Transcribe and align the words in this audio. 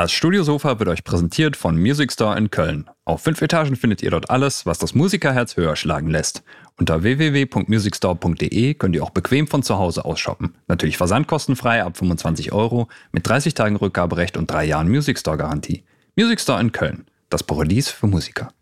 Das 0.00 0.12
Studiosofa 0.12 0.78
wird 0.78 0.88
euch 0.88 1.04
präsentiert 1.04 1.56
von 1.56 1.76
Music 1.76 2.10
Store 2.10 2.38
in 2.38 2.50
Köln. 2.50 2.88
Auf 3.04 3.20
fünf 3.20 3.42
Etagen 3.42 3.76
findet 3.76 4.02
ihr 4.02 4.10
dort 4.10 4.30
alles, 4.30 4.64
was 4.64 4.78
das 4.78 4.94
Musikerherz 4.94 5.58
höher 5.58 5.76
schlagen 5.76 6.08
lässt. 6.08 6.42
Unter 6.78 7.02
www.musicstore.de 7.02 8.72
könnt 8.72 8.96
ihr 8.96 9.04
auch 9.04 9.10
bequem 9.10 9.46
von 9.46 9.62
zu 9.62 9.76
Hause 9.76 10.06
aus 10.06 10.18
shoppen. 10.18 10.54
Natürlich 10.68 10.96
versandkostenfrei 10.96 11.84
ab 11.84 11.98
25 11.98 12.50
Euro 12.52 12.88
mit 13.12 13.28
30 13.28 13.52
Tagen 13.52 13.76
Rückgaberecht 13.76 14.38
und 14.38 14.50
drei 14.50 14.64
Jahren 14.64 14.88
Music 14.88 15.18
Store 15.18 15.36
Garantie. 15.36 15.84
Music 16.16 16.40
Store 16.40 16.62
in 16.62 16.72
Köln, 16.72 17.04
das 17.28 17.42
Paradies 17.42 17.90
für 17.90 18.06
Musiker. 18.06 18.54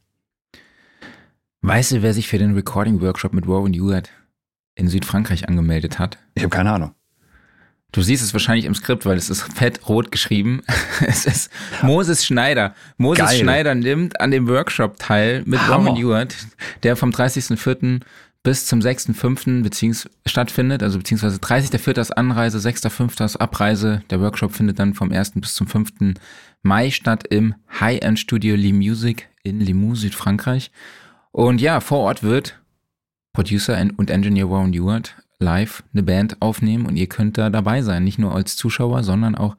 Weißt 1.60 1.92
du, 1.92 2.02
wer 2.02 2.14
sich 2.14 2.26
für 2.26 2.38
den 2.38 2.54
Recording 2.54 3.00
Workshop 3.00 3.32
mit 3.32 3.46
Warren 3.46 3.74
Ewart 3.74 4.10
in 4.74 4.88
Südfrankreich 4.88 5.48
angemeldet 5.48 6.00
hat? 6.00 6.18
Ich 6.34 6.42
habe 6.42 6.50
keine 6.50 6.72
Ahnung. 6.72 6.97
Du 7.90 8.02
siehst 8.02 8.22
es 8.22 8.34
wahrscheinlich 8.34 8.66
im 8.66 8.74
Skript, 8.74 9.06
weil 9.06 9.16
es 9.16 9.30
ist 9.30 9.42
fett 9.54 9.88
rot 9.88 10.12
geschrieben. 10.12 10.60
es 11.06 11.24
ist 11.24 11.50
Moses 11.82 12.24
Schneider. 12.24 12.74
Moses 12.98 13.24
Geil. 13.24 13.40
Schneider 13.40 13.74
nimmt 13.74 14.20
an 14.20 14.30
dem 14.30 14.46
Workshop 14.46 14.98
teil 14.98 15.42
mit 15.46 15.60
Hammer. 15.60 15.90
Roman 15.90 15.96
Ewart, 15.96 16.36
der 16.82 16.96
vom 16.96 17.10
30.04. 17.10 18.00
bis 18.42 18.66
zum 18.66 18.80
6.05. 18.80 19.62
beziehungs 19.62 20.08
stattfindet, 20.26 20.82
also 20.82 20.98
beziehungsweise 20.98 21.38
30.04. 21.38 22.00
ist 22.00 22.10
Anreise, 22.10 22.58
6.05. 22.58 23.24
ist 23.24 23.36
Abreise. 23.36 24.02
Der 24.10 24.20
Workshop 24.20 24.52
findet 24.52 24.78
dann 24.78 24.92
vom 24.92 25.10
1. 25.10 25.32
bis 25.36 25.54
zum 25.54 25.66
5. 25.66 26.14
Mai 26.62 26.90
statt 26.90 27.26
im 27.30 27.54
High-End 27.80 28.18
Studio 28.18 28.54
Lee 28.54 28.74
Music 28.74 29.28
in 29.42 29.60
Limoux, 29.60 29.94
Südfrankreich. 29.94 30.70
Und 31.30 31.62
ja, 31.62 31.80
vor 31.80 32.00
Ort 32.00 32.22
wird 32.22 32.60
Producer 33.32 33.80
und 33.96 34.10
Engineer 34.10 34.50
Warren 34.50 34.74
Ewart 34.74 35.14
live 35.38 35.82
eine 35.92 36.02
Band 36.02 36.40
aufnehmen 36.40 36.86
und 36.86 36.96
ihr 36.96 37.06
könnt 37.06 37.38
da 37.38 37.50
dabei 37.50 37.82
sein. 37.82 38.04
Nicht 38.04 38.18
nur 38.18 38.34
als 38.34 38.56
Zuschauer, 38.56 39.02
sondern 39.02 39.34
auch 39.34 39.56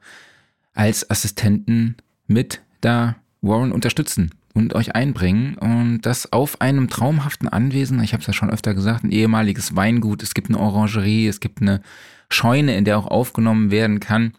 als 0.74 1.08
Assistenten 1.10 1.96
mit 2.26 2.62
da 2.80 3.16
Warren 3.42 3.72
unterstützen 3.72 4.30
und 4.54 4.74
euch 4.74 4.94
einbringen. 4.94 5.56
Und 5.56 6.02
das 6.02 6.32
auf 6.32 6.60
einem 6.60 6.88
traumhaften 6.88 7.48
Anwesen. 7.48 8.02
Ich 8.02 8.12
habe 8.12 8.20
es 8.20 8.26
ja 8.26 8.32
schon 8.32 8.50
öfter 8.50 8.74
gesagt, 8.74 9.04
ein 9.04 9.12
ehemaliges 9.12 9.76
Weingut. 9.76 10.22
Es 10.22 10.34
gibt 10.34 10.48
eine 10.48 10.58
Orangerie, 10.58 11.26
es 11.26 11.40
gibt 11.40 11.60
eine 11.62 11.80
Scheune, 12.28 12.76
in 12.76 12.84
der 12.84 12.98
auch 12.98 13.06
aufgenommen 13.06 13.70
werden 13.70 14.00
kann. 14.00 14.34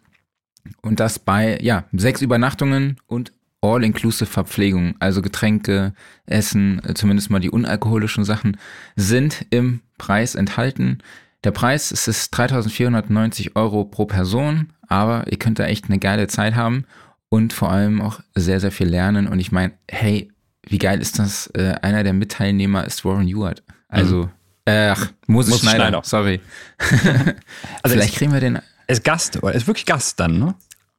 Und 0.82 1.00
das 1.00 1.20
bei, 1.20 1.58
ja, 1.62 1.86
sechs 1.92 2.22
Übernachtungen 2.22 2.98
und 3.08 3.32
All-inclusive 3.64 4.26
Verpflegung, 4.26 4.96
also 5.00 5.22
Getränke, 5.22 5.94
Essen, 6.26 6.82
äh, 6.84 6.96
zumindest 6.96 7.30
mal 7.30 7.40
die 7.40 7.52
unalkoholischen 7.52 8.24
Sachen, 8.24 8.58
sind 8.96 9.46
im 9.52 9.82
Preis 10.00 10.34
enthalten. 10.34 10.98
Der 11.44 11.52
Preis 11.52 11.92
es 11.92 12.08
ist 12.08 12.30
3490 12.32 13.56
Euro 13.56 13.86
pro 13.86 14.06
Person, 14.06 14.74
aber 14.88 15.26
ihr 15.32 15.40
könnt 15.40 15.60
da 15.60 15.66
echt 15.66 15.86
eine 15.86 15.98
geile 16.00 16.28
Zeit 16.28 16.56
haben 16.56 16.86
und 17.30 17.54
vor 17.54 17.72
allem 17.72 18.02
auch 18.02 18.20
sehr, 18.36 18.60
sehr 18.60 18.72
viel 18.72 18.88
lernen. 18.88 19.28
Und 19.28 19.40
ich 19.40 19.52
meine, 19.52 19.74
hey, 19.90 20.32
wie 20.68 20.78
geil 20.78 21.02
ist 21.02 21.18
das? 21.18 21.48
Äh, 21.48 21.76
einer 21.82 22.04
der 22.04 22.14
Mitteilnehmer 22.14 22.86
ist 22.86 23.04
Warren 23.04 23.28
Ewart. 23.28 23.64
Also, 23.88 24.30
äh, 24.66 24.90
ach, 24.90 25.12
Moses, 25.28 25.52
Moses 25.52 25.60
Schneider, 25.62 25.78
Schneider. 25.88 26.02
sorry. 26.04 26.42
Also 27.82 27.96
Vielleicht 27.96 28.16
kriegen 28.16 28.32
wir 28.34 28.40
den 28.40 28.56
Er 28.58 28.64
ist 28.88 29.04
Gast, 29.04 29.38
oder? 29.38 29.54
Er 29.54 29.58
ist 29.58 29.66
wirklich 29.68 29.86
Gast 29.88 30.20
dann, 30.20 30.38
ne? 30.38 30.56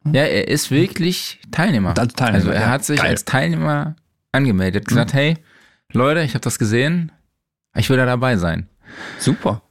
Ja, 0.06 0.24
er 0.24 0.48
ist 0.48 0.72
wirklich 0.72 1.38
Teilnehmer. 1.52 1.94
Also 1.96 2.10
Teilnehmer, 2.16 2.38
also 2.38 2.50
er 2.50 2.68
hat 2.70 2.84
sich 2.84 2.96
Geil. 2.96 3.06
Mhm. 3.06 3.10
als 3.12 3.24
Teilnehmer 3.24 3.94
angemeldet, 4.32 4.88
gesagt, 4.88 5.12
hey, 5.12 5.36
Leute, 5.92 6.22
ich 6.22 6.30
habe 6.34 6.40
das 6.40 6.58
gesehen, 6.58 7.12
ich 7.76 7.88
will 7.88 7.96
da 7.98 8.06
dabei 8.06 8.36
sein. 8.36 8.68
Super. 9.20 9.62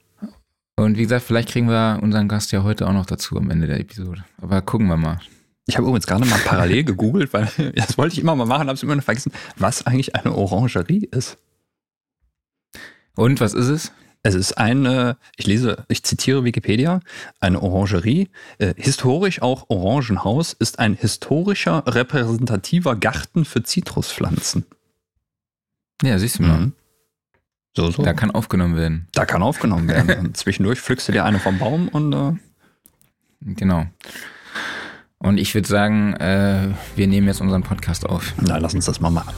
Und 0.82 0.98
wie 0.98 1.04
gesagt, 1.04 1.26
vielleicht 1.26 1.50
kriegen 1.50 1.70
wir 1.70 2.00
unseren 2.02 2.28
Gast 2.28 2.52
ja 2.52 2.64
heute 2.64 2.88
auch 2.88 2.94
noch 2.94 3.06
dazu 3.06 3.38
am 3.38 3.50
Ende 3.52 3.68
der 3.68 3.80
Episode. 3.80 4.26
Aber 4.42 4.62
gucken 4.62 4.88
wir 4.88 4.98
mal. 4.98 5.20
Ich 5.68 5.78
habe 5.78 5.86
übrigens 5.88 6.08
gerade 6.08 6.26
mal 6.26 6.40
parallel 6.40 6.84
gegoogelt, 6.84 7.34
weil 7.34 7.48
das 7.76 7.98
wollte 7.98 8.14
ich 8.14 8.20
immer 8.20 8.36
mal 8.36 8.46
machen, 8.46 8.68
habe 8.68 8.74
es 8.74 8.84
immer 8.84 8.96
noch 8.96 9.04
vergessen, 9.04 9.32
was 9.58 9.86
eigentlich 9.86 10.16
eine 10.16 10.34
Orangerie 10.34 11.08
ist. 11.12 11.38
Und 13.16 13.40
was 13.40 13.54
ist 13.54 13.68
es? 13.68 13.92
Es 14.24 14.36
ist 14.36 14.58
eine, 14.58 15.18
ich 15.36 15.48
lese, 15.48 15.84
ich 15.88 16.04
zitiere 16.04 16.44
Wikipedia, 16.44 17.00
eine 17.40 17.62
Orangerie, 17.62 18.30
äh, 18.60 18.74
historisch 18.78 19.42
auch 19.42 19.70
Orangenhaus, 19.70 20.54
ist 20.54 20.80
ein 20.80 20.94
historischer 20.94 21.84
repräsentativer 21.88 22.96
Garten 22.96 23.46
für 23.46 23.64
Zitruspflanzen. 23.64 24.66
Ja, 26.04 26.20
siehst 26.20 26.40
du 26.40 26.44
mal. 26.44 26.60
Mhm. 26.60 26.74
So, 27.76 27.90
so. 27.90 28.04
Da 28.04 28.14
kann 28.14 28.32
aufgenommen 28.32 28.76
werden. 28.76 29.08
Da 29.14 29.26
kann 29.26 29.42
aufgenommen 29.42 29.88
werden. 29.88 30.20
Und 30.28 30.38
zwischendurch 30.38 30.80
pflückst 30.80 31.08
du 31.08 31.12
dir 31.14 31.24
eine 31.26 31.40
vom 31.40 31.58
Baum 31.58 31.88
und 31.88 32.14
äh, 32.14 32.34
Genau. 33.42 33.86
Und 35.18 35.38
ich 35.38 35.54
würde 35.54 35.68
sagen, 35.68 36.14
äh, 36.16 36.70
wir 36.96 37.08
nehmen 37.08 37.28
jetzt 37.28 37.42
unseren 37.42 37.64
Podcast 37.64 38.06
auf. 38.06 38.34
na, 38.42 38.58
lass 38.58 38.74
uns 38.74 38.86
das 38.86 39.00
mal 39.00 39.10
machen. 39.10 39.34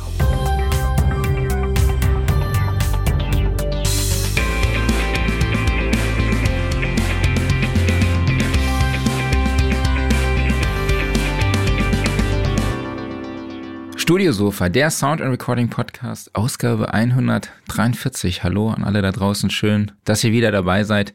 Studiosofa, 14.03 14.67
der 14.67 14.91
Sound 14.91 15.21
and 15.21 15.31
Recording 15.31 15.69
Podcast, 15.69 16.35
Ausgabe 16.35 16.93
143. 16.93 18.43
Hallo 18.43 18.69
an 18.69 18.83
alle 18.83 19.01
da 19.01 19.13
draußen, 19.13 19.49
schön, 19.49 19.93
dass 20.03 20.25
ihr 20.25 20.33
wieder 20.33 20.51
dabei 20.51 20.83
seid. 20.83 21.13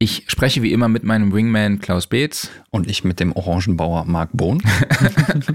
Ich 0.00 0.24
spreche 0.26 0.60
wie 0.60 0.72
immer 0.72 0.88
mit 0.88 1.04
meinem 1.04 1.32
Wingman 1.32 1.78
Klaus 1.78 2.08
Beetz 2.08 2.50
Und 2.70 2.90
ich 2.90 3.04
mit 3.04 3.20
dem 3.20 3.30
Orangenbauer 3.30 4.06
Marc 4.06 4.30
Bohn. 4.32 4.60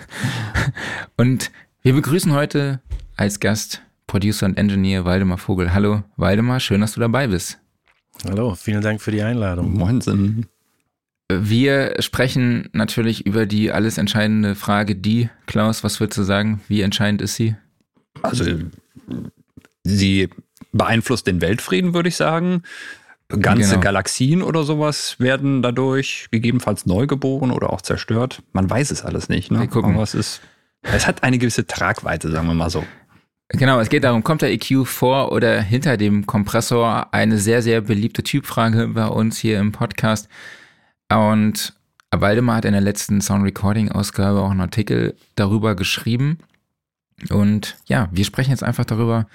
und 1.17 1.51
wir 1.81 1.95
begrüßen 1.95 2.31
heute 2.31 2.79
als 3.17 3.41
Gast 3.41 3.81
Producer 4.07 4.45
und 4.45 4.57
Engineer 4.57 5.03
Waldemar 5.03 5.37
Vogel. 5.37 5.73
Hallo 5.73 6.03
Waldemar, 6.15 6.61
schön, 6.61 6.79
dass 6.79 6.93
du 6.93 7.01
dabei 7.01 7.27
bist. 7.27 7.59
Hallo, 8.23 8.55
vielen 8.55 8.81
Dank 8.81 9.01
für 9.01 9.11
die 9.11 9.21
Einladung. 9.21 9.73
Moinsen. 9.73 10.47
Wir 11.31 11.95
sprechen 11.99 12.69
natürlich 12.73 13.25
über 13.25 13.45
die 13.45 13.71
alles 13.71 13.97
entscheidende 13.97 14.55
Frage, 14.55 14.95
die, 14.95 15.29
Klaus, 15.45 15.83
was 15.83 15.99
würdest 15.99 16.17
du 16.17 16.23
sagen? 16.23 16.61
Wie 16.67 16.81
entscheidend 16.81 17.21
ist 17.21 17.35
sie? 17.35 17.55
Also, 18.23 18.45
sie 19.83 20.29
beeinflusst 20.71 21.27
den 21.27 21.41
Weltfrieden, 21.41 21.93
würde 21.93 22.09
ich 22.09 22.15
sagen. 22.15 22.63
Ganze 23.41 23.69
Genau. 23.69 23.81
Galaxien 23.81 24.41
oder 24.41 24.63
sowas 24.63 25.17
werden 25.19 25.61
dadurch 25.61 26.29
gegebenenfalls 26.31 26.87
neu 26.87 27.05
geboren 27.05 27.51
oder 27.51 27.71
auch 27.71 27.81
zerstört. 27.81 28.41
Man 28.53 28.67
weiß 28.67 28.89
es 28.89 29.05
alles 29.05 29.29
nicht. 29.29 29.51
Ne? 29.51 29.59
Wir 29.59 29.67
gucken. 29.67 29.99
Es 29.99 30.15
ist, 30.15 30.41
es 30.81 31.05
hat 31.05 31.21
eine 31.21 31.37
gewisse 31.37 31.67
Tragweite, 31.67 32.31
sagen 32.31 32.47
wir 32.47 32.55
mal 32.55 32.71
so. 32.71 32.83
Genau, 33.49 33.79
es 33.79 33.89
geht 33.89 34.03
darum, 34.03 34.23
kommt 34.23 34.41
der 34.41 34.51
EQ 34.51 34.85
vor 34.87 35.31
oder 35.31 35.61
hinter 35.61 35.97
dem 35.97 36.25
Kompressor? 36.25 37.13
Eine 37.13 37.37
sehr, 37.37 37.61
sehr 37.61 37.81
beliebte 37.81 38.23
Typfrage 38.23 38.87
bei 38.87 39.07
uns 39.07 39.37
hier 39.37 39.59
im 39.59 39.71
Podcast. 39.71 40.27
Und 41.09 41.73
Waldemar 42.11 42.57
hat 42.57 42.65
in 42.65 42.73
der 42.73 42.81
letzten 42.81 43.21
Sound 43.21 43.43
Recording 43.43 43.91
Ausgabe 43.91 44.41
auch 44.41 44.51
einen 44.51 44.61
Artikel 44.61 45.15
darüber 45.35 45.75
geschrieben. 45.75 46.39
Und 47.29 47.77
ja, 47.85 48.09
wir 48.11 48.25
sprechen 48.25 48.51
jetzt 48.51 48.63
einfach 48.63 48.85
darüber, 48.85 49.27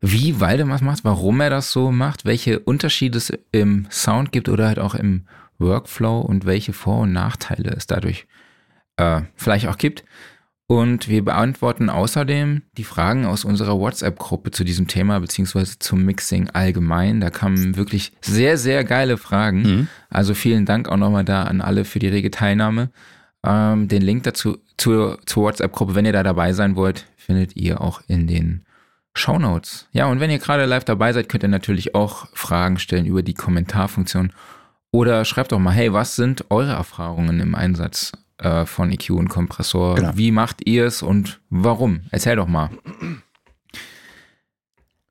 wie 0.00 0.40
Waldemar 0.40 0.76
es 0.76 0.82
macht, 0.82 1.04
warum 1.04 1.40
er 1.40 1.50
das 1.50 1.72
so 1.72 1.90
macht, 1.90 2.24
welche 2.24 2.60
Unterschiede 2.60 3.18
es 3.18 3.32
im 3.52 3.86
Sound 3.90 4.32
gibt 4.32 4.48
oder 4.48 4.68
halt 4.68 4.78
auch 4.78 4.94
im 4.94 5.26
Workflow 5.58 6.20
und 6.20 6.46
welche 6.46 6.72
Vor- 6.72 7.00
und 7.00 7.12
Nachteile 7.12 7.70
es 7.70 7.86
dadurch 7.86 8.26
äh, 8.96 9.22
vielleicht 9.34 9.66
auch 9.66 9.76
gibt. 9.76 10.04
Und 10.70 11.08
wir 11.08 11.24
beantworten 11.24 11.88
außerdem 11.88 12.60
die 12.76 12.84
Fragen 12.84 13.24
aus 13.24 13.46
unserer 13.46 13.78
WhatsApp-Gruppe 13.78 14.50
zu 14.50 14.64
diesem 14.64 14.86
Thema, 14.86 15.18
beziehungsweise 15.18 15.78
zum 15.78 16.04
Mixing 16.04 16.50
allgemein. 16.50 17.22
Da 17.22 17.30
kamen 17.30 17.76
wirklich 17.76 18.12
sehr, 18.20 18.58
sehr 18.58 18.84
geile 18.84 19.16
Fragen. 19.16 19.62
Mhm. 19.62 19.88
Also 20.10 20.34
vielen 20.34 20.66
Dank 20.66 20.90
auch 20.90 20.98
nochmal 20.98 21.24
da 21.24 21.44
an 21.44 21.62
alle 21.62 21.86
für 21.86 22.00
die 22.00 22.08
rege 22.08 22.30
Teilnahme. 22.30 22.90
Ähm, 23.42 23.88
den 23.88 24.02
Link 24.02 24.24
dazu 24.24 24.58
zur, 24.76 25.18
zur 25.24 25.44
WhatsApp-Gruppe, 25.44 25.94
wenn 25.94 26.04
ihr 26.04 26.12
da 26.12 26.22
dabei 26.22 26.52
sein 26.52 26.76
wollt, 26.76 27.06
findet 27.16 27.56
ihr 27.56 27.80
auch 27.80 28.02
in 28.06 28.26
den 28.26 28.66
Shownotes. 29.14 29.88
Ja, 29.92 30.04
und 30.08 30.20
wenn 30.20 30.30
ihr 30.30 30.38
gerade 30.38 30.66
live 30.66 30.84
dabei 30.84 31.14
seid, 31.14 31.30
könnt 31.30 31.44
ihr 31.44 31.48
natürlich 31.48 31.94
auch 31.94 32.26
Fragen 32.34 32.78
stellen 32.78 33.06
über 33.06 33.22
die 33.22 33.32
Kommentarfunktion. 33.32 34.34
Oder 34.90 35.24
schreibt 35.24 35.52
doch 35.52 35.58
mal, 35.58 35.72
hey, 35.72 35.94
was 35.94 36.14
sind 36.14 36.44
eure 36.50 36.72
Erfahrungen 36.72 37.40
im 37.40 37.54
Einsatz 37.54 38.12
äh, 38.38 38.64
von 38.66 38.90
EQ 38.90 39.10
und 39.10 39.28
Kompressor? 39.28 39.94
Genau. 39.96 40.12
Wie 40.14 40.30
macht 40.32 40.66
ihr 40.66 40.86
es 40.86 41.02
und 41.02 41.40
warum? 41.50 42.02
Erzähl 42.10 42.36
doch 42.36 42.48
mal. 42.48 42.70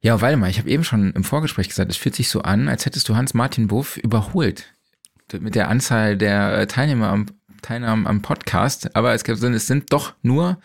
Ja, 0.01 0.21
Waldemar, 0.21 0.49
ich 0.49 0.59
habe 0.59 0.69
eben 0.69 0.83
schon 0.83 1.11
im 1.13 1.23
Vorgespräch 1.23 1.69
gesagt, 1.69 1.91
es 1.91 1.97
fühlt 1.97 2.15
sich 2.15 2.29
so 2.29 2.41
an, 2.41 2.69
als 2.69 2.85
hättest 2.85 3.09
du 3.09 3.15
Hans-Martin 3.15 3.67
Buff 3.67 3.97
überholt 3.97 4.73
mit 5.39 5.55
der 5.55 5.67
Anzahl 5.67 6.15
der 6.15 6.59
äh, 6.59 6.67
Teilnehmer 6.67 7.09
am, 7.09 7.25
Teilnahmen 7.61 8.07
am 8.07 8.21
Podcast. 8.21 8.95
Aber 8.95 9.13
es, 9.13 9.23
gibt- 9.25 9.41
es 9.43 9.67
sind 9.67 9.91
doch 9.91 10.13
nur, 10.21 10.57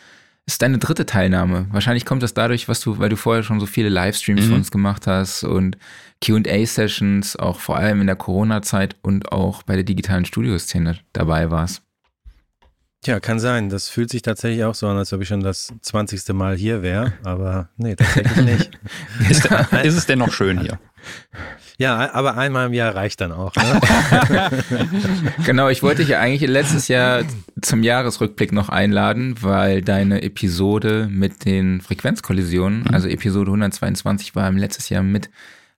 es 0.47 0.55
ist 0.55 0.62
deine 0.62 0.79
dritte 0.79 1.05
Teilnahme. 1.06 1.67
Wahrscheinlich 1.73 2.05
kommt 2.05 2.23
das 2.23 2.35
dadurch, 2.35 2.69
was 2.69 2.81
du, 2.81 2.99
weil 2.99 3.09
du 3.09 3.17
vorher 3.17 3.43
schon 3.43 3.59
so 3.59 3.67
viele 3.67 3.88
Livestreams 3.88 4.43
Mhm. 4.43 4.49
für 4.49 4.55
uns 4.55 4.70
gemacht 4.70 5.06
hast 5.09 5.43
und 5.43 5.79
Q&A-Sessions, 6.25 7.35
auch 7.37 7.59
vor 7.59 7.76
allem 7.76 8.00
in 8.03 8.06
der 8.06 8.14
Corona-Zeit 8.14 8.94
und 9.03 9.32
auch 9.32 9.64
bei 9.64 9.75
der 9.75 9.82
digitalen 9.85 10.26
Studioszene 10.26 10.99
dabei 11.12 11.50
warst. 11.50 11.82
Tja, 13.02 13.19
kann 13.19 13.40
sein. 13.40 13.69
Das 13.69 13.88
fühlt 13.88 14.10
sich 14.10 14.22
tatsächlich 14.22 14.62
auch 14.62 14.76
so 14.76 14.87
an, 14.87 14.96
als 14.96 15.12
ob 15.12 15.20
ich 15.20 15.28
schon 15.28 15.43
das 15.43 15.72
20. 15.81 16.28
Mal 16.34 16.56
hier 16.56 16.82
wäre. 16.82 17.12
Aber 17.25 17.69
nee, 17.76 17.96
tatsächlich 17.96 18.37
nicht. 18.44 18.70
ist, 19.28 19.44
ist 19.82 19.96
es 19.96 20.06
denn 20.06 20.20
noch 20.20 20.32
schön 20.32 20.60
hier? 20.60 20.78
Ja, 21.78 22.14
aber 22.14 22.37
einmal 22.37 22.69
im 22.69 22.72
Jahr 22.72 22.94
reicht 22.94 23.20
dann 23.20 23.32
auch. 23.32 23.56
Ne? 23.56 24.50
genau, 25.44 25.69
ich 25.69 25.82
wollte 25.82 26.02
dich 26.02 26.10
ja 26.10 26.20
eigentlich 26.20 26.49
letztes 26.49 26.87
Jahr 26.87 27.25
zum 27.60 27.82
Jahresrückblick 27.82 28.52
noch 28.52 28.69
einladen, 28.69 29.34
weil 29.40 29.82
deine 29.82 30.22
Episode 30.22 31.08
mit 31.10 31.44
den 31.44 31.81
Frequenzkollisionen, 31.81 32.84
mhm. 32.84 32.94
also 32.94 33.08
Episode 33.08 33.50
122, 33.50 34.37
war 34.37 34.46
im 34.46 34.56
letztes 34.56 34.90
Jahr 34.90 35.02
mit 35.02 35.28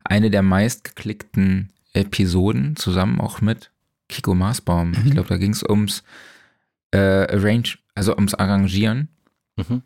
eine 0.05 0.31
der 0.31 0.43
meistgeklickten 0.43 1.71
Episoden, 1.94 2.76
zusammen 2.76 3.19
auch 3.19 3.41
mit 3.41 3.71
Kiko 4.11 4.35
Maasbaum. 4.35 4.91
Mhm. 4.91 5.03
Ich 5.06 5.12
glaube, 5.12 5.29
da 5.31 5.38
ging 5.38 5.53
es 5.53 5.62
ums 5.62 6.03
äh, 6.94 7.26
Arrange, 7.35 7.76
also 7.94 8.14
ums 8.14 8.35
Arrangieren. 8.35 9.08
Mhm. 9.56 9.82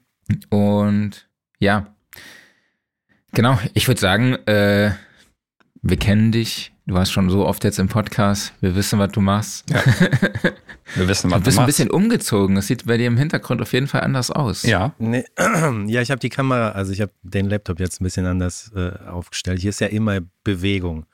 Und 0.50 1.28
ja, 1.58 1.94
genau, 3.32 3.58
ich 3.74 3.88
würde 3.88 4.00
sagen, 4.00 4.34
äh, 4.46 4.92
wir 5.82 5.96
kennen 5.96 6.32
dich. 6.32 6.72
Du 6.86 6.94
warst 6.94 7.12
schon 7.12 7.28
so 7.30 7.46
oft 7.46 7.64
jetzt 7.64 7.78
im 7.78 7.88
Podcast. 7.88 8.52
Wir 8.60 8.74
wissen, 8.74 8.98
was 8.98 9.12
du 9.12 9.20
machst. 9.20 9.68
Ja. 9.70 9.82
Wir 10.94 11.06
wissen, 11.06 11.30
was 11.30 11.40
du, 11.40 11.44
bist 11.44 11.58
ein 11.58 11.66
bisschen 11.66 11.90
umgezogen. 11.90 12.56
Das 12.56 12.66
sieht 12.66 12.86
bei 12.86 12.96
dir 12.96 13.08
im 13.08 13.18
Hintergrund 13.18 13.60
auf 13.60 13.74
jeden 13.74 13.88
Fall 13.88 14.00
anders 14.00 14.30
aus. 14.30 14.62
Ja. 14.62 14.94
Nee, 14.98 15.22
ja, 15.86 16.00
ich 16.00 16.10
habe 16.10 16.18
die 16.18 16.30
Kamera, 16.30 16.70
also 16.70 16.92
ich 16.92 17.02
habe 17.02 17.12
den 17.22 17.44
Laptop 17.44 17.78
jetzt 17.78 18.00
ein 18.00 18.04
bisschen 18.04 18.24
anders 18.24 18.72
äh, 18.74 18.92
aufgestellt. 19.06 19.60
Hier 19.60 19.68
ist 19.68 19.82
ja 19.82 19.88
immer 19.88 20.20
Bewegung. 20.44 21.04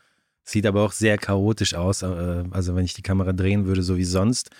Sieht 0.44 0.64
aber 0.66 0.82
auch 0.82 0.92
sehr 0.92 1.18
chaotisch 1.18 1.74
aus. 1.74 2.02
Äh, 2.02 2.44
also 2.52 2.76
wenn 2.76 2.84
ich 2.84 2.94
die 2.94 3.02
Kamera 3.02 3.32
drehen 3.32 3.66
würde, 3.66 3.82
so 3.82 3.96
wie 3.96 4.04
sonst, 4.04 4.50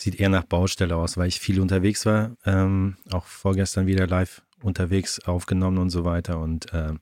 sieht 0.00 0.18
eher 0.18 0.28
nach 0.28 0.44
Baustelle 0.44 0.96
aus, 0.96 1.16
weil 1.16 1.28
ich 1.28 1.40
viel 1.40 1.60
unterwegs 1.60 2.06
war. 2.06 2.32
Ähm, 2.44 2.96
auch 3.12 3.26
vorgestern 3.26 3.86
wieder 3.86 4.06
live 4.06 4.42
unterwegs 4.62 5.20
aufgenommen 5.20 5.78
und 5.78 5.90
so 5.90 6.04
weiter. 6.04 6.38
Und 6.40 6.66
ähm, 6.72 7.00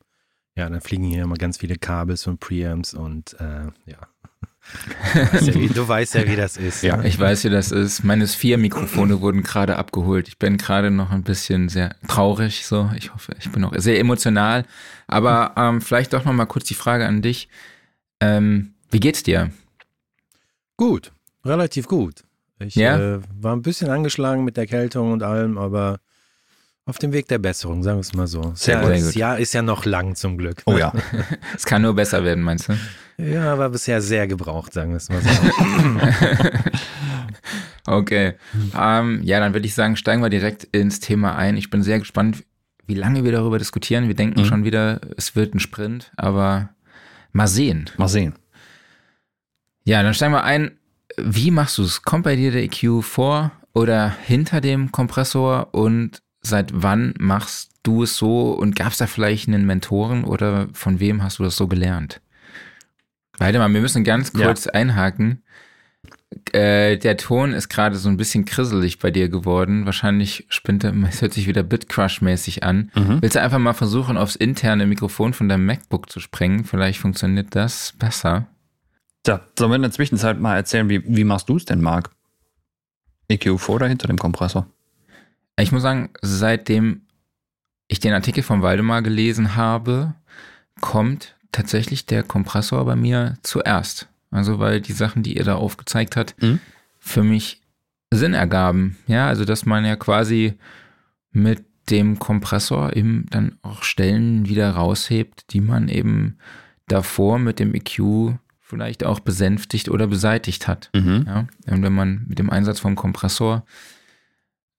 ja, 0.56 0.68
dann 0.68 0.80
fliegen 0.80 1.04
hier 1.04 1.22
immer 1.22 1.36
ganz 1.36 1.58
viele 1.58 1.76
Kabels 1.76 2.26
und 2.26 2.40
Preamps 2.40 2.94
und 2.94 3.34
äh, 3.40 3.66
ja. 3.86 3.98
Du 5.14 5.32
weißt 5.32 5.46
ja, 5.46 5.54
wie, 5.54 5.68
du 5.68 5.88
weißt 5.88 6.14
ja, 6.14 6.26
wie 6.26 6.36
das 6.36 6.56
ist. 6.56 6.82
Ja, 6.82 6.98
ne? 6.98 7.08
ich 7.08 7.18
weiß, 7.18 7.44
wie 7.44 7.50
das 7.50 7.70
ist. 7.70 8.04
Meine 8.04 8.26
vier 8.26 8.58
Mikrofone 8.58 9.20
wurden 9.20 9.42
gerade 9.42 9.76
abgeholt. 9.76 10.28
Ich 10.28 10.38
bin 10.38 10.58
gerade 10.58 10.90
noch 10.90 11.10
ein 11.10 11.22
bisschen 11.22 11.68
sehr 11.68 11.96
traurig. 12.06 12.66
So, 12.66 12.90
ich 12.96 13.14
hoffe, 13.14 13.34
ich 13.38 13.50
bin 13.50 13.64
auch 13.64 13.72
sehr 13.76 13.98
emotional. 13.98 14.66
Aber 15.06 15.54
ähm, 15.56 15.80
vielleicht 15.80 16.12
doch 16.12 16.24
noch 16.24 16.32
mal 16.32 16.46
kurz 16.46 16.64
die 16.66 16.74
Frage 16.74 17.06
an 17.06 17.22
dich: 17.22 17.48
ähm, 18.20 18.74
Wie 18.90 19.00
geht's 19.00 19.22
dir? 19.22 19.50
Gut, 20.76 21.12
relativ 21.44 21.86
gut. 21.86 22.24
Ich 22.60 22.74
ja? 22.74 22.98
äh, 22.98 23.20
war 23.40 23.54
ein 23.54 23.62
bisschen 23.62 23.90
angeschlagen 23.90 24.44
mit 24.44 24.56
der 24.56 24.66
Kältung 24.66 25.12
und 25.12 25.22
allem, 25.22 25.58
aber 25.58 26.00
auf 26.88 26.98
dem 26.98 27.12
Weg 27.12 27.28
der 27.28 27.38
Besserung, 27.38 27.82
sagen 27.82 27.98
wir 27.98 28.00
es 28.00 28.14
mal 28.14 28.26
so. 28.26 28.52
Sehr 28.54 28.76
ja, 28.76 28.82
gut. 28.82 28.92
Das 28.92 29.14
Jahr 29.14 29.38
ist 29.38 29.52
ja 29.52 29.60
noch 29.62 29.84
lang 29.84 30.14
zum 30.14 30.38
Glück. 30.38 30.62
Oh 30.64 30.76
ja. 30.76 30.92
es 31.54 31.66
kann 31.66 31.82
nur 31.82 31.94
besser 31.94 32.24
werden, 32.24 32.42
meinst 32.42 32.68
du? 32.68 32.78
Ja, 33.18 33.52
aber 33.52 33.68
bisher 33.68 34.00
sehr 34.00 34.26
gebraucht, 34.26 34.72
sagen 34.72 34.90
wir 34.90 34.96
es 34.96 35.08
mal 35.10 35.20
so. 35.20 35.28
okay. 37.92 38.34
Ähm, 38.74 39.20
ja, 39.22 39.38
dann 39.38 39.52
würde 39.52 39.66
ich 39.66 39.74
sagen, 39.74 39.96
steigen 39.96 40.22
wir 40.22 40.30
direkt 40.30 40.64
ins 40.64 41.00
Thema 41.00 41.36
ein. 41.36 41.56
Ich 41.56 41.68
bin 41.68 41.82
sehr 41.82 41.98
gespannt, 41.98 42.44
wie 42.86 42.94
lange 42.94 43.22
wir 43.22 43.32
darüber 43.32 43.58
diskutieren. 43.58 44.08
Wir 44.08 44.14
denken 44.14 44.40
mhm. 44.40 44.44
schon 44.46 44.64
wieder, 44.64 45.00
es 45.16 45.36
wird 45.36 45.54
ein 45.54 45.60
Sprint, 45.60 46.10
aber 46.16 46.70
mal 47.32 47.48
sehen. 47.48 47.90
Mal 47.98 48.08
sehen. 48.08 48.34
Ja, 49.84 50.02
dann 50.02 50.14
steigen 50.14 50.32
wir 50.32 50.44
ein. 50.44 50.77
Wie 51.16 51.50
machst 51.50 51.78
du 51.78 51.82
es? 51.82 52.02
Kommt 52.02 52.24
bei 52.24 52.36
dir 52.36 52.52
der 52.52 52.62
EQ 52.64 53.02
vor 53.02 53.52
oder 53.72 54.14
hinter 54.24 54.60
dem 54.60 54.92
Kompressor 54.92 55.68
und 55.72 56.22
seit 56.40 56.70
wann 56.72 57.14
machst 57.18 57.70
du 57.82 58.02
es 58.02 58.16
so 58.16 58.50
und 58.52 58.76
gab 58.76 58.92
es 58.92 58.98
da 58.98 59.06
vielleicht 59.06 59.48
einen 59.48 59.66
Mentoren 59.66 60.24
oder 60.24 60.68
von 60.72 61.00
wem 61.00 61.22
hast 61.22 61.38
du 61.38 61.44
das 61.44 61.56
so 61.56 61.66
gelernt? 61.68 62.20
Warte 63.38 63.58
mal, 63.58 63.72
wir 63.72 63.80
müssen 63.80 64.04
ganz 64.04 64.32
kurz 64.32 64.66
ja. 64.66 64.72
einhaken. 64.72 65.42
Äh, 66.52 66.98
der 66.98 67.16
Ton 67.16 67.52
ist 67.52 67.68
gerade 67.68 67.96
so 67.96 68.08
ein 68.08 68.16
bisschen 68.16 68.44
krisselig 68.44 68.98
bei 68.98 69.10
dir 69.10 69.28
geworden. 69.28 69.86
Wahrscheinlich 69.86 70.46
spinnt 70.48 70.84
er, 70.84 70.92
es 71.08 71.22
hört 71.22 71.32
sich 71.32 71.46
wieder 71.46 71.62
Bitcrush-mäßig 71.62 72.62
an. 72.62 72.90
Mhm. 72.94 73.22
Willst 73.22 73.36
du 73.36 73.40
einfach 73.40 73.58
mal 73.58 73.72
versuchen, 73.72 74.16
aufs 74.16 74.36
interne 74.36 74.86
Mikrofon 74.86 75.32
von 75.32 75.48
deinem 75.48 75.66
MacBook 75.66 76.10
zu 76.10 76.20
sprengen? 76.20 76.64
Vielleicht 76.64 76.98
funktioniert 76.98 77.54
das 77.54 77.94
besser. 77.98 78.48
Ja, 79.28 79.42
sollen 79.58 79.72
wir 79.72 79.76
in 79.76 79.82
der 79.82 79.90
Zwischenzeit 79.90 80.40
mal 80.40 80.56
erzählen, 80.56 80.88
wie, 80.88 81.02
wie 81.04 81.24
machst 81.24 81.50
du 81.50 81.56
es 81.56 81.66
denn, 81.66 81.82
Marc? 81.82 82.10
EQ 83.28 83.60
vor 83.60 83.74
oder 83.74 83.86
hinter 83.86 84.06
dem 84.08 84.16
Kompressor? 84.16 84.66
Ich 85.60 85.70
muss 85.70 85.82
sagen, 85.82 86.08
seitdem 86.22 87.02
ich 87.88 88.00
den 88.00 88.14
Artikel 88.14 88.42
von 88.42 88.62
Waldemar 88.62 89.02
gelesen 89.02 89.54
habe, 89.54 90.14
kommt 90.80 91.36
tatsächlich 91.52 92.06
der 92.06 92.22
Kompressor 92.22 92.86
bei 92.86 92.96
mir 92.96 93.36
zuerst. 93.42 94.08
Also 94.30 94.60
weil 94.60 94.80
die 94.80 94.92
Sachen, 94.94 95.22
die 95.22 95.36
ihr 95.36 95.44
da 95.44 95.56
aufgezeigt 95.56 96.16
habt, 96.16 96.40
mhm. 96.42 96.60
für 96.98 97.22
mich 97.22 97.60
Sinn 98.10 98.32
ergaben. 98.32 98.96
Ja, 99.08 99.28
also 99.28 99.44
dass 99.44 99.66
man 99.66 99.84
ja 99.84 99.96
quasi 99.96 100.54
mit 101.32 101.66
dem 101.90 102.18
Kompressor 102.18 102.96
eben 102.96 103.26
dann 103.28 103.58
auch 103.60 103.82
Stellen 103.82 104.48
wieder 104.48 104.70
raushebt, 104.70 105.52
die 105.52 105.60
man 105.60 105.88
eben 105.88 106.38
davor 106.86 107.38
mit 107.38 107.58
dem 107.58 107.74
EQ 107.74 108.38
vielleicht 108.68 109.02
auch 109.02 109.20
besänftigt 109.20 109.88
oder 109.88 110.06
beseitigt 110.06 110.68
hat. 110.68 110.90
Mhm. 110.94 111.24
Ja, 111.26 111.46
und 111.72 111.82
wenn 111.82 111.94
man 111.94 112.26
mit 112.28 112.38
dem 112.38 112.50
Einsatz 112.50 112.80
vom 112.80 112.96
Kompressor 112.96 113.64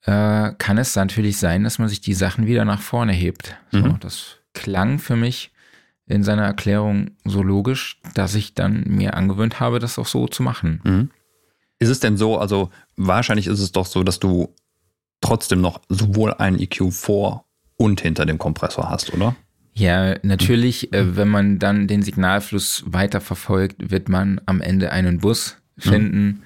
äh, 0.04 0.54
kann 0.58 0.78
es 0.78 0.96
natürlich 0.96 1.38
sein, 1.38 1.64
dass 1.64 1.80
man 1.80 1.90
sich 1.90 2.00
die 2.00 2.14
Sachen 2.14 2.46
wieder 2.46 2.66
nach 2.66 2.82
vorne 2.82 3.14
hebt. 3.14 3.56
So, 3.72 3.80
mhm. 3.80 4.00
Das 4.00 4.38
klang 4.54 5.00
für 5.00 5.16
mich 5.16 5.52
in 6.06 6.24
seiner 6.24 6.44
Erklärung 6.44 7.12
so 7.26 7.42
logisch, 7.42 8.00
dass 8.14 8.36
ich 8.36 8.54
dann 8.54 8.84
mir 8.86 9.16
angewöhnt 9.16 9.60
habe, 9.60 9.80
das 9.80 9.98
auch 9.98 10.08
so 10.08 10.28
zu 10.28 10.44
machen. 10.44 10.82
Mhm. 10.84 11.12
Ist 11.80 11.90
es 11.90 12.00
denn 12.00 12.16
so, 12.16 12.38
also 12.38 12.70
wahrscheinlich 12.96 13.48
ist 13.48 13.60
es 13.60 13.72
doch 13.72 13.88
so, 13.88 14.04
dass 14.04 14.20
du 14.20 14.54
trotzdem 15.22 15.62
noch 15.62 15.82
sowohl 15.90 16.34
ein 16.36 16.60
EQ 16.60 16.94
vor 16.94 17.46
und 17.76 18.02
hinter 18.02 18.28
dem 18.28 18.38
Kompressor 18.38 18.90
hast, 18.90 19.14
oder? 19.14 19.36
Ja, 19.80 20.16
natürlich, 20.24 20.94
äh, 20.94 21.16
wenn 21.16 21.30
man 21.30 21.60
dann 21.60 21.88
den 21.88 22.02
Signalfluss 22.02 22.84
weiter 22.86 23.22
verfolgt, 23.22 23.92
wird 23.92 24.10
man 24.10 24.42
am 24.46 24.62
Ende 24.62 24.92
einen 24.92 25.20
Bus 25.20 25.58
finden. 25.78 26.26
Mhm 26.26 26.44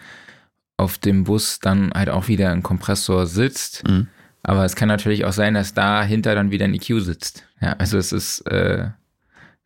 auf 0.77 0.97
dem 0.97 1.23
Bus 1.23 1.59
dann 1.59 1.91
halt 1.93 2.09
auch 2.09 2.27
wieder 2.27 2.51
ein 2.51 2.63
Kompressor 2.63 3.25
sitzt. 3.25 3.87
Mhm. 3.87 4.07
Aber 4.43 4.65
es 4.65 4.75
kann 4.75 4.89
natürlich 4.89 5.23
auch 5.25 5.31
sein, 5.31 5.53
dass 5.53 5.73
dahinter 5.73 6.35
dann 6.35 6.51
wieder 6.51 6.65
ein 6.65 6.73
EQ 6.73 6.99
sitzt. 6.99 7.47
Ja, 7.61 7.73
also 7.73 7.97
es 7.97 8.11
ist, 8.11 8.41
äh, 8.41 8.89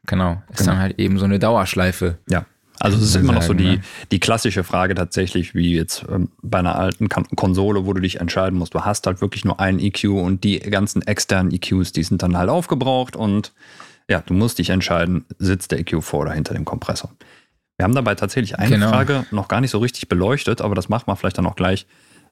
genau, 0.05 0.43
ist 0.51 0.59
genau. 0.59 0.71
dann 0.71 0.79
halt 0.79 0.99
eben 0.99 1.17
so 1.17 1.25
eine 1.25 1.39
Dauerschleife. 1.39 2.19
Ja. 2.29 2.45
Also 2.79 2.97
es 2.97 3.03
ist 3.03 3.15
immer 3.15 3.33
noch 3.33 3.41
so 3.41 3.53
die, 3.53 3.79
die 4.11 4.19
klassische 4.19 4.63
Frage 4.63 4.93
tatsächlich, 4.95 5.55
wie 5.55 5.73
jetzt 5.73 6.05
ähm, 6.09 6.29
bei 6.41 6.59
einer 6.59 6.77
alten 6.77 7.09
Konsole, 7.09 7.85
wo 7.85 7.93
du 7.93 8.01
dich 8.01 8.19
entscheiden 8.19 8.57
musst. 8.59 8.73
Du 8.73 8.81
hast 8.81 9.07
halt 9.07 9.21
wirklich 9.21 9.45
nur 9.45 9.59
einen 9.59 9.79
EQ 9.79 10.05
und 10.05 10.43
die 10.43 10.59
ganzen 10.59 11.01
externen 11.01 11.51
EQs, 11.51 11.91
die 11.91 12.03
sind 12.03 12.21
dann 12.21 12.37
halt 12.37 12.49
aufgebraucht 12.49 13.15
und 13.15 13.53
ja, 14.09 14.21
du 14.25 14.33
musst 14.33 14.59
dich 14.59 14.69
entscheiden, 14.69 15.25
sitzt 15.37 15.71
der 15.71 15.79
EQ 15.79 16.01
vor 16.03 16.21
oder 16.21 16.31
hinter 16.31 16.53
dem 16.53 16.65
Kompressor. 16.65 17.11
Wir 17.77 17.83
haben 17.83 17.95
dabei 17.95 18.15
tatsächlich 18.15 18.57
eine 18.57 18.75
genau. 18.75 18.89
Frage 18.89 19.25
noch 19.31 19.47
gar 19.47 19.61
nicht 19.61 19.71
so 19.71 19.79
richtig 19.79 20.07
beleuchtet, 20.07 20.61
aber 20.61 20.75
das 20.75 20.89
macht 20.89 21.07
man 21.07 21.17
vielleicht 21.17 21.37
dann 21.37 21.45
auch 21.45 21.55
gleich, 21.55 21.85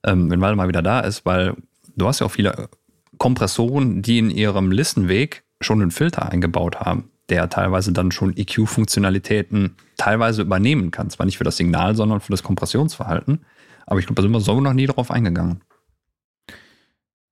ähm, 0.04 0.30
wenn 0.30 0.42
Waldemar 0.42 0.68
wieder 0.68 0.82
da 0.82 1.02
ist, 1.02 1.26
weil 1.26 1.56
du 1.96 2.08
hast 2.08 2.20
ja 2.20 2.26
auch 2.26 2.32
viele 2.32 2.70
Kompressoren, 3.18 4.02
die 4.02 4.20
in 4.20 4.30
ihrem 4.30 4.72
Listenweg 4.72 5.44
schon 5.62 5.82
einen 5.82 5.92
Filter 5.92 6.32
eingebaut 6.32 6.80
haben, 6.80 7.10
der 7.30 7.50
teilweise 7.50 7.92
dann 7.92 8.12
schon 8.12 8.36
EQ-Funktionalitäten 8.38 9.76
teilweise 9.98 10.42
übernehmen 10.42 10.92
kann. 10.92 11.10
Zwar 11.10 11.26
nicht 11.26 11.38
für 11.38 11.44
das 11.44 11.58
Signal, 11.58 11.96
sondern 11.96 12.22
für 12.22 12.32
das 12.32 12.44
Kompressionsverhalten. 12.44 13.46
Aber 13.86 14.00
ich 14.00 14.06
glaube, 14.06 14.18
da 14.18 14.24
sind 14.24 14.32
wir 14.32 14.42
so 14.42 14.60
noch 14.62 14.74
nie 14.74 14.88
drauf 14.88 15.12
eingegangen. 15.12 15.62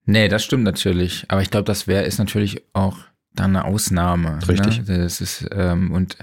Nee, 0.05 0.27
das 0.27 0.43
stimmt 0.43 0.63
natürlich. 0.63 1.25
Aber 1.29 1.41
ich 1.41 1.50
glaube, 1.50 1.65
das 1.65 1.88
wäre 1.88 2.03
ist 2.03 2.17
natürlich 2.17 2.63
auch 2.73 2.97
dann 3.33 3.55
eine 3.55 3.65
Ausnahme. 3.65 4.39
Richtig. 4.47 4.88
Ne? 4.88 4.97
Das 5.03 5.21
ist, 5.21 5.47
ähm, 5.51 5.91
und 5.91 6.17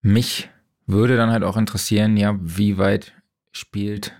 mich 0.00 0.48
würde 0.86 1.16
dann 1.16 1.30
halt 1.30 1.44
auch 1.44 1.56
interessieren, 1.56 2.16
ja, 2.16 2.36
wie 2.40 2.78
weit 2.78 3.12
spielt 3.52 4.12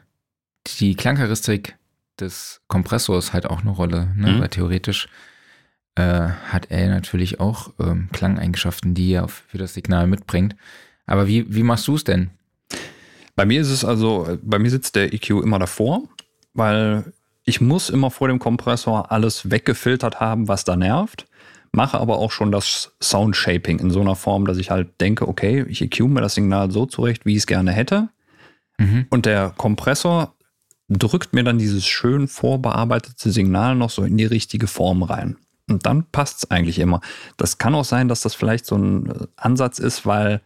die 0.78 0.94
Klangcharakteristik 0.94 1.76
des 2.18 2.62
Kompressors 2.66 3.32
halt 3.32 3.46
auch 3.46 3.60
eine 3.60 3.70
Rolle, 3.70 4.12
ne? 4.16 4.32
Mhm. 4.32 4.40
weil 4.40 4.48
theoretisch 4.48 5.08
äh, 5.96 6.28
hat 6.48 6.70
er 6.70 6.88
natürlich 6.88 7.40
auch 7.40 7.72
ähm, 7.80 8.08
Klangeigenschaften, 8.12 8.94
die 8.94 9.12
er 9.12 9.28
für 9.28 9.58
das 9.58 9.74
Signal 9.74 10.06
mitbringt. 10.06 10.56
Aber 11.06 11.26
wie, 11.26 11.52
wie 11.54 11.62
machst 11.62 11.88
du 11.88 11.96
es 11.96 12.04
denn? 12.04 12.30
Bei 13.34 13.44
mir 13.44 13.60
ist 13.60 13.70
es 13.70 13.84
also, 13.84 14.38
bei 14.42 14.58
mir 14.58 14.70
sitzt 14.70 14.96
der 14.96 15.12
EQ 15.12 15.30
immer 15.42 15.58
davor, 15.58 16.02
weil 16.54 17.12
ich 17.44 17.60
muss 17.60 17.90
immer 17.90 18.10
vor 18.10 18.28
dem 18.28 18.38
Kompressor 18.38 19.12
alles 19.12 19.50
weggefiltert 19.50 20.20
haben, 20.20 20.48
was 20.48 20.64
da 20.64 20.76
nervt 20.76 21.26
mache 21.76 22.00
aber 22.00 22.18
auch 22.18 22.32
schon 22.32 22.50
das 22.50 22.92
Sound-Shaping 23.00 23.78
in 23.78 23.90
so 23.90 24.00
einer 24.00 24.16
Form, 24.16 24.46
dass 24.46 24.56
ich 24.56 24.70
halt 24.70 25.00
denke, 25.00 25.28
okay, 25.28 25.64
ich 25.68 25.82
EQ 25.82 26.00
mir 26.00 26.22
das 26.22 26.34
Signal 26.34 26.70
so 26.72 26.86
zurecht, 26.86 27.26
wie 27.26 27.32
ich 27.32 27.38
es 27.38 27.46
gerne 27.46 27.70
hätte. 27.70 28.08
Mhm. 28.78 29.06
Und 29.10 29.26
der 29.26 29.52
Kompressor 29.56 30.34
drückt 30.88 31.34
mir 31.34 31.44
dann 31.44 31.58
dieses 31.58 31.86
schön 31.86 32.28
vorbearbeitete 32.28 33.30
Signal 33.30 33.74
noch 33.74 33.90
so 33.90 34.02
in 34.02 34.16
die 34.16 34.24
richtige 34.24 34.66
Form 34.66 35.02
rein. 35.02 35.36
Und 35.68 35.84
dann 35.84 36.04
passt 36.10 36.38
es 36.38 36.50
eigentlich 36.50 36.78
immer. 36.78 37.00
Das 37.36 37.58
kann 37.58 37.74
auch 37.74 37.84
sein, 37.84 38.08
dass 38.08 38.20
das 38.20 38.34
vielleicht 38.34 38.66
so 38.66 38.76
ein 38.76 39.10
äh, 39.10 39.26
Ansatz 39.36 39.78
ist, 39.78 40.06
weil 40.06 40.40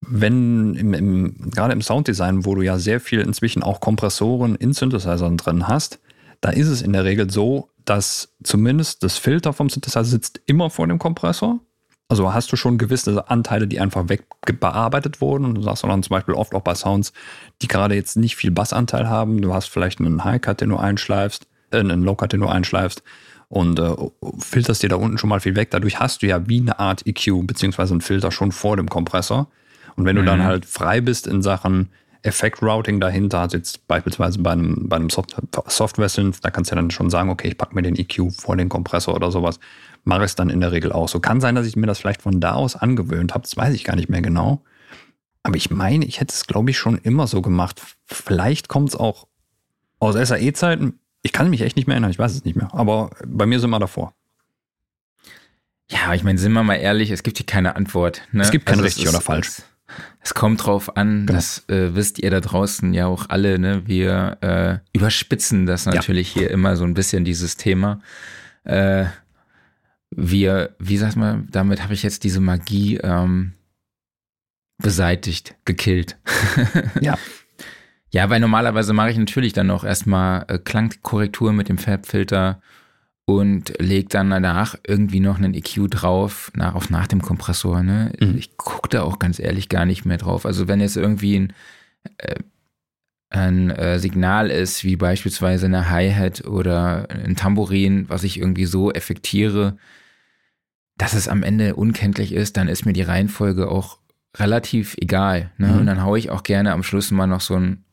wenn 0.00 0.74
im, 0.74 0.94
im, 0.94 1.50
gerade 1.50 1.72
im 1.72 1.82
Sounddesign, 1.82 2.44
wo 2.44 2.54
du 2.54 2.62
ja 2.62 2.78
sehr 2.78 3.00
viel 3.00 3.20
inzwischen 3.20 3.62
auch 3.62 3.80
Kompressoren 3.80 4.54
in 4.54 4.72
Synthesizern 4.72 5.36
drin 5.36 5.68
hast, 5.68 6.00
da 6.40 6.50
ist 6.50 6.68
es 6.68 6.82
in 6.82 6.92
der 6.92 7.04
Regel 7.04 7.30
so, 7.30 7.70
dass 7.84 8.34
zumindest 8.42 9.02
das 9.02 9.18
Filter 9.18 9.52
vom 9.52 9.68
Synthesizer 9.68 10.04
sitzt 10.04 10.40
immer 10.46 10.70
vor 10.70 10.86
dem 10.86 10.98
Kompressor. 10.98 11.60
Also 12.08 12.32
hast 12.32 12.50
du 12.52 12.56
schon 12.56 12.78
gewisse 12.78 13.28
Anteile, 13.28 13.66
die 13.66 13.80
einfach 13.80 14.08
wegbearbeitet 14.08 15.20
wurden. 15.20 15.44
Und 15.44 15.54
du 15.56 15.62
sagst 15.62 15.84
dann 15.84 16.02
zum 16.02 16.10
Beispiel 16.10 16.34
oft 16.34 16.54
auch 16.54 16.62
bei 16.62 16.74
Sounds, 16.74 17.12
die 17.60 17.68
gerade 17.68 17.94
jetzt 17.94 18.16
nicht 18.16 18.36
viel 18.36 18.50
Bassanteil 18.50 19.08
haben. 19.08 19.42
Du 19.42 19.52
hast 19.52 19.68
vielleicht 19.68 20.00
einen 20.00 20.24
High-Cut, 20.24 20.60
den 20.60 20.70
du 20.70 20.76
einschleifst, 20.76 21.46
äh, 21.70 21.78
einen 21.78 22.02
Low-Cut, 22.02 22.32
den 22.32 22.40
du 22.40 22.46
einschleifst 22.46 23.02
und 23.48 23.78
äh, 23.78 23.94
filterst 24.38 24.82
dir 24.82 24.88
da 24.88 24.96
unten 24.96 25.18
schon 25.18 25.30
mal 25.30 25.40
viel 25.40 25.56
weg. 25.56 25.70
Dadurch 25.70 25.98
hast 25.98 26.22
du 26.22 26.26
ja 26.26 26.48
wie 26.48 26.60
eine 26.60 26.78
Art 26.78 27.06
EQ 27.06 27.46
beziehungsweise 27.46 27.94
einen 27.94 28.00
Filter 28.00 28.30
schon 28.30 28.52
vor 28.52 28.76
dem 28.76 28.88
Kompressor. 28.88 29.48
Und 29.96 30.04
wenn 30.04 30.16
du 30.16 30.22
dann 30.22 30.40
mhm. 30.40 30.44
halt 30.44 30.66
frei 30.66 31.00
bist 31.00 31.26
in 31.26 31.42
Sachen 31.42 31.88
Effekt-Routing 32.22 33.00
dahinter, 33.00 33.40
also 33.40 33.56
jetzt 33.56 33.86
beispielsweise 33.88 34.38
bei 34.40 34.52
einem, 34.52 34.88
bei 34.88 34.96
einem 34.96 35.08
Software-Synth, 35.10 36.44
da 36.44 36.50
kannst 36.50 36.70
du 36.70 36.74
ja 36.74 36.80
dann 36.80 36.90
schon 36.90 37.10
sagen, 37.10 37.30
okay, 37.30 37.48
ich 37.48 37.58
packe 37.58 37.74
mir 37.74 37.82
den 37.82 37.96
EQ 37.96 38.32
vor 38.32 38.56
den 38.56 38.68
Kompressor 38.68 39.14
oder 39.14 39.30
sowas. 39.30 39.58
Mache 40.04 40.24
es 40.24 40.34
dann 40.34 40.50
in 40.50 40.60
der 40.60 40.72
Regel 40.72 40.92
auch 40.92 41.08
so. 41.08 41.20
Kann 41.20 41.40
sein, 41.40 41.54
dass 41.54 41.66
ich 41.66 41.76
mir 41.76 41.86
das 41.86 41.98
vielleicht 41.98 42.22
von 42.22 42.40
da 42.40 42.52
aus 42.52 42.76
angewöhnt 42.76 43.34
habe, 43.34 43.42
das 43.42 43.56
weiß 43.56 43.74
ich 43.74 43.84
gar 43.84 43.96
nicht 43.96 44.08
mehr 44.08 44.22
genau. 44.22 44.62
Aber 45.42 45.56
ich 45.56 45.70
meine, 45.70 46.04
ich 46.04 46.20
hätte 46.20 46.34
es, 46.34 46.46
glaube 46.46 46.70
ich, 46.70 46.78
schon 46.78 46.98
immer 46.98 47.26
so 47.26 47.40
gemacht. 47.40 47.80
Vielleicht 48.04 48.68
kommt 48.68 48.90
es 48.90 48.96
auch 48.96 49.26
aus 49.98 50.14
SAE-Zeiten. 50.14 50.98
Ich 51.28 51.32
kann 51.32 51.50
mich 51.50 51.60
echt 51.60 51.76
nicht 51.76 51.86
mehr 51.86 51.94
erinnern, 51.94 52.10
ich 52.10 52.18
weiß 52.18 52.34
es 52.34 52.46
nicht 52.46 52.56
mehr. 52.56 52.72
Aber 52.72 53.10
bei 53.26 53.44
mir 53.44 53.60
sind 53.60 53.68
wir 53.68 53.78
davor. 53.78 54.14
Ja, 55.90 56.14
ich 56.14 56.24
meine, 56.24 56.38
sind 56.38 56.52
wir 56.52 56.62
mal 56.62 56.76
ehrlich, 56.76 57.10
es 57.10 57.22
gibt 57.22 57.36
hier 57.36 57.44
keine 57.44 57.76
Antwort. 57.76 58.22
Ne? 58.32 58.42
Es 58.42 58.50
gibt 58.50 58.64
kein 58.64 58.76
also 58.76 58.84
richtig 58.84 59.04
ist, 59.04 59.10
oder 59.10 59.20
falsch. 59.20 59.60
Es 60.22 60.32
kommt 60.32 60.64
drauf 60.64 60.96
an, 60.96 61.26
genau. 61.26 61.36
das 61.38 61.68
äh, 61.68 61.94
wisst 61.94 62.18
ihr 62.18 62.30
da 62.30 62.40
draußen 62.40 62.94
ja 62.94 63.06
auch 63.06 63.28
alle, 63.28 63.58
ne? 63.58 63.82
Wir 63.86 64.38
äh, 64.40 64.78
überspitzen 64.96 65.66
das 65.66 65.84
natürlich 65.84 66.34
ja. 66.34 66.40
hier 66.40 66.50
immer 66.50 66.76
so 66.76 66.84
ein 66.84 66.94
bisschen, 66.94 67.26
dieses 67.26 67.58
Thema. 67.58 68.00
Äh, 68.64 69.04
wir, 70.10 70.76
wie 70.78 70.96
sagt 70.96 71.16
man, 71.16 71.46
damit 71.50 71.82
habe 71.82 71.92
ich 71.92 72.02
jetzt 72.02 72.24
diese 72.24 72.40
Magie 72.40 72.96
ähm, 73.02 73.52
beseitigt, 74.78 75.56
gekillt. 75.66 76.16
ja. 77.02 77.18
Ja, 78.10 78.30
weil 78.30 78.40
normalerweise 78.40 78.92
mache 78.92 79.10
ich 79.10 79.18
natürlich 79.18 79.52
dann 79.52 79.70
auch 79.70 79.84
erstmal 79.84 80.44
äh, 80.48 80.58
Klangkorrektur 80.58 81.52
mit 81.52 81.68
dem 81.68 81.78
Fabfilter 81.78 82.60
und 83.26 83.74
legt 83.78 84.14
dann 84.14 84.30
danach 84.30 84.76
irgendwie 84.86 85.20
noch 85.20 85.36
einen 85.36 85.52
EQ 85.52 85.90
drauf, 85.90 86.50
nach, 86.54 86.74
auf 86.74 86.88
nach 86.88 87.06
dem 87.06 87.20
Kompressor. 87.20 87.82
Ne? 87.82 88.12
Mhm. 88.18 88.38
Ich 88.38 88.56
gucke 88.56 88.88
da 88.88 89.02
auch 89.02 89.18
ganz 89.18 89.38
ehrlich 89.38 89.68
gar 89.68 89.84
nicht 89.84 90.06
mehr 90.06 90.16
drauf. 90.16 90.46
Also 90.46 90.66
wenn 90.66 90.80
jetzt 90.80 90.96
irgendwie 90.96 91.38
ein, 91.38 91.52
äh, 92.16 92.36
ein 93.28 93.68
äh, 93.70 93.98
Signal 93.98 94.50
ist, 94.50 94.82
wie 94.84 94.96
beispielsweise 94.96 95.66
eine 95.66 95.90
Hi-Hat 95.90 96.46
oder 96.46 97.10
ein 97.10 97.36
Tambourin, 97.36 98.08
was 98.08 98.24
ich 98.24 98.38
irgendwie 98.38 98.64
so 98.64 98.90
effektiere, 98.90 99.76
dass 100.96 101.12
es 101.12 101.28
am 101.28 101.42
Ende 101.42 101.76
unkenntlich 101.76 102.32
ist, 102.32 102.56
dann 102.56 102.68
ist 102.68 102.86
mir 102.86 102.94
die 102.94 103.02
Reihenfolge 103.02 103.70
auch 103.70 103.98
relativ 104.36 104.96
egal. 104.98 105.50
Ne? 105.58 105.68
Mhm. 105.68 105.78
Und 105.80 105.86
dann 105.86 106.02
haue 106.02 106.18
ich 106.18 106.30
auch 106.30 106.44
gerne 106.44 106.72
am 106.72 106.82
Schluss 106.82 107.10
mal 107.10 107.26
noch 107.26 107.42
so 107.42 107.56
ein 107.56 107.84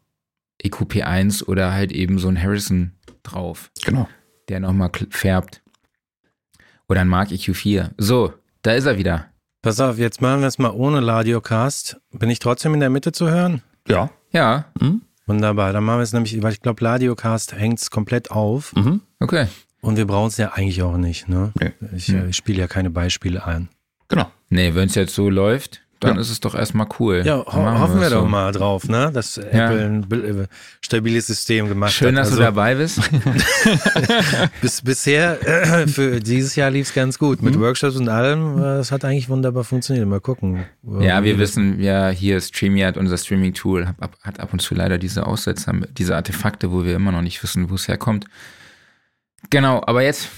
EQP1 0.63 1.45
oder 1.45 1.73
halt 1.73 1.91
eben 1.91 2.19
so 2.19 2.27
ein 2.27 2.41
Harrison 2.41 2.91
drauf. 3.23 3.71
Genau 3.83 4.07
der 4.49 4.59
nochmal 4.59 4.91
färbt. 5.09 5.61
Oder 6.87 7.01
ein 7.01 7.07
Mark 7.07 7.29
EQ4. 7.29 7.91
So, 7.97 8.33
da 8.61 8.73
ist 8.73 8.85
er 8.85 8.97
wieder. 8.97 9.27
Pass 9.61 9.79
auf, 9.79 9.97
jetzt 9.97 10.21
machen 10.21 10.41
wir 10.41 10.47
es 10.47 10.59
mal 10.59 10.69
ohne 10.69 10.99
Ladiocast. 10.99 11.97
Bin 12.11 12.29
ich 12.29 12.39
trotzdem 12.39 12.73
in 12.75 12.79
der 12.79 12.91
Mitte 12.91 13.11
zu 13.11 13.29
hören? 13.29 13.63
Ja. 13.87 14.11
Ja. 14.31 14.65
Mhm. 14.79 15.01
Wunderbar. 15.25 15.73
Dann 15.73 15.83
machen 15.83 15.99
wir 15.99 16.03
es 16.03 16.13
nämlich, 16.13 16.41
weil 16.43 16.53
ich 16.53 16.61
glaube, 16.61 16.83
Ladiocast 16.83 17.53
hängt 17.53 17.79
es 17.79 17.89
komplett 17.89 18.29
auf. 18.29 18.75
Mhm. 18.75 19.01
Okay. 19.19 19.47
Und 19.81 19.97
wir 19.97 20.05
brauchen 20.05 20.27
es 20.27 20.37
ja 20.37 20.53
eigentlich 20.53 20.83
auch 20.83 20.97
nicht. 20.97 21.27
Ne? 21.27 21.51
Nee. 21.59 21.71
Ich, 21.95 22.09
mhm. 22.09 22.29
ich 22.29 22.35
spiele 22.35 22.59
ja 22.59 22.67
keine 22.67 22.91
Beispiele 22.91 23.45
ein. 23.45 23.69
Genau. 24.07 24.31
Nee, 24.49 24.75
wenn 24.75 24.87
es 24.87 24.95
jetzt 24.95 25.15
so 25.15 25.29
läuft, 25.29 25.81
dann 25.99 26.15
ja. 26.15 26.21
ist 26.21 26.29
es 26.29 26.41
doch 26.41 26.55
erstmal 26.55 26.87
cool. 26.99 27.23
Ja, 27.25 27.37
ho 27.37 27.79
hoffen 27.79 28.01
wir 28.01 28.09
so. 28.09 28.15
doch 28.15 28.27
mal 28.27 28.51
drauf, 28.51 28.87
ne? 28.89 29.11
dass 29.13 29.37
ja. 29.37 29.43
Apple 29.43 29.85
ein 29.85 30.11
äh, 30.11 30.47
stabiles 30.81 31.27
System 31.27 31.69
gemacht 31.69 31.93
Schön, 31.93 32.07
hat. 32.07 32.09
Schön, 32.09 32.15
dass 32.15 32.27
also, 32.27 32.37
du 32.37 32.43
dabei 32.43 32.75
bist. 32.75 32.99
bis, 34.61 34.81
bisher, 34.81 35.41
äh, 35.47 35.87
für 35.87 36.19
dieses 36.19 36.55
Jahr 36.55 36.69
lief 36.69 36.89
es 36.89 36.93
ganz 36.93 37.17
gut. 37.17 37.41
Mit 37.41 37.55
mhm. 37.55 37.61
Workshops 37.61 37.95
und 37.95 38.09
allem, 38.09 38.61
äh, 38.61 38.79
es 38.79 38.91
hat 38.91 39.05
eigentlich 39.05 39.29
wunderbar 39.29 39.63
funktioniert. 39.63 40.05
Mal 40.07 40.19
gucken. 40.19 40.65
Ja, 40.99 41.23
wir 41.23 41.39
wissen, 41.39 41.79
ja, 41.79 42.09
hier 42.09 42.41
StreamYard, 42.41 42.97
unser 42.97 43.17
Streaming-Tool, 43.17 43.87
hat 44.21 44.39
ab 44.39 44.51
und 44.51 44.61
zu 44.61 44.75
leider 44.75 44.97
diese 44.97 45.25
Aussetzer, 45.25 45.73
diese 45.97 46.15
Artefakte, 46.15 46.71
wo 46.71 46.83
wir 46.83 46.95
immer 46.95 47.13
noch 47.13 47.21
nicht 47.21 47.41
wissen, 47.41 47.69
wo 47.69 47.75
es 47.75 47.87
herkommt. 47.87 48.25
Genau, 49.49 49.81
aber 49.85 50.03
jetzt, 50.03 50.29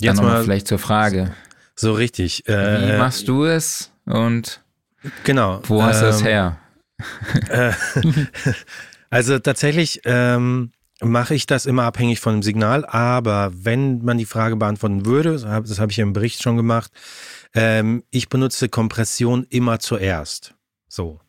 jetzt 0.00 0.20
mal 0.20 0.42
vielleicht 0.42 0.66
zur 0.66 0.78
Frage. 0.78 1.32
So 1.76 1.92
richtig. 1.92 2.48
Äh, 2.48 2.88
Wie 2.94 2.98
machst 2.98 3.28
du 3.28 3.44
es 3.44 3.92
und 4.04 4.60
Genau. 5.24 5.60
Wo 5.64 5.82
hast 5.82 5.98
ähm, 5.98 6.02
du 6.02 6.08
es 6.08 6.24
her? 6.24 6.58
Äh, 7.48 7.72
also 9.08 9.38
tatsächlich 9.38 10.00
ähm, 10.04 10.72
mache 11.00 11.34
ich 11.34 11.46
das 11.46 11.66
immer 11.66 11.84
abhängig 11.84 12.20
von 12.20 12.34
dem 12.34 12.42
Signal, 12.42 12.84
aber 12.84 13.52
wenn 13.54 14.04
man 14.04 14.18
die 14.18 14.24
Frage 14.24 14.56
beantworten 14.56 15.06
würde, 15.06 15.32
das 15.38 15.78
habe 15.78 15.92
ich 15.92 15.96
ja 15.96 16.02
im 16.02 16.12
Bericht 16.12 16.42
schon 16.42 16.56
gemacht, 16.56 16.90
ähm, 17.54 18.02
ich 18.10 18.28
benutze 18.28 18.68
Kompression 18.68 19.46
immer 19.48 19.78
zuerst. 19.78 20.54
So. 20.88 21.20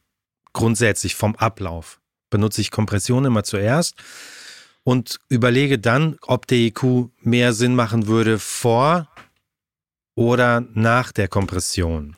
Grundsätzlich 0.53 1.15
vom 1.15 1.35
Ablauf 1.35 2.01
benutze 2.31 2.61
ich 2.61 2.71
Kompression 2.71 3.25
immer 3.25 3.43
zuerst 3.43 3.95
und 4.83 5.19
überlege 5.29 5.77
dann, 5.77 6.17
ob 6.21 6.47
der 6.47 6.57
EQ 6.57 7.09
mehr 7.21 7.53
Sinn 7.53 7.75
machen 7.75 8.07
würde 8.07 8.39
vor 8.39 9.07
oder 10.15 10.61
nach 10.73 11.11
der 11.11 11.27
Kompression. 11.27 12.15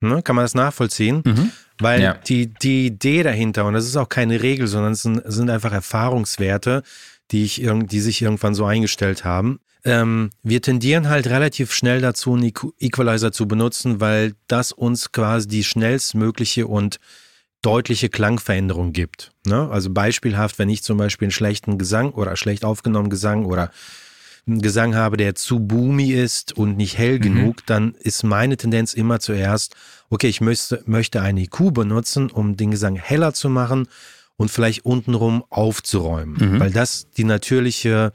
Ne? 0.00 0.22
Kann 0.22 0.36
man 0.36 0.44
das 0.44 0.54
nachvollziehen? 0.54 1.22
Mhm. 1.24 1.52
Weil 1.78 2.02
ja. 2.02 2.14
die, 2.14 2.46
die 2.46 2.86
Idee 2.86 3.22
dahinter, 3.22 3.66
und 3.66 3.74
das 3.74 3.86
ist 3.86 3.96
auch 3.96 4.08
keine 4.08 4.42
Regel, 4.42 4.66
sondern 4.66 4.92
es 4.92 5.02
sind, 5.02 5.22
sind 5.24 5.50
einfach 5.50 5.72
Erfahrungswerte, 5.72 6.82
die, 7.30 7.44
ich, 7.44 7.62
die 7.64 8.00
sich 8.00 8.22
irgendwann 8.22 8.54
so 8.54 8.64
eingestellt 8.64 9.24
haben. 9.24 9.60
Ähm, 9.84 10.30
wir 10.42 10.62
tendieren 10.62 11.08
halt 11.08 11.28
relativ 11.28 11.72
schnell 11.72 12.00
dazu, 12.00 12.34
einen 12.34 12.52
Equalizer 12.78 13.30
zu 13.30 13.46
benutzen, 13.46 14.00
weil 14.00 14.34
das 14.48 14.72
uns 14.72 15.12
quasi 15.12 15.48
die 15.48 15.64
schnellstmögliche 15.64 16.66
und 16.66 16.98
deutliche 17.62 18.08
Klangveränderung 18.08 18.92
gibt. 18.92 19.32
Ne? 19.44 19.68
Also 19.70 19.90
beispielhaft, 19.90 20.58
wenn 20.58 20.68
ich 20.68 20.82
zum 20.82 20.98
Beispiel 20.98 21.26
einen 21.26 21.32
schlechten 21.32 21.78
Gesang 21.78 22.10
oder 22.10 22.36
schlecht 22.36 22.64
aufgenommenen 22.64 23.10
Gesang 23.10 23.44
oder 23.44 23.70
einen 24.46 24.62
Gesang 24.62 24.94
habe, 24.94 25.16
der 25.16 25.34
zu 25.34 25.60
boomy 25.60 26.12
ist 26.12 26.56
und 26.56 26.76
nicht 26.76 26.98
hell 26.98 27.16
mhm. 27.16 27.22
genug, 27.22 27.66
dann 27.66 27.94
ist 28.00 28.22
meine 28.22 28.56
Tendenz 28.56 28.94
immer 28.94 29.18
zuerst, 29.18 29.74
okay, 30.08 30.28
ich 30.28 30.40
möchte, 30.40 30.82
möchte 30.86 31.20
eine 31.20 31.42
IQ 31.42 31.72
benutzen, 31.74 32.30
um 32.30 32.56
den 32.56 32.70
Gesang 32.70 32.96
heller 32.96 33.34
zu 33.34 33.48
machen 33.48 33.88
und 34.36 34.50
vielleicht 34.50 34.84
untenrum 34.84 35.44
aufzuräumen, 35.50 36.54
mhm. 36.54 36.60
weil 36.60 36.70
das 36.70 37.10
die 37.10 37.24
natürliche 37.24 38.12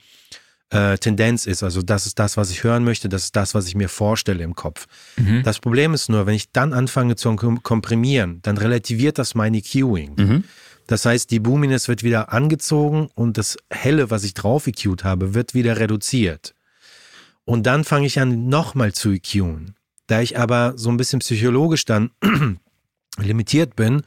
äh, 0.69 0.97
Tendenz 0.97 1.45
ist. 1.45 1.63
Also 1.63 1.81
das 1.81 2.05
ist 2.05 2.17
das, 2.17 2.37
was 2.37 2.49
ich 2.49 2.63
hören 2.63 2.83
möchte, 2.83 3.09
das 3.09 3.25
ist 3.25 3.35
das, 3.35 3.53
was 3.53 3.67
ich 3.67 3.75
mir 3.75 3.89
vorstelle 3.89 4.43
im 4.43 4.55
Kopf. 4.55 4.87
Mhm. 5.17 5.43
Das 5.43 5.59
Problem 5.59 5.93
ist 5.93 6.09
nur, 6.09 6.25
wenn 6.25 6.35
ich 6.35 6.51
dann 6.51 6.73
anfange 6.73 7.15
zu 7.17 7.35
komprimieren, 7.35 8.39
dann 8.43 8.57
relativiert 8.57 9.17
das 9.17 9.35
mein 9.35 9.53
EQing. 9.53 10.15
Mhm. 10.17 10.43
Das 10.91 11.05
heißt, 11.05 11.31
die 11.31 11.39
Boominess 11.39 11.87
wird 11.87 12.03
wieder 12.03 12.33
angezogen 12.33 13.07
und 13.15 13.37
das 13.37 13.55
Helle, 13.69 14.09
was 14.09 14.25
ich 14.25 14.33
drauf 14.33 14.67
EQt 14.67 15.05
habe, 15.05 15.33
wird 15.33 15.53
wieder 15.53 15.79
reduziert. 15.79 16.53
Und 17.45 17.65
dann 17.65 17.85
fange 17.85 18.07
ich 18.07 18.19
an, 18.19 18.49
nochmal 18.49 18.91
zu 18.91 19.11
EQen. 19.11 19.75
Da 20.07 20.19
ich 20.19 20.37
aber 20.37 20.73
so 20.75 20.89
ein 20.89 20.97
bisschen 20.97 21.19
psychologisch 21.19 21.85
dann 21.85 22.11
limitiert 23.17 23.77
bin 23.77 24.01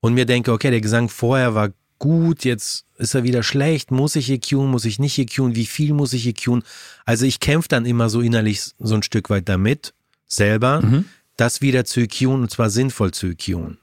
und 0.00 0.14
mir 0.14 0.24
denke, 0.24 0.52
okay, 0.52 0.70
der 0.70 0.80
Gesang 0.80 1.10
vorher 1.10 1.54
war 1.54 1.68
gut, 1.98 2.46
jetzt 2.46 2.86
ist 2.96 3.14
er 3.14 3.24
wieder 3.24 3.42
schlecht, 3.42 3.90
muss 3.90 4.16
ich 4.16 4.30
EQen, 4.30 4.70
muss 4.70 4.86
ich 4.86 4.98
nicht 4.98 5.18
EQen, 5.18 5.54
wie 5.54 5.66
viel 5.66 5.92
muss 5.92 6.14
ich 6.14 6.26
EQen? 6.26 6.62
Also 7.04 7.26
ich 7.26 7.40
kämpfe 7.40 7.68
dann 7.68 7.84
immer 7.84 8.08
so 8.08 8.22
innerlich 8.22 8.72
so 8.78 8.94
ein 8.94 9.02
Stück 9.02 9.28
weit 9.28 9.50
damit, 9.50 9.92
selber, 10.26 10.80
mhm. 10.80 11.04
das 11.36 11.60
wieder 11.60 11.84
zu 11.84 12.00
EQen 12.00 12.40
und 12.40 12.50
zwar 12.50 12.70
sinnvoll 12.70 13.10
zu 13.10 13.26
EQen. 13.26 13.81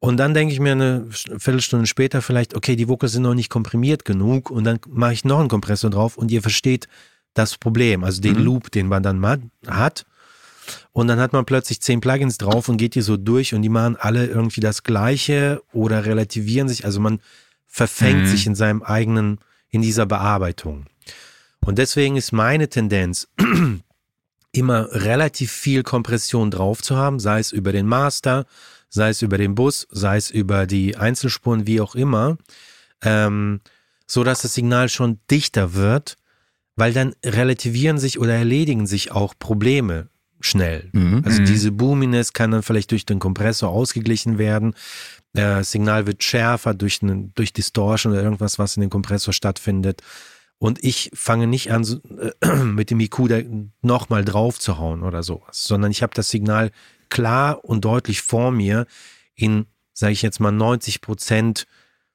Und 0.00 0.16
dann 0.16 0.32
denke 0.32 0.52
ich 0.54 0.60
mir 0.60 0.72
eine 0.72 1.06
Viertelstunde 1.10 1.86
später 1.86 2.22
vielleicht, 2.22 2.56
okay, 2.56 2.74
die 2.74 2.88
Vocals 2.88 3.12
sind 3.12 3.22
noch 3.22 3.34
nicht 3.34 3.50
komprimiert 3.50 4.06
genug 4.06 4.50
und 4.50 4.64
dann 4.64 4.80
mache 4.88 5.12
ich 5.12 5.26
noch 5.26 5.40
einen 5.40 5.50
Kompressor 5.50 5.90
drauf 5.90 6.16
und 6.16 6.30
ihr 6.30 6.40
versteht 6.40 6.88
das 7.34 7.58
Problem, 7.58 8.02
also 8.02 8.20
den 8.22 8.38
mhm. 8.38 8.44
Loop, 8.44 8.70
den 8.72 8.88
man 8.88 9.02
dann 9.02 9.24
hat. 9.66 10.06
Und 10.92 11.08
dann 11.08 11.20
hat 11.20 11.32
man 11.34 11.44
plötzlich 11.44 11.80
zehn 11.82 12.00
Plugins 12.00 12.38
drauf 12.38 12.68
und 12.68 12.78
geht 12.78 12.94
die 12.94 13.02
so 13.02 13.16
durch 13.18 13.54
und 13.54 13.62
die 13.62 13.68
machen 13.68 13.96
alle 13.96 14.26
irgendwie 14.26 14.60
das 14.60 14.82
Gleiche 14.82 15.62
oder 15.72 16.06
relativieren 16.06 16.68
sich. 16.68 16.84
Also 16.86 16.98
man 17.00 17.20
verfängt 17.66 18.22
Mhm. 18.22 18.26
sich 18.26 18.46
in 18.46 18.54
seinem 18.54 18.82
eigenen, 18.82 19.38
in 19.68 19.82
dieser 19.82 20.06
Bearbeitung. 20.06 20.86
Und 21.64 21.78
deswegen 21.78 22.16
ist 22.16 22.32
meine 22.32 22.68
Tendenz, 22.68 23.28
immer 24.52 24.88
relativ 24.92 25.52
viel 25.52 25.82
Kompression 25.82 26.50
drauf 26.50 26.82
zu 26.82 26.96
haben, 26.96 27.20
sei 27.20 27.38
es 27.38 27.52
über 27.52 27.70
den 27.70 27.86
Master, 27.86 28.46
sei 28.90 29.08
es 29.08 29.22
über 29.22 29.38
den 29.38 29.54
Bus, 29.54 29.88
sei 29.90 30.16
es 30.18 30.30
über 30.30 30.66
die 30.66 30.96
Einzelspuren, 30.96 31.66
wie 31.66 31.80
auch 31.80 31.94
immer, 31.94 32.36
ähm, 33.02 33.60
so 34.06 34.24
dass 34.24 34.42
das 34.42 34.54
Signal 34.54 34.88
schon 34.88 35.18
dichter 35.30 35.72
wird, 35.74 36.16
weil 36.76 36.92
dann 36.92 37.14
relativieren 37.24 37.98
sich 37.98 38.18
oder 38.18 38.34
erledigen 38.34 38.86
sich 38.86 39.12
auch 39.12 39.34
Probleme 39.38 40.08
schnell. 40.40 40.88
Mhm. 40.92 41.22
Also 41.24 41.40
Mhm. 41.42 41.46
diese 41.46 41.70
Boominess 41.72 42.32
kann 42.32 42.50
dann 42.50 42.62
vielleicht 42.62 42.90
durch 42.90 43.06
den 43.06 43.18
Kompressor 43.18 43.68
ausgeglichen 43.70 44.38
werden. 44.38 44.74
Äh, 45.34 45.40
Das 45.60 45.70
Signal 45.70 46.06
wird 46.06 46.24
schärfer 46.24 46.74
durch, 46.74 47.02
eine, 47.02 47.28
durch 47.34 47.52
Distortion 47.52 48.12
oder 48.12 48.22
irgendwas, 48.22 48.58
was 48.58 48.76
in 48.76 48.80
dem 48.80 48.90
Kompressor 48.90 49.32
stattfindet. 49.32 50.02
Und 50.58 50.82
ich 50.82 51.10
fange 51.14 51.46
nicht 51.46 51.70
an, 51.72 51.84
so, 51.84 52.00
äh, 52.40 52.54
mit 52.64 52.90
dem 52.90 53.00
IQ 53.00 53.28
da 53.28 53.38
nochmal 53.82 54.24
drauf 54.24 54.58
zu 54.58 54.78
hauen 54.78 55.02
oder 55.02 55.22
sowas, 55.22 55.64
sondern 55.64 55.90
ich 55.90 56.02
habe 56.02 56.14
das 56.14 56.30
Signal 56.30 56.70
klar 57.10 57.64
und 57.64 57.84
deutlich 57.84 58.22
vor 58.22 58.50
mir 58.50 58.86
in, 59.34 59.66
sage 59.92 60.12
ich 60.12 60.22
jetzt 60.22 60.40
mal, 60.40 60.52
90 60.52 61.00
Prozent 61.00 61.66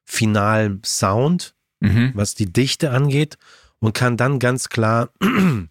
finalem 0.04 0.82
Sound, 0.86 1.54
Mhm. 1.82 2.12
was 2.16 2.36
die 2.36 2.52
Dichte 2.52 2.92
angeht 2.92 3.38
und 3.80 3.94
kann 3.94 4.16
dann 4.18 4.40
ganz 4.40 4.70
klar 4.70 5.10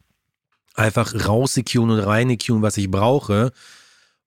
einfach 0.75 1.15
raus 1.27 1.57
EQen 1.57 1.91
und 1.91 1.99
rein 2.01 2.31
EQen, 2.31 2.63
was 2.63 2.77
ich 2.77 2.91
brauche. 2.91 3.53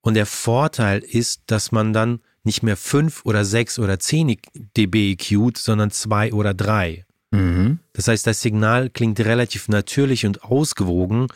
Und 0.01 0.15
der 0.15 0.25
Vorteil 0.25 0.99
ist, 0.99 1.41
dass 1.47 1.71
man 1.71 1.93
dann 1.93 2.19
nicht 2.43 2.63
mehr 2.63 2.77
5 2.77 3.25
oder 3.25 3.43
6 3.45 3.79
oder 3.79 3.99
10 3.99 4.37
dB 4.77 5.11
EQt, 5.13 5.57
sondern 5.57 5.91
2 5.91 6.33
oder 6.33 6.53
3. 6.53 7.05
Mhm. 7.31 7.79
Das 7.93 8.07
heißt, 8.07 8.25
das 8.25 8.41
Signal 8.41 8.89
klingt 8.89 9.19
relativ 9.19 9.67
natürlich 9.67 10.25
und 10.25 10.43
ausgewogen, 10.43 11.27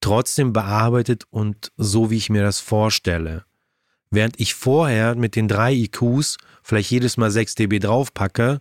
trotzdem 0.00 0.52
bearbeitet 0.52 1.24
und 1.30 1.72
so, 1.76 2.10
wie 2.10 2.16
ich 2.16 2.30
mir 2.30 2.42
das 2.42 2.60
vorstelle. 2.60 3.44
Während 4.10 4.38
ich 4.40 4.54
vorher 4.54 5.14
mit 5.14 5.36
den 5.36 5.48
drei 5.48 5.72
IQs 5.72 6.38
vielleicht 6.62 6.90
jedes 6.90 7.16
Mal 7.16 7.30
6 7.30 7.56
dB 7.56 7.80
draufpacke, 7.80 8.60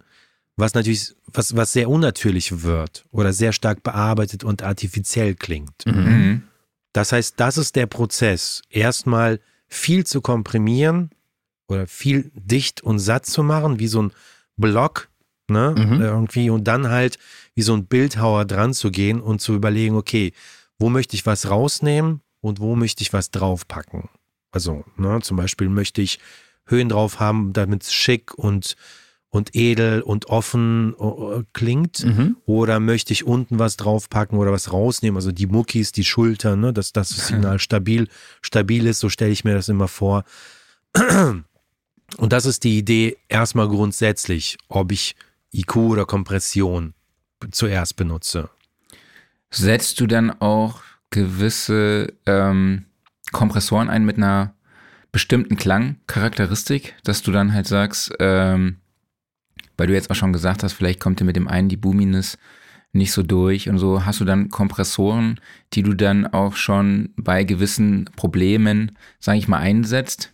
was 0.58 0.74
natürlich, 0.74 1.14
was, 1.28 1.56
was 1.56 1.74
sehr 1.74 1.90
unnatürlich 1.90 2.64
wird 2.64 3.06
oder 3.12 3.34
sehr 3.34 3.52
stark 3.52 3.84
bearbeitet 3.84 4.44
und 4.44 4.64
artifiziell 4.64 5.36
klingt. 5.36 5.86
Mhm. 5.86 5.94
Mhm. 5.94 6.44
Das 6.94 7.12
heißt, 7.12 7.36
das 7.38 7.58
ist 7.58 7.76
der 7.76 7.88
Prozess. 7.88 8.62
Erstmal 8.70 9.40
viel 9.68 10.06
zu 10.06 10.22
komprimieren 10.22 11.10
oder 11.68 11.88
viel 11.88 12.32
dicht 12.36 12.82
und 12.82 13.00
satt 13.00 13.26
zu 13.26 13.44
machen, 13.44 13.80
wie 13.80 13.88
so 13.88 14.04
ein 14.04 14.12
Block, 14.56 15.10
ne? 15.50 15.76
Mhm. 15.78 16.02
Irgendwie, 16.02 16.50
und 16.50 16.64
dann 16.66 16.90
halt 16.90 17.18
wie 17.54 17.64
so 17.64 17.74
ein 17.74 17.86
Bildhauer 17.86 18.46
dran 18.46 18.74
zu 18.74 18.92
gehen 18.92 19.20
und 19.20 19.42
zu 19.42 19.54
überlegen, 19.54 19.96
okay, 19.96 20.32
wo 20.80 20.90
möchte 20.90 21.16
ich 21.16 21.26
was 21.26 21.50
rausnehmen 21.50 22.22
und 22.42 22.60
wo 22.60 22.76
möchte 22.76 23.02
ich 23.02 23.14
was 23.14 23.32
draufpacken. 23.32 24.10
Also, 24.52 24.86
ne, 24.98 25.20
zum 25.22 25.38
Beispiel 25.38 25.70
möchte 25.70 26.02
ich 26.02 26.20
Höhen 26.66 26.90
drauf 26.90 27.20
haben, 27.20 27.54
damit 27.54 27.84
es 27.84 27.94
schick 27.94 28.34
und, 28.34 28.76
und 29.30 29.56
edel 29.56 30.02
und 30.02 30.28
offen 30.28 30.96
klingt. 31.54 32.06
Mhm. 32.06 32.38
Oder 32.46 32.80
möchte 32.80 33.14
ich 33.14 33.26
unten 33.26 33.60
was 33.60 33.78
draufpacken 33.78 34.38
oder 34.38 34.52
was 34.52 34.72
rausnehmen? 34.72 35.18
Also 35.18 35.32
die 35.32 35.48
Muckis, 35.48 35.92
die 35.92 36.06
Schultern, 36.06 36.62
ne, 36.62 36.74
dass 36.74 36.94
das 36.94 37.10
Signal 37.28 37.60
stabil, 37.60 38.08
stabil 38.42 38.88
ist, 38.88 39.00
so 39.00 39.10
stelle 39.10 39.32
ich 39.32 39.44
mir 39.44 39.54
das 39.54 39.70
immer 39.70 39.88
vor. 39.88 40.24
Und 42.18 42.32
das 42.32 42.46
ist 42.46 42.64
die 42.64 42.78
Idee 42.78 43.18
erstmal 43.28 43.68
grundsätzlich, 43.68 44.58
ob 44.68 44.92
ich 44.92 45.16
IQ 45.54 45.76
oder 45.78 46.06
Kompression 46.06 46.94
zuerst 47.52 47.96
benutze. 47.96 48.50
Setzt 49.56 50.00
du 50.02 50.06
dann 50.06 50.32
auch 50.42 50.82
gewisse 51.12 52.14
ähm, 52.26 52.86
Kompressoren 53.32 53.90
ein 53.90 54.04
mit 54.04 54.18
einer 54.18 54.54
bestimmten 55.14 55.56
Klangcharakteristik, 55.56 56.96
dass 57.06 57.22
du 57.22 57.32
dann 57.32 57.54
halt 57.54 57.66
sagst, 57.66 58.14
ähm, 58.20 58.78
weil 59.78 59.88
du 59.88 59.94
jetzt 59.94 60.12
auch 60.12 60.16
schon 60.16 60.34
gesagt 60.34 60.62
hast, 60.62 60.74
vielleicht 60.74 61.00
kommt 61.00 61.22
dir 61.22 61.24
mit 61.24 61.38
dem 61.38 61.48
einen 61.48 61.70
die 61.70 61.78
Boominess 61.78 62.38
nicht 62.92 63.14
so 63.14 63.24
durch 63.24 63.70
und 63.70 63.78
so, 63.78 64.06
hast 64.06 64.20
du 64.20 64.26
dann 64.26 64.50
Kompressoren, 64.50 65.40
die 65.72 65.84
du 65.84 65.94
dann 65.94 66.28
auch 66.28 66.58
schon 66.58 67.14
bei 67.16 67.46
gewissen 67.46 68.10
Problemen, 68.18 68.98
sage 69.20 69.38
ich 69.38 69.48
mal, 69.48 69.60
einsetzt? 69.60 70.34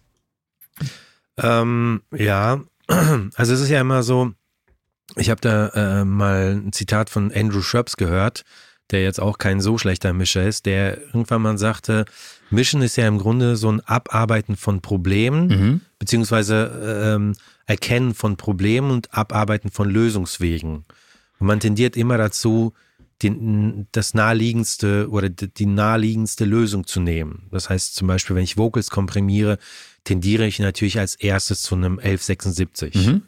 Ähm, 1.38 2.02
ja, 2.12 2.62
also 2.88 3.54
es 3.54 3.62
ist 3.62 3.70
ja 3.70 3.82
immer 3.82 4.02
so, 4.02 4.34
ich 5.16 5.30
habe 5.30 5.42
da 5.42 5.68
äh, 6.02 6.06
mal 6.06 6.60
ein 6.66 6.74
Zitat 6.74 7.12
von 7.12 7.32
Andrew 7.32 7.62
Schöps 7.62 7.98
gehört, 7.98 8.46
der 8.92 9.04
jetzt 9.04 9.20
auch 9.20 9.38
kein 9.38 9.62
so 9.62 9.78
schlechter 9.78 10.14
Mischer 10.14 10.46
ist, 10.48 10.66
der 10.66 11.00
irgendwann 11.08 11.42
mal 11.42 11.58
sagte, 11.58 12.06
Mischen 12.50 12.82
ist 12.82 12.98
ja 12.98 13.08
im 13.08 13.18
Grunde 13.18 13.56
so 13.56 13.72
ein 13.72 13.80
Abarbeiten 13.82 14.56
von 14.58 14.82
Problemen, 14.82 15.48
Mhm. 15.48 15.82
beziehungsweise 16.00 17.16
ähm, 17.16 17.34
Erkennen 17.66 18.14
von 18.14 18.36
Problemen 18.38 18.92
und 18.92 19.14
Abarbeiten 19.14 19.72
von 19.72 19.90
Lösungswegen. 19.90 20.84
Und 21.40 21.48
man 21.48 21.60
tendiert 21.60 21.96
immer 21.96 22.18
dazu, 22.18 22.74
den, 23.24 23.88
das 23.92 24.14
naheliegendste 24.14 25.08
oder 25.10 25.30
die, 25.30 25.66
naheliegendste 25.68 26.44
Lösung 26.44 26.88
zu 26.88 27.00
nehmen. 27.00 27.48
Das 27.52 27.70
heißt 27.70 27.96
zum 27.96 28.08
Beispiel, 28.08 28.36
wenn 28.36 28.44
ich 28.44 28.58
Vocals 28.58 28.90
komprimiere, 28.90 29.60
tendiere 30.04 30.48
ich 30.48 30.60
natürlich 30.60 30.98
als 31.00 31.16
erstes 31.16 31.62
zu 31.62 31.76
einem 31.76 32.00
1176 32.00 32.96
Mhm. 32.96 33.22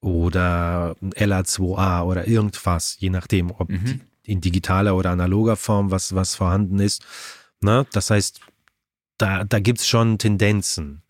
oder 0.00 0.94
ein 1.02 1.12
LA2A 1.12 2.04
oder 2.04 2.28
irgendwas, 2.28 2.96
je 3.00 3.10
nachdem, 3.10 3.50
ob 3.50 3.68
Mhm. 3.70 4.00
In 4.28 4.40
digitaler 4.40 4.94
oder 4.94 5.10
analoger 5.10 5.56
Form 5.56 5.90
was, 5.90 6.14
was 6.14 6.34
vorhanden 6.34 6.78
ist. 6.78 7.04
Ne? 7.60 7.86
Das 7.92 8.10
heißt, 8.10 8.40
da, 9.16 9.44
da 9.44 9.58
gibt 9.58 9.80
es 9.80 9.88
schon 9.88 10.18
Tendenzen. 10.18 11.02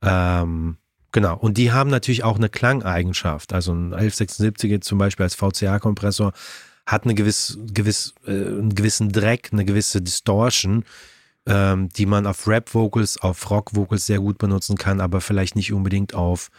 Ähm, 0.00 0.76
genau. 1.10 1.36
Und 1.36 1.58
die 1.58 1.72
haben 1.72 1.90
natürlich 1.90 2.24
auch 2.24 2.36
eine 2.36 2.48
Klangeigenschaft. 2.48 3.52
Also 3.52 3.72
ein 3.72 3.92
1176 3.92 4.80
zum 4.82 4.98
Beispiel 4.98 5.24
als 5.24 5.34
VCA-Kompressor 5.34 6.32
hat 6.86 7.04
eine 7.04 7.14
gewiss, 7.14 7.58
gewiss, 7.72 8.14
äh, 8.26 8.30
einen 8.30 8.74
gewissen 8.74 9.10
Dreck, 9.10 9.50
eine 9.52 9.64
gewisse 9.64 10.00
Distortion, 10.00 10.84
ähm, 11.46 11.88
die 11.90 12.06
man 12.06 12.26
auf 12.26 12.46
Rap-Vocals, 12.46 13.18
auf 13.18 13.50
Rock-Vocals 13.50 14.06
sehr 14.06 14.20
gut 14.20 14.38
benutzen 14.38 14.76
kann, 14.76 15.00
aber 15.00 15.20
vielleicht 15.20 15.56
nicht 15.56 15.72
unbedingt 15.72 16.14
auf 16.14 16.50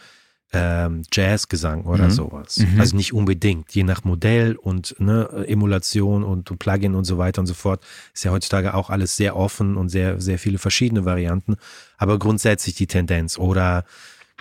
ähm, 0.54 1.02
Jazzgesang 1.12 1.84
oder 1.84 2.04
Mhm. 2.06 2.10
sowas. 2.10 2.58
Mhm. 2.58 2.80
Also 2.80 2.96
nicht 2.96 3.12
unbedingt, 3.12 3.72
je 3.74 3.82
nach 3.84 4.04
Modell 4.04 4.56
und 4.56 4.94
ne, 4.98 5.28
Emulation 5.46 6.24
und 6.24 6.58
Plugin 6.58 6.94
und 6.94 7.04
so 7.04 7.18
weiter 7.18 7.40
und 7.40 7.46
so 7.46 7.54
fort. 7.54 7.84
Ist 8.12 8.24
ja 8.24 8.30
heutzutage 8.30 8.74
auch 8.74 8.90
alles 8.90 9.16
sehr 9.16 9.36
offen 9.36 9.76
und 9.76 9.88
sehr, 9.88 10.20
sehr 10.20 10.38
viele 10.38 10.58
verschiedene 10.58 11.04
Varianten. 11.04 11.56
Aber 11.98 12.18
grundsätzlich 12.18 12.74
die 12.74 12.86
Tendenz. 12.86 13.38
Oder 13.38 13.84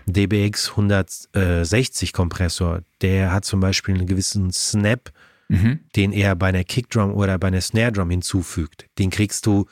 DBX 0.08 0.72
160 0.72 2.14
Kompressor, 2.14 2.82
der 3.02 3.32
hat 3.32 3.46
zum 3.46 3.60
Beispiel 3.60 3.96
einen 3.96 4.08
gewissen 4.08 4.52
Snap, 4.52 5.12
Mhm. 5.50 5.80
den 5.96 6.14
er 6.14 6.36
bei 6.36 6.48
einer 6.48 6.64
Kickdrum 6.64 7.14
oder 7.14 7.38
bei 7.38 7.48
einer 7.50 7.62
Snare 7.62 7.92
Drum 7.92 8.10
hinzufügt. 8.10 8.88
Den 8.98 9.10
kriegst 9.10 9.46
du 9.46 9.66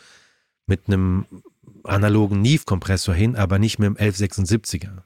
mit 0.67 0.81
einem 0.87 1.25
analogen 1.83 2.41
Neve-Kompressor 2.41 3.15
hin, 3.15 3.35
aber 3.35 3.57
nicht 3.57 3.79
mit 3.79 3.87
dem 3.87 3.95
1176er. 3.97 5.03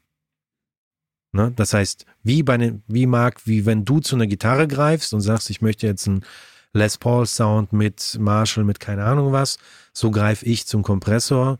Ne? 1.35 1.51
Das 1.55 1.73
heißt, 1.73 2.05
wie 2.23 2.43
bei 2.43 2.57
ne, 2.57 2.81
wie 2.87 3.05
Marc, 3.05 3.45
wie 3.45 3.65
wenn 3.65 3.83
du 3.83 3.99
zu 3.99 4.15
einer 4.15 4.25
Gitarre 4.25 4.67
greifst 4.67 5.13
und 5.13 5.19
sagst, 5.21 5.49
ich 5.49 5.61
möchte 5.61 5.85
jetzt 5.85 6.07
einen 6.07 6.23
Les 6.71 6.97
Paul 6.97 7.25
Sound 7.25 7.73
mit 7.73 8.17
Marshall, 8.19 8.63
mit 8.63 8.79
keine 8.79 9.03
Ahnung 9.03 9.33
was, 9.33 9.57
so 9.93 10.11
greife 10.11 10.45
ich 10.45 10.65
zum 10.65 10.81
Kompressor, 10.81 11.59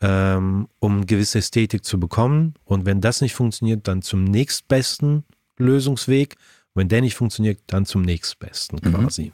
ähm, 0.00 0.68
um 0.78 0.98
eine 0.98 1.06
gewisse 1.06 1.38
Ästhetik 1.38 1.84
zu 1.84 1.98
bekommen. 1.98 2.54
Und 2.64 2.86
wenn 2.86 3.00
das 3.00 3.20
nicht 3.20 3.34
funktioniert, 3.34 3.88
dann 3.88 4.00
zum 4.00 4.24
nächstbesten 4.24 5.24
Lösungsweg. 5.58 6.36
Wenn 6.74 6.88
der 6.88 7.00
nicht 7.00 7.16
funktioniert, 7.16 7.58
dann 7.66 7.84
zum 7.86 8.02
nächstbesten 8.02 8.78
Mhm. 8.82 8.94
quasi. 8.94 9.32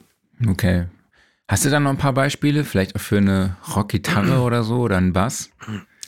Okay. 0.49 0.87
Hast 1.49 1.65
du 1.67 1.71
dann 1.71 1.83
noch 1.85 1.91
ein 1.91 1.99
paar 1.99 2.15
Beispiele? 2.15 2.65
Vielleicht 2.65 2.97
auch 2.97 3.01
für 3.01 3.19
eine 3.19 3.57
Rockgitarre 3.77 4.41
oder 4.41 4.65
so 4.65 4.81
oder 4.81 4.97
einen 4.97 5.13
Bass? 5.13 5.51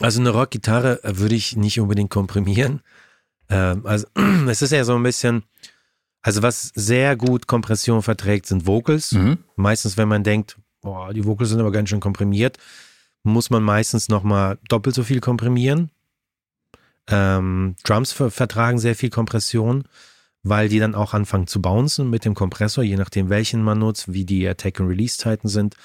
Also 0.01 0.21
eine 0.21 0.31
Rockgitarre 0.31 1.01
würde 1.05 1.35
ich 1.35 1.55
nicht 1.57 1.79
unbedingt 1.81 2.11
komprimieren. 2.11 2.81
Ähm, 3.49 3.87
also 3.87 4.07
es 4.49 4.63
ist 4.63 4.73
ja 4.73 4.85
so 4.85 4.95
ein 4.95 5.03
bisschen, 5.03 5.45
also 6.23 6.43
was 6.43 6.73
sehr 6.75 7.17
gut 7.17 7.47
Kompression 7.47 8.03
verträgt, 8.03 8.47
sind 8.47 8.67
Vocals. 8.67 9.13
Mhm. 9.13 9.39
Meistens, 9.57 9.97
wenn 9.97 10.09
man 10.09 10.25
denkt, 10.25 10.57
boah, 10.81 11.13
die 11.13 11.25
Vocals 11.25 11.51
sind 11.51 11.61
aber 11.61 11.73
ganz 11.73 11.89
schön 11.89 12.01
komprimiert, 12.01 12.59
muss 13.23 13.51
man 13.51 13.63
meistens 13.63 14.09
nochmal 14.09 14.59
doppelt 14.69 14.95
so 14.95 15.03
viel 15.03 15.21
komprimieren. 15.21 15.91
Ähm, 17.09 17.77
Drums 17.85 18.13
ver 18.13 18.31
vertragen 18.31 18.79
sehr 18.79 18.95
viel 18.95 19.11
Kompression, 19.11 19.85
weil 20.43 20.69
die 20.69 20.79
dann 20.79 20.95
auch 20.95 21.15
anfangen 21.15 21.47
zu 21.47 21.61
bouncen 21.61 22.11
mit 22.11 22.25
dem 22.25 22.35
Kompressor, 22.35 22.85
je 22.85 22.97
nachdem 22.97 23.31
welchen 23.31 23.63
man 23.63 23.79
nutzt, 23.79 24.13
wie 24.13 24.25
die 24.25 24.47
Attack- 24.47 24.81
und 24.81 24.89
Release-Zeiten 24.89 25.49
sind. 25.49 25.77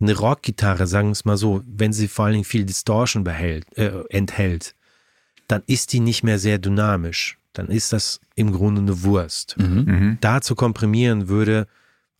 Eine 0.00 0.16
Rockgitarre, 0.16 0.86
sagen 0.86 1.08
wir 1.08 1.12
es 1.12 1.24
mal 1.24 1.36
so, 1.36 1.62
wenn 1.66 1.92
sie 1.92 2.08
vor 2.08 2.24
allen 2.24 2.34
Dingen 2.34 2.44
viel 2.44 2.64
Distortion 2.64 3.22
behält, 3.22 3.66
äh, 3.76 4.02
enthält, 4.08 4.74
dann 5.52 5.62
ist 5.66 5.92
die 5.92 6.00
nicht 6.00 6.22
mehr 6.24 6.38
sehr 6.38 6.58
dynamisch. 6.58 7.38
dann 7.52 7.68
ist 7.68 7.92
das 7.92 8.18
im 8.34 8.50
Grunde 8.50 8.80
eine 8.80 9.02
Wurst. 9.02 9.56
Mhm. 9.58 9.84
Mhm. 9.86 10.18
Da 10.22 10.40
zu 10.40 10.54
komprimieren 10.54 11.28
würde 11.28 11.66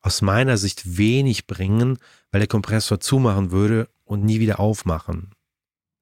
aus 0.02 0.20
meiner 0.20 0.58
Sicht 0.58 0.98
wenig 0.98 1.46
bringen, 1.46 1.96
weil 2.30 2.40
der 2.40 2.48
Kompressor 2.48 3.00
zumachen 3.00 3.50
würde 3.50 3.88
und 4.04 4.22
nie 4.22 4.40
wieder 4.40 4.60
aufmachen. 4.60 5.30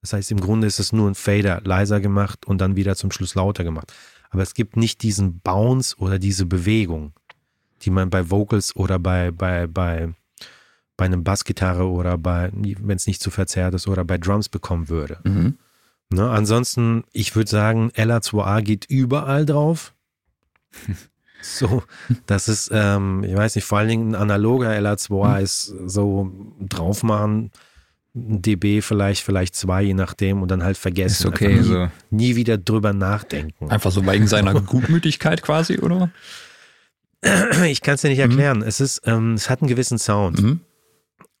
Das 0.01 0.11
heißt, 0.11 0.31
im 0.31 0.41
Grunde 0.41 0.67
ist 0.67 0.79
es 0.79 0.91
nur 0.91 1.09
ein 1.09 1.15
Fader 1.15 1.61
leiser 1.63 2.01
gemacht 2.01 2.45
und 2.45 2.59
dann 2.59 2.75
wieder 2.75 2.97
zum 2.97 3.11
Schluss 3.11 3.35
lauter 3.35 3.63
gemacht. 3.63 3.93
Aber 4.31 4.43
es 4.43 4.53
gibt 4.53 4.75
nicht 4.75 5.01
diesen 5.01 5.39
Bounce 5.39 5.95
oder 5.97 6.19
diese 6.19 6.45
Bewegung, 6.45 7.13
die 7.83 7.89
man 7.89 8.09
bei 8.09 8.29
Vocals 8.29 8.75
oder 8.75 8.99
bei, 8.99 9.31
bei, 9.31 9.65
bei, 9.67 10.09
bei 10.97 11.05
einem 11.05 11.23
Bassgitarre 11.23 11.85
oder 11.85 12.17
bei, 12.17 12.51
wenn 12.53 12.97
es 12.97 13.07
nicht 13.07 13.21
zu 13.21 13.31
verzerrt 13.31 13.75
ist, 13.75 13.87
oder 13.87 14.03
bei 14.03 14.17
Drums 14.17 14.49
bekommen 14.49 14.89
würde. 14.89 15.19
Mhm. 15.23 15.57
Ne? 16.11 16.29
Ansonsten, 16.29 17.03
ich 17.11 17.35
würde 17.35 17.49
sagen, 17.49 17.91
LA2A 17.95 18.61
geht 18.61 18.85
überall 18.85 19.45
drauf. 19.45 19.93
So, 21.43 21.81
das 22.27 22.47
ist, 22.47 22.69
ähm, 22.71 23.23
ich 23.23 23.35
weiß 23.35 23.55
nicht, 23.55 23.65
vor 23.65 23.79
allen 23.79 23.89
Dingen 23.89 24.11
ein 24.11 24.21
analoger 24.21 24.69
LA2A 24.69 25.41
ist 25.41 25.73
so 25.87 26.31
draufmachen, 26.59 27.49
ein 28.13 28.41
dB 28.41 28.81
vielleicht, 28.81 29.23
vielleicht 29.23 29.55
zwei, 29.55 29.81
je 29.81 29.95
nachdem, 29.95 30.43
und 30.43 30.51
dann 30.51 30.63
halt 30.63 30.77
vergessen. 30.77 31.23
Ist 31.23 31.25
okay, 31.25 31.55
nie, 31.55 31.61
so. 31.63 31.87
nie 32.11 32.35
wieder 32.35 32.59
drüber 32.59 32.93
nachdenken. 32.93 33.71
Einfach 33.71 33.91
so 33.91 34.05
wegen 34.05 34.27
seiner 34.27 34.53
Gutmütigkeit 34.61 35.41
quasi, 35.41 35.79
oder? 35.79 36.11
Ich 37.65 37.81
kann 37.81 37.95
es 37.95 38.01
dir 38.01 38.09
nicht 38.09 38.19
erklären. 38.19 38.61
Es 38.61 38.79
ist, 38.79 39.01
ähm, 39.05 39.33
es 39.33 39.49
hat 39.49 39.61
einen 39.61 39.69
gewissen 39.69 39.97
Sound. 39.97 40.41
Mhm. 40.41 40.59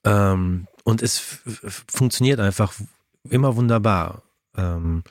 Ähm, 0.03 0.67
und 0.83 1.01
es 1.01 1.21
funktioniert 1.87 2.39
einfach 2.39 2.73
immer 3.29 3.55
wunderbar. 3.55 4.23
Ähm, 4.55 5.03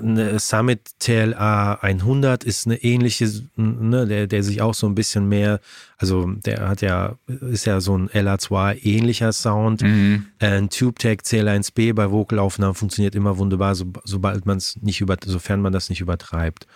eine 0.00 0.38
Summit 0.38 0.80
TLA 1.00 1.74
100 1.74 2.44
ist 2.44 2.66
eine 2.66 2.82
ähnliche, 2.82 3.30
ne, 3.56 4.06
der, 4.06 4.26
der 4.26 4.42
sich 4.42 4.62
auch 4.62 4.74
so 4.74 4.86
ein 4.86 4.94
bisschen 4.94 5.28
mehr, 5.28 5.60
also 5.98 6.26
der 6.26 6.68
hat 6.68 6.80
ja, 6.80 7.16
ist 7.26 7.66
ja 7.66 7.80
so 7.80 7.96
ein 7.96 8.08
LA2 8.08 8.84
ähnlicher 8.84 9.32
Sound. 9.32 9.82
Mhm. 9.82 10.26
Ein 10.38 10.70
TubeTech 10.70 11.20
CL1B 11.20 11.92
bei 11.94 12.10
Vocalaufnahmen 12.10 12.74
funktioniert 12.74 13.14
immer 13.14 13.36
wunderbar, 13.38 13.74
so, 13.74 13.92
sobald 14.04 14.46
man 14.46 14.58
es 14.58 14.76
nicht 14.80 15.00
über, 15.00 15.16
sofern 15.24 15.60
man 15.60 15.72
das 15.72 15.90
nicht 15.90 16.00
übertreibt. 16.00 16.66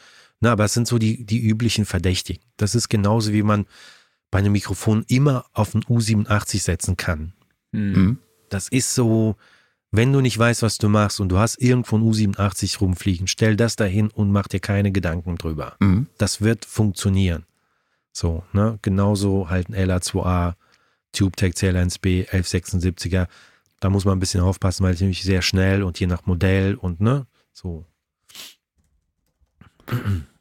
Na, 0.41 0.53
aber 0.53 0.67
es 0.67 0.75
sind 0.75 0.87
so 0.87 0.99
die, 0.99 1.25
die 1.25 1.41
üblichen 1.41 1.87
Verdächtigen. 1.87 2.43
Das 2.59 2.75
ist 2.75 2.89
genauso 2.91 3.33
wie 3.33 3.43
man 3.43 3.67
bei 4.31 4.41
einem 4.41 4.53
Mikrofon 4.53 5.05
immer 5.09 5.47
auf 5.53 5.75
ein 5.75 5.83
U87 5.85 6.61
setzen 6.61 6.97
kann. 6.97 7.33
Mhm. 7.73 8.19
Das 8.51 8.69
ist 8.69 8.95
so, 8.95 9.37
wenn 9.93 10.13
du 10.13 10.21
nicht 10.21 10.39
weißt, 10.39 10.63
was 10.63 10.79
du 10.79 10.89
machst 10.89 11.21
und 11.21 11.29
du 11.29 11.39
hast 11.39 11.61
irgendwo 11.61 11.97
ein 11.97 12.03
U87 12.03 12.79
rumfliegen, 12.79 13.27
stell 13.27 13.57
das 13.57 13.77
dahin 13.77 14.09
und 14.09 14.31
mach 14.31 14.49
dir 14.49 14.61
keine 14.61 14.93
Gedanken 14.93 15.37
drüber. 15.37 15.77
Mhm. 15.81 16.09
Das 16.19 16.41
wird 16.41 16.65
funktionieren. 16.65 17.47
So, 18.13 18.45
ne? 18.53 18.79
Genauso 18.83 19.49
halt 19.49 19.69
ein 19.69 19.75
LA2A, 19.75 20.55
TubeTech 21.13 21.55
CL1B, 21.55 22.29
1176er. 22.29 23.27
Da 23.81 23.91
muss 23.91 24.05
man 24.05 24.17
ein 24.17 24.21
bisschen 24.21 24.41
aufpassen, 24.41 24.85
weil 24.85 24.95
es 24.95 25.01
nämlich 25.01 25.23
sehr 25.23 25.43
schnell 25.43 25.83
und 25.83 26.01
je 26.01 26.07
nach 26.07 26.27
Modell 26.27 26.75
und 26.75 27.01
ne, 27.01 27.27
so. 27.53 27.85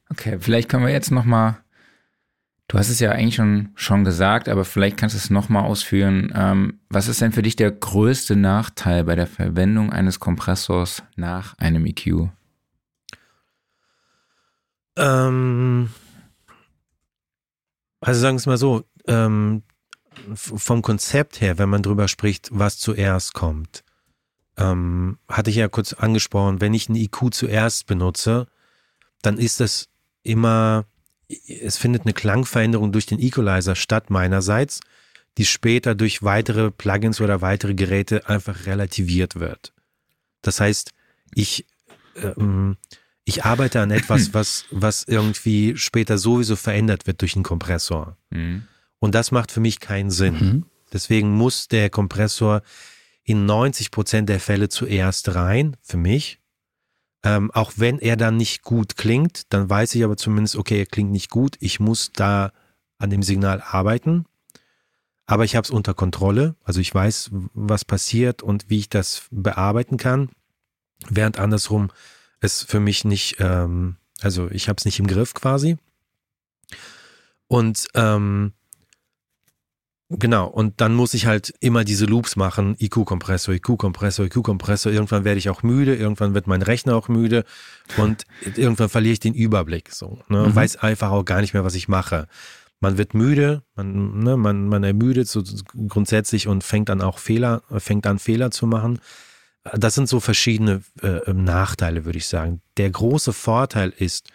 Okay, 0.10 0.38
vielleicht 0.39 0.69
können 0.69 0.86
wir 0.86 0.91
jetzt 0.91 1.12
nochmal, 1.12 1.58
du 2.67 2.78
hast 2.78 2.89
es 2.89 2.99
ja 2.99 3.12
eigentlich 3.12 3.36
schon, 3.36 3.69
schon 3.75 4.04
gesagt, 4.04 4.49
aber 4.49 4.65
vielleicht 4.65 4.97
kannst 4.97 5.15
du 5.15 5.17
es 5.17 5.30
nochmal 5.30 5.63
ausführen. 5.63 6.32
Ähm, 6.36 6.80
was 6.89 7.08
ist 7.08 7.21
denn 7.21 7.32
für 7.32 7.41
dich 7.41 7.56
der 7.56 7.71
größte 7.71 8.36
Nachteil 8.36 9.04
bei 9.04 9.15
der 9.15 9.28
Verwendung 9.28 9.93
eines 9.93 10.19
Kompressors 10.19 11.04
nach 11.15 11.58
einem 11.58 11.86
E 11.86 11.89
EQ? 11.89 12.30
Ähm, 14.97 15.89
also 18.01 18.19
sagen 18.21 18.36
wir 18.36 18.39
es 18.39 18.45
mal 18.45 18.58
so, 18.58 18.86
ähm, 19.08 19.63
vom 20.36 20.82
Konzept 20.82 21.41
her, 21.41 21.58
wenn 21.58 21.69
man 21.69 21.84
drüber 21.84 22.08
spricht, 22.08 22.49
was 22.51 22.78
zuerst 22.78 23.34
kommt, 23.34 23.84
ähm, 24.58 25.17
hatte 25.28 25.49
ich 25.49 25.58
ja 25.58 25.67
kurz 25.67 25.93
angesprochen, 25.93 26.62
wenn 26.62 26.73
ich 26.73 26.88
einen 26.88 26.97
IQ 26.97 27.34
zuerst 27.34 27.86
benutze, 27.88 28.47
dann 29.21 29.38
ist 29.38 29.60
das 29.60 29.89
immer, 30.23 30.86
es 31.27 31.77
findet 31.77 32.03
eine 32.03 32.13
Klangveränderung 32.13 32.91
durch 32.91 33.05
den 33.05 33.19
Equalizer 33.19 33.75
statt 33.75 34.09
meinerseits, 34.09 34.79
die 35.38 35.45
später 35.45 35.95
durch 35.95 36.23
weitere 36.23 36.71
Plugins 36.71 37.19
oder 37.19 37.41
weitere 37.41 37.73
Geräte 37.73 38.29
einfach 38.29 38.65
relativiert 38.65 39.39
wird. 39.39 39.73
Das 40.41 40.59
heißt, 40.59 40.91
ich, 41.33 41.65
ähm, 42.15 42.77
ich 43.25 43.43
arbeite 43.43 43.81
an 43.81 43.91
etwas, 43.91 44.33
was, 44.33 44.65
was 44.71 45.03
irgendwie 45.07 45.75
später 45.77 46.17
sowieso 46.17 46.55
verändert 46.55 47.07
wird 47.07 47.21
durch 47.21 47.35
einen 47.35 47.43
Kompressor. 47.43 48.17
Mhm. 48.29 48.63
Und 48.99 49.15
das 49.15 49.31
macht 49.31 49.51
für 49.51 49.59
mich 49.59 49.79
keinen 49.79 50.11
Sinn. 50.11 50.33
Mhm. 50.33 50.65
Deswegen 50.93 51.31
muss 51.31 51.67
der 51.67 51.89
Kompressor 51.89 52.61
in 53.23 53.45
90 53.45 53.91
Prozent 53.91 54.29
der 54.29 54.39
Fälle 54.39 54.69
zuerst 54.69 55.35
rein, 55.35 55.75
für 55.81 55.97
mich. 55.97 56.39
Ähm, 57.25 57.49
auch 57.51 57.73
wenn 57.77 57.97
er 57.97 58.17
dann 58.17 58.38
nicht 58.38 58.61
gut 58.61 58.97
klingt, 58.97 59.51
dann 59.51 59.67
weiß 59.67 59.95
ich 59.95 60.03
aber 60.03 60.15
zumindest, 60.15 60.55
okay, 60.55 60.77
er 60.77 60.85
klingt 60.85 61.11
nicht 61.11 61.31
gut. 61.31 61.57
Ich 61.59 61.79
muss 61.79 62.11
da 62.13 62.51
an 62.99 63.09
dem 63.09 63.23
Signal 63.23 63.61
arbeiten. 63.61 64.25
Aber 65.25 65.43
ich 65.43 65.55
habe 65.55 65.65
es 65.65 65.71
unter 65.71 65.95
Kontrolle. 65.95 66.55
Also 66.63 66.79
ich 66.81 66.93
weiß, 66.93 67.31
was 67.55 67.83
passiert 67.83 68.43
und 68.43 68.69
wie 68.69 68.77
ich 68.77 68.89
das 68.89 69.23
bearbeiten 69.31 69.97
kann. 69.97 70.29
Während 71.09 71.39
andersrum 71.39 71.89
es 72.41 72.61
für 72.61 72.79
mich 72.79 73.05
nicht, 73.05 73.38
ähm, 73.39 73.95
also 74.21 74.51
ich 74.51 74.69
habe 74.69 74.77
es 74.77 74.85
nicht 74.85 74.99
im 74.99 75.07
Griff 75.07 75.33
quasi. 75.33 75.77
Und 77.47 77.88
ähm, 77.95 78.53
Genau, 80.17 80.47
und 80.47 80.82
dann 80.82 80.93
muss 80.93 81.13
ich 81.13 81.25
halt 81.25 81.54
immer 81.60 81.84
diese 81.84 82.06
Loops 82.06 82.36
machen, 82.36 82.75
IQ-Kompressor, 82.80 83.56
IQ-Kompressor, 83.56 84.25
IQ-Kompressor. 84.25 84.91
Irgendwann 84.91 85.25
werde 85.25 85.38
ich 85.38 85.49
auch 85.49 85.63
müde, 85.63 85.95
irgendwann 85.95 86.34
wird 86.34 86.47
mein 86.47 86.62
Rechner 86.62 86.95
auch 86.95 87.08
müde 87.08 87.43
und 87.97 88.23
irgendwann 88.56 88.89
verliere 88.89 89.13
ich 89.13 89.19
den 89.19 89.34
Überblick. 89.34 89.91
So, 89.91 90.19
ne? 90.30 90.47
Mhm. 90.47 90.56
Weiß 90.56 90.78
einfach 90.78 91.12
auch 91.12 91.25
gar 91.25 91.41
nicht 91.41 91.54
mehr, 91.54 91.63
was 91.63 91.75
ich 91.75 91.88
mache. 91.88 92.28
Man 92.80 92.97
wird 92.97 93.13
müde, 93.13 93.63
man, 93.75 94.19
ne, 94.19 94.38
man, 94.38 94.67
man 94.67 94.84
ermüdet 94.84 95.28
so 95.28 95.43
grundsätzlich 95.88 96.47
und 96.47 96.63
fängt 96.63 96.89
dann 96.89 97.01
auch 97.01 97.19
Fehler, 97.19 97.63
fängt 97.78 98.06
an 98.06 98.19
Fehler 98.19 98.51
zu 98.51 98.67
machen. 98.67 98.99
Das 99.73 99.95
sind 99.95 100.08
so 100.08 100.19
verschiedene 100.19 100.84
äh, 101.01 101.34
Nachteile, 101.34 102.06
würde 102.06 102.19
ich 102.19 102.28
sagen. 102.28 102.62
Der 102.78 102.89
große 102.89 103.34
Vorteil 103.34 103.91
ist, 103.97 104.30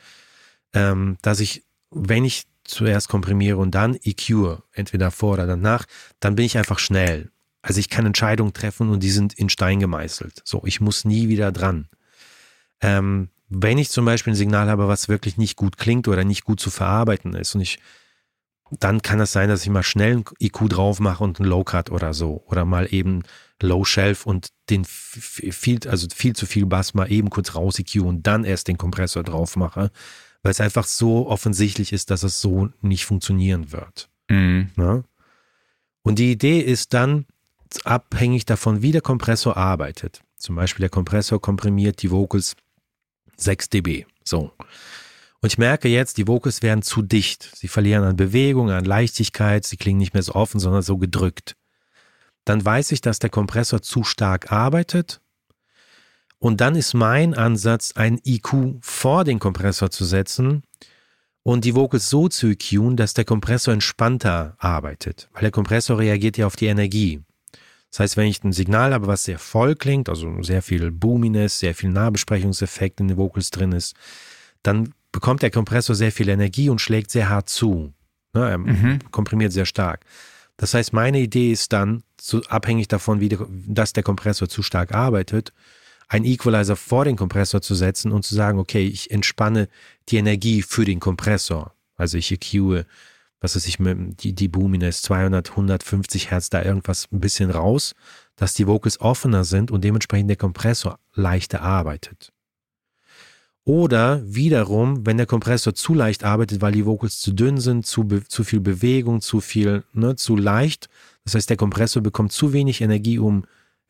ähm, 0.72 1.18
dass 1.22 1.40
ich, 1.40 1.64
wenn 1.90 2.24
ich 2.24 2.49
zuerst 2.70 3.08
komprimiere 3.08 3.58
und 3.58 3.74
dann 3.74 3.96
EQ, 4.02 4.58
entweder 4.72 5.10
vor 5.10 5.34
oder 5.34 5.46
danach, 5.46 5.86
dann 6.20 6.36
bin 6.36 6.46
ich 6.46 6.58
einfach 6.58 6.78
schnell. 6.78 7.30
Also 7.62 7.80
ich 7.80 7.90
kann 7.90 8.06
Entscheidungen 8.06 8.52
treffen 8.52 8.88
und 8.88 9.02
die 9.02 9.10
sind 9.10 9.34
in 9.34 9.48
Stein 9.48 9.80
gemeißelt. 9.80 10.42
So, 10.44 10.62
ich 10.64 10.80
muss 10.80 11.04
nie 11.04 11.28
wieder 11.28 11.52
dran. 11.52 11.88
Ähm, 12.80 13.28
wenn 13.48 13.78
ich 13.78 13.90
zum 13.90 14.04
Beispiel 14.04 14.32
ein 14.32 14.36
Signal 14.36 14.68
habe, 14.70 14.88
was 14.88 15.08
wirklich 15.08 15.36
nicht 15.36 15.56
gut 15.56 15.76
klingt 15.76 16.08
oder 16.08 16.24
nicht 16.24 16.44
gut 16.44 16.60
zu 16.60 16.70
verarbeiten 16.70 17.34
ist 17.34 17.54
und 17.54 17.60
ich, 17.60 17.78
dann 18.78 19.02
kann 19.02 19.20
es 19.20 19.32
sein, 19.32 19.48
dass 19.48 19.62
ich 19.62 19.70
mal 19.70 19.82
schnell 19.82 20.18
ein 20.18 20.24
IQ 20.38 20.68
drauf 20.68 21.00
mache 21.00 21.24
und 21.24 21.40
ein 21.40 21.44
Low 21.44 21.64
Cut 21.64 21.90
oder 21.90 22.14
so 22.14 22.44
oder 22.46 22.64
mal 22.64 22.86
eben 22.94 23.24
Low 23.60 23.84
Shelf 23.84 24.24
und 24.24 24.50
den 24.70 24.84
viel, 24.84 25.80
also 25.88 26.06
viel 26.14 26.34
zu 26.34 26.46
viel 26.46 26.64
Bass 26.64 26.94
mal 26.94 27.10
eben 27.10 27.28
kurz 27.28 27.54
raus 27.56 27.78
EQ 27.78 28.02
und 28.02 28.26
dann 28.26 28.44
erst 28.44 28.68
den 28.68 28.78
Kompressor 28.78 29.24
drauf 29.24 29.56
mache 29.56 29.90
weil 30.42 30.52
es 30.52 30.60
einfach 30.60 30.84
so 30.84 31.28
offensichtlich 31.28 31.92
ist, 31.92 32.10
dass 32.10 32.22
es 32.22 32.40
so 32.40 32.68
nicht 32.80 33.04
funktionieren 33.04 33.72
wird. 33.72 34.08
Mhm. 34.28 34.70
Ne? 34.76 35.04
Und 36.02 36.18
die 36.18 36.32
Idee 36.32 36.60
ist 36.60 36.94
dann 36.94 37.26
abhängig 37.84 38.46
davon, 38.46 38.82
wie 38.82 38.92
der 38.92 39.02
Kompressor 39.02 39.56
arbeitet. 39.56 40.22
Zum 40.36 40.56
Beispiel 40.56 40.82
der 40.82 40.90
Kompressor 40.90 41.40
komprimiert 41.40 42.02
die 42.02 42.10
Vocals 42.10 42.56
6 43.36 43.68
dB. 43.68 44.06
So. 44.24 44.52
Und 45.42 45.52
ich 45.52 45.58
merke 45.58 45.88
jetzt, 45.88 46.18
die 46.18 46.26
Vocals 46.26 46.62
werden 46.62 46.82
zu 46.82 47.02
dicht. 47.02 47.50
Sie 47.54 47.68
verlieren 47.68 48.04
an 48.04 48.16
Bewegung, 48.16 48.70
an 48.70 48.84
Leichtigkeit, 48.84 49.64
sie 49.64 49.76
klingen 49.76 49.98
nicht 49.98 50.14
mehr 50.14 50.22
so 50.22 50.34
offen, 50.34 50.60
sondern 50.60 50.82
so 50.82 50.98
gedrückt. 50.98 51.56
Dann 52.44 52.64
weiß 52.64 52.92
ich, 52.92 53.00
dass 53.00 53.18
der 53.18 53.30
Kompressor 53.30 53.82
zu 53.82 54.04
stark 54.04 54.52
arbeitet 54.52 55.20
und 56.40 56.60
dann 56.60 56.74
ist 56.74 56.94
mein 56.94 57.34
Ansatz, 57.34 57.92
ein 57.94 58.18
IQ 58.24 58.78
vor 58.80 59.24
den 59.24 59.38
Kompressor 59.38 59.90
zu 59.90 60.04
setzen 60.04 60.62
und 61.42 61.64
die 61.64 61.74
Vocals 61.74 62.08
so 62.10 62.28
zu 62.28 62.48
EQen, 62.48 62.96
dass 62.96 63.14
der 63.14 63.24
Kompressor 63.26 63.72
entspannter 63.74 64.56
arbeitet. 64.58 65.28
Weil 65.32 65.42
der 65.42 65.50
Kompressor 65.50 65.98
reagiert 65.98 66.38
ja 66.38 66.46
auf 66.46 66.56
die 66.56 66.66
Energie. 66.66 67.20
Das 67.90 68.00
heißt, 68.00 68.16
wenn 68.16 68.26
ich 68.26 68.42
ein 68.42 68.52
Signal 68.52 68.94
habe, 68.94 69.06
was 69.06 69.24
sehr 69.24 69.38
voll 69.38 69.74
klingt, 69.74 70.08
also 70.08 70.42
sehr 70.42 70.62
viel 70.62 70.90
Boominess, 70.90 71.58
sehr 71.58 71.74
viel 71.74 71.90
Nahbesprechungseffekt 71.90 73.00
in 73.00 73.08
den 73.08 73.16
Vocals 73.16 73.50
drin 73.50 73.72
ist, 73.72 73.94
dann 74.62 74.94
bekommt 75.12 75.42
der 75.42 75.50
Kompressor 75.50 75.94
sehr 75.94 76.12
viel 76.12 76.28
Energie 76.28 76.70
und 76.70 76.80
schlägt 76.80 77.10
sehr 77.10 77.28
hart 77.28 77.48
zu. 77.48 77.92
Ne, 78.32 78.48
er 78.48 78.58
Mhm. 78.58 79.10
komprimiert 79.10 79.52
sehr 79.52 79.66
stark. 79.66 80.04
Das 80.56 80.72
heißt, 80.72 80.92
meine 80.92 81.20
Idee 81.20 81.50
ist 81.50 81.72
dann, 81.72 82.02
so 82.20 82.40
abhängig 82.48 82.86
davon, 82.86 83.20
wie 83.20 83.36
dass 83.66 83.92
der 83.92 84.04
Kompressor 84.04 84.48
zu 84.48 84.62
stark 84.62 84.92
arbeitet, 84.94 85.52
einen 86.10 86.24
Equalizer 86.24 86.74
vor 86.74 87.04
den 87.04 87.14
Kompressor 87.14 87.62
zu 87.62 87.76
setzen 87.76 88.10
und 88.10 88.24
zu 88.24 88.34
sagen, 88.34 88.58
okay, 88.58 88.84
ich 88.84 89.12
entspanne 89.12 89.68
die 90.08 90.16
Energie 90.16 90.60
für 90.60 90.84
den 90.84 90.98
Kompressor. 90.98 91.72
Also 91.94 92.18
ich 92.18 92.32
EQe, 92.32 92.84
was 93.40 93.54
weiß 93.54 93.66
ich, 93.66 93.78
die, 93.78 94.32
die 94.32 94.48
Boominess 94.48 95.02
200, 95.02 95.50
150 95.50 96.32
Hertz, 96.32 96.50
da 96.50 96.62
irgendwas 96.62 97.06
ein 97.12 97.20
bisschen 97.20 97.50
raus, 97.50 97.94
dass 98.34 98.54
die 98.54 98.66
Vocals 98.66 99.00
offener 99.00 99.44
sind 99.44 99.70
und 99.70 99.84
dementsprechend 99.84 100.28
der 100.28 100.36
Kompressor 100.36 100.98
leichter 101.14 101.62
arbeitet. 101.62 102.32
Oder 103.64 104.20
wiederum, 104.24 105.06
wenn 105.06 105.16
der 105.16 105.26
Kompressor 105.26 105.74
zu 105.74 105.94
leicht 105.94 106.24
arbeitet, 106.24 106.60
weil 106.60 106.72
die 106.72 106.86
Vocals 106.86 107.20
zu 107.20 107.32
dünn 107.32 107.58
sind, 107.58 107.86
zu, 107.86 108.04
zu 108.26 108.42
viel 108.42 108.60
Bewegung, 108.60 109.20
zu 109.20 109.40
viel, 109.40 109.84
ne, 109.92 110.16
zu 110.16 110.34
leicht. 110.34 110.88
Das 111.24 111.36
heißt, 111.36 111.50
der 111.50 111.56
Kompressor 111.56 112.02
bekommt 112.02 112.32
zu 112.32 112.52
wenig 112.52 112.80
Energie, 112.80 113.20
um 113.20 113.44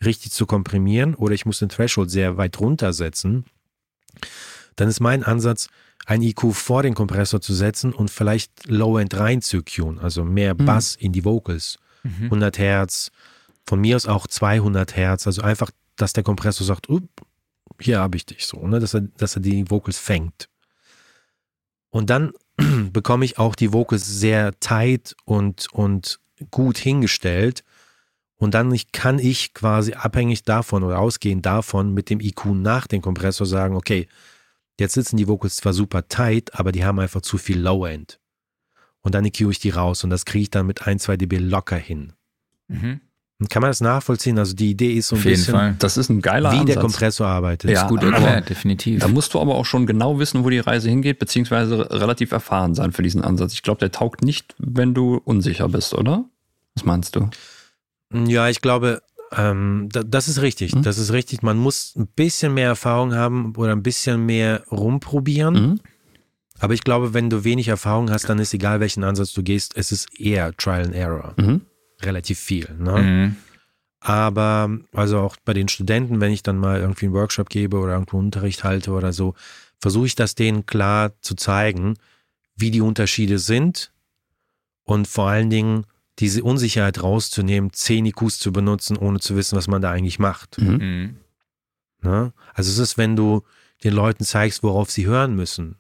richtig 0.05 0.33
zu 0.33 0.47
komprimieren, 0.47 1.15
oder 1.15 1.35
ich 1.35 1.47
muss 1.47 1.59
den 1.59 1.69
Threshold 1.69 2.11
sehr 2.11 2.37
weit 2.37 2.59
runtersetzen. 2.61 3.45
Dann 4.77 4.89
ist 4.89 5.01
mein 5.01 5.25
Ansatz, 5.25 5.69
ein 6.07 6.23
IQ 6.23 6.53
vor 6.53 6.83
den 6.83 6.95
Kompressor 6.95 7.41
zu 7.41 7.55
setzen 7.55 7.93
und 7.93 8.11
vielleicht 8.11 8.67
Low-End 8.67 9.15
rein 9.19 9.43
zu 9.43 9.63
cueen, 9.63 9.99
also 9.99 10.25
mehr 10.25 10.55
mhm. 10.55 10.65
Bass 10.65 10.97
in 10.97 11.13
die 11.13 11.25
Vocals. 11.25 11.79
Mhm. 12.03 12.25
100 12.25 12.59
Hertz, 12.59 13.11
von 13.67 13.81
mir 13.81 13.97
aus 13.97 14.07
auch 14.07 14.27
200 14.27 14.97
Hertz, 14.97 15.27
also 15.27 15.43
einfach, 15.43 15.71
dass 15.97 16.13
der 16.13 16.25
Kompressor 16.25 16.67
sagt, 16.67 16.89
hier 17.81 18.01
habe 18.01 18.17
ich 18.17 18.27
dich 18.27 18.47
so, 18.47 18.67
ne? 18.67 18.81
dass, 18.81 18.95
er, 18.95 19.03
dass 19.03 19.37
er 19.37 19.43
die 19.43 19.71
Vocals 19.71 19.99
fängt. 19.99 20.49
Und 21.91 22.11
dann 22.11 22.33
bekomme 22.93 23.25
ich 23.25 23.39
auch 23.39 23.55
die 23.55 23.73
Vocals 23.73 24.07
sehr 24.07 24.59
tight 24.61 25.15
und, 25.25 25.67
und 25.73 26.21
gut 26.51 26.79
hingestellt. 26.79 27.65
Und 28.41 28.55
dann 28.55 28.75
kann 28.93 29.19
ich 29.19 29.53
quasi 29.53 29.93
abhängig 29.93 30.45
davon 30.45 30.83
oder 30.83 30.99
ausgehend 30.99 31.45
davon 31.45 31.93
mit 31.93 32.09
dem 32.09 32.21
IQ 32.21 32.47
nach 32.55 32.87
dem 32.87 33.03
Kompressor 33.03 33.47
sagen, 33.47 33.77
okay, 33.77 34.09
jetzt 34.81 34.95
sitzen 34.95 35.19
die 35.19 35.29
Vocals 35.29 35.57
zwar 35.57 35.75
super 35.75 36.09
tight, 36.09 36.55
aber 36.59 36.73
die 36.73 36.85
haben 36.85 36.99
einfach 37.01 37.21
zu 37.21 37.37
viel 37.37 37.61
Low 37.61 37.85
End. 37.85 38.19
Und 39.03 39.15
dann 39.15 39.27
EQ 39.27 39.43
ich 39.51 39.59
die 39.59 39.69
raus 39.71 40.05
und 40.05 40.11
das 40.11 40.25
kriege 40.25 40.43
ich 40.45 40.51
dann 40.51 40.67
mit 40.67 40.87
1, 40.87 41.03
2 41.03 41.19
dB 41.19 41.37
locker 41.37 41.77
hin. 41.77 42.15
Mhm. 42.69 43.01
Kann 43.49 43.61
man 43.63 43.71
das 43.71 43.81
nachvollziehen? 43.83 44.39
Also 44.39 44.55
die 44.55 44.71
Idee 44.71 44.93
ist 44.95 45.09
so 45.09 45.17
ein 45.17 45.19
Auf 45.21 45.25
jeden 45.25 45.37
bisschen, 45.37 45.55
Fall. 45.55 45.77
Das 45.79 45.97
ist 45.99 46.09
ein 46.11 46.21
geiler 46.23 46.51
wie 46.53 46.57
Ansatz. 46.57 46.75
der 46.75 46.83
Kompressor 46.83 47.27
arbeitet. 47.27 47.71
Ja, 47.71 47.83
Ist 47.83 47.89
gut 47.89 48.03
aber- 48.03 48.13
erklärt, 48.13 48.49
definitiv. 48.51 49.01
Da 49.01 49.09
musst 49.09 49.33
du 49.35 49.41
aber 49.41 49.55
auch 49.55 49.65
schon 49.67 49.87
genau 49.87 50.19
wissen, 50.19 50.45
wo 50.45 50.51
die 50.51 50.59
Reise 50.59 50.89
hingeht, 50.91 51.19
beziehungsweise 51.19 51.91
relativ 51.91 52.33
erfahren 52.33 52.75
sein 52.75 52.93
für 52.93 53.03
diesen 53.03 53.23
Ansatz. 53.23 53.53
Ich 53.55 53.63
glaube, 53.63 53.81
der 53.81 53.93
taugt 53.93 54.23
nicht, 54.25 54.55
wenn 54.59 54.93
du 54.95 55.21
unsicher 55.25 55.69
bist, 55.69 55.95
oder? 55.95 56.25
Was 56.75 56.85
meinst 56.85 57.17
du? 57.17 57.29
Ja, 58.13 58.49
ich 58.49 58.61
glaube, 58.61 59.03
ähm, 59.33 59.89
da, 59.93 60.03
das 60.03 60.29
ist 60.29 60.43
richtig. 60.43 60.75
Mhm. 60.75 60.83
Das 60.83 60.99
ist 60.99 61.13
richtig. 61.13 61.43
Man 61.43 61.57
muss 61.57 61.95
ein 61.97 62.09
bisschen 62.09 62.55
mehr 62.55 62.69
Erfahrung 62.69 63.15
haben 63.15 63.55
oder 63.57 63.73
ein 63.73 63.83
bisschen 63.83 64.27
mehr 64.27 64.65
rumprobieren. 64.71 65.55
Mhm. 65.55 65.81
Aber 66.59 66.75
ich 66.75 66.85
glaube, 66.85 67.15
wenn 67.15 67.31
du 67.31 67.45
wenig 67.45 67.69
Erfahrung 67.69 68.11
hast, 68.11 68.29
dann 68.29 68.39
ist 68.39 68.53
egal, 68.53 68.81
welchen 68.81 69.05
Ansatz 69.05 69.33
du 69.33 69.43
gehst, 69.43 69.77
es 69.77 69.93
ist 69.93 70.21
eher 70.21 70.55
Trial 70.57 70.85
and 70.85 70.95
Error. 70.95 71.35
Mhm. 71.39 71.63
Relativ 72.03 72.39
viel. 72.39 72.69
Ne? 72.79 73.03
Mhm. 73.03 73.37
Aber 74.01 74.71
also 74.93 75.21
auch 75.21 75.37
bei 75.45 75.53
den 75.53 75.69
Studenten, 75.69 76.21
wenn 76.21 76.33
ich 76.33 76.43
dann 76.43 76.59
mal 76.59 76.81
irgendwie 76.81 77.07
einen 77.07 77.15
Workshop 77.15 77.49
gebe 77.49 77.79
oder 77.79 77.93
irgendwo 77.93 78.19
Unterricht 78.19 78.65
halte 78.65 78.93
oder 78.93 79.13
so, 79.13 79.35
versuche 79.79 80.07
ich 80.07 80.15
das 80.15 80.35
denen 80.35 80.67
klar 80.67 81.13
zu 81.21 81.35
zeigen, 81.35 81.95
wie 82.57 82.71
die 82.71 82.81
Unterschiede 82.81 83.39
sind 83.39 83.93
und 84.85 85.07
vor 85.07 85.29
allen 85.29 85.51
Dingen 85.51 85.87
diese 86.21 86.45
Unsicherheit 86.45 87.03
rauszunehmen, 87.03 87.73
10 87.73 88.07
IQs 88.07 88.39
zu 88.39 88.53
benutzen, 88.53 88.97
ohne 88.97 89.21
zu 89.21 89.37
wissen, 89.37 89.57
was 89.57 89.69
man 89.69 89.83
da 89.83 89.91
eigentlich 89.91 90.19
macht. 90.19 90.61
Mhm. 90.61 90.77
Mhm. 90.77 91.17
Ne? 92.03 92.33
Also 92.55 92.71
es 92.71 92.79
ist, 92.79 92.99
wenn 92.99 93.17
du 93.17 93.43
den 93.83 93.95
Leuten 93.95 94.25
zeigst, 94.25 94.63
worauf 94.63 94.91
sie 94.91 95.07
hören 95.07 95.35
müssen, 95.35 95.77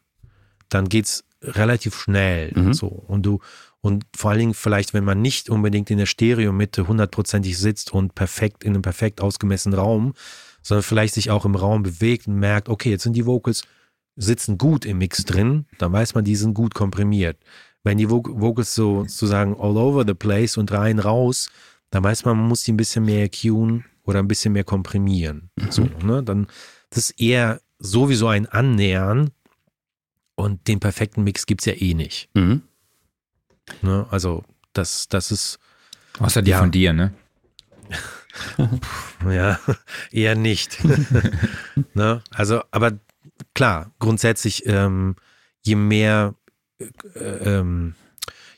dann 0.68 0.88
geht's 0.88 1.24
relativ 1.42 1.94
schnell. 1.94 2.52
Mhm. 2.54 2.72
So. 2.72 2.86
Und 2.88 3.24
du, 3.24 3.40
und 3.80 4.04
vor 4.16 4.30
allen 4.30 4.40
Dingen 4.40 4.54
vielleicht, 4.54 4.94
wenn 4.94 5.04
man 5.04 5.20
nicht 5.20 5.50
unbedingt 5.50 5.90
in 5.90 5.98
der 5.98 6.06
Stereomitte 6.06 6.88
hundertprozentig 6.88 7.58
sitzt 7.58 7.92
und 7.92 8.14
perfekt 8.14 8.64
in 8.64 8.74
einem 8.74 8.82
perfekt 8.82 9.20
ausgemessenen 9.20 9.78
Raum, 9.78 10.14
sondern 10.62 10.82
vielleicht 10.82 11.14
sich 11.14 11.30
auch 11.30 11.44
im 11.44 11.54
Raum 11.54 11.82
bewegt 11.82 12.26
und 12.26 12.36
merkt, 12.36 12.68
okay, 12.68 12.90
jetzt 12.90 13.02
sind 13.02 13.14
die 13.14 13.26
Vocals, 13.26 13.62
sitzen 14.16 14.58
gut 14.58 14.84
im 14.84 14.98
Mix 14.98 15.24
drin, 15.24 15.66
dann 15.78 15.92
weiß 15.92 16.14
man, 16.14 16.24
die 16.24 16.36
sind 16.36 16.52
gut 16.52 16.74
komprimiert. 16.74 17.38
Wenn 17.84 17.98
die 17.98 18.08
Vo- 18.08 18.22
Vocals 18.40 18.74
so 18.74 19.02
sozusagen 19.04 19.54
all 19.58 19.76
over 19.76 20.04
the 20.06 20.14
place 20.14 20.56
und 20.56 20.70
rein 20.72 20.98
raus, 20.98 21.50
dann 21.90 22.04
weiß 22.04 22.24
man, 22.24 22.36
man 22.38 22.48
muss 22.48 22.62
die 22.62 22.72
ein 22.72 22.76
bisschen 22.76 23.04
mehr 23.04 23.28
cueen 23.28 23.84
oder 24.04 24.18
ein 24.18 24.28
bisschen 24.28 24.52
mehr 24.52 24.64
komprimieren. 24.64 25.50
So, 25.70 25.88
ne? 26.02 26.22
Dann 26.22 26.46
das 26.90 27.10
ist 27.10 27.20
eher 27.20 27.60
sowieso 27.78 28.28
ein 28.28 28.46
Annähern 28.46 29.30
und 30.34 30.66
den 30.68 30.80
perfekten 30.80 31.24
Mix 31.24 31.46
gibt's 31.46 31.64
ja 31.64 31.72
eh 31.74 31.94
nicht. 31.94 32.28
Mhm. 32.34 32.62
Ne? 33.82 34.06
Also 34.10 34.44
das, 34.72 35.08
das 35.08 35.30
ist 35.32 35.58
Außer 36.18 36.42
die 36.42 36.50
Ja. 36.50 36.58
von 36.58 36.70
dir, 36.70 36.92
ne? 36.92 37.14
ja 39.30 39.58
eher 40.10 40.34
nicht. 40.34 40.78
ne? 41.94 42.22
Also, 42.30 42.62
aber 42.70 42.92
klar, 43.54 43.90
grundsätzlich, 43.98 44.66
ähm, 44.66 45.16
je 45.62 45.74
mehr 45.76 46.34
ähm, 47.44 47.94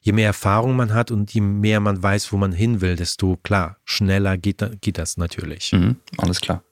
je 0.00 0.12
mehr 0.12 0.26
Erfahrung 0.26 0.76
man 0.76 0.94
hat 0.94 1.10
und 1.10 1.32
je 1.32 1.40
mehr 1.40 1.80
man 1.80 2.02
weiß, 2.02 2.32
wo 2.32 2.36
man 2.36 2.52
hin 2.52 2.80
will, 2.80 2.96
desto 2.96 3.36
klar, 3.42 3.76
schneller 3.84 4.36
geht, 4.36 4.64
geht 4.80 4.98
das 4.98 5.16
natürlich. 5.16 5.72
Mhm. 5.72 5.96
Alles 6.18 6.40
klar. 6.40 6.62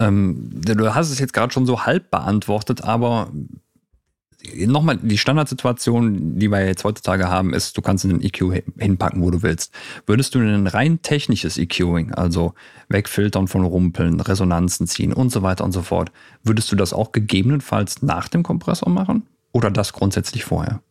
Ähm, 0.00 0.50
du 0.52 0.94
hast 0.94 1.10
es 1.10 1.18
jetzt 1.18 1.32
gerade 1.32 1.52
schon 1.52 1.66
so 1.66 1.84
halb 1.86 2.10
beantwortet, 2.10 2.82
aber 2.82 3.30
nochmal, 4.66 4.98
die 4.98 5.18
Standardsituation, 5.18 6.38
die 6.38 6.48
wir 6.50 6.66
jetzt 6.66 6.84
heutzutage 6.84 7.28
haben, 7.28 7.54
ist, 7.54 7.76
du 7.76 7.82
kannst 7.82 8.04
einen 8.04 8.20
EQ 8.22 8.52
hin- 8.52 8.62
hinpacken, 8.78 9.22
wo 9.22 9.30
du 9.30 9.42
willst. 9.42 9.72
Würdest 10.06 10.34
du 10.34 10.40
ein 10.40 10.66
rein 10.66 11.00
technisches 11.02 11.56
EQing, 11.58 12.12
also 12.12 12.54
wegfiltern 12.88 13.46
von 13.48 13.64
Rumpeln, 13.64 14.20
Resonanzen 14.20 14.86
ziehen 14.86 15.12
und 15.12 15.30
so 15.30 15.42
weiter 15.42 15.64
und 15.64 15.72
so 15.72 15.82
fort, 15.82 16.10
würdest 16.42 16.70
du 16.72 16.76
das 16.76 16.92
auch 16.92 17.12
gegebenenfalls 17.12 18.02
nach 18.02 18.28
dem 18.28 18.42
Kompressor 18.42 18.90
machen? 18.90 19.22
Oder 19.54 19.70
das 19.70 19.92
grundsätzlich 19.94 20.44
vorher? 20.44 20.82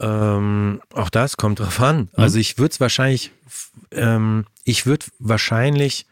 Ähm, 0.00 0.82
auch 0.92 1.08
das 1.08 1.36
kommt 1.36 1.60
drauf 1.60 1.80
an. 1.80 2.08
Also 2.14 2.38
ich 2.38 2.58
würde 2.58 2.72
es 2.72 2.80
wahrscheinlich, 2.80 3.32
ähm, 3.92 4.44
ich 4.64 4.86
würde 4.86 5.06
wahrscheinlich 5.18 6.06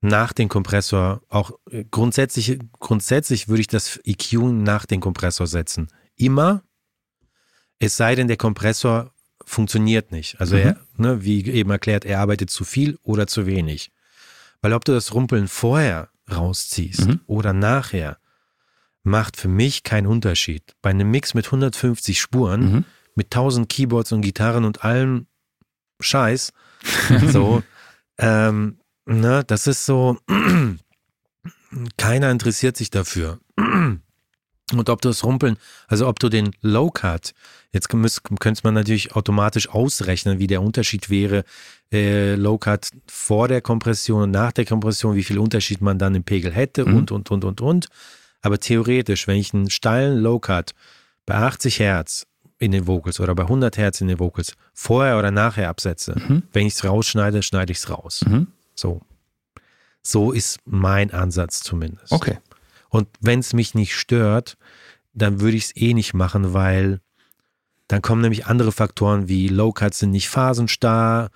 nach 0.00 0.32
dem 0.32 0.48
Kompressor 0.48 1.22
auch 1.28 1.52
äh, 1.70 1.84
grundsätzlich, 1.90 2.58
grundsätzlich 2.78 3.48
würde 3.48 3.60
ich 3.62 3.66
das 3.68 4.00
EQ 4.04 4.34
nach 4.34 4.86
dem 4.86 5.00
Kompressor 5.00 5.46
setzen. 5.46 5.88
Immer, 6.16 6.62
es 7.78 7.96
sei 7.96 8.14
denn, 8.14 8.28
der 8.28 8.36
Kompressor 8.36 9.12
funktioniert 9.44 10.12
nicht. 10.12 10.40
Also 10.40 10.56
er, 10.56 10.76
ne, 10.96 11.24
wie 11.24 11.44
eben 11.50 11.70
erklärt, 11.70 12.04
er 12.04 12.20
arbeitet 12.20 12.50
zu 12.50 12.64
viel 12.64 12.98
oder 13.02 13.26
zu 13.26 13.46
wenig. 13.46 13.90
Weil 14.60 14.72
ob 14.72 14.84
du 14.84 14.92
das 14.92 15.14
Rumpeln 15.14 15.48
vorher 15.48 16.10
rausziehst 16.30 17.06
Mhm. 17.08 17.20
oder 17.26 17.52
nachher, 17.52 18.18
macht 19.04 19.36
für 19.36 19.48
mich 19.48 19.82
keinen 19.82 20.06
Unterschied. 20.06 20.62
Bei 20.82 20.90
einem 20.90 21.10
Mix 21.10 21.34
mit 21.34 21.46
150 21.46 22.20
Spuren 22.20 22.72
Mhm. 22.72 22.84
mit 23.14 23.30
tausend 23.30 23.68
Keyboards 23.68 24.12
und 24.12 24.22
Gitarren 24.22 24.64
und 24.64 24.84
allem 24.84 25.26
Scheiß. 26.00 26.52
so, 27.32 27.62
ähm, 28.18 28.78
ne, 29.06 29.42
das 29.46 29.66
ist 29.66 29.84
so, 29.86 30.18
keiner 31.96 32.30
interessiert 32.30 32.76
sich 32.76 32.90
dafür. 32.90 33.38
Und 34.72 34.88
ob 34.88 35.02
du 35.02 35.10
das 35.10 35.22
Rumpeln, 35.22 35.58
also 35.86 36.08
ob 36.08 36.18
du 36.18 36.30
den 36.30 36.52
Low 36.62 36.90
Cut, 36.90 37.34
jetzt 37.72 37.90
könnte 37.90 38.60
man 38.64 38.72
natürlich 38.72 39.14
automatisch 39.14 39.68
ausrechnen, 39.68 40.38
wie 40.38 40.46
der 40.46 40.62
Unterschied 40.62 41.10
wäre, 41.10 41.44
äh, 41.92 42.36
Low 42.36 42.56
Cut 42.56 42.88
vor 43.06 43.48
der 43.48 43.60
Kompression 43.60 44.22
und 44.22 44.30
nach 44.30 44.52
der 44.52 44.64
Kompression, 44.64 45.14
wie 45.14 45.24
viel 45.24 45.38
Unterschied 45.38 45.82
man 45.82 45.98
dann 45.98 46.14
im 46.14 46.24
Pegel 46.24 46.52
hätte 46.52 46.86
Mhm. 46.86 46.96
und, 46.96 47.10
und, 47.10 47.30
und, 47.30 47.44
und, 47.44 47.60
und. 47.60 47.88
Aber 48.42 48.58
theoretisch, 48.58 49.26
wenn 49.26 49.36
ich 49.36 49.54
einen 49.54 49.70
steilen 49.70 50.18
Low 50.20 50.38
Cut 50.38 50.74
bei 51.26 51.34
80 51.36 51.78
Hertz 51.78 52.26
in 52.58 52.72
den 52.72 52.86
Vocals 52.86 53.18
oder 53.20 53.34
bei 53.34 53.44
100 53.44 53.76
Hertz 53.76 54.00
in 54.00 54.08
den 54.08 54.18
Vocals 54.18 54.54
vorher 54.74 55.18
oder 55.18 55.30
nachher 55.30 55.68
absetze, 55.68 56.14
Mhm. 56.16 56.42
wenn 56.52 56.66
ich 56.66 56.74
es 56.74 56.84
rausschneide, 56.84 57.42
schneide 57.42 57.72
ich 57.72 57.78
es 57.78 57.88
raus. 57.90 58.24
Mhm. 58.26 58.48
So. 58.74 59.00
So 60.02 60.32
ist 60.32 60.58
mein 60.64 61.12
Ansatz 61.12 61.60
zumindest. 61.60 62.12
Okay. 62.12 62.38
Und 62.88 63.08
wenn 63.20 63.38
es 63.38 63.52
mich 63.52 63.74
nicht 63.74 63.94
stört, 63.96 64.56
dann 65.14 65.40
würde 65.40 65.56
ich 65.56 65.64
es 65.66 65.76
eh 65.76 65.94
nicht 65.94 66.14
machen, 66.14 66.52
weil 66.54 67.00
dann 67.88 68.02
kommen 68.02 68.22
nämlich 68.22 68.46
andere 68.46 68.72
Faktoren 68.72 69.28
wie 69.28 69.48
Low 69.48 69.72
Cuts 69.72 69.98
sind 70.00 70.10
nicht 70.10 70.28
phasenstarr 70.28 71.30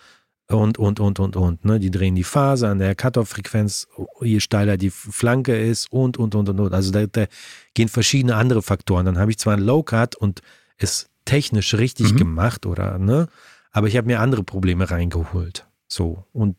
und, 0.48 0.78
und, 0.78 1.00
und, 1.00 1.18
und, 1.18 1.36
und. 1.36 1.64
Ne? 1.64 1.80
Die 1.80 1.90
drehen 1.90 2.14
die 2.14 2.24
Phase 2.24 2.68
an 2.68 2.78
der 2.78 2.94
Cut-Off-Frequenz, 2.94 3.88
je 4.20 4.40
steiler 4.40 4.76
die 4.76 4.90
Flanke 4.90 5.56
ist 5.56 5.90
und, 5.90 6.16
und, 6.18 6.34
und, 6.34 6.48
und, 6.48 6.60
und. 6.60 6.72
Also 6.72 6.90
da, 6.92 7.06
da 7.06 7.26
gehen 7.74 7.88
verschiedene 7.88 8.36
andere 8.36 8.62
Faktoren. 8.62 9.06
Dann 9.06 9.18
habe 9.18 9.30
ich 9.30 9.38
zwar 9.38 9.54
einen 9.54 9.64
Low 9.66 9.82
Cut 9.82 10.14
und 10.14 10.42
es 10.76 11.08
technisch 11.24 11.74
richtig 11.74 12.12
Mhm. 12.12 12.16
gemacht 12.18 12.66
oder, 12.66 12.98
ne? 12.98 13.28
Aber 13.72 13.88
ich 13.88 13.96
habe 13.96 14.06
mir 14.06 14.20
andere 14.20 14.44
Probleme 14.44 14.90
reingeholt. 14.90 15.66
So. 15.88 16.24
Und 16.32 16.56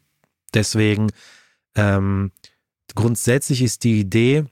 deswegen 0.53 1.09
Ähm, 1.79 2.31
grundsätzlich 2.95 3.61
ist 3.61 3.83
die 3.83 3.99
Idee, 3.99 4.45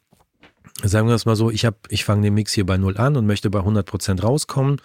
sagen 0.84 1.08
wir 1.08 1.16
es 1.16 1.26
mal 1.26 1.36
so, 1.36 1.50
ich, 1.50 1.66
hab, 1.66 1.92
ich 1.92 2.06
fange 2.06 2.22
den 2.22 2.36
Mix 2.36 2.54
hier 2.54 2.68
bei 2.68 2.78
0 2.78 2.98
an 2.98 3.16
und 3.18 3.26
möchte 3.26 3.50
bei 3.50 3.60
100% 3.62 4.22
rauskommen 4.22 4.74
habe 4.74 4.84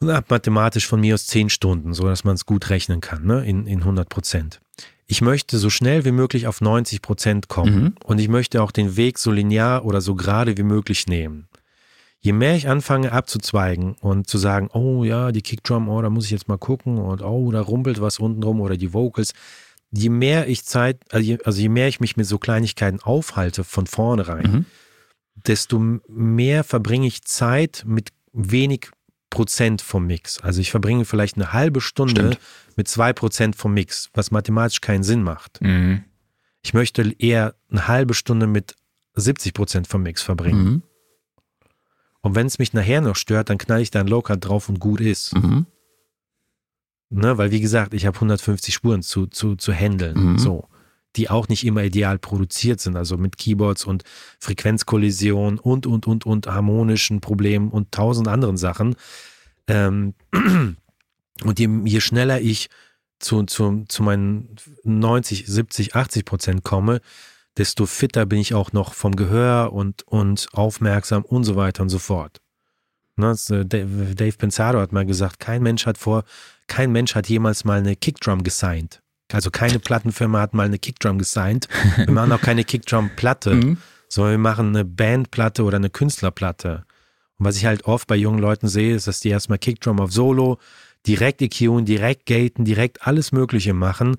mathematisch 0.00 0.86
von 0.86 1.00
mir 1.00 1.14
aus 1.14 1.26
10 1.26 1.48
Stunden, 1.50 1.94
so 1.94 2.04
dass 2.04 2.24
man 2.24 2.34
es 2.34 2.46
gut 2.46 2.70
rechnen 2.70 3.00
kann, 3.00 3.24
ne, 3.24 3.44
in, 3.46 3.66
in 3.66 3.82
100%. 3.82 4.58
Ich 5.06 5.20
möchte 5.22 5.58
so 5.58 5.70
schnell 5.70 6.04
wie 6.04 6.10
möglich 6.12 6.46
auf 6.46 6.60
90% 6.60 7.46
kommen 7.48 7.74
Mhm. 7.82 7.94
und 8.04 8.18
ich 8.18 8.28
möchte 8.28 8.62
auch 8.62 8.72
den 8.72 8.96
Weg 8.96 9.18
so 9.18 9.30
linear 9.30 9.84
oder 9.84 10.00
so 10.00 10.14
gerade 10.14 10.56
wie 10.58 10.64
möglich 10.64 11.06
nehmen. 11.06 11.48
Je 12.20 12.32
mehr 12.32 12.56
ich 12.56 12.68
anfange 12.68 13.12
abzuzweigen 13.12 13.94
und 14.00 14.26
zu 14.28 14.36
sagen, 14.38 14.68
oh 14.72 15.04
ja, 15.04 15.30
die 15.30 15.42
Kickdrum, 15.42 15.88
oh, 15.88 16.02
da 16.02 16.10
muss 16.10 16.24
ich 16.24 16.32
jetzt 16.32 16.48
mal 16.48 16.58
gucken 16.58 16.98
und 16.98 17.22
oh, 17.22 17.50
da 17.52 17.60
rumpelt 17.60 18.00
was 18.00 18.18
unten 18.18 18.42
rum 18.42 18.60
oder 18.60 18.76
die 18.76 18.92
Vocals, 18.92 19.32
je 19.92 20.08
mehr 20.08 20.48
ich 20.48 20.64
Zeit, 20.64 20.98
also 21.12 21.24
je, 21.24 21.38
also 21.44 21.60
je 21.60 21.68
mehr 21.68 21.86
ich 21.88 22.00
mich 22.00 22.16
mit 22.16 22.26
so 22.26 22.38
Kleinigkeiten 22.38 23.00
aufhalte 23.00 23.62
von 23.64 23.86
vornherein, 23.86 24.50
Mhm. 24.50 24.64
desto 25.46 25.78
mehr 26.08 26.64
verbringe 26.64 27.06
ich 27.06 27.22
Zeit 27.24 27.84
mit 27.86 28.10
wenig 28.32 28.90
Prozent 29.30 29.82
vom 29.82 30.06
Mix. 30.06 30.40
Also 30.40 30.60
ich 30.60 30.70
verbringe 30.70 31.04
vielleicht 31.04 31.36
eine 31.36 31.52
halbe 31.52 31.80
Stunde 31.80 32.12
Stimmt. 32.12 32.38
mit 32.76 32.88
zwei 32.88 33.12
Prozent 33.12 33.56
vom 33.56 33.74
Mix, 33.74 34.10
was 34.14 34.30
mathematisch 34.30 34.80
keinen 34.80 35.02
Sinn 35.02 35.22
macht. 35.22 35.60
Mhm. 35.60 36.04
Ich 36.62 36.74
möchte 36.74 37.14
eher 37.18 37.54
eine 37.70 37.88
halbe 37.88 38.14
Stunde 38.14 38.46
mit 38.46 38.76
70 39.14 39.54
Prozent 39.54 39.86
vom 39.86 40.02
Mix 40.02 40.22
verbringen. 40.22 40.64
Mhm. 40.64 40.82
Und 42.20 42.34
wenn 42.34 42.46
es 42.46 42.58
mich 42.58 42.72
nachher 42.72 43.00
noch 43.00 43.16
stört, 43.16 43.50
dann 43.50 43.58
knall 43.58 43.80
ich 43.80 43.90
da 43.90 44.00
ein 44.00 44.08
Low-Cut 44.08 44.44
drauf 44.44 44.68
und 44.68 44.80
gut 44.80 45.00
ist. 45.00 45.34
Mhm. 45.34 45.66
Ne? 47.10 47.38
Weil 47.38 47.50
wie 47.50 47.60
gesagt, 47.60 47.94
ich 47.94 48.06
habe 48.06 48.16
150 48.16 48.74
Spuren 48.74 49.02
zu, 49.02 49.26
zu, 49.26 49.54
zu 49.54 49.72
handeln. 49.72 50.32
Mhm. 50.32 50.38
So. 50.38 50.68
Die 51.16 51.30
auch 51.30 51.48
nicht 51.48 51.64
immer 51.64 51.82
ideal 51.82 52.18
produziert 52.18 52.80
sind, 52.80 52.96
also 52.96 53.16
mit 53.16 53.38
Keyboards 53.38 53.84
und 53.84 54.04
Frequenzkollision 54.38 55.58
und, 55.58 55.86
und, 55.86 56.06
und, 56.06 56.26
und 56.26 56.46
harmonischen 56.46 57.20
Problemen 57.20 57.70
und 57.70 57.92
tausend 57.92 58.28
anderen 58.28 58.56
Sachen. 58.56 58.96
Ähm, 59.66 60.14
und 61.42 61.58
je, 61.58 61.68
je 61.84 62.00
schneller 62.00 62.40
ich 62.40 62.68
zu, 63.18 63.44
zu, 63.44 63.84
zu 63.88 64.02
meinen 64.02 64.56
90, 64.84 65.46
70, 65.46 65.94
80 65.94 66.24
Prozent 66.24 66.64
komme, 66.64 67.00
desto 67.56 67.86
fitter 67.86 68.26
bin 68.26 68.38
ich 68.38 68.54
auch 68.54 68.72
noch 68.72 68.94
vom 68.94 69.16
Gehör 69.16 69.72
und, 69.72 70.02
und 70.06 70.48
aufmerksam 70.52 71.24
und 71.24 71.44
so 71.44 71.56
weiter 71.56 71.82
und 71.82 71.88
so 71.88 71.98
fort. 71.98 72.40
Ne, 73.16 73.34
äh, 73.48 73.64
Dave 73.64 74.14
Dave 74.14 74.36
Pensado 74.36 74.78
hat 74.78 74.92
mal 74.92 75.06
gesagt, 75.06 75.40
kein 75.40 75.62
Mensch 75.62 75.86
hat 75.86 75.96
vor, 75.96 76.24
kein 76.66 76.92
Mensch 76.92 77.14
hat 77.14 77.28
jemals 77.28 77.64
mal 77.64 77.78
eine 77.78 77.96
Kickdrum 77.96 78.42
gesigned. 78.42 79.02
Also 79.32 79.50
keine 79.50 79.78
Plattenfirma 79.78 80.40
hat 80.40 80.54
mal 80.54 80.66
eine 80.66 80.78
Kickdrum 80.78 81.18
gesigned. 81.18 81.68
Wir 81.96 82.10
machen 82.12 82.32
auch 82.32 82.40
keine 82.40 82.64
Kickdrum-Platte, 82.64 83.54
Mhm. 83.54 83.78
sondern 84.08 84.32
wir 84.34 84.38
machen 84.38 84.68
eine 84.68 84.84
Bandplatte 84.84 85.64
oder 85.64 85.76
eine 85.76 85.90
Künstlerplatte. 85.90 86.84
Und 87.38 87.46
was 87.46 87.56
ich 87.56 87.66
halt 87.66 87.84
oft 87.86 88.06
bei 88.06 88.16
jungen 88.16 88.38
Leuten 88.38 88.68
sehe, 88.68 88.94
ist, 88.94 89.06
dass 89.08 89.20
die 89.20 89.28
erstmal 89.30 89.58
Kickdrum 89.58 90.00
auf 90.00 90.12
Solo, 90.12 90.58
direkt 91.06 91.42
EQen, 91.42 91.84
direkt 91.84 92.26
gaten, 92.26 92.64
direkt 92.64 93.06
alles 93.06 93.32
Mögliche 93.32 93.74
machen. 93.74 94.16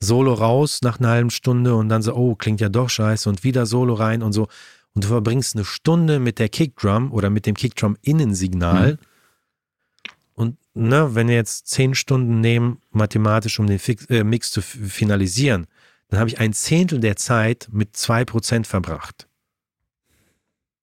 Solo 0.00 0.32
raus 0.34 0.80
nach 0.82 0.98
einer 0.98 1.08
halben 1.08 1.30
Stunde 1.30 1.74
und 1.74 1.88
dann 1.88 2.02
so, 2.02 2.14
oh, 2.14 2.34
klingt 2.34 2.60
ja 2.60 2.68
doch 2.68 2.88
scheiße 2.88 3.28
und 3.28 3.44
wieder 3.44 3.66
Solo 3.66 3.94
rein 3.94 4.22
und 4.22 4.32
so. 4.32 4.48
Und 4.94 5.04
du 5.04 5.08
verbringst 5.08 5.54
eine 5.56 5.64
Stunde 5.64 6.18
mit 6.20 6.38
der 6.38 6.48
Kickdrum 6.48 7.12
oder 7.12 7.30
mit 7.30 7.46
dem 7.46 7.54
Kickdrum-Innensignal. 7.54 8.98
Und 10.38 10.56
ne, 10.72 11.16
wenn 11.16 11.26
wir 11.26 11.34
jetzt 11.34 11.66
zehn 11.66 11.96
Stunden 11.96 12.40
nehmen, 12.40 12.80
mathematisch, 12.92 13.58
um 13.58 13.66
den 13.66 13.80
Fix, 13.80 14.04
äh, 14.06 14.22
Mix 14.22 14.52
zu 14.52 14.62
finalisieren, 14.62 15.66
dann 16.10 16.20
habe 16.20 16.30
ich 16.30 16.38
ein 16.38 16.52
Zehntel 16.52 17.00
der 17.00 17.16
Zeit 17.16 17.68
mit 17.72 17.96
zwei 17.96 18.24
Prozent 18.24 18.68
verbracht. 18.68 19.26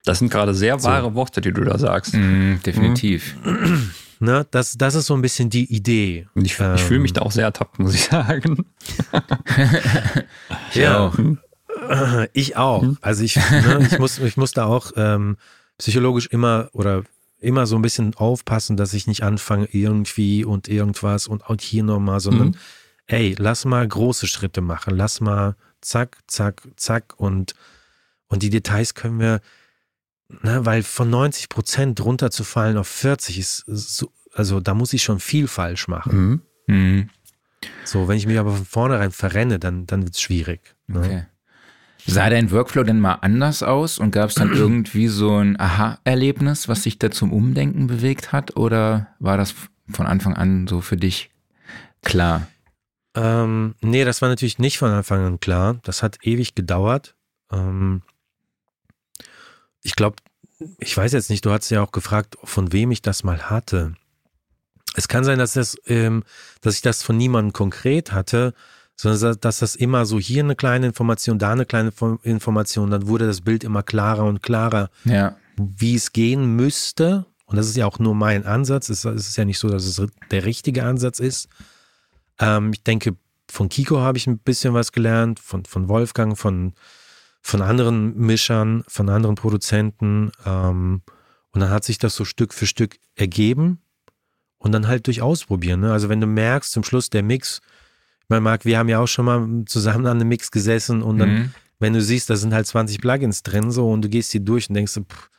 Das 0.03 0.19
sind 0.19 0.29
gerade 0.29 0.53
sehr 0.53 0.77
So. 0.77 0.89
wahre 0.89 1.15
Worte, 1.15 1.39
die 1.39 1.53
du 1.53 1.63
da 1.63 1.79
sagst. 1.79 2.13
Mhm, 2.15 2.59
definitiv. 2.65 3.35
Ne, 4.21 4.47
das, 4.49 4.77
das 4.77 4.95
ist 4.95 5.07
so 5.07 5.13
ein 5.13 5.21
bisschen 5.21 5.49
die 5.49 5.65
Idee. 5.75 6.25
Ich, 6.35 6.57
ich 6.57 6.81
fühle 6.81 7.01
mich 7.01 7.11
da 7.11 7.21
auch 7.21 7.33
sehr 7.33 7.43
ertappt, 7.43 7.79
muss 7.79 7.93
ich 7.93 8.05
sagen. 8.05 8.65
Ich 10.69 10.75
Ja. 10.77 10.99
auch. 10.99 11.17
Ich 12.31 12.55
auch. 12.55 12.81
Mhm. 12.83 12.97
Also 13.01 13.23
ich, 13.23 13.35
ne, 13.35 13.85
ich, 13.91 13.99
muss, 13.99 14.17
ich 14.19 14.37
muss 14.37 14.53
da 14.53 14.65
auch 14.65 14.93
ähm, 14.95 15.35
psychologisch 15.77 16.27
immer 16.27 16.69
oder 16.71 17.03
immer 17.39 17.65
so 17.67 17.76
ein 17.76 17.82
bisschen 17.82 18.15
aufpassen, 18.15 18.78
dass 18.78 18.93
ich 18.93 19.08
nicht 19.08 19.24
anfange 19.24 19.67
irgendwie 19.71 20.45
und 20.45 20.67
irgendwas 20.67 21.28
und 21.28 21.45
auch 21.45 21.56
hier 21.60 21.84
nochmal, 21.84 22.19
sondern 22.19 22.50
Mhm. 22.50 22.56
ey, 23.08 23.36
lass 23.38 23.65
mal 23.65 23.88
große 23.88 24.28
Schritte 24.28 24.62
machen. 24.62 24.95
Lass 24.95 25.21
mal 25.21 25.56
zack, 25.82 26.17
zack, 26.28 26.63
zack 26.76 27.13
und, 27.17 27.54
und 28.28 28.41
die 28.41 28.50
Details 28.50 28.95
können 28.95 29.19
wir, 29.19 29.41
ne, 30.30 30.65
weil 30.65 30.82
von 30.82 31.10
90 31.10 31.50
Prozent 31.50 32.02
runterzufallen 32.04 32.78
auf 32.78 32.88
40 32.88 33.38
ist 33.38 33.63
so, 33.67 34.12
also 34.34 34.60
da 34.60 34.74
muss 34.74 34.93
ich 34.93 35.04
schon 35.04 35.19
viel 35.19 35.48
falsch 35.48 35.88
machen. 35.88 36.41
Mhm. 36.67 36.76
Mhm. 36.76 37.10
So, 37.84 38.08
wenn 38.08 38.17
ich 38.17 38.26
mich 38.28 38.39
aber 38.39 38.56
von 38.56 38.65
vornherein 38.65 39.12
verrenne, 39.12 39.60
dann, 39.60 39.86
dann 39.86 40.04
wird 40.04 40.15
es 40.15 40.21
schwierig. 40.21 40.76
Ne? 40.88 41.00
Okay. 41.00 41.26
Sah 42.07 42.29
dein 42.29 42.51
Workflow 42.51 42.83
denn 42.83 42.99
mal 42.99 43.15
anders 43.15 43.63
aus 43.63 43.97
und 43.97 44.11
gab 44.11 44.29
es 44.29 44.35
dann 44.35 44.53
irgendwie 44.55 45.07
so 45.07 45.37
ein 45.37 45.59
Aha-Erlebnis, 45.59 46.67
was 46.67 46.83
dich 46.83 46.99
da 46.99 47.09
zum 47.11 47.33
Umdenken 47.33 47.87
bewegt 47.87 48.31
hat? 48.31 48.55
Oder 48.57 49.07
war 49.19 49.37
das 49.37 49.55
von 49.89 50.05
Anfang 50.05 50.35
an 50.35 50.67
so 50.67 50.81
für 50.81 50.97
dich 50.97 51.31
klar? 52.03 52.47
Ähm, 53.15 53.75
nee, 53.81 54.03
das 54.03 54.21
war 54.21 54.29
natürlich 54.29 54.59
nicht 54.59 54.77
von 54.77 54.91
Anfang 54.91 55.25
an 55.25 55.39
klar. 55.39 55.79
Das 55.83 56.03
hat 56.03 56.19
ewig 56.23 56.53
gedauert. 56.53 57.15
Ähm, 57.51 58.01
ich 59.81 59.95
glaube, 59.95 60.17
ich 60.79 60.95
weiß 60.95 61.13
jetzt 61.13 61.29
nicht, 61.29 61.45
du 61.45 61.51
hast 61.51 61.69
ja 61.69 61.81
auch 61.81 61.91
gefragt, 61.91 62.37
von 62.43 62.71
wem 62.71 62.91
ich 62.91 63.01
das 63.01 63.23
mal 63.23 63.49
hatte. 63.49 63.95
Es 64.95 65.07
kann 65.07 65.23
sein, 65.23 65.39
dass, 65.39 65.53
das, 65.53 65.77
ähm, 65.87 66.23
dass 66.61 66.75
ich 66.75 66.81
das 66.81 67.03
von 67.03 67.17
niemandem 67.17 67.53
konkret 67.53 68.11
hatte, 68.11 68.53
sondern 68.95 69.38
dass 69.41 69.60
das 69.60 69.75
immer 69.75 70.05
so 70.05 70.19
hier 70.19 70.43
eine 70.43 70.55
kleine 70.55 70.86
Information, 70.88 71.38
da 71.39 71.51
eine 71.51 71.65
kleine 71.65 71.91
Fo- 71.91 72.19
Information, 72.23 72.91
dann 72.91 73.08
wurde 73.08 73.27
das 73.27 73.41
Bild 73.41 73.63
immer 73.63 73.84
klarer 73.84 74.23
und 74.25 74.41
klarer, 74.41 74.89
Ja. 75.03 75.36
wie 75.58 75.95
es 75.95 76.13
gehen 76.13 76.55
müsste. 76.55 77.25
Und 77.45 77.58
das 77.58 77.67
ist 77.67 77.77
ja 77.77 77.86
auch 77.86 77.99
nur 77.99 78.15
mein 78.15 78.45
Ansatz. 78.45 78.89
Es 78.89 79.05
es 79.05 79.27
ist 79.29 79.38
ja 79.38 79.45
nicht 79.45 79.60
so, 79.60 79.69
dass 79.69 79.86
es 79.86 80.01
der 80.31 80.45
richtige 80.45 80.84
Ansatz 80.86 81.19
ist. 81.19 81.47
Ähm, 82.39 82.71
ich 82.73 82.84
denke, 82.84 83.15
von 83.51 83.69
Kiko 83.69 83.99
habe 83.99 84.17
ich 84.17 84.25
ein 84.27 84.39
bisschen 84.39 84.73
was 84.73 84.91
gelernt, 84.91 85.39
von, 85.39 85.65
von 85.65 85.88
Wolfgang, 85.88 86.38
von, 86.38 86.73
von 87.41 87.62
anderen 87.62 88.17
Mischern, 88.17 88.84
von 88.88 89.10
anderen 89.10 89.36
Produzenten. 89.36 90.31
Ähm, 90.45 91.01
und 91.51 91.62
dann 91.62 91.69
hat 91.69 91.84
sich 91.84 91.97
das 91.99 92.15
so 92.15 92.25
Stück 92.25 92.53
für 92.53 92.65
Stück 92.65 92.97
ergeben 93.15 93.79
und 94.58 94.71
dann 94.71 94.88
halt 94.88 95.05
durch 95.08 95.21
Ausprobieren. 95.21 95.81
Ne? 95.81 95.91
Also 95.93 96.10
wenn 96.10 96.19
du 96.21 96.27
merkst, 96.27 96.71
zum 96.71 96.84
Schluss 96.84 97.10
der 97.12 97.21
Mix, 97.23 97.62
ich 98.25 98.29
meine, 98.29 98.41
Marc, 98.41 98.65
wir 98.65 98.77
haben 98.77 98.89
ja 98.89 98.99
auch 98.99 99.07
schon 99.07 99.25
mal 99.25 99.47
zusammen 99.65 100.05
an 100.07 100.17
einem 100.19 100.27
Mix 100.29 100.49
gesessen 100.51 101.01
und 101.03 101.19
dann, 101.19 101.29
Mhm. 101.33 101.51
wenn 101.79 101.93
du 101.93 102.01
siehst, 102.01 102.29
da 102.29 102.35
sind 102.35 102.53
halt 102.53 102.65
20 102.67 102.99
Plugins 103.01 103.43
drin 103.43 103.69
so 103.71 103.89
und 103.91 104.01
du 104.03 104.09
gehst 104.09 104.33
die 104.33 104.43
durch 104.43 104.67
und 104.69 104.75
denkst, 104.75 104.93
pff, 104.93 105.29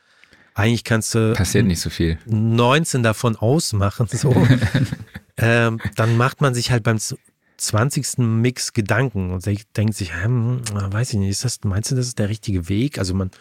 eigentlich 0.53 0.83
kannst 0.83 1.13
du 1.13 1.33
Passiert 1.33 1.65
nicht 1.65 1.81
so 1.81 1.89
viel. 1.89 2.17
19 2.25 3.03
davon 3.03 3.35
ausmachen, 3.35 4.07
so, 4.11 4.33
ähm, 5.37 5.79
dann 5.95 6.17
macht 6.17 6.41
man 6.41 6.53
sich 6.53 6.71
halt 6.71 6.83
beim 6.83 6.97
z- 6.99 7.17
20. 7.57 8.19
Mix 8.19 8.73
Gedanken 8.73 9.31
und 9.31 9.45
denkt 9.75 9.95
sich, 9.95 10.13
hm, 10.15 10.61
weiß 10.73 11.13
ich 11.13 11.19
nicht, 11.19 11.29
ist 11.29 11.43
das, 11.45 11.59
meinst 11.63 11.91
du, 11.91 11.95
das 11.95 12.07
ist 12.07 12.19
der 12.19 12.29
richtige 12.29 12.69
Weg? 12.69 12.99
Also 12.99 13.13
man 13.15 13.31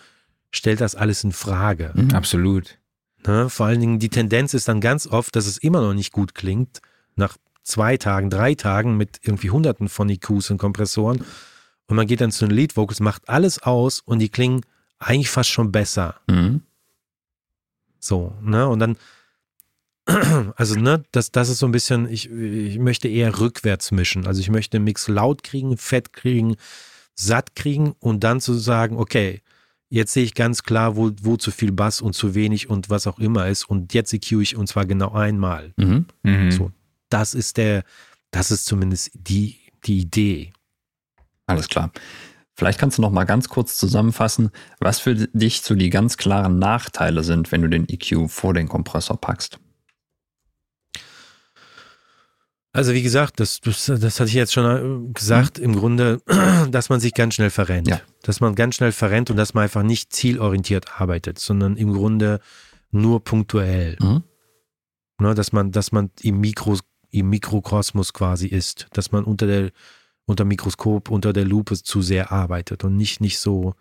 stellt 0.50 0.80
das 0.80 0.94
alles 0.94 1.22
in 1.24 1.32
Frage. 1.32 1.92
Mhm. 1.94 2.10
Absolut. 2.14 2.78
Ne? 3.26 3.50
Vor 3.50 3.66
allen 3.66 3.80
Dingen 3.80 3.98
die 3.98 4.08
Tendenz 4.08 4.54
ist 4.54 4.68
dann 4.68 4.80
ganz 4.80 5.06
oft, 5.06 5.36
dass 5.36 5.46
es 5.46 5.58
immer 5.58 5.80
noch 5.82 5.92
nicht 5.94 6.12
gut 6.12 6.34
klingt, 6.34 6.80
nach 7.14 7.36
zwei 7.66 7.96
Tagen, 7.96 8.30
drei 8.30 8.54
Tagen 8.54 8.96
mit 8.96 9.20
irgendwie 9.22 9.50
hunderten 9.50 9.88
von 9.88 10.08
EQs 10.08 10.50
und 10.50 10.58
Kompressoren. 10.58 11.24
Und 11.88 11.96
man 11.96 12.06
geht 12.06 12.20
dann 12.20 12.32
zu 12.32 12.46
den 12.46 12.56
Lead 12.56 12.76
Vocals, 12.76 13.00
macht 13.00 13.28
alles 13.28 13.62
aus 13.62 14.00
und 14.00 14.20
die 14.20 14.28
klingen 14.28 14.62
eigentlich 14.98 15.30
fast 15.30 15.50
schon 15.50 15.72
besser. 15.72 16.16
Mhm. 16.28 16.62
So, 17.98 18.34
ne? 18.40 18.68
Und 18.68 18.78
dann, 18.78 18.96
also, 20.56 20.76
ne, 20.76 21.04
das, 21.10 21.32
das 21.32 21.48
ist 21.48 21.58
so 21.58 21.66
ein 21.66 21.72
bisschen, 21.72 22.08
ich, 22.08 22.30
ich 22.30 22.78
möchte 22.78 23.08
eher 23.08 23.38
rückwärts 23.38 23.90
mischen. 23.90 24.26
Also 24.26 24.40
ich 24.40 24.50
möchte 24.50 24.78
den 24.78 24.84
Mix 24.84 25.08
laut 25.08 25.42
kriegen, 25.42 25.76
fett 25.76 26.12
kriegen, 26.12 26.56
satt 27.14 27.56
kriegen 27.56 27.94
und 27.98 28.22
dann 28.22 28.40
zu 28.40 28.54
sagen, 28.54 28.96
okay, 28.96 29.42
jetzt 29.88 30.12
sehe 30.12 30.24
ich 30.24 30.34
ganz 30.34 30.62
klar, 30.62 30.96
wo, 30.96 31.10
wo 31.20 31.36
zu 31.36 31.50
viel 31.50 31.72
Bass 31.72 32.00
und 32.00 32.14
zu 32.14 32.34
wenig 32.34 32.70
und 32.70 32.90
was 32.90 33.06
auch 33.06 33.18
immer 33.18 33.48
ist. 33.48 33.68
Und 33.68 33.92
jetzt 33.94 34.12
EQ 34.12 34.32
ich 34.40 34.56
und 34.56 34.68
zwar 34.68 34.86
genau 34.86 35.12
einmal. 35.12 35.72
Mhm. 35.76 36.06
Mhm. 36.22 36.50
So. 36.52 36.70
Das 37.08 37.34
ist 37.34 37.56
der, 37.56 37.84
das 38.30 38.50
ist 38.50 38.66
zumindest 38.66 39.10
die, 39.14 39.60
die 39.84 39.98
Idee. 39.98 40.52
Alles 41.46 41.68
klar. 41.68 41.90
Vielleicht 42.54 42.78
kannst 42.78 42.98
du 42.98 43.02
noch 43.02 43.10
mal 43.10 43.24
ganz 43.24 43.48
kurz 43.48 43.76
zusammenfassen, 43.76 44.50
was 44.80 44.98
für 44.98 45.14
dich 45.14 45.60
so 45.60 45.74
die 45.74 45.90
ganz 45.90 46.16
klaren 46.16 46.58
Nachteile 46.58 47.22
sind, 47.22 47.52
wenn 47.52 47.62
du 47.62 47.68
den 47.68 47.86
EQ 47.88 48.30
vor 48.30 48.54
den 48.54 48.66
Kompressor 48.66 49.20
packst. 49.20 49.58
Also 52.76 52.92
wie 52.92 53.02
gesagt, 53.02 53.40
das, 53.40 53.60
das, 53.62 53.86
das 53.86 54.20
hatte 54.20 54.28
ich 54.28 54.34
jetzt 54.34 54.52
schon 54.52 55.08
äh, 55.08 55.12
gesagt, 55.14 55.58
im 55.58 55.74
Grunde, 55.74 56.20
dass 56.70 56.90
man 56.90 57.00
sich 57.00 57.14
ganz 57.14 57.34
schnell 57.34 57.48
verrennt. 57.48 57.88
Ja. 57.88 58.02
Dass 58.22 58.40
man 58.40 58.54
ganz 58.54 58.74
schnell 58.74 58.92
verrennt 58.92 59.30
und 59.30 59.38
dass 59.38 59.54
man 59.54 59.64
einfach 59.64 59.82
nicht 59.82 60.12
zielorientiert 60.12 61.00
arbeitet, 61.00 61.38
sondern 61.38 61.76
im 61.76 61.94
Grunde 61.94 62.40
nur 62.90 63.24
punktuell. 63.24 63.96
Mhm. 63.98 64.24
Ne, 65.18 65.34
dass 65.34 65.52
man, 65.52 65.72
dass 65.72 65.92
man 65.92 66.10
im, 66.20 66.40
Mikro, 66.40 66.76
im 67.10 67.30
Mikrokosmos 67.30 68.12
quasi 68.12 68.46
ist, 68.46 68.86
dass 68.92 69.12
man 69.12 69.24
unter 69.24 69.46
der 69.46 69.70
unter 70.28 70.44
Mikroskop, 70.44 71.08
unter 71.08 71.32
der 71.32 71.44
Lupe 71.44 71.80
zu 71.80 72.02
sehr 72.02 72.32
arbeitet 72.32 72.82
und 72.82 72.96
nicht, 72.96 73.20
nicht 73.20 73.38
so 73.38 73.74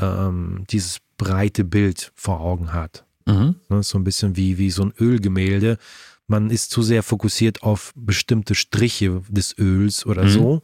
ähm, 0.00 0.64
dieses 0.70 0.98
breite 1.16 1.64
Bild 1.64 2.12
vor 2.16 2.40
Augen 2.40 2.72
hat. 2.72 3.04
Mhm. 3.26 3.54
Ne, 3.68 3.82
so 3.82 3.96
ein 3.98 4.04
bisschen 4.04 4.36
wie, 4.36 4.58
wie 4.58 4.70
so 4.70 4.82
ein 4.82 4.92
Ölgemälde. 4.98 5.78
Man 6.26 6.50
ist 6.50 6.70
zu 6.70 6.82
sehr 6.82 7.02
fokussiert 7.02 7.62
auf 7.62 7.92
bestimmte 7.94 8.54
Striche 8.54 9.22
des 9.28 9.56
Öls 9.58 10.04
oder 10.04 10.24
Mhm. 10.24 10.28
so 10.30 10.62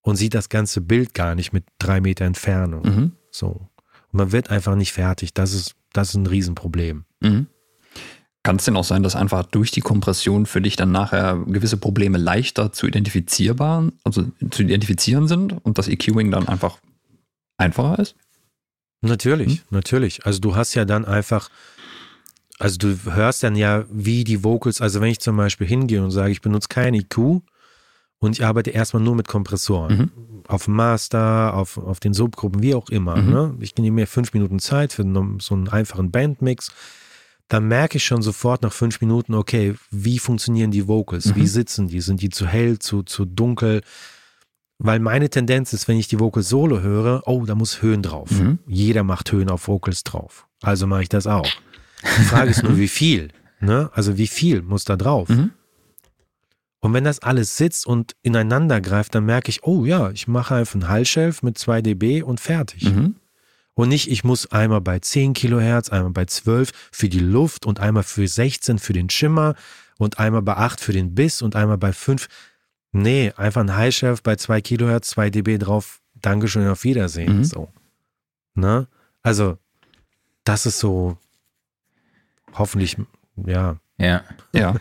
und 0.00 0.16
sieht 0.16 0.34
das 0.34 0.48
ganze 0.48 0.80
Bild 0.80 1.12
gar 1.12 1.34
nicht 1.34 1.52
mit 1.52 1.64
drei 1.78 2.00
Meter 2.00 2.24
Entfernung. 2.24 2.82
Mhm. 2.82 3.12
So. 3.30 3.48
Und 3.48 3.68
man 4.18 4.32
wird 4.32 4.50
einfach 4.50 4.74
nicht 4.74 4.92
fertig. 4.92 5.34
Das 5.34 5.52
ist, 5.52 5.74
das 5.92 6.10
ist 6.10 6.14
ein 6.14 6.26
Riesenproblem. 6.26 7.04
Mhm. 7.20 7.46
Kann 8.44 8.56
es 8.56 8.66
denn 8.66 8.76
auch 8.76 8.84
sein, 8.84 9.02
dass 9.02 9.16
einfach 9.16 9.44
durch 9.44 9.70
die 9.70 9.80
Kompression 9.80 10.44
für 10.44 10.60
dich 10.60 10.76
dann 10.76 10.92
nachher 10.92 11.38
gewisse 11.46 11.78
Probleme 11.78 12.18
leichter 12.18 12.72
zu 12.72 12.86
identifizierbar, 12.86 13.90
also 14.04 14.26
zu 14.50 14.62
identifizieren 14.62 15.26
sind 15.28 15.54
und 15.64 15.78
das 15.78 15.88
EQing 15.88 16.30
dann 16.30 16.46
einfach 16.46 16.78
einfacher 17.56 17.98
ist? 17.98 18.14
Natürlich, 19.00 19.58
Hm? 19.58 19.64
natürlich. 19.70 20.26
Also 20.26 20.40
du 20.40 20.56
hast 20.56 20.74
ja 20.74 20.84
dann 20.84 21.06
einfach, 21.06 21.48
also 22.58 22.76
du 22.76 22.96
hörst 23.14 23.42
dann 23.42 23.56
ja, 23.56 23.84
wie 23.90 24.24
die 24.24 24.44
Vocals, 24.44 24.82
also 24.82 25.00
wenn 25.00 25.10
ich 25.10 25.20
zum 25.20 25.38
Beispiel 25.38 25.66
hingehe 25.66 26.02
und 26.04 26.10
sage, 26.10 26.30
ich 26.30 26.42
benutze 26.42 26.68
kein 26.68 26.92
EQ 26.92 27.40
und 28.18 28.32
ich 28.32 28.44
arbeite 28.44 28.70
erstmal 28.70 29.02
nur 29.02 29.14
mit 29.14 29.26
Kompressoren. 29.26 29.96
Mhm. 29.96 30.10
Auf 30.48 30.66
dem 30.66 30.74
Master, 30.74 31.54
auf, 31.54 31.78
auf 31.78 31.98
den 31.98 32.12
Subgruppen, 32.12 32.62
wie 32.62 32.74
auch 32.74 32.90
immer. 32.90 33.16
Mhm. 33.16 33.30
Ne? 33.30 33.54
Ich 33.60 33.74
nehme 33.76 33.94
mir 33.94 34.06
fünf 34.06 34.34
Minuten 34.34 34.58
Zeit 34.58 34.92
für 34.92 35.02
so 35.40 35.54
einen 35.54 35.68
einfachen 35.68 36.10
Bandmix. 36.10 36.70
Dann 37.48 37.68
merke 37.68 37.98
ich 37.98 38.04
schon 38.04 38.22
sofort 38.22 38.62
nach 38.62 38.72
fünf 38.72 39.00
Minuten, 39.00 39.34
okay, 39.34 39.74
wie 39.90 40.18
funktionieren 40.18 40.70
die 40.70 40.88
Vocals? 40.88 41.26
Mhm. 41.26 41.36
Wie 41.36 41.46
sitzen 41.46 41.88
die? 41.88 42.00
Sind 42.00 42.22
die 42.22 42.30
zu 42.30 42.46
hell, 42.46 42.78
zu, 42.78 43.02
zu 43.02 43.24
dunkel? 43.24 43.82
Weil 44.78 44.98
meine 44.98 45.30
Tendenz 45.30 45.72
ist, 45.72 45.86
wenn 45.86 45.98
ich 45.98 46.08
die 46.08 46.18
Vocals 46.18 46.48
solo 46.48 46.80
höre, 46.80 47.22
oh, 47.26 47.44
da 47.44 47.54
muss 47.54 47.82
Höhen 47.82 48.02
drauf. 48.02 48.30
Mhm. 48.30 48.58
Jeder 48.66 49.04
macht 49.04 49.30
Höhen 49.30 49.50
auf 49.50 49.68
Vocals 49.68 50.04
drauf. 50.04 50.46
Also 50.62 50.86
mache 50.86 51.02
ich 51.02 51.08
das 51.08 51.26
auch. 51.26 51.48
Die 52.02 52.22
Frage 52.24 52.50
ist 52.50 52.62
nur, 52.62 52.76
wie 52.76 52.88
viel? 52.88 53.28
Ne? 53.60 53.90
Also 53.94 54.18
wie 54.18 54.26
viel 54.26 54.62
muss 54.62 54.84
da 54.84 54.96
drauf? 54.96 55.28
Mhm. 55.28 55.52
Und 56.80 56.92
wenn 56.92 57.04
das 57.04 57.20
alles 57.20 57.56
sitzt 57.56 57.86
und 57.86 58.14
ineinander 58.20 58.80
greift, 58.80 59.14
dann 59.14 59.24
merke 59.24 59.48
ich, 59.48 59.64
oh 59.64 59.86
ja, 59.86 60.10
ich 60.10 60.28
mache 60.28 60.54
einfach 60.56 60.74
einen 60.74 60.88
Hallshelf 60.88 61.42
mit 61.42 61.56
2 61.56 61.80
dB 61.80 62.22
und 62.22 62.40
fertig. 62.40 62.84
Mhm. 62.84 63.14
Und 63.74 63.88
nicht, 63.88 64.10
ich 64.10 64.22
muss 64.22 64.50
einmal 64.52 64.80
bei 64.80 65.00
10 65.00 65.34
Kilohertz, 65.34 65.88
einmal 65.88 66.12
bei 66.12 66.24
12 66.26 66.70
für 66.92 67.08
die 67.08 67.18
Luft 67.18 67.66
und 67.66 67.80
einmal 67.80 68.04
für 68.04 68.26
16 68.26 68.78
für 68.78 68.92
den 68.92 69.10
Schimmer 69.10 69.54
und 69.98 70.18
einmal 70.18 70.42
bei 70.42 70.56
8 70.56 70.80
für 70.80 70.92
den 70.92 71.14
Biss 71.14 71.42
und 71.42 71.56
einmal 71.56 71.78
bei 71.78 71.92
5. 71.92 72.28
Nee, 72.92 73.32
einfach 73.36 73.60
ein 73.60 73.74
High-Shelf 73.74 74.22
bei 74.22 74.36
2 74.36 74.60
Kilohertz, 74.60 75.10
2 75.10 75.30
dB 75.30 75.58
drauf. 75.58 76.00
Dankeschön, 76.14 76.68
auf 76.68 76.84
Wiedersehen. 76.84 77.38
Mhm. 77.38 77.44
So. 77.44 77.68
Ne? 78.54 78.86
Also, 79.22 79.58
das 80.44 80.66
ist 80.66 80.78
so 80.78 81.18
hoffentlich, 82.52 82.96
ja. 83.36 83.76
Ja. 83.98 84.22
Ja. 84.52 84.76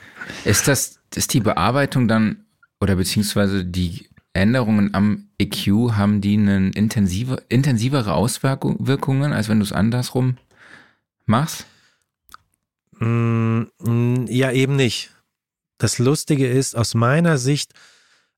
Ist 0.45 0.67
das, 0.67 0.99
ist 1.15 1.33
die 1.33 1.39
Bearbeitung 1.39 2.07
dann, 2.07 2.45
oder 2.79 2.95
beziehungsweise 2.95 3.65
die 3.65 4.09
Änderungen 4.33 4.93
am 4.93 5.27
EQ, 5.37 5.91
haben 5.93 6.21
die 6.21 6.35
einen 6.35 6.73
intensive, 6.73 7.43
intensivere 7.49 8.13
Auswirkungen, 8.13 9.31
als 9.33 9.47
wenn 9.47 9.59
du 9.59 9.65
es 9.65 9.71
andersrum 9.71 10.37
machst? 11.25 11.65
Mm, 12.99 13.63
ja, 14.27 14.51
eben 14.51 14.75
nicht. 14.75 15.11
Das 15.77 15.99
Lustige 15.99 16.47
ist, 16.47 16.75
aus 16.75 16.95
meiner 16.95 17.37
Sicht 17.37 17.73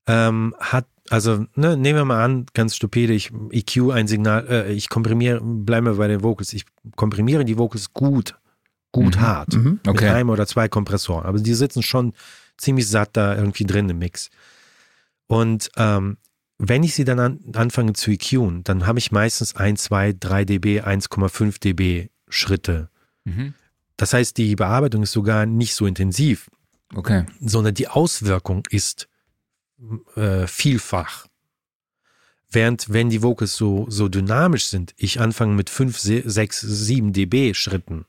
ähm, 0.08 0.56
hat, 0.60 0.86
also 1.10 1.46
ne, 1.56 1.78
nehmen 1.78 2.00
wir 2.00 2.06
mal 2.06 2.24
an, 2.24 2.46
ganz 2.54 2.76
stupide, 2.76 3.14
ich 3.14 3.32
EQ 3.52 3.92
ein 3.92 4.08
Signal, 4.08 4.48
äh, 4.50 4.74
ich 4.74 4.90
komprimiere, 4.90 5.40
bleiben 5.42 5.86
wir 5.86 5.96
bei 5.96 6.08
den 6.08 6.24
Vocals, 6.24 6.54
ich 6.54 6.66
komprimiere 6.96 7.46
die 7.46 7.58
Vocals 7.58 7.94
gut, 7.94 8.36
gut 8.92 9.16
Mhm, 9.18 9.22
hart. 9.22 9.54
Mhm. 9.56 9.80
Mit 9.86 9.88
Okay. 9.88 10.10
einem 10.10 10.30
oder 10.30 10.48
zwei 10.48 10.68
Kompressoren. 10.68 11.26
Aber 11.26 11.40
die 11.40 11.54
sitzen 11.54 11.84
schon 11.84 12.14
ziemlich 12.58 12.88
satt 12.88 13.12
da 13.14 13.36
irgendwie 13.36 13.66
drin 13.66 13.90
im 13.90 14.00
Mix. 14.00 14.30
Und 15.28 15.70
ähm, 15.76 16.18
wenn 16.58 16.84
ich 16.84 16.96
sie 16.96 17.04
dann 17.04 17.20
an, 17.20 17.40
anfange 17.54 17.94
zu 17.94 18.12
EQen, 18.12 18.64
dann 18.64 18.88
habe 18.88 19.00
ich 19.00 19.12
meistens 19.12 19.56
1, 19.56 19.84
2, 19.84 20.14
3 20.20 20.46
dB, 20.46 20.82
1,5 20.82 21.60
dB 21.60 22.10
Schritte. 22.30 22.90
Mhm. 23.26 23.54
Das 23.98 24.14
heißt, 24.14 24.38
die 24.38 24.56
Bearbeitung 24.56 25.04
ist 25.04 25.12
sogar 25.12 25.46
nicht 25.46 25.74
so 25.74 25.86
intensiv, 25.86 26.50
Okay. 26.94 27.26
sondern 27.40 27.74
die 27.74 27.88
Auswirkung 27.88 28.64
ist 28.70 29.08
äh, 30.16 30.48
vielfach. 30.48 31.28
Während 32.50 32.92
wenn 32.94 33.10
die 33.10 33.22
Vocals 33.22 33.56
so, 33.56 33.86
so 33.90 34.08
dynamisch 34.08 34.66
sind, 34.68 34.94
ich 34.98 35.20
anfange 35.20 35.56
mit 35.56 35.70
5, 35.70 35.98
6, 36.00 36.62
7 36.62 37.12
dB 37.12 37.54
Schritten 37.54 38.06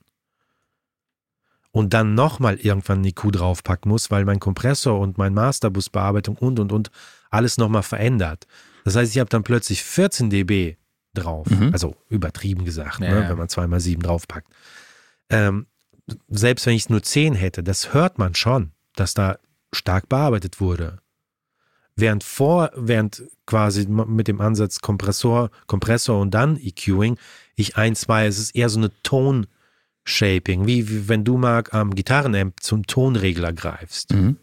und 1.77 1.93
dann 1.93 2.15
nochmal 2.15 2.57
irgendwann 2.57 3.01
eine 3.01 3.09
IQ 3.09 3.33
draufpacken 3.33 3.91
muss, 3.91 4.11
weil 4.11 4.25
mein 4.25 4.41
Kompressor 4.41 4.99
und 4.99 5.19
mein 5.19 5.35
Masterbus-Bearbeitung 5.35 6.39
und 6.39 6.59
und 6.59 6.73
und 6.73 6.91
alles 7.29 7.59
nochmal 7.59 7.83
verändert. 7.83 8.47
Das 8.87 8.97
heißt, 8.97 9.13
ich 9.13 9.19
habe 9.19 9.29
dann 9.29 9.43
plötzlich 9.43 9.83
14 9.83 10.31
dB 10.31 10.77
drauf. 11.13 11.47
Mhm. 11.51 11.75
Also 11.75 11.95
übertrieben 12.09 12.65
gesagt, 12.65 13.01
Ja, 13.01 13.11
ne, 13.11 13.21
ja. 13.21 13.29
wenn 13.29 13.37
man 13.37 13.51
zweimal 13.51 13.81
sieben 13.81 14.01
draufpackt. 14.01 14.51
Ähm, 15.29 15.67
selbst 16.29 16.65
wenn 16.65 16.73
ich 16.73 16.89
nur 16.89 17.03
10 17.03 17.35
hätte, 17.35 17.63
das 17.63 17.93
hört 17.93 18.17
man 18.17 18.35
schon, 18.35 18.73
dass 18.95 19.13
da 19.13 19.39
stark 19.71 20.09
bearbeitet 20.09 20.63
wurde. 20.63 21.01
Während 21.95 22.25
vor, 22.25 22.71
während 22.75 23.23
quasi 23.45 23.87
mit 23.87 24.29
dem 24.29 24.41
Ansatz 24.41 24.81
Kompressor, 24.81 25.51
Kompressor 25.67 26.23
und 26.23 26.31
dann 26.31 26.57
EQing, 26.57 27.19
ich 27.55 27.77
ein, 27.77 27.95
zwei, 27.95 28.25
es 28.27 28.39
ist 28.39 28.57
eher 28.57 28.71
so 28.71 28.79
eine 28.79 28.93
Ton-Shaping, 30.07 30.67
wie, 30.67 30.89
wie 30.89 31.09
wenn 31.09 31.25
du 31.25 31.37
mal 31.37 31.65
am 31.71 31.95
Gitarrenamp 31.95 32.61
zum 32.61 32.87
Tonregler 32.87 33.53
greifst, 33.53 34.13
Mhm. 34.13 34.37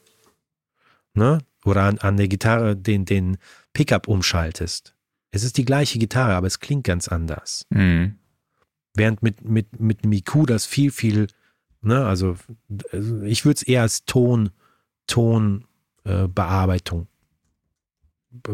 ne? 1.13 1.39
Oder 1.65 1.83
an, 1.83 1.97
an 1.99 2.17
der 2.17 2.27
Gitarre 2.27 2.75
den, 2.75 3.05
den 3.05 3.37
Pickup 3.71 4.09
umschaltest. 4.09 4.93
Es 5.31 5.43
ist 5.43 5.57
die 5.57 5.63
gleiche 5.65 5.97
Gitarre, 5.97 6.35
aber 6.35 6.47
es 6.47 6.59
klingt 6.59 6.83
ganz 6.83 7.07
anders. 7.07 7.65
Mhm. 7.69 8.17
Während 8.93 9.23
mit, 9.23 9.43
mit, 9.45 9.79
mit 9.79 10.03
einem 10.03 10.11
IQ 10.11 10.45
das 10.47 10.65
viel, 10.65 10.91
viel, 10.91 11.27
ne, 11.81 12.05
also 12.05 12.35
also 12.91 13.21
ich 13.21 13.45
würde 13.45 13.55
es 13.55 13.63
eher 13.63 13.81
als 13.81 14.05
Ton, 14.05 14.49
Ton 15.07 15.65
äh, 16.05 16.25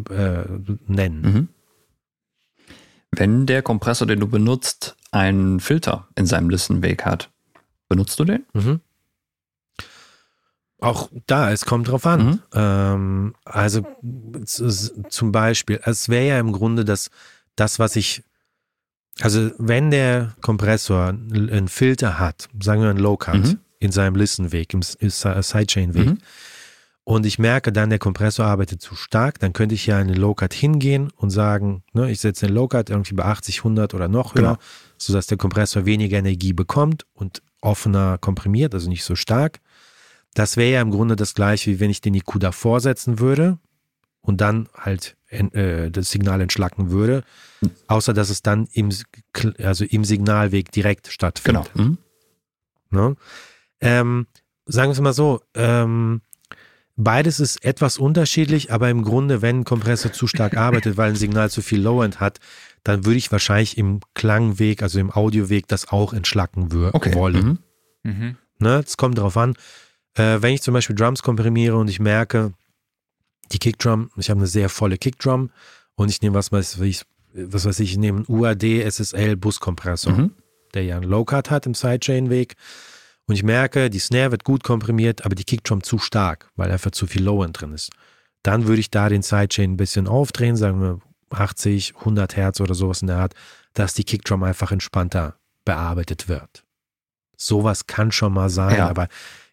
äh, 0.10 0.45
nennen. 0.88 1.22
Mhm. 1.22 1.47
Wenn 3.12 3.47
der 3.47 3.64
Kompressor, 3.64 4.07
den 4.07 4.20
du 4.20 4.28
benutzt, 4.28 4.95
einen 5.12 5.60
Filter 5.60 6.07
in 6.16 6.26
seinem 6.26 6.49
Listenweg 6.49 7.05
hat, 7.05 7.30
benutzt 7.88 8.20
du 8.20 8.26
den? 8.26 8.45
Mhm. 8.53 8.80
Auch 10.82 11.10
da, 11.28 11.51
es 11.51 11.66
kommt 11.66 11.89
drauf 11.89 12.05
an. 12.05 12.26
Mhm. 12.26 12.39
Ähm, 12.53 13.36
also 13.43 13.86
zum 15.10 15.32
Beispiel, 15.34 15.82
es 15.84 16.07
wäre 16.07 16.28
ja 16.28 16.39
im 16.39 16.53
Grunde 16.53 16.86
das, 16.86 17.10
das, 17.57 17.80
was 17.80 17.97
ich, 17.97 18.24
also 19.20 19.51
wenn 19.57 19.91
der 19.91 20.36
Kompressor 20.39 21.07
einen 21.07 21.68
Filter 21.68 22.18
hat, 22.18 22.47
sagen 22.62 22.82
wir 22.82 22.89
einen 22.89 22.99
Low-Cut 22.99 23.36
Mhm. 23.36 23.60
in 23.80 23.91
seinem 23.91 24.16
Listenweg, 24.16 24.74
im 24.74 24.82
Si- 24.82 24.97
Sidechain-Weg, 25.10 26.05
Mhm. 26.12 26.18
und 27.03 27.26
ich 27.26 27.39
merke 27.39 27.74
dann, 27.74 27.89
der 27.89 27.99
Kompressor 27.99 28.45
arbeitet 28.45 28.82
zu 28.82 28.95
stark, 28.95 29.38
dann 29.39 29.51
könnte 29.51 29.76
ich 29.76 29.86
ja 29.86 29.99
in 29.99 30.07
den 30.07 30.16
Low-Cut 30.18 30.53
hingehen 30.53 31.12
und 31.18 31.30
sagen, 31.32 31.84
ne, 31.91 32.10
ich 32.10 32.22
setze 32.22 32.45
den 32.45 32.55
Low-Cut 32.55 32.89
irgendwie 32.89 33.16
bei 33.16 33.26
80, 33.26 33.66
100 33.66 33.93
oder 33.93 34.07
noch 34.07 34.34
höher, 34.36 34.41
Genau. 34.41 34.57
Sodass 35.02 35.28
der 35.28 35.38
Kompressor 35.38 35.86
weniger 35.86 36.18
Energie 36.18 36.54
bekommt 36.54 37.06
und 37.14 37.41
offener 37.62 38.18
komprimiert, 38.18 38.74
also 38.74 38.89
nicht 38.89 39.04
so 39.04 39.16
stark. 39.16 39.60
Das 40.34 40.58
wäre 40.58 40.72
ja 40.74 40.82
im 40.82 40.91
Grunde 40.91 41.16
das 41.16 41.34
gleiche, 41.34 41.72
wie 41.72 41.80
wenn 41.80 41.89
ich 41.89 42.02
den 42.02 42.14
IQ 42.14 42.39
davor 42.39 42.80
setzen 42.80 43.20
würde 43.20 43.58
und 44.22 44.41
dann 44.41 44.70
halt 44.76 45.16
äh, 45.30 45.89
das 45.91 46.12
Signal 46.12 46.41
entschlacken 46.41 46.91
würde, 46.91 47.24
außer 47.88 48.14
dass 48.14 48.30
es 48.30 48.41
dann 48.41 48.68
im, 48.74 48.89
also 49.64 49.86
im 49.86 50.04
Signalweg 50.04 50.72
direkt 50.72 51.06
Genau. 51.06 51.14
stattfindet. 51.14 51.76
Mhm. 51.76 51.97
Ne? 52.91 53.16
Ähm, 53.82 54.28
sagen 54.66 54.89
wir 54.89 54.93
es 54.93 55.02
mal 55.02 55.14
so, 55.14 55.41
ähm, 55.56 56.22
beides 56.95 57.39
ist 57.39 57.64
etwas 57.64 57.97
unterschiedlich, 57.97 58.72
aber 58.72 58.89
im 58.89 59.04
Grunde, 59.04 59.41
wenn 59.41 59.60
ein 59.60 59.64
Kompressor 59.64 60.12
zu 60.12 60.28
stark 60.28 60.58
arbeitet, 60.58 60.97
weil 60.97 61.10
ein 61.12 61.16
Signal 61.16 61.50
zu 61.50 61.62
viel 61.62 61.82
Low-End 61.82 62.20
hat, 62.20 62.39
dann 62.84 63.06
würde 63.06 63.18
ich 63.18 63.32
wahrscheinlich 63.32 63.78
im 63.78 64.00
Klangweg, 64.14 64.82
also 64.84 65.00
im 65.00 65.12
Audioweg, 65.12 65.68
das 65.68 65.90
auch 65.90 66.14
entschlacken 66.14 66.70
Okay. 66.94 67.14
wollen. 67.14 67.60
Mhm. 68.04 68.12
Mhm. 68.12 68.38
Ne? 68.60 68.84
Es 68.86 68.98
kommt 68.98 69.18
darauf 69.18 69.38
an. 69.38 69.56
Äh, 70.16 70.42
wenn 70.42 70.54
ich 70.54 70.62
zum 70.62 70.74
Beispiel 70.74 70.96
Drums 70.96 71.22
komprimiere 71.24 71.78
und 71.78 71.90
ich 71.90 72.00
merke, 72.00 72.54
die 73.52 73.60
Kickdrum, 73.60 74.12
ich 74.18 74.30
habe 74.30 74.40
eine 74.40 74.48
sehr 74.48 74.70
volle 74.70 74.98
Kickdrum 74.98 75.50
und 75.96 76.10
ich 76.10 76.22
nehme 76.22 76.36
was 76.36 76.52
weiß 76.52 76.80
ich, 76.82 77.04
was 77.34 77.66
weiß 77.66 77.80
ich, 77.80 77.92
ich 77.92 77.98
nehme 77.98 78.20
einen 78.20 78.26
UAD 78.28 78.64
SSL 78.64 79.36
Buskompressor, 79.36 80.14
mhm. 80.14 80.32
der 80.74 80.84
ja 80.84 80.98
einen 80.98 81.10
Low-Cut 81.10 81.50
hat 81.50 81.66
im 81.66 81.74
Sidechain-Weg. 81.74 82.56
Und 83.28 83.36
ich 83.36 83.44
merke, 83.44 83.90
die 83.90 84.00
Snare 84.00 84.32
wird 84.32 84.44
gut 84.44 84.64
komprimiert, 84.64 85.26
aber 85.26 85.36
die 85.36 85.44
Kickdrum 85.44 85.84
zu 85.84 86.00
stark, 86.00 86.50
weil 86.56 86.72
einfach 86.72 86.92
zu 86.92 87.06
viel 87.06 87.24
Low-End 87.24 87.60
drin 87.62 87.74
ist. 87.74 87.92
Dann 88.42 88.68
würde 88.68 88.80
ich 88.80 88.90
da 88.90 89.10
den 89.10 89.22
Sidechain 89.22 89.74
ein 89.74 89.78
bisschen 89.78 90.08
aufdrehen, 90.08 90.56
sagen 90.56 90.82
wir 90.82 91.00
80, 91.32 91.96
100 91.98 92.36
Hertz 92.36 92.62
oder 92.62 92.76
sowas 92.76 93.02
in 93.02 93.08
der 93.08 93.18
Art, 93.18 93.34
dass 93.74 93.94
die 93.94 94.04
Kickdrum 94.04 94.44
einfach 94.44 94.72
entspannter 94.72 95.36
bearbeitet 95.66 96.28
wird. 96.28 96.64
Sowas 97.38 97.88
kann 97.88 98.12
schon 98.12 98.34
mal 98.34 98.50
sein, 98.50 98.78
ja. 98.78 98.90
aber 98.90 99.08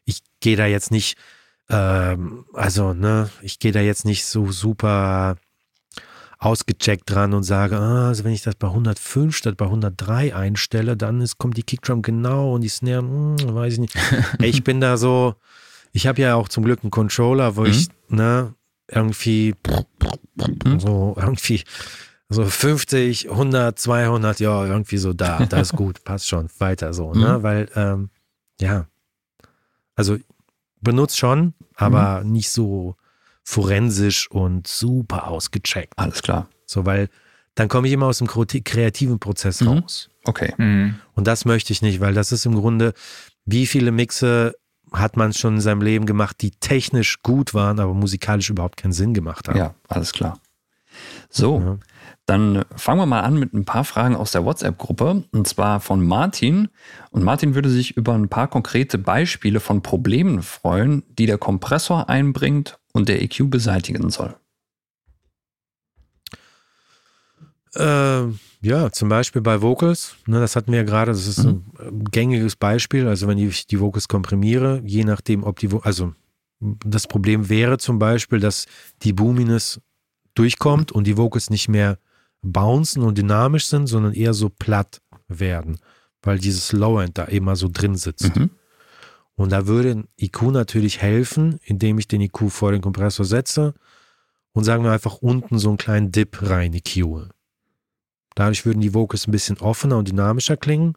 ich 0.04 0.20
gehe 0.40 0.56
da 0.56 0.66
jetzt 0.66 0.90
nicht, 0.90 1.16
ähm, 1.68 2.44
also, 2.52 2.94
ne, 2.94 3.30
ich 3.42 3.58
gehe 3.58 3.72
da 3.72 3.80
jetzt 3.80 4.04
nicht 4.04 4.24
so 4.24 4.50
super 4.50 5.36
ausgecheckt 6.38 7.10
dran 7.10 7.32
und 7.32 7.44
sage, 7.44 7.78
ah, 7.78 8.08
also 8.08 8.24
wenn 8.24 8.32
ich 8.32 8.42
das 8.42 8.56
bei 8.56 8.68
105 8.68 9.34
statt 9.34 9.56
bei 9.56 9.66
103 9.66 10.34
einstelle, 10.34 10.96
dann 10.96 11.20
ist, 11.20 11.38
kommt 11.38 11.56
die 11.56 11.62
Kickdrum 11.62 12.02
genau 12.02 12.54
und 12.54 12.60
die 12.60 12.68
Snare, 12.68 13.02
hm, 13.02 13.36
weiß 13.40 13.74
ich 13.74 13.78
nicht. 13.78 13.96
ich 14.40 14.62
bin 14.62 14.80
da 14.80 14.96
so, 14.96 15.34
ich 15.92 16.06
habe 16.06 16.20
ja 16.20 16.34
auch 16.34 16.48
zum 16.48 16.64
Glück 16.64 16.80
einen 16.82 16.90
Controller, 16.90 17.56
wo 17.56 17.62
mhm. 17.62 17.66
ich, 17.68 17.88
ne, 18.08 18.54
irgendwie 18.88 19.54
mhm. 20.64 20.80
so 20.80 21.14
irgendwie 21.16 21.62
so 22.28 22.44
50, 22.44 23.30
100, 23.30 23.78
200, 23.78 24.40
ja, 24.40 24.66
irgendwie 24.66 24.98
so 24.98 25.12
da, 25.12 25.44
da 25.46 25.60
ist 25.60 25.72
gut, 25.76 26.02
passt 26.04 26.28
schon, 26.28 26.48
weiter 26.58 26.92
so, 26.92 27.12
ne, 27.12 27.38
mhm. 27.38 27.42
weil, 27.42 27.68
ähm, 27.76 28.10
ja, 28.60 28.86
also 29.94 30.16
benutzt 30.80 31.18
schon, 31.18 31.54
aber 31.74 32.22
mhm. 32.22 32.32
nicht 32.32 32.50
so 32.50 32.96
forensisch 33.42 34.30
und 34.30 34.66
super 34.66 35.28
ausgecheckt. 35.28 35.92
Alles 35.96 36.22
klar. 36.22 36.48
So, 36.66 36.84
weil 36.84 37.08
dann 37.54 37.68
komme 37.68 37.86
ich 37.86 37.94
immer 37.94 38.06
aus 38.06 38.18
dem 38.18 38.26
kreativen 38.26 39.18
Prozess 39.18 39.60
mhm. 39.60 39.68
raus. 39.68 40.10
Okay. 40.24 40.52
Mhm. 40.58 40.96
Und 41.14 41.26
das 41.26 41.44
möchte 41.44 41.72
ich 41.72 41.80
nicht, 41.80 42.00
weil 42.00 42.12
das 42.12 42.32
ist 42.32 42.44
im 42.44 42.54
Grunde, 42.54 42.92
wie 43.44 43.66
viele 43.66 43.92
Mixe 43.92 44.54
hat 44.98 45.16
man 45.16 45.32
schon 45.32 45.54
in 45.54 45.60
seinem 45.60 45.82
Leben 45.82 46.06
gemacht, 46.06 46.36
die 46.40 46.50
technisch 46.50 47.22
gut 47.22 47.54
waren, 47.54 47.80
aber 47.80 47.94
musikalisch 47.94 48.50
überhaupt 48.50 48.76
keinen 48.76 48.92
Sinn 48.92 49.14
gemacht 49.14 49.48
haben. 49.48 49.58
Ja, 49.58 49.74
alles 49.88 50.12
klar. 50.12 50.38
So, 51.28 51.60
ja. 51.60 51.78
dann 52.24 52.64
fangen 52.76 53.00
wir 53.00 53.06
mal 53.06 53.20
an 53.20 53.38
mit 53.38 53.52
ein 53.52 53.64
paar 53.64 53.84
Fragen 53.84 54.16
aus 54.16 54.32
der 54.32 54.44
WhatsApp-Gruppe 54.44 55.24
und 55.32 55.46
zwar 55.46 55.80
von 55.80 56.04
Martin. 56.06 56.68
Und 57.10 57.22
Martin 57.22 57.54
würde 57.54 57.68
sich 57.68 57.96
über 57.96 58.14
ein 58.14 58.28
paar 58.28 58.48
konkrete 58.48 58.98
Beispiele 58.98 59.60
von 59.60 59.82
Problemen 59.82 60.42
freuen, 60.42 61.02
die 61.18 61.26
der 61.26 61.38
Kompressor 61.38 62.08
einbringt 62.08 62.78
und 62.92 63.08
der 63.08 63.22
EQ 63.22 63.50
beseitigen 63.50 64.10
soll. 64.10 64.36
Äh, 67.74 68.32
ja, 68.66 68.90
zum 68.90 69.08
Beispiel 69.08 69.42
bei 69.42 69.62
Vocals, 69.62 70.16
ne, 70.26 70.40
das 70.40 70.56
hatten 70.56 70.72
wir 70.72 70.80
ja 70.80 70.84
gerade, 70.84 71.12
das 71.12 71.26
ist 71.26 71.44
mhm. 71.44 71.62
ein 71.78 72.04
gängiges 72.10 72.56
Beispiel. 72.56 73.06
Also 73.06 73.28
wenn 73.28 73.38
ich 73.38 73.66
die 73.66 73.78
Vocals 73.80 74.08
komprimiere, 74.08 74.82
je 74.84 75.04
nachdem, 75.04 75.44
ob 75.44 75.60
die, 75.60 75.68
also 75.82 76.12
das 76.60 77.06
Problem 77.06 77.48
wäre 77.48 77.78
zum 77.78 77.98
Beispiel, 78.00 78.40
dass 78.40 78.66
die 79.02 79.12
Boominess 79.12 79.80
durchkommt 80.34 80.90
und 80.90 81.06
die 81.06 81.16
Vocals 81.16 81.48
nicht 81.48 81.68
mehr 81.68 81.98
bouncen 82.42 83.02
und 83.02 83.16
dynamisch 83.16 83.66
sind, 83.66 83.86
sondern 83.86 84.12
eher 84.12 84.34
so 84.34 84.48
platt 84.48 85.00
werden, 85.28 85.78
weil 86.22 86.38
dieses 86.38 86.72
Low-End 86.72 87.18
da 87.18 87.24
immer 87.24 87.54
so 87.54 87.68
drin 87.72 87.94
sitzt. 87.94 88.36
Mhm. 88.36 88.50
Und 89.36 89.52
da 89.52 89.68
würde 89.68 89.90
ein 89.90 90.08
IQ 90.20 90.42
natürlich 90.50 91.00
helfen, 91.02 91.60
indem 91.62 91.98
ich 91.98 92.08
den 92.08 92.20
IQ 92.20 92.50
vor 92.50 92.72
den 92.72 92.80
Kompressor 92.80 93.24
setze 93.24 93.74
und 94.52 94.64
sagen 94.64 94.82
wir 94.82 94.90
einfach 94.90 95.18
unten 95.18 95.58
so 95.58 95.68
einen 95.68 95.78
kleinen 95.78 96.10
Dip 96.10 96.38
rein 96.42 96.72
EQ. 96.72 97.28
Dadurch 98.36 98.64
würden 98.66 98.80
die 98.80 98.94
Vocals 98.94 99.26
ein 99.26 99.32
bisschen 99.32 99.58
offener 99.58 99.96
und 99.96 100.08
dynamischer 100.08 100.56
klingen 100.56 100.94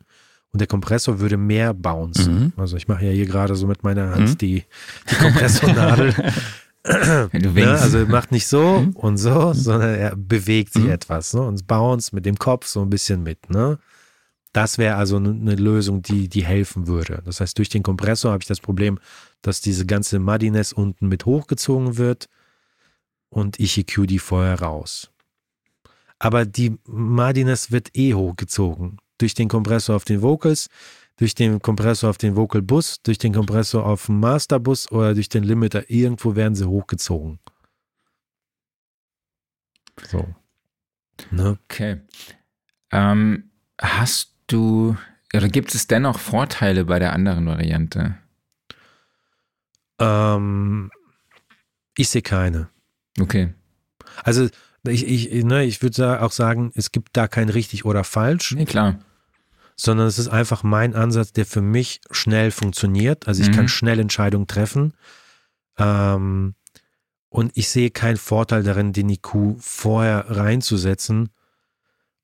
und 0.52 0.60
der 0.60 0.68
Kompressor 0.68 1.20
würde 1.20 1.38
mehr 1.38 1.74
bounce. 1.74 2.30
Mhm. 2.30 2.54
Also 2.58 2.76
ich 2.78 2.88
mache 2.88 3.06
ja 3.06 3.12
hier 3.12 3.26
gerade 3.26 3.56
so 3.56 3.66
mit 3.66 3.84
meiner 3.84 4.12
Hand 4.12 4.30
mhm. 4.30 4.38
die, 4.38 4.64
die 5.10 5.16
Kompressornadel. 5.16 6.14
ne? 6.84 7.78
Also 7.80 8.06
macht 8.06 8.32
nicht 8.32 8.46
so 8.48 8.82
mhm. 8.82 8.92
und 8.92 9.18
so, 9.18 9.54
sondern 9.54 9.96
er 9.96 10.16
bewegt 10.16 10.74
sich 10.74 10.84
mhm. 10.84 10.92
etwas 10.92 11.34
ne? 11.34 11.42
und 11.42 11.66
bounce 11.66 12.14
mit 12.14 12.26
dem 12.26 12.38
Kopf 12.38 12.68
so 12.68 12.82
ein 12.82 12.90
bisschen 12.90 13.24
mit. 13.24 13.50
Ne? 13.50 13.80
Das 14.52 14.78
wäre 14.78 14.96
also 14.96 15.16
eine 15.16 15.56
Lösung, 15.56 16.02
die, 16.02 16.28
die 16.28 16.44
helfen 16.44 16.88
würde. 16.88 17.22
Das 17.24 17.40
heißt, 17.40 17.58
durch 17.58 17.70
den 17.70 17.84
Kompressor 17.84 18.32
habe 18.34 18.42
ich 18.42 18.48
das 18.48 18.60
Problem, 18.60 19.00
dass 19.42 19.62
diese 19.62 19.86
ganze 19.86 20.20
Muddiness 20.20 20.74
unten 20.74 21.08
mit 21.08 21.26
hochgezogen 21.26 21.98
wird 21.98 22.28
und 23.30 23.60
ich 23.62 23.78
EQ 23.78 24.08
die 24.08 24.20
vorher 24.20 24.60
raus 24.60 25.10
aber 26.20 26.46
die 26.46 26.78
Mardiness 26.86 27.72
wird 27.72 27.96
eh 27.96 28.14
hochgezogen. 28.14 28.98
Durch 29.18 29.34
den 29.34 29.48
Kompressor 29.48 29.96
auf 29.96 30.06
den 30.06 30.22
Vocals, 30.22 30.70
durch 31.18 31.36
den 31.36 31.62
Kompressor 31.62 32.10
auf 32.10 32.18
den 32.18 32.36
Vocal 32.36 32.62
Bus, 32.62 33.02
durch 33.02 33.18
den 33.18 33.34
Kompressor 33.34 33.86
auf 33.86 34.06
den 34.06 34.20
Master 34.20 34.60
Bus 34.60 34.92
oder 34.92 35.14
durch 35.14 35.30
den 35.30 35.44
Limiter. 35.44 35.90
Irgendwo 35.90 36.36
werden 36.36 36.56
sie 36.56 36.68
hochgezogen. 36.68 37.40
So. 40.08 40.34
Ne? 41.32 41.58
Okay. 41.66 42.02
Ähm, 42.92 43.52
hast 43.80 44.34
du, 44.48 44.96
oder 45.34 45.50
gibt 45.50 45.76
es 45.76 45.88
dennoch 45.88 46.20
Vorteile 46.20 46.86
bei 46.86 47.00
der 47.00 47.14
anderen 47.14 47.46
Variante? 47.46 48.18
Ähm, 50.00 50.90
ich 51.98 52.10
sehe 52.10 52.22
keine. 52.22 52.70
Okay. 53.20 53.54
Also 54.24 54.48
ich, 54.88 55.08
ich, 55.08 55.44
ne, 55.44 55.66
ich 55.66 55.82
würde 55.82 56.22
auch 56.22 56.32
sagen, 56.32 56.72
es 56.76 56.92
gibt 56.92 57.10
da 57.14 57.28
kein 57.28 57.50
richtig 57.50 57.86
oder 57.86 58.04
falsch. 58.04 58.54
Nee, 58.54 58.66
klar. 58.66 59.00
Sondern 59.76 60.08
es 60.08 60.20
ist 60.20 60.28
einfach 60.28 60.64
mein 60.64 60.94
Ansatz, 60.96 61.32
der 61.32 61.46
für 61.46 61.62
mich 61.62 62.02
schnell 62.12 62.52
funktioniert. 62.52 63.28
Also 63.28 63.42
ich 63.42 63.50
mhm. 63.50 63.56
kann 63.56 63.68
schnell 63.68 64.00
Entscheidungen 64.00 64.48
treffen. 64.48 64.94
Ähm, 65.78 66.56
und 67.30 67.52
ich 67.56 67.70
sehe 67.70 67.92
keinen 67.92 68.18
Vorteil 68.18 68.64
darin, 68.64 68.92
den 68.92 69.10
IQ 69.10 69.58
vorher 69.60 70.26
reinzusetzen 70.30 71.30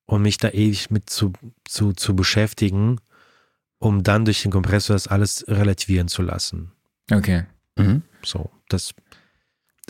und 0.04 0.22
mich 0.22 0.38
da 0.38 0.50
ewig 0.50 0.90
mit 0.90 1.08
zu, 1.08 1.32
zu, 1.64 1.92
zu 1.92 2.16
beschäftigen, 2.16 3.00
um 3.78 4.02
dann 4.02 4.24
durch 4.24 4.42
den 4.42 4.50
Kompressor 4.50 4.94
das 4.94 5.06
alles 5.06 5.44
relativieren 5.48 6.08
zu 6.08 6.22
lassen. 6.22 6.72
Okay. 7.10 7.44
Mhm. 7.76 8.02
So, 8.24 8.50
das 8.68 8.94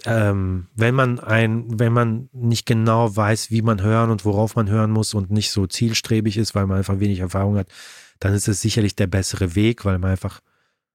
ähm, 0.05 0.67
wenn 0.75 0.95
man 0.95 1.21
ein, 1.21 1.79
wenn 1.79 1.93
man 1.93 2.29
nicht 2.33 2.67
genau 2.67 3.15
weiß, 3.17 3.51
wie 3.51 3.63
man 3.63 3.83
hören 3.83 4.11
und 4.11 4.25
worauf 4.25 4.57
man 4.57 4.69
hören 4.69 4.91
muss 4.91 5.15
und 5.15 5.31
nicht 5.31 5.51
so 5.51 5.67
zielstrebig 5.67 6.37
ist, 6.37 6.55
weil 6.55 6.67
man 6.67 6.79
einfach 6.79 7.01
wenig 7.01 7.21
Erfahrung 7.21 7.57
hat, 7.57 7.69
dann 8.21 8.35
ist 8.35 8.49
es 8.49 8.61
sicherlich 8.61 8.95
der 8.95 9.07
bessere 9.07 9.55
Weg, 9.55 9.85
weil 9.85 9.99
man 9.99 10.11
einfach 10.11 10.41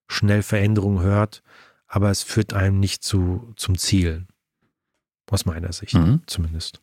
schnell 0.08 0.44
Veränderungen 0.44 1.02
hört, 1.02 1.42
aber 1.88 2.12
es 2.12 2.22
führt 2.22 2.54
einem 2.54 2.80
nicht 2.80 3.04
zu, 3.04 3.54
zum 3.56 3.78
Ziel. 3.78 4.28
Aus 5.30 5.46
meiner 5.46 5.72
Sicht 5.72 5.94
mhm. 5.94 6.24
zumindest. 6.26 6.82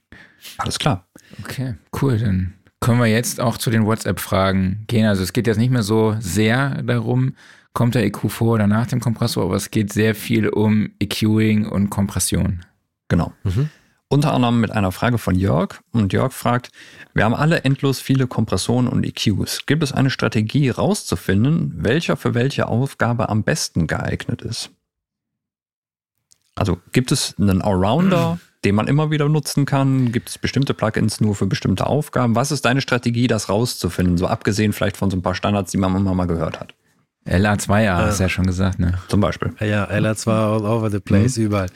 Alles 0.57 0.79
klar. 0.79 1.07
Okay, 1.45 1.75
cool. 2.01 2.17
Dann 2.17 2.55
können 2.81 2.99
wir 2.99 3.07
jetzt 3.07 3.41
auch 3.41 3.59
zu 3.59 3.69
den 3.69 3.85
WhatsApp-Fragen 3.85 4.85
gehen. 4.87 5.05
Also 5.05 5.23
es 5.23 5.35
geht 5.35 5.47
jetzt 5.47 5.59
nicht 5.59 5.71
mehr 5.71 5.83
so 5.83 6.17
sehr 6.19 6.83
darum, 6.83 7.35
kommt 7.79 7.95
der 7.95 8.05
EQ 8.05 8.29
vor 8.29 8.55
oder 8.55 8.67
nach 8.67 8.89
dem 8.89 8.99
Kompressor, 8.99 9.45
aber 9.45 9.55
es 9.55 9.71
geht 9.71 9.93
sehr 9.93 10.17
viel 10.17 10.49
um 10.49 10.91
EQing 10.99 11.65
und 11.65 11.91
Kompression. 11.91 12.67
Genau. 13.07 13.33
Mhm. 13.45 13.69
Unter 14.09 14.35
anderem 14.35 14.61
mit 14.61 14.73
einer 14.73 14.91
Frage 14.91 15.17
von 15.17 15.37
Jörg. 15.37 15.79
Und 15.93 16.13
Jörg 16.13 16.33
fragt, 16.33 16.73
wir 17.15 17.25
haben 17.25 17.37
alle 17.37 17.63
endlos 17.63 18.01
viele 18.01 18.27
Kompressoren 18.27 18.89
und 18.89 19.07
EQs. 19.07 19.65
Gibt 19.67 19.85
es 19.85 19.93
eine 19.93 20.11
Strategie 20.11 20.71
rauszufinden, 20.71 21.73
welcher 21.77 22.17
für 22.17 22.35
welche 22.35 22.67
Aufgabe 22.67 23.29
am 23.29 23.45
besten 23.45 23.87
geeignet 23.87 24.43
ist? 24.43 24.71
Also 26.57 26.81
gibt 26.91 27.13
es 27.13 27.37
einen 27.39 27.63
Allrounder, 27.63 28.41
den 28.65 28.75
man 28.75 28.89
immer 28.89 29.13
wieder 29.13 29.29
nutzen 29.29 29.67
kann? 29.67 30.11
Gibt 30.11 30.31
es 30.31 30.39
bestimmte 30.39 30.75
Plugins 30.75 31.21
nur 31.21 31.37
für 31.37 31.47
bestimmte 31.47 31.87
Aufgaben? 31.87 32.35
Was 32.35 32.51
ist 32.51 32.65
deine 32.65 32.81
Strategie, 32.81 33.29
das 33.29 33.49
rauszufinden? 33.49 34.19
So 34.19 34.27
abgesehen 34.27 34.73
vielleicht 34.73 34.97
von 34.97 35.13
so 35.13 35.17
ein 35.17 35.23
paar 35.23 35.37
Standards, 35.37 35.71
die 35.71 35.79
man 35.79 35.95
immer 35.95 36.15
mal 36.15 36.27
gehört 36.27 36.59
hat. 36.59 36.75
LA2, 37.29 37.85
ja, 37.85 37.99
hast 37.99 38.21
ja 38.21 38.29
schon 38.29 38.47
gesagt, 38.47 38.79
ne? 38.79 38.95
Zum 39.09 39.21
Beispiel. 39.21 39.53
Ja, 39.61 39.89
LA2 39.89 40.31
all 40.31 40.65
over 40.65 40.91
the 40.91 41.01
place, 41.01 41.37
mhm. 41.37 41.45
überall. 41.45 41.69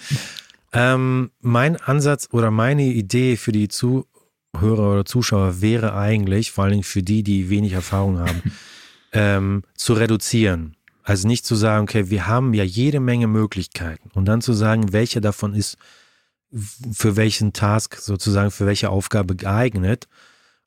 Ähm, 0.73 1.31
mein 1.41 1.77
Ansatz 1.77 2.29
oder 2.33 2.51
meine 2.51 2.85
Idee 2.85 3.37
für 3.37 3.53
die 3.53 3.69
Zuhörer 3.69 4.93
oder 4.93 5.05
Zuschauer 5.05 5.61
wäre 5.61 5.95
eigentlich, 5.95 6.53
vor 6.53 6.65
allen 6.65 6.73
Dingen 6.73 6.85
für 6.85 7.03
die, 7.03 7.23
die 7.23 7.51
wenig 7.51 7.73
Erfahrung 7.73 8.19
haben, 8.19 8.43
ähm, 9.13 9.63
zu 9.75 9.93
reduzieren. 9.93 10.77
Also 11.05 11.29
nicht 11.29 11.45
zu 11.45 11.57
sagen, 11.57 11.85
okay, 11.85 12.11
wir 12.11 12.27
haben 12.27 12.55
ja 12.55 12.65
jede 12.65 13.01
Menge 13.01 13.27
Möglichkeiten 13.27 14.11
und 14.15 14.27
dann 14.27 14.41
zu 14.41 14.53
sagen, 14.53 14.93
welche 14.93 15.21
davon 15.21 15.55
ist 15.55 15.77
für 16.93 17.17
welchen 17.17 17.53
Task 17.53 17.97
sozusagen, 17.97 18.51
für 18.51 18.67
welche 18.67 18.91
Aufgabe 18.91 19.35
geeignet, 19.35 20.07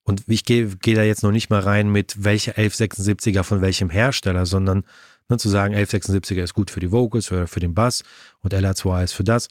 und 0.05 0.23
ich 0.27 0.45
gehe 0.45 0.67
geh 0.81 0.93
da 0.93 1.03
jetzt 1.03 1.23
noch 1.23 1.31
nicht 1.31 1.49
mal 1.49 1.59
rein 1.59 1.89
mit 1.89 2.23
welcher 2.23 2.53
1176er 2.53 3.43
von 3.43 3.61
welchem 3.61 3.89
Hersteller, 3.89 4.45
sondern 4.45 4.85
Ne, 5.27 5.37
zu 5.37 5.49
sagen, 5.49 5.73
1176er 5.73 6.43
ist 6.43 6.53
gut 6.53 6.69
für 6.69 6.79
die 6.79 6.91
Vocals 6.91 7.31
oder 7.31 7.47
für 7.47 7.59
den 7.59 7.73
Bass 7.73 8.03
und 8.41 8.53
LA2 8.53 9.03
ist 9.05 9.13
für 9.13 9.23
das. 9.23 9.49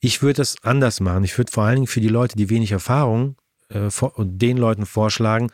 Ich 0.00 0.22
würde 0.22 0.38
das 0.38 0.56
anders 0.62 1.00
machen. 1.00 1.22
Ich 1.24 1.36
würde 1.36 1.52
vor 1.52 1.64
allen 1.64 1.76
Dingen 1.76 1.86
für 1.86 2.00
die 2.00 2.08
Leute, 2.08 2.36
die 2.36 2.48
wenig 2.48 2.72
Erfahrung 2.72 3.36
äh, 3.68 3.90
und 4.14 4.38
den 4.38 4.56
Leuten 4.56 4.86
vorschlagen, 4.86 5.50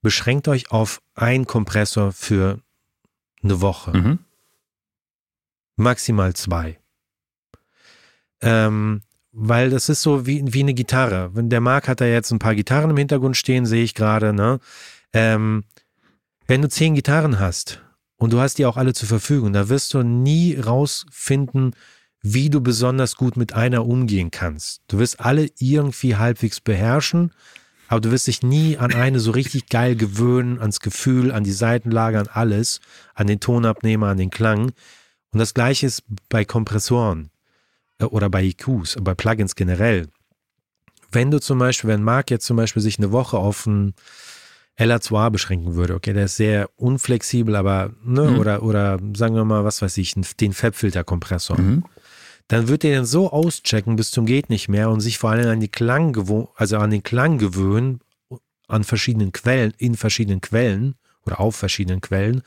beschränkt 0.00 0.48
euch 0.48 0.70
auf 0.70 1.02
einen 1.14 1.46
Kompressor 1.46 2.12
für 2.12 2.60
eine 3.42 3.60
Woche. 3.60 3.96
Mhm. 3.96 4.18
Maximal 5.76 6.32
zwei. 6.34 6.78
Ähm, 8.40 9.02
weil 9.32 9.70
das 9.70 9.88
ist 9.88 10.02
so 10.02 10.26
wie, 10.26 10.42
wie 10.52 10.60
eine 10.60 10.74
Gitarre. 10.74 11.30
Wenn 11.34 11.50
der 11.50 11.60
Marc 11.60 11.88
hat 11.88 12.00
da 12.00 12.06
jetzt 12.06 12.30
ein 12.30 12.38
paar 12.38 12.54
Gitarren 12.54 12.90
im 12.90 12.96
Hintergrund 12.96 13.36
stehen, 13.36 13.66
sehe 13.66 13.84
ich 13.84 13.94
gerade, 13.94 14.32
ne? 14.32 14.58
Ähm, 15.12 15.64
wenn 16.46 16.62
du 16.62 16.68
zehn 16.68 16.94
Gitarren 16.94 17.38
hast 17.38 17.82
und 18.16 18.32
du 18.32 18.40
hast 18.40 18.58
die 18.58 18.66
auch 18.66 18.76
alle 18.76 18.94
zur 18.94 19.08
Verfügung, 19.08 19.52
da 19.52 19.68
wirst 19.68 19.92
du 19.94 20.02
nie 20.02 20.58
rausfinden, 20.58 21.74
wie 22.22 22.50
du 22.50 22.60
besonders 22.60 23.16
gut 23.16 23.36
mit 23.36 23.52
einer 23.52 23.86
umgehen 23.86 24.30
kannst. 24.30 24.82
Du 24.88 24.98
wirst 24.98 25.20
alle 25.20 25.48
irgendwie 25.58 26.16
halbwegs 26.16 26.60
beherrschen, 26.60 27.32
aber 27.86 28.00
du 28.00 28.10
wirst 28.10 28.26
dich 28.26 28.42
nie 28.42 28.76
an 28.76 28.92
eine 28.92 29.20
so 29.20 29.30
richtig 29.30 29.68
geil 29.68 29.94
gewöhnen, 29.94 30.58
ans 30.58 30.80
Gefühl, 30.80 31.32
an 31.32 31.44
die 31.44 31.52
Seitenlage, 31.52 32.18
an 32.18 32.28
alles, 32.28 32.80
an 33.14 33.26
den 33.26 33.40
Tonabnehmer, 33.40 34.08
an 34.08 34.18
den 34.18 34.30
Klang. 34.30 34.72
Und 35.30 35.38
das 35.38 35.54
gleiche 35.54 35.86
ist 35.86 36.02
bei 36.28 36.44
Kompressoren 36.44 37.30
oder 38.06 38.30
bei 38.30 38.44
EQs, 38.44 38.96
bei 39.00 39.14
Plugins 39.14 39.54
generell. 39.54 40.08
Wenn 41.10 41.30
du 41.30 41.40
zum 41.40 41.58
Beispiel, 41.58 41.88
wenn 41.88 42.02
Marc 42.02 42.30
jetzt 42.30 42.46
zum 42.46 42.56
Beispiel 42.56 42.82
sich 42.82 42.98
eine 42.98 43.12
Woche 43.12 43.38
auf 43.38 43.66
ein 43.66 43.94
LA2A 44.78 45.30
beschränken 45.30 45.74
würde, 45.74 45.94
okay, 45.94 46.12
der 46.12 46.26
ist 46.26 46.36
sehr 46.36 46.70
unflexibel, 46.76 47.56
aber, 47.56 47.92
ne, 48.04 48.22
mhm. 48.22 48.38
oder, 48.38 48.62
oder 48.62 48.98
sagen 49.14 49.34
wir 49.34 49.44
mal, 49.44 49.64
was 49.64 49.82
weiß 49.82 49.96
ich, 49.98 50.14
den 50.14 50.52
Fabfilter-Kompressor. 50.52 51.58
Mhm. 51.58 51.84
Dann 52.46 52.68
wird 52.68 52.84
er 52.84 52.92
den 52.92 53.04
so 53.04 53.30
auschecken 53.30 53.96
bis 53.96 54.10
zum 54.10 54.24
geht 54.24 54.48
nicht 54.48 54.68
mehr 54.68 54.90
und 54.90 55.00
sich 55.00 55.18
vor 55.18 55.30
allem 55.30 55.50
an 55.50 55.60
die 55.60 55.68
Klang 55.68 56.16
also 56.56 56.78
an 56.78 56.90
den 56.90 57.02
Klang 57.02 57.38
gewöhnen, 57.38 58.00
an 58.68 58.84
verschiedenen 58.84 59.32
Quellen, 59.32 59.74
in 59.76 59.96
verschiedenen 59.96 60.40
Quellen 60.40 60.94
oder 61.26 61.40
auf 61.40 61.56
verschiedenen 61.56 62.00
Quellen, 62.00 62.42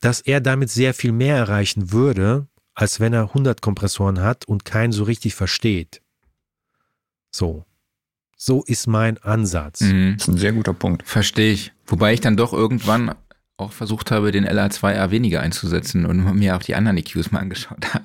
dass 0.00 0.20
er 0.20 0.40
damit 0.40 0.70
sehr 0.70 0.94
viel 0.94 1.12
mehr 1.12 1.36
erreichen 1.36 1.92
würde, 1.92 2.48
als 2.74 3.00
wenn 3.00 3.12
er 3.12 3.28
100 3.28 3.60
Kompressoren 3.60 4.20
hat 4.20 4.46
und 4.46 4.64
keinen 4.64 4.92
so 4.92 5.04
richtig 5.04 5.34
versteht. 5.34 6.02
So. 7.30 7.64
So 8.36 8.64
ist 8.64 8.86
mein 8.86 9.18
Ansatz. 9.18 9.82
Mhm. 9.82 10.14
Das 10.16 10.28
ist 10.28 10.34
ein 10.34 10.38
sehr 10.38 10.52
guter 10.52 10.72
Punkt. 10.72 11.06
Verstehe 11.06 11.52
ich. 11.52 11.72
Wobei 11.86 12.12
ich 12.12 12.20
dann 12.20 12.36
doch 12.36 12.52
irgendwann 12.52 13.14
auch 13.56 13.72
versucht 13.72 14.10
habe, 14.10 14.32
den 14.32 14.46
LA2R 14.46 15.10
weniger 15.10 15.40
einzusetzen 15.40 16.06
und 16.06 16.24
mir 16.34 16.56
auch 16.56 16.62
die 16.62 16.74
anderen 16.74 16.96
EQs 16.96 17.30
mal 17.30 17.40
angeschaut 17.40 17.94
habe. 17.94 18.04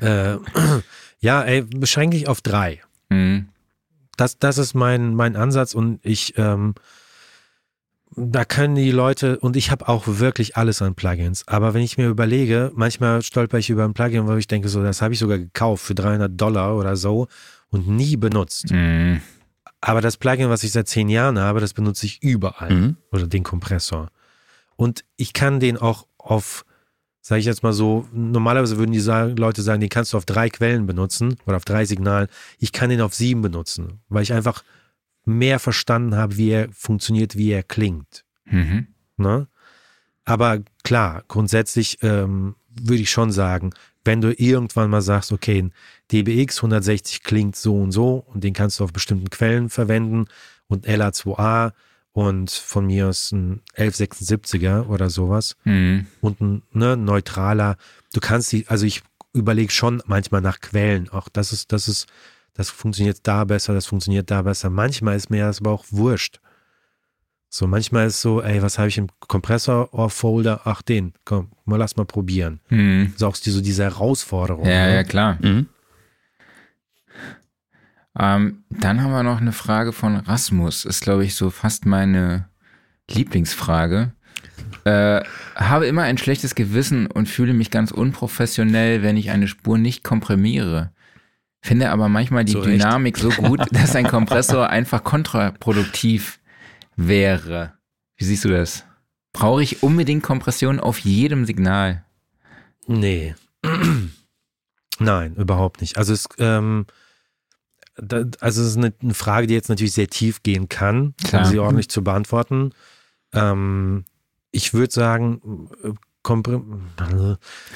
äh, 0.44 0.80
ja, 1.20 1.42
ey, 1.42 1.62
beschränke 1.62 2.16
ich 2.16 2.28
auf 2.28 2.40
drei. 2.40 2.82
Mhm. 3.08 3.48
Das, 4.16 4.38
das 4.38 4.58
ist 4.58 4.74
mein, 4.74 5.14
mein 5.14 5.36
Ansatz 5.36 5.74
und 5.74 6.00
ich, 6.02 6.36
ähm, 6.36 6.74
da 8.20 8.44
können 8.44 8.74
die 8.74 8.90
Leute, 8.90 9.38
und 9.38 9.56
ich 9.56 9.70
habe 9.70 9.88
auch 9.88 10.04
wirklich 10.06 10.56
alles 10.56 10.82
an 10.82 10.94
Plugins, 10.94 11.46
aber 11.48 11.74
wenn 11.74 11.82
ich 11.82 11.98
mir 11.98 12.08
überlege, 12.08 12.70
manchmal 12.74 13.22
stolper 13.22 13.58
ich 13.58 13.70
über 13.70 13.84
ein 13.84 13.94
Plugin, 13.94 14.26
wo 14.26 14.34
ich 14.36 14.46
denke, 14.46 14.68
so, 14.68 14.82
das 14.82 15.02
habe 15.02 15.14
ich 15.14 15.20
sogar 15.20 15.38
gekauft 15.38 15.84
für 15.84 15.94
300 15.94 16.40
Dollar 16.40 16.76
oder 16.76 16.96
so 16.96 17.28
und 17.70 17.88
nie 17.88 18.16
benutzt. 18.16 18.70
Mhm. 18.70 19.20
Aber 19.80 20.00
das 20.00 20.16
Plugin, 20.16 20.50
was 20.50 20.62
ich 20.62 20.72
seit 20.72 20.88
zehn 20.88 21.08
Jahren 21.08 21.38
habe, 21.38 21.60
das 21.60 21.72
benutze 21.72 22.06
ich 22.06 22.22
überall. 22.22 22.70
Mhm. 22.70 22.96
Oder 23.12 23.26
den 23.26 23.42
Kompressor. 23.42 24.10
Und 24.76 25.04
ich 25.16 25.32
kann 25.32 25.60
den 25.60 25.78
auch 25.78 26.06
auf, 26.18 26.64
sage 27.22 27.40
ich 27.40 27.46
jetzt 27.46 27.62
mal 27.62 27.72
so, 27.72 28.06
normalerweise 28.12 28.76
würden 28.76 28.92
die 28.92 29.00
sagen, 29.00 29.36
Leute 29.36 29.62
sagen, 29.62 29.80
den 29.80 29.88
kannst 29.88 30.12
du 30.12 30.16
auf 30.16 30.26
drei 30.26 30.50
Quellen 30.50 30.86
benutzen 30.86 31.36
oder 31.46 31.56
auf 31.56 31.64
drei 31.64 31.84
Signalen. 31.86 32.28
Ich 32.58 32.72
kann 32.72 32.90
den 32.90 33.00
auf 33.00 33.14
sieben 33.14 33.42
benutzen, 33.42 34.00
weil 34.08 34.22
ich 34.22 34.32
einfach 34.32 34.62
mehr 35.30 35.58
verstanden 35.58 36.16
habe, 36.16 36.36
wie 36.36 36.50
er 36.50 36.68
funktioniert, 36.72 37.36
wie 37.36 37.50
er 37.50 37.62
klingt. 37.62 38.24
Mhm. 38.44 38.88
Ne? 39.16 39.48
Aber 40.24 40.60
klar, 40.84 41.24
grundsätzlich 41.28 41.98
ähm, 42.02 42.54
würde 42.68 43.02
ich 43.02 43.10
schon 43.10 43.32
sagen, 43.32 43.70
wenn 44.04 44.20
du 44.20 44.32
irgendwann 44.32 44.90
mal 44.90 45.02
sagst, 45.02 45.32
okay, 45.32 45.62
ein 45.62 45.72
DBX 46.12 46.58
160 46.58 47.22
klingt 47.22 47.56
so 47.56 47.76
und 47.76 47.92
so 47.92 48.24
und 48.32 48.44
den 48.44 48.54
kannst 48.54 48.80
du 48.80 48.84
auf 48.84 48.92
bestimmten 48.92 49.30
Quellen 49.30 49.68
verwenden 49.68 50.26
und 50.68 50.86
LA2A 50.86 51.72
und 52.12 52.50
von 52.50 52.86
mir 52.86 53.08
ist 53.08 53.32
ein 53.32 53.62
1176er 53.76 54.86
oder 54.86 55.10
sowas 55.10 55.56
mhm. 55.64 56.06
und 56.20 56.40
ein 56.40 56.62
ne, 56.72 56.96
neutraler. 56.96 57.76
Du 58.12 58.20
kannst 58.20 58.52
die, 58.52 58.66
also 58.68 58.86
ich 58.86 59.02
überlege 59.32 59.72
schon 59.72 60.02
manchmal 60.06 60.40
nach 60.40 60.60
Quellen. 60.60 61.08
Auch 61.10 61.28
das 61.28 61.52
ist, 61.52 61.72
das 61.72 61.86
ist, 61.86 62.06
das 62.60 62.68
funktioniert 62.68 63.20
da 63.22 63.44
besser, 63.44 63.72
das 63.72 63.86
funktioniert 63.86 64.30
da 64.30 64.42
besser. 64.42 64.68
Manchmal 64.68 65.16
ist 65.16 65.30
mir 65.30 65.46
das 65.46 65.60
aber 65.60 65.70
auch 65.70 65.86
wurscht. 65.90 66.40
So, 67.48 67.66
manchmal 67.66 68.08
ist 68.08 68.20
so, 68.20 68.42
ey, 68.42 68.60
was 68.60 68.78
habe 68.78 68.88
ich 68.88 68.98
im 68.98 69.08
Kompressor-Folder? 69.18 70.60
Ach, 70.64 70.82
den, 70.82 71.14
komm, 71.24 71.52
mal 71.64 71.78
lass 71.78 71.96
mal 71.96 72.04
probieren. 72.04 72.60
Mhm. 72.68 73.14
So 73.16 73.28
auch 73.28 73.34
so 73.34 73.62
diese 73.62 73.84
Herausforderung. 73.84 74.66
Ja, 74.66 74.86
ne? 74.86 74.94
ja, 74.94 75.04
klar. 75.04 75.38
Mhm. 75.40 75.68
Ähm, 78.18 78.64
dann 78.68 79.02
haben 79.02 79.12
wir 79.12 79.22
noch 79.22 79.40
eine 79.40 79.52
Frage 79.52 79.94
von 79.94 80.16
Rasmus. 80.16 80.84
Ist, 80.84 81.00
glaube 81.00 81.24
ich, 81.24 81.34
so 81.36 81.48
fast 81.48 81.86
meine 81.86 82.50
Lieblingsfrage. 83.10 84.12
Äh, 84.84 85.22
habe 85.56 85.86
immer 85.86 86.02
ein 86.02 86.18
schlechtes 86.18 86.54
Gewissen 86.54 87.06
und 87.06 87.26
fühle 87.26 87.54
mich 87.54 87.70
ganz 87.70 87.90
unprofessionell, 87.90 89.02
wenn 89.02 89.16
ich 89.16 89.30
eine 89.30 89.48
Spur 89.48 89.78
nicht 89.78 90.04
komprimiere. 90.04 90.92
Finde 91.62 91.90
aber 91.90 92.08
manchmal 92.08 92.44
die 92.44 92.52
So. 92.52 92.62
Dynamik 92.62 93.18
so 93.18 93.28
gut, 93.30 93.60
dass 93.72 93.94
ein 93.94 94.06
Kompressor 94.06 94.68
einfach 94.68 95.04
kontraproduktiv 95.04 96.40
wäre. 96.96 97.74
Wie 98.16 98.24
siehst 98.24 98.44
du 98.44 98.48
das? 98.48 98.84
Brauche 99.32 99.62
ich 99.62 99.82
unbedingt 99.82 100.22
Kompression 100.22 100.80
auf 100.80 100.98
jedem 100.98 101.44
Signal? 101.44 102.04
Nee. 102.86 103.34
Nein, 104.98 105.34
überhaupt 105.36 105.80
nicht. 105.80 105.96
Also 105.98 106.12
es, 106.12 106.26
ähm, 106.38 106.86
da, 107.96 108.24
also 108.40 108.62
es 108.62 108.68
ist 108.68 108.76
eine, 108.76 108.92
eine 109.02 109.14
Frage, 109.14 109.46
die 109.46 109.54
jetzt 109.54 109.68
natürlich 109.68 109.92
sehr 109.92 110.08
tief 110.08 110.42
gehen 110.42 110.68
kann, 110.68 111.14
Klar. 111.24 111.44
um 111.44 111.50
sie 111.50 111.58
ordentlich 111.58 111.88
zu 111.88 112.02
beantworten. 112.02 112.72
Ähm, 113.32 114.04
ich 114.50 114.74
würde 114.74 114.92
sagen, 114.92 115.68
äh, 115.84 115.92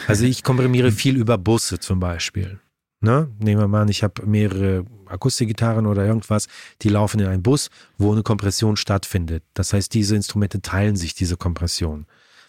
also 0.06 0.24
ich 0.24 0.42
komprimiere 0.42 0.92
viel 0.92 1.16
über 1.16 1.38
Busse 1.38 1.78
zum 1.78 2.00
Beispiel. 2.00 2.60
Ne? 3.04 3.30
Nehmen 3.38 3.60
wir 3.60 3.68
mal 3.68 3.82
an, 3.82 3.88
ich 3.88 4.02
habe 4.02 4.24
mehrere 4.24 4.86
Akustikgitarren 5.04 5.86
oder 5.86 6.06
irgendwas, 6.06 6.48
die 6.80 6.88
laufen 6.88 7.20
in 7.20 7.26
einen 7.26 7.42
Bus, 7.42 7.68
wo 7.98 8.10
eine 8.10 8.22
Kompression 8.22 8.78
stattfindet. 8.78 9.44
Das 9.52 9.74
heißt, 9.74 9.92
diese 9.92 10.16
Instrumente 10.16 10.62
teilen 10.62 10.96
sich 10.96 11.14
diese 11.14 11.36
Kompression. 11.36 12.06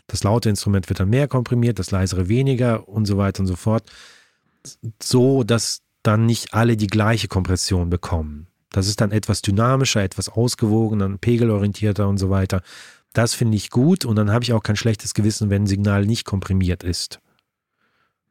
Das 0.07 0.23
laute 0.23 0.47
Instrument 0.47 0.87
wird 0.87 1.01
dann 1.01 1.09
mehr 1.09 1.27
komprimiert, 1.27 1.77
das 1.77 1.91
leisere 1.91 2.29
weniger 2.29 2.87
und 2.87 3.05
so 3.05 3.17
weiter 3.17 3.41
und 3.41 3.47
so 3.47 3.57
fort. 3.57 3.91
So, 5.03 5.43
dass 5.43 5.81
dann 6.03 6.25
nicht 6.25 6.53
alle 6.53 6.77
die 6.77 6.87
gleiche 6.87 7.27
Kompression 7.27 7.89
bekommen. 7.89 8.47
Das 8.69 8.87
ist 8.87 9.01
dann 9.01 9.11
etwas 9.11 9.41
dynamischer, 9.41 10.03
etwas 10.03 10.29
ausgewogener, 10.29 11.17
pegelorientierter 11.17 12.07
und 12.07 12.17
so 12.17 12.29
weiter. 12.29 12.61
Das 13.11 13.33
finde 13.33 13.57
ich 13.57 13.71
gut 13.71 14.05
und 14.05 14.15
dann 14.15 14.31
habe 14.31 14.45
ich 14.45 14.53
auch 14.53 14.63
kein 14.63 14.77
schlechtes 14.77 15.13
Gewissen, 15.13 15.49
wenn 15.49 15.63
ein 15.63 15.67
Signal 15.67 16.05
nicht 16.05 16.23
komprimiert 16.23 16.81
ist. 16.83 17.19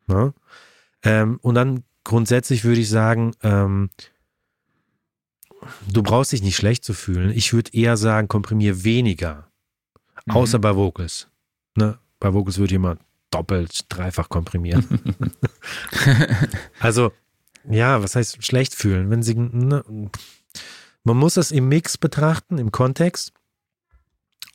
Ne? 0.06 0.32
Ähm, 1.02 1.38
und 1.42 1.54
dann 1.54 1.84
grundsätzlich 2.04 2.64
würde 2.64 2.80
ich 2.80 2.88
sagen, 2.88 3.34
ähm, 3.42 3.90
du 5.90 6.02
brauchst 6.02 6.32
dich 6.32 6.42
nicht 6.42 6.56
schlecht 6.56 6.84
zu 6.84 6.92
fühlen. 6.92 7.30
Ich 7.30 7.52
würde 7.52 7.72
eher 7.72 7.96
sagen, 7.96 8.28
komprimier 8.28 8.84
weniger. 8.84 9.48
Mhm. 10.26 10.34
Außer 10.34 10.58
bei 10.58 10.76
Vocals. 10.76 11.28
Ne? 11.76 11.98
Bei 12.20 12.32
Vocals 12.32 12.58
würde 12.58 12.74
jemand 12.74 13.00
doppelt, 13.30 13.86
dreifach 13.88 14.28
komprimieren. 14.28 14.86
also, 16.80 17.12
ja, 17.68 18.02
was 18.02 18.14
heißt 18.14 18.44
schlecht 18.44 18.74
fühlen? 18.74 19.10
Wenn 19.10 19.22
sie, 19.22 19.34
ne, 19.34 19.82
man 21.02 21.16
muss 21.16 21.34
das 21.34 21.50
im 21.50 21.68
Mix 21.68 21.98
betrachten, 21.98 22.58
im 22.58 22.70
Kontext. 22.70 23.32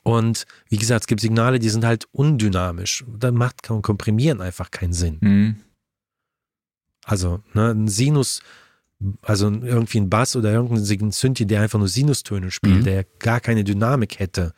Und 0.04 0.46
wie 0.70 0.78
gesagt, 0.78 1.04
es 1.04 1.08
gibt 1.08 1.22
Signale, 1.22 1.60
die 1.60 1.70
sind 1.70 1.86
halt 1.86 2.08
undynamisch. 2.12 3.04
Da 3.08 3.32
macht 3.32 3.64
Komprimieren 3.64 4.42
einfach 4.42 4.72
keinen 4.72 4.94
Sinn. 4.94 5.18
Mhm. 5.22 5.56
Also 7.10 7.42
ne, 7.54 7.72
ein 7.72 7.88
Sinus, 7.88 8.42
also 9.24 9.50
irgendwie 9.50 10.00
ein 10.00 10.10
Bass 10.12 10.36
oder 10.36 10.52
irgendein 10.52 11.12
Synthi, 11.12 11.48
der 11.48 11.62
einfach 11.62 11.80
nur 11.80 11.88
Sinustöne 11.88 12.52
spielt, 12.52 12.82
Mhm. 12.82 12.84
der 12.84 13.04
gar 13.18 13.40
keine 13.40 13.64
Dynamik 13.64 14.20
hätte, 14.20 14.54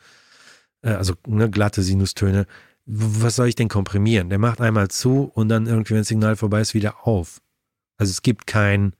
äh, 0.82 0.90
also 0.90 1.14
ne, 1.26 1.48
glatte 1.48 1.82
Sinustöne, 1.82 2.46
was 2.84 3.36
soll 3.36 3.48
ich 3.48 3.54
denn 3.54 3.68
komprimieren? 3.68 4.28
Der 4.28 4.38
macht 4.38 4.60
einmal 4.60 4.88
zu 4.88 5.30
und 5.34 5.48
dann 5.48 5.66
irgendwie, 5.66 5.92
wenn 5.94 6.00
das 6.00 6.08
Signal 6.08 6.36
vorbei 6.36 6.60
ist, 6.60 6.74
wieder 6.74 7.06
auf. 7.06 7.40
Also 7.96 8.10
es 8.10 8.20
gibt 8.20 8.46
kein, 8.46 8.92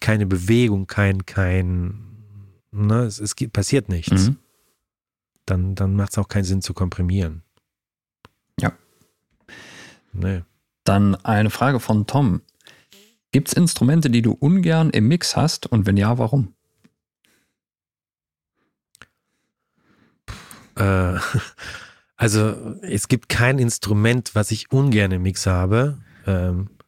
keine 0.00 0.26
Bewegung, 0.26 0.86
kein, 0.86 1.26
kein, 1.26 2.04
ne, 2.70 3.00
es, 3.02 3.18
es 3.18 3.34
gibt, 3.34 3.52
passiert 3.52 3.88
nichts. 3.88 4.28
Mhm. 4.28 4.36
Dann, 5.44 5.74
dann 5.74 5.96
macht 5.96 6.12
es 6.12 6.18
auch 6.18 6.28
keinen 6.28 6.44
Sinn 6.44 6.62
zu 6.62 6.72
komprimieren. 6.72 7.42
Ja, 8.60 8.72
Nee. 10.12 10.42
Dann 10.84 11.14
eine 11.16 11.50
Frage 11.50 11.78
von 11.80 12.06
Tom. 12.06 12.42
Gibt 13.32 13.48
es 13.48 13.54
Instrumente, 13.54 14.10
die 14.10 14.22
du 14.22 14.32
ungern 14.32 14.90
im 14.90 15.08
Mix 15.08 15.36
hast 15.36 15.66
und 15.66 15.86
wenn 15.86 15.96
ja, 15.96 16.18
warum? 16.18 16.54
Äh, 20.76 21.18
also 22.16 22.76
es 22.82 23.08
gibt 23.08 23.28
kein 23.28 23.58
Instrument, 23.58 24.34
was 24.34 24.50
ich 24.50 24.72
ungern 24.72 25.12
im 25.12 25.22
Mix 25.22 25.46
habe. 25.46 25.98
Ähm, 26.26 26.70
äh, 26.78 26.79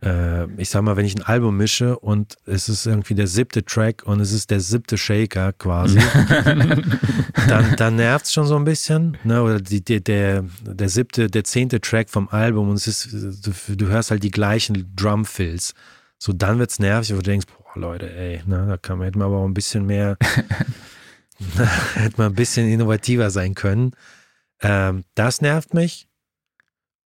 ich 0.00 0.70
sag 0.70 0.82
mal, 0.82 0.96
wenn 0.96 1.06
ich 1.06 1.16
ein 1.16 1.22
Album 1.22 1.56
mische 1.56 1.98
und 1.98 2.36
es 2.46 2.68
ist 2.68 2.86
irgendwie 2.86 3.14
der 3.14 3.26
siebte 3.26 3.64
Track 3.64 4.04
und 4.04 4.20
es 4.20 4.32
ist 4.32 4.50
der 4.50 4.60
siebte 4.60 4.96
Shaker 4.96 5.52
quasi, 5.52 5.98
dann, 7.48 7.74
dann 7.76 7.96
nervt 7.96 8.26
es 8.26 8.32
schon 8.32 8.46
so 8.46 8.54
ein 8.54 8.64
bisschen. 8.64 9.18
Ne? 9.24 9.42
Oder 9.42 9.60
die, 9.60 9.82
die, 9.84 10.02
der, 10.02 10.44
der 10.62 10.88
siebte, 10.88 11.28
der 11.28 11.42
zehnte 11.42 11.80
Track 11.80 12.10
vom 12.10 12.28
Album 12.28 12.70
und 12.70 12.76
es 12.76 12.86
ist, 12.86 13.12
du, 13.12 13.74
du 13.74 13.86
hörst 13.88 14.12
halt 14.12 14.22
die 14.22 14.30
gleichen 14.30 14.92
Drumfills. 14.94 15.74
So, 16.16 16.32
dann 16.32 16.60
wird 16.60 16.70
es 16.70 16.78
nervig, 16.78 17.12
wo 17.12 17.16
du 17.16 17.22
denkst, 17.22 17.46
boah, 17.46 17.80
Leute, 17.80 18.12
ey, 18.14 18.40
ne, 18.46 18.66
da 18.68 18.76
kann 18.76 18.98
man, 18.98 19.06
hätte 19.06 19.18
man 19.18 19.26
aber 19.26 19.38
auch 19.38 19.46
ein 19.46 19.54
bisschen 19.54 19.84
mehr, 19.84 20.16
hätte 21.94 22.18
man 22.18 22.32
ein 22.32 22.34
bisschen 22.34 22.68
innovativer 22.68 23.30
sein 23.30 23.54
können. 23.54 23.92
Ähm, 24.60 25.04
das 25.14 25.40
nervt 25.40 25.74
mich. 25.74 26.07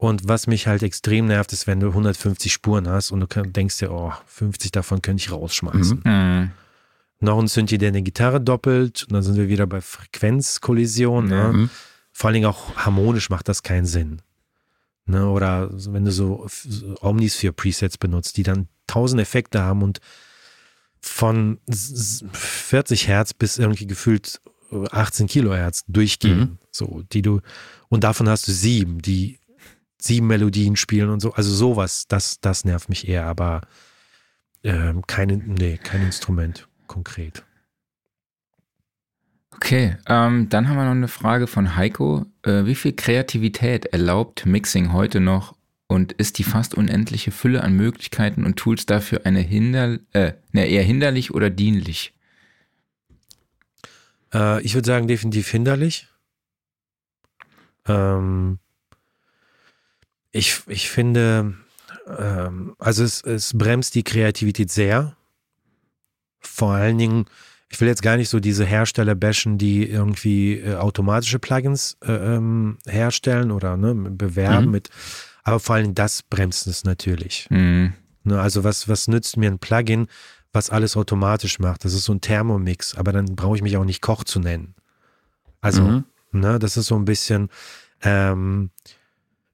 Und 0.02 0.26
was 0.26 0.48
mich 0.48 0.66
halt 0.66 0.82
extrem 0.82 1.26
nervt, 1.26 1.52
ist, 1.52 1.68
wenn 1.68 1.78
du 1.78 1.86
150 1.88 2.52
Spuren 2.52 2.88
hast 2.88 3.12
und 3.12 3.20
du 3.20 3.26
denkst 3.44 3.78
dir, 3.78 3.92
oh, 3.92 4.12
50 4.26 4.72
davon 4.72 5.00
könnte 5.00 5.20
ich 5.22 5.30
rausschmeißen. 5.30 6.02
Mhm. 6.04 6.50
Noch 7.20 7.38
ein 7.38 7.46
Synthi, 7.46 7.78
der 7.78 7.90
eine 7.90 8.02
Gitarre 8.02 8.40
doppelt 8.40 9.04
und 9.04 9.12
dann 9.12 9.22
sind 9.22 9.36
wir 9.36 9.48
wieder 9.48 9.68
bei 9.68 9.80
Frequenzkollision. 9.80 11.28
Ne? 11.28 11.52
Mhm. 11.52 11.70
Vor 12.10 12.26
allen 12.28 12.34
Dingen 12.34 12.46
auch 12.46 12.74
harmonisch 12.74 13.30
macht 13.30 13.48
das 13.48 13.62
keinen 13.62 13.86
Sinn. 13.86 14.22
Ne? 15.06 15.28
Oder 15.28 15.70
wenn 15.72 16.04
du 16.04 16.10
so 16.10 16.48
so 16.48 16.96
Omnisphere 17.00 17.52
Presets 17.52 17.96
benutzt, 17.96 18.36
die 18.38 18.42
dann 18.42 18.66
tausend 18.88 19.20
Effekte 19.22 19.62
haben 19.62 19.82
und 19.84 20.00
von 21.00 21.58
s- 21.68 21.92
s- 21.92 22.24
40 22.32 23.06
Hertz 23.06 23.34
bis 23.34 23.56
irgendwie 23.58 23.86
gefühlt 23.86 24.40
18 24.90 25.26
Kilohertz 25.28 25.84
durchgehen. 25.86 26.38
Mhm. 26.38 26.58
So, 26.72 27.02
die 27.12 27.22
du, 27.22 27.40
und 27.88 28.04
davon 28.04 28.28
hast 28.28 28.48
du 28.48 28.52
sieben, 28.52 29.00
die 29.02 29.38
sieben 30.02 30.26
Melodien 30.26 30.76
spielen 30.76 31.10
und 31.10 31.20
so. 31.20 31.32
Also 31.32 31.52
sowas, 31.52 32.06
das, 32.08 32.40
das 32.40 32.64
nervt 32.64 32.88
mich 32.88 33.08
eher, 33.08 33.26
aber 33.26 33.62
ähm, 34.64 35.02
keine, 35.06 35.36
nee, 35.36 35.78
kein 35.78 36.02
Instrument 36.02 36.68
konkret. 36.86 37.44
Okay, 39.54 39.96
ähm, 40.08 40.48
dann 40.48 40.68
haben 40.68 40.76
wir 40.76 40.84
noch 40.84 40.90
eine 40.90 41.08
Frage 41.08 41.46
von 41.46 41.76
Heiko. 41.76 42.26
Äh, 42.42 42.64
wie 42.64 42.74
viel 42.74 42.94
Kreativität 42.94 43.86
erlaubt 43.86 44.44
Mixing 44.44 44.92
heute 44.92 45.20
noch 45.20 45.54
und 45.86 46.12
ist 46.12 46.38
die 46.38 46.44
fast 46.44 46.74
unendliche 46.74 47.30
Fülle 47.30 47.62
an 47.62 47.74
Möglichkeiten 47.74 48.44
und 48.44 48.56
Tools 48.56 48.86
dafür 48.86 49.20
eine 49.24 49.40
hinder, 49.40 49.98
äh, 50.12 50.32
ne, 50.50 50.66
eher 50.66 50.82
hinderlich 50.82 51.32
oder 51.32 51.48
dienlich? 51.48 52.12
Äh, 54.34 54.62
ich 54.62 54.74
würde 54.74 54.86
sagen, 54.86 55.06
definitiv 55.06 55.48
hinderlich. 55.48 56.08
Ähm, 57.86 58.58
ich, 60.32 60.62
ich 60.66 60.90
finde, 60.90 61.54
ähm, 62.18 62.74
also 62.78 63.04
es, 63.04 63.22
es 63.22 63.56
bremst 63.56 63.94
die 63.94 64.02
Kreativität 64.02 64.70
sehr. 64.70 65.16
Vor 66.40 66.72
allen 66.72 66.98
Dingen, 66.98 67.26
ich 67.68 67.80
will 67.80 67.88
jetzt 67.88 68.02
gar 68.02 68.16
nicht 68.16 68.28
so 68.28 68.40
diese 68.40 68.64
Hersteller 68.64 69.14
bashen, 69.14 69.58
die 69.58 69.88
irgendwie 69.88 70.58
äh, 70.58 70.74
automatische 70.74 71.38
Plugins 71.38 71.96
äh, 72.02 72.12
ähm, 72.12 72.78
herstellen 72.86 73.50
oder 73.50 73.76
ne, 73.76 73.94
bewerben 73.94 74.66
Mhm. 74.66 74.72
mit, 74.72 74.90
aber 75.44 75.60
vor 75.60 75.76
allen 75.76 75.84
Dingen 75.84 75.94
das 75.94 76.22
bremst 76.22 76.66
es 76.66 76.84
natürlich. 76.84 77.46
Hm, 77.50 77.92
Ne, 78.24 78.40
also 78.40 78.62
was, 78.62 78.88
was 78.88 79.08
nützt 79.08 79.36
mir 79.36 79.50
ein 79.50 79.58
Plugin, 79.58 80.06
was 80.52 80.70
alles 80.70 80.96
automatisch 80.96 81.58
macht? 81.58 81.84
Das 81.84 81.92
ist 81.92 82.04
so 82.04 82.12
ein 82.12 82.20
Thermomix, 82.20 82.94
aber 82.94 83.10
dann 83.10 83.34
brauche 83.34 83.56
ich 83.56 83.62
mich 83.62 83.76
auch 83.76 83.84
nicht 83.84 84.00
Koch 84.02 84.22
zu 84.22 84.38
nennen. 84.38 84.74
Also, 85.60 85.86
Mhm. 85.86 86.04
ne, 86.30 86.58
das 86.58 86.76
ist 86.76 86.86
so 86.86 86.94
ein 86.94 87.04
bisschen, 87.04 87.48
ähm, 88.02 88.70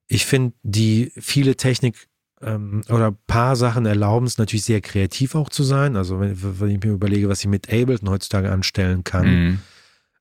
ich 0.08 0.26
finde, 0.26 0.54
die 0.62 1.12
viele 1.16 1.56
Technik 1.56 2.08
ähm, 2.40 2.82
oder 2.88 3.08
ein 3.08 3.18
paar 3.26 3.56
Sachen 3.56 3.86
erlauben 3.86 4.26
es 4.26 4.38
natürlich 4.38 4.64
sehr 4.64 4.80
kreativ 4.80 5.34
auch 5.34 5.50
zu 5.50 5.62
sein. 5.62 5.96
Also 5.96 6.18
wenn, 6.18 6.60
wenn 6.60 6.70
ich 6.70 6.82
mir 6.82 6.92
überlege, 6.92 7.28
was 7.28 7.40
ich 7.40 7.46
mit 7.46 7.68
Ableton 7.68 8.08
heutzutage 8.08 8.50
anstellen 8.50 9.04
kann, 9.04 9.26
hm, 9.26 9.58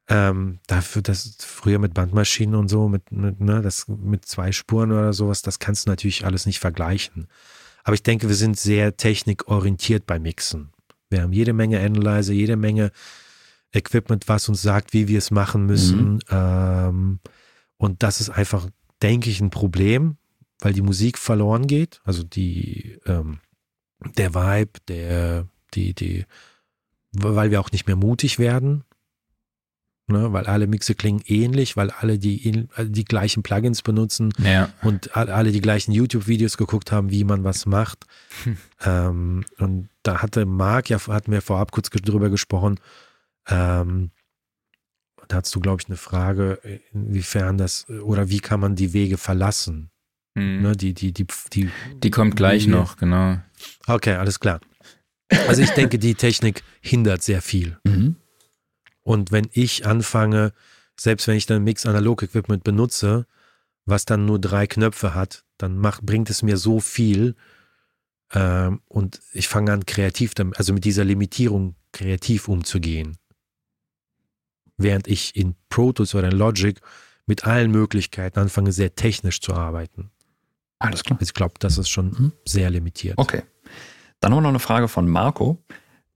ähm, 0.10 0.60
dafür, 0.68 1.02
das 1.02 1.38
früher 1.40 1.80
mit 1.80 1.94
Bandmaschinen 1.94 2.56
und 2.56 2.70
so, 2.70 2.88
mit, 2.88 3.12
mit, 3.12 3.40
ne, 3.40 3.62
das, 3.62 3.88
mit 3.88 4.26
zwei 4.26 4.52
Spuren 4.52 4.92
oder 4.92 5.14
sowas, 5.14 5.42
das 5.42 5.60
kannst 5.60 5.86
du 5.86 5.90
natürlich 5.90 6.26
alles 6.26 6.46
nicht 6.46 6.60
vergleichen. 6.60 7.28
Aber 7.84 7.94
ich 7.94 8.04
denke, 8.04 8.28
wir 8.28 8.36
sind 8.36 8.58
sehr 8.58 8.98
technikorientiert 8.98 10.06
beim 10.06 10.22
Mixen. 10.24 10.72
Wir 11.10 11.22
haben 11.22 11.34
jede 11.34 11.54
Menge 11.54 11.80
Analyzer, 11.80 12.34
jede 12.34 12.58
Menge 12.58 12.92
Equipment, 13.74 14.28
was 14.28 14.50
uns 14.50 14.62
sagt, 14.62 14.94
wie 14.94 15.08
wir 15.08 15.18
es 15.18 15.32
machen 15.32 15.66
müssen. 15.66 16.20
Ähm, 16.30 17.20
und 17.78 18.04
das 18.04 18.22
ist 18.22 18.30
einfach, 18.30 18.68
denke 19.02 19.30
ich, 19.30 19.41
ein 19.41 19.50
Problem, 19.50 20.18
weil 20.60 20.74
die 20.74 20.82
Musik 20.82 21.18
verloren 21.18 21.68
geht. 21.68 22.02
Also 22.04 22.24
die, 22.24 23.00
ähm, 23.06 23.39
der 24.18 24.34
Vibe, 24.34 24.80
der, 24.88 25.48
die, 25.74 25.93
die, 25.93 26.26
weil 27.12 27.52
wir 27.52 27.60
auch 27.60 27.72
nicht 27.72 27.88
mehr 27.88 27.95
mutig 27.95 28.39
werden. 28.39 28.84
Ne, 30.10 30.32
weil 30.32 30.45
alle 30.45 30.68
Mixe 30.68 30.95
klingen 30.95 31.22
ähnlich, 31.26 31.76
weil 31.76 31.91
alle 31.91 32.18
die, 32.18 32.66
die 32.80 33.04
gleichen 33.04 33.43
Plugins 33.43 33.82
benutzen 33.82 34.32
ja. 34.41 34.72
und 34.82 35.18
all- 35.18 35.30
alle 35.30 35.52
die 35.52 35.60
gleichen 35.60 35.91
YouTube-Videos 35.91 36.56
geguckt 36.56 36.93
haben, 36.93 37.12
wie 37.12 37.26
man 37.26 37.43
was 37.43 37.66
macht. 37.66 38.06
Ähm, 38.86 39.43
und 39.58 39.89
da 40.04 40.22
hatte 40.22 40.45
Marc, 40.45 40.89
ja, 40.89 41.06
hatten 41.08 41.34
wir 41.34 41.41
vorab 41.41 41.74
kurz 41.74 41.89
drüber 41.89 42.30
gesprochen, 42.30 42.80
ähm, 43.50 44.12
da 45.28 45.38
hast 45.38 45.54
du, 45.56 45.60
glaube 45.60 45.82
ich, 45.82 45.88
eine 45.88 45.98
Frage, 45.98 46.60
inwiefern 46.94 47.58
das, 47.58 47.90
oder 47.90 48.30
wie 48.30 48.40
kann 48.40 48.60
man 48.60 48.76
die 48.76 48.94
Wege 48.94 49.18
verlassen? 49.18 49.90
Hm. 50.38 50.62
Ne, 50.62 50.76
die, 50.76 50.94
die, 50.94 51.12
die, 51.14 51.26
die, 51.54 51.70
Die 52.04 52.12
kommt 52.12 52.36
gleich 52.36 52.68
Wie- 52.68 52.72
noch, 52.72 52.98
genau. 52.98 53.38
okay, 53.88 54.14
alles 54.16 54.40
klar. 54.40 54.60
Also 55.48 55.62
ich 55.62 55.72
denke, 55.72 56.00
die 56.00 56.16
Technik 56.16 56.64
hindert 56.80 57.22
sehr 57.24 57.42
viel. 57.42 57.78
Mhm. 57.84 58.16
Und 59.04 59.32
wenn 59.32 59.50
ich 59.52 59.86
anfange, 59.86 60.54
selbst 60.98 61.28
wenn 61.28 61.36
ich 61.36 61.46
dann 61.46 61.64
Mix-Analog-Equipment 61.64 62.64
benutze, 62.64 63.26
was 63.86 64.06
dann 64.06 64.26
nur 64.26 64.40
drei 64.40 64.68
Knöpfe 64.68 65.14
hat, 65.16 65.44
dann 65.58 65.78
macht, 65.78 66.04
bringt 66.06 66.30
es 66.30 66.44
mir 66.44 66.58
so 66.58 66.80
viel. 66.80 67.36
Ähm, 68.34 68.82
und 68.88 69.22
ich 69.34 69.48
fange 69.48 69.72
an, 69.74 69.86
kreativ, 69.86 70.34
damit, 70.34 70.58
also 70.58 70.74
mit 70.74 70.86
dieser 70.86 71.04
Limitierung 71.06 71.76
kreativ 71.94 72.48
umzugehen. 72.48 73.18
Während 74.78 75.08
ich 75.08 75.36
in 75.36 75.56
Pro 75.70 75.92
Tools 75.92 76.14
oder 76.16 76.30
in 76.32 76.38
Logic 76.38 76.80
mit 77.26 77.46
allen 77.46 77.72
Möglichkeiten 77.72 78.40
anfange, 78.40 78.72
sehr 78.72 78.96
technisch 78.96 79.42
zu 79.42 79.54
arbeiten. 79.54 80.12
Alles 80.80 81.04
klar. 81.04 81.18
Ich 81.22 81.34
glaube, 81.34 81.56
das 81.60 81.78
ist 81.78 81.90
schon 81.90 82.08
Mhm. 82.12 82.32
sehr 82.46 82.70
limitiert. 82.70 83.18
Okay. 83.18 83.42
Dann 84.20 84.32
haben 84.32 84.38
wir 84.38 84.42
noch 84.44 84.50
eine 84.50 84.60
Frage 84.60 84.88
von 84.88 85.08
Marco. 85.08 85.64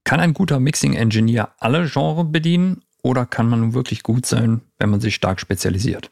Kann 0.03 0.19
ein 0.19 0.33
guter 0.33 0.59
Mixing-Engineer 0.59 1.53
alle 1.59 1.87
Genres 1.89 2.25
bedienen 2.31 2.83
oder 3.03 3.25
kann 3.25 3.49
man 3.49 3.73
wirklich 3.73 4.03
gut 4.03 4.25
sein, 4.25 4.61
wenn 4.79 4.89
man 4.89 5.01
sich 5.01 5.15
stark 5.15 5.39
spezialisiert? 5.39 6.11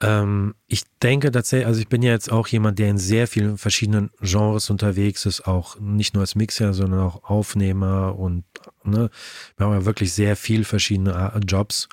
Ähm, 0.00 0.54
ich 0.66 0.84
denke 1.02 1.30
tatsächlich, 1.30 1.66
also 1.66 1.80
ich 1.80 1.88
bin 1.88 2.02
ja 2.02 2.12
jetzt 2.12 2.30
auch 2.30 2.46
jemand, 2.46 2.78
der 2.78 2.88
in 2.88 2.98
sehr 2.98 3.26
vielen 3.26 3.58
verschiedenen 3.58 4.10
Genres 4.20 4.70
unterwegs 4.70 5.26
ist, 5.26 5.46
auch 5.46 5.78
nicht 5.80 6.14
nur 6.14 6.20
als 6.20 6.36
Mixer, 6.36 6.72
sondern 6.72 7.00
auch 7.00 7.24
Aufnehmer 7.24 8.16
und 8.16 8.44
ne, 8.84 9.10
wir 9.56 9.66
haben 9.66 9.72
ja 9.72 9.84
wirklich 9.84 10.12
sehr 10.12 10.36
viel 10.36 10.64
verschiedene 10.64 11.40
Jobs. 11.46 11.88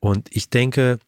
Und 0.00 0.28
ich 0.34 0.48
denke, 0.48 0.98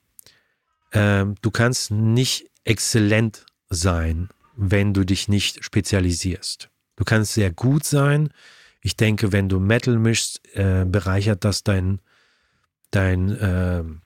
ähm, 0.93 1.37
du 1.41 1.51
kannst 1.51 1.91
nicht 1.91 2.51
exzellent 2.65 3.47
sein, 3.71 4.29
wenn 4.57 4.93
du 4.93 5.05
dich 5.05 5.29
nicht 5.29 5.65
spezialisierst. 5.65 6.69
Du 6.97 7.05
kannst 7.05 7.35
sehr 7.35 7.53
gut 7.53 7.85
sein. 7.85 8.31
Ich 8.83 8.97
denke, 8.97 9.33
wenn 9.33 9.49
du 9.49 9.61
Metal 9.61 9.99
mischst, 9.99 10.41
äh, 10.55 10.85
bereichert 10.85 11.45
das 11.45 11.63
dein, 11.63 12.01
dein 12.91 13.37
ähm, 13.41 14.03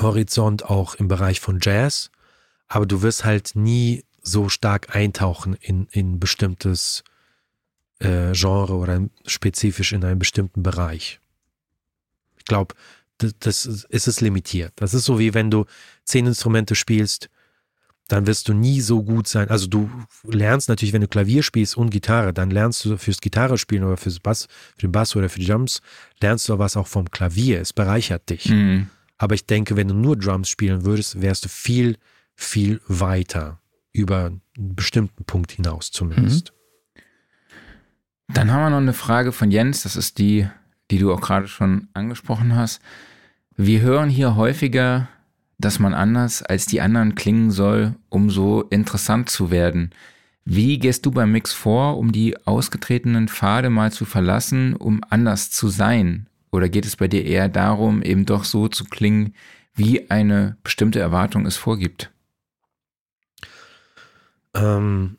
Horizont 0.00 0.64
auch 0.64 0.94
im 0.96 1.08
Bereich 1.08 1.40
von 1.40 1.58
Jazz, 1.60 2.10
aber 2.68 2.86
du 2.86 3.02
wirst 3.02 3.24
halt 3.24 3.52
nie 3.54 4.04
so 4.22 4.48
stark 4.48 4.94
eintauchen 4.94 5.54
in, 5.54 5.86
in 5.92 6.18
bestimmtes 6.18 7.04
äh, 8.00 8.32
Genre 8.32 8.74
oder 8.74 9.00
spezifisch 9.24 9.92
in 9.92 10.04
einen 10.04 10.18
bestimmten 10.18 10.62
Bereich. 10.62 11.20
Ich 12.36 12.44
glaube, 12.44 12.74
das, 13.18 13.34
das 13.38 13.66
ist, 13.66 13.84
ist 13.84 14.08
es 14.08 14.20
limitiert. 14.20 14.72
Das 14.76 14.94
ist 14.94 15.04
so 15.04 15.18
wie 15.18 15.34
wenn 15.34 15.50
du 15.50 15.64
zehn 16.04 16.26
Instrumente 16.26 16.74
spielst, 16.74 17.30
dann 18.08 18.26
wirst 18.26 18.48
du 18.48 18.54
nie 18.54 18.80
so 18.80 19.02
gut 19.02 19.26
sein. 19.26 19.48
Also 19.48 19.66
du 19.66 19.90
lernst 20.24 20.68
natürlich, 20.68 20.92
wenn 20.92 21.00
du 21.00 21.08
Klavier 21.08 21.42
spielst 21.42 21.76
und 21.76 21.90
Gitarre, 21.90 22.32
dann 22.32 22.50
lernst 22.50 22.84
du 22.84 22.96
fürs 22.98 23.20
Gitarre 23.20 23.58
spielen 23.58 23.84
oder 23.84 23.96
fürs 23.96 24.20
Bass, 24.20 24.46
für 24.76 24.86
den 24.86 24.92
Bass 24.92 25.16
oder 25.16 25.28
für 25.28 25.40
die 25.40 25.46
Drums, 25.46 25.80
lernst 26.20 26.48
du 26.48 26.58
was 26.58 26.76
auch 26.76 26.86
vom 26.86 27.10
Klavier. 27.10 27.60
Es 27.60 27.72
bereichert 27.72 28.28
dich. 28.30 28.44
Hm. 28.44 28.90
Aber 29.18 29.34
ich 29.34 29.46
denke, 29.46 29.76
wenn 29.76 29.88
du 29.88 29.94
nur 29.94 30.16
Drums 30.16 30.48
spielen 30.48 30.84
würdest, 30.84 31.20
wärst 31.20 31.44
du 31.44 31.48
viel, 31.48 31.96
viel 32.34 32.80
weiter 32.86 33.60
über 33.92 34.26
einen 34.26 34.42
bestimmten 34.56 35.24
Punkt 35.24 35.52
hinaus 35.52 35.90
zumindest. 35.90 36.52
Mhm. 36.52 37.02
Dann 38.34 38.52
haben 38.52 38.62
wir 38.62 38.70
noch 38.70 38.76
eine 38.78 38.92
Frage 38.92 39.32
von 39.32 39.50
Jens, 39.50 39.84
das 39.84 39.96
ist 39.96 40.18
die, 40.18 40.48
die 40.90 40.98
du 40.98 41.12
auch 41.12 41.20
gerade 41.20 41.48
schon 41.48 41.88
angesprochen 41.94 42.56
hast. 42.56 42.82
Wir 43.56 43.80
hören 43.80 44.10
hier 44.10 44.36
häufiger, 44.36 45.08
dass 45.58 45.78
man 45.78 45.94
anders 45.94 46.42
als 46.42 46.66
die 46.66 46.80
anderen 46.80 47.14
klingen 47.14 47.50
soll, 47.50 47.94
um 48.08 48.28
so 48.28 48.62
interessant 48.62 49.30
zu 49.30 49.50
werden. 49.50 49.90
Wie 50.44 50.78
gehst 50.78 51.06
du 51.06 51.10
beim 51.10 51.32
Mix 51.32 51.52
vor, 51.52 51.96
um 51.98 52.12
die 52.12 52.36
ausgetretenen 52.46 53.28
Pfade 53.28 53.70
mal 53.70 53.90
zu 53.90 54.04
verlassen, 54.04 54.74
um 54.76 55.00
anders 55.08 55.50
zu 55.50 55.68
sein? 55.68 56.28
Oder 56.56 56.70
geht 56.70 56.86
es 56.86 56.96
bei 56.96 57.06
dir 57.06 57.22
eher 57.22 57.50
darum, 57.50 58.00
eben 58.00 58.24
doch 58.24 58.44
so 58.44 58.66
zu 58.66 58.86
klingen, 58.86 59.34
wie 59.74 60.10
eine 60.10 60.56
bestimmte 60.62 60.98
Erwartung 60.98 61.44
es 61.44 61.58
vorgibt? 61.58 62.10
Ähm, 64.54 65.18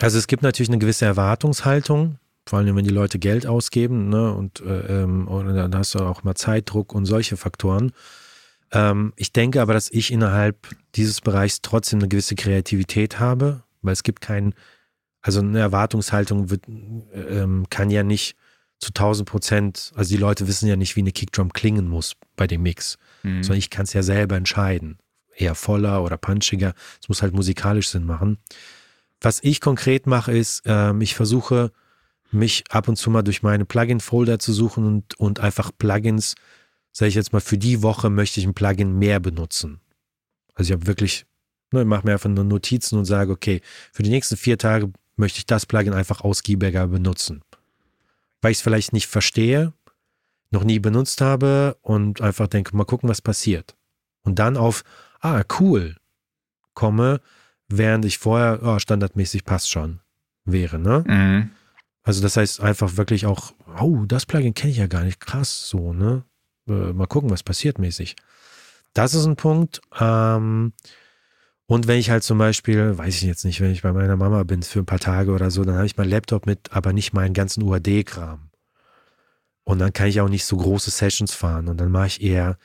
also 0.00 0.16
es 0.16 0.26
gibt 0.26 0.42
natürlich 0.42 0.70
eine 0.70 0.78
gewisse 0.78 1.04
Erwartungshaltung, 1.04 2.18
vor 2.46 2.58
allem 2.58 2.76
wenn 2.76 2.84
die 2.86 2.94
Leute 2.94 3.18
Geld 3.18 3.46
ausgeben, 3.46 4.08
ne? 4.08 4.32
Und 4.32 4.60
äh, 4.62 5.02
ähm, 5.02 5.28
oder 5.28 5.52
dann 5.52 5.76
hast 5.76 5.94
du 5.94 5.98
auch 5.98 6.24
mal 6.24 6.34
Zeitdruck 6.34 6.94
und 6.94 7.04
solche 7.04 7.36
Faktoren. 7.36 7.92
Ähm, 8.72 9.12
ich 9.16 9.34
denke 9.34 9.60
aber, 9.60 9.74
dass 9.74 9.90
ich 9.90 10.10
innerhalb 10.10 10.66
dieses 10.94 11.20
Bereichs 11.20 11.60
trotzdem 11.60 11.98
eine 11.98 12.08
gewisse 12.08 12.36
Kreativität 12.36 13.20
habe, 13.20 13.64
weil 13.82 13.92
es 13.92 14.02
gibt 14.02 14.22
keinen, 14.22 14.54
also 15.20 15.40
eine 15.40 15.58
Erwartungshaltung 15.58 16.48
wird, 16.48 16.62
ähm, 17.12 17.66
kann 17.68 17.90
ja 17.90 18.02
nicht 18.02 18.34
zu 18.84 18.90
1000 18.90 19.28
Prozent, 19.28 19.92
also 19.94 20.10
die 20.10 20.20
Leute 20.20 20.46
wissen 20.46 20.68
ja 20.68 20.76
nicht, 20.76 20.94
wie 20.96 21.00
eine 21.00 21.12
Kickdrum 21.12 21.52
klingen 21.52 21.88
muss 21.88 22.14
bei 22.36 22.46
dem 22.46 22.62
Mix, 22.62 22.98
mhm. 23.22 23.42
sondern 23.42 23.58
ich 23.58 23.70
kann 23.70 23.84
es 23.84 23.92
ja 23.92 24.02
selber 24.02 24.36
entscheiden. 24.36 24.98
Eher 25.36 25.54
voller 25.54 26.04
oder 26.04 26.16
punchiger. 26.16 26.74
Es 27.00 27.08
muss 27.08 27.22
halt 27.22 27.34
musikalisch 27.34 27.88
Sinn 27.88 28.04
machen. 28.04 28.38
Was 29.20 29.40
ich 29.42 29.60
konkret 29.60 30.06
mache, 30.06 30.32
ist, 30.32 30.62
ähm, 30.66 31.00
ich 31.00 31.14
versuche, 31.14 31.72
mich 32.30 32.64
ab 32.70 32.88
und 32.88 32.96
zu 32.96 33.10
mal 33.10 33.22
durch 33.22 33.42
meine 33.42 33.64
Plugin-Folder 33.64 34.38
zu 34.38 34.52
suchen 34.52 34.86
und, 34.86 35.18
und 35.18 35.40
einfach 35.40 35.70
Plugins, 35.76 36.34
sage 36.92 37.08
ich 37.08 37.14
jetzt 37.14 37.32
mal, 37.32 37.40
für 37.40 37.58
die 37.58 37.82
Woche 37.82 38.10
möchte 38.10 38.38
ich 38.38 38.46
ein 38.46 38.54
Plugin 38.54 38.98
mehr 38.98 39.18
benutzen. 39.18 39.80
Also 40.54 40.72
ich 40.72 40.76
habe 40.78 40.86
wirklich, 40.86 41.26
ne, 41.72 41.80
ich 41.80 41.86
mache 41.86 42.06
mir 42.06 42.12
einfach 42.12 42.30
nur 42.30 42.44
Notizen 42.44 42.98
und 42.98 43.06
sage, 43.06 43.32
okay, 43.32 43.60
für 43.92 44.02
die 44.02 44.10
nächsten 44.10 44.36
vier 44.36 44.58
Tage 44.58 44.92
möchte 45.16 45.38
ich 45.38 45.46
das 45.46 45.66
Plugin 45.66 45.94
einfach 45.94 46.20
ausgiebiger 46.20 46.86
benutzen 46.86 47.42
weil 48.44 48.52
ich 48.52 48.58
es 48.58 48.62
vielleicht 48.62 48.92
nicht 48.92 49.06
verstehe, 49.06 49.72
noch 50.50 50.64
nie 50.64 50.78
benutzt 50.78 51.22
habe 51.22 51.78
und 51.80 52.20
einfach 52.20 52.46
denke, 52.46 52.76
mal 52.76 52.84
gucken, 52.84 53.08
was 53.08 53.22
passiert. 53.22 53.74
Und 54.22 54.38
dann 54.38 54.58
auf, 54.58 54.84
ah, 55.20 55.42
cool, 55.58 55.96
komme, 56.74 57.22
während 57.68 58.04
ich 58.04 58.18
vorher, 58.18 58.60
oh, 58.62 58.78
standardmäßig 58.78 59.46
passt 59.46 59.70
schon, 59.70 60.00
wäre, 60.44 60.78
ne? 60.78 61.04
Mhm. 61.06 61.50
Also 62.02 62.20
das 62.20 62.36
heißt 62.36 62.60
einfach 62.60 62.98
wirklich 62.98 63.24
auch, 63.24 63.54
oh, 63.80 64.04
das 64.06 64.26
Plugin 64.26 64.52
kenne 64.52 64.72
ich 64.72 64.76
ja 64.78 64.88
gar 64.88 65.04
nicht, 65.04 65.20
krass, 65.20 65.66
so, 65.66 65.94
ne? 65.94 66.24
Äh, 66.68 66.92
mal 66.92 67.06
gucken, 67.06 67.30
was 67.30 67.42
passiert 67.42 67.78
mäßig. 67.78 68.14
Das 68.92 69.14
ist 69.14 69.24
ein 69.24 69.36
Punkt. 69.36 69.80
Ähm, 69.98 70.74
und 71.66 71.86
wenn 71.86 71.98
ich 71.98 72.10
halt 72.10 72.22
zum 72.22 72.38
Beispiel, 72.38 72.98
weiß 72.98 73.16
ich 73.16 73.22
jetzt 73.22 73.44
nicht, 73.44 73.60
wenn 73.60 73.70
ich 73.70 73.82
bei 73.82 73.92
meiner 73.92 74.16
Mama 74.16 74.42
bin 74.42 74.62
für 74.62 74.80
ein 74.80 74.86
paar 74.86 74.98
Tage 74.98 75.32
oder 75.32 75.50
so, 75.50 75.64
dann 75.64 75.76
habe 75.76 75.86
ich 75.86 75.96
meinen 75.96 76.10
Laptop 76.10 76.46
mit, 76.46 76.72
aber 76.72 76.92
nicht 76.92 77.14
meinen 77.14 77.32
ganzen 77.32 77.62
UAD-Kram. 77.62 78.50
Und 79.64 79.78
dann 79.78 79.94
kann 79.94 80.08
ich 80.08 80.20
auch 80.20 80.28
nicht 80.28 80.44
so 80.44 80.58
große 80.58 80.90
Sessions 80.90 81.32
fahren. 81.32 81.68
Und 81.68 81.78
dann 81.78 81.90
mache 81.90 82.08
ich 82.08 82.22
eher 82.22 82.58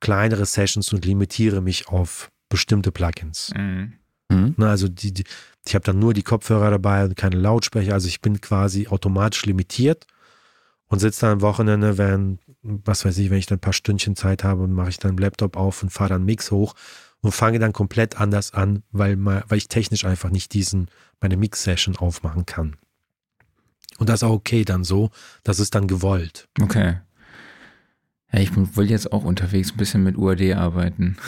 kleinere 0.00 0.46
Sessions 0.46 0.92
und 0.94 1.04
limitiere 1.04 1.60
mich 1.60 1.88
auf 1.88 2.30
bestimmte 2.48 2.90
Plugins. 2.90 3.52
Mhm. 3.54 3.94
Mhm. 4.30 4.54
also 4.62 4.88
die, 4.88 5.12
die 5.12 5.24
ich 5.66 5.74
habe 5.74 5.84
dann 5.84 5.98
nur 5.98 6.14
die 6.14 6.22
Kopfhörer 6.22 6.70
dabei 6.70 7.04
und 7.04 7.16
keine 7.16 7.36
Lautsprecher. 7.36 7.92
Also 7.92 8.08
ich 8.08 8.20
bin 8.22 8.40
quasi 8.40 8.88
automatisch 8.88 9.44
limitiert 9.44 10.06
und 10.86 10.98
sitze 10.98 11.22
dann 11.22 11.32
am 11.32 11.40
Wochenende, 11.42 11.98
wenn, 11.98 12.38
was 12.62 13.04
weiß 13.04 13.18
ich, 13.18 13.28
wenn 13.28 13.38
ich 13.38 13.46
dann 13.46 13.56
ein 13.56 13.60
paar 13.60 13.74
Stündchen 13.74 14.16
Zeit 14.16 14.44
habe, 14.44 14.66
mache 14.66 14.88
ich 14.88 14.98
dann 14.98 15.16
den 15.16 15.22
Laptop 15.22 15.56
auf 15.56 15.82
und 15.82 15.90
fahre 15.90 16.10
dann 16.10 16.24
Mix 16.24 16.50
hoch 16.50 16.74
und 17.20 17.32
fange 17.32 17.58
dann 17.58 17.72
komplett 17.72 18.20
anders 18.20 18.54
an, 18.54 18.82
weil, 18.92 19.22
weil 19.24 19.58
ich 19.58 19.68
technisch 19.68 20.04
einfach 20.04 20.30
nicht 20.30 20.54
diesen, 20.54 20.88
meine 21.20 21.36
Mix-Session 21.36 21.96
aufmachen 21.96 22.46
kann. 22.46 22.76
Und 23.98 24.08
das 24.08 24.20
ist 24.20 24.28
auch 24.28 24.32
okay 24.32 24.64
dann 24.64 24.84
so, 24.84 25.10
das 25.42 25.58
ist 25.58 25.74
dann 25.74 25.88
gewollt. 25.88 26.48
Okay. 26.60 26.98
Ja, 28.32 28.40
ich 28.40 28.50
will 28.54 28.90
jetzt 28.90 29.12
auch 29.12 29.24
unterwegs 29.24 29.72
ein 29.72 29.76
bisschen 29.76 30.04
mit 30.04 30.16
UAD 30.16 30.54
arbeiten. 30.54 31.16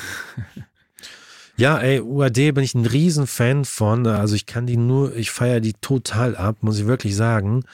Ja, 1.61 1.77
ey, 1.77 2.01
UAD 2.01 2.55
bin 2.55 2.61
ich 2.61 2.75
ein 2.75 2.87
Riesenfan 2.87 3.67
von. 3.67 4.07
Also 4.07 4.35
ich 4.35 4.47
kann 4.47 4.65
die 4.65 4.79
nur, 4.79 5.15
ich 5.15 5.31
feiere 5.31 5.61
die 5.61 5.75
total 5.75 6.35
ab, 6.35 6.57
muss 6.63 6.79
ich 6.79 6.87
wirklich 6.87 7.15
sagen. 7.15 7.65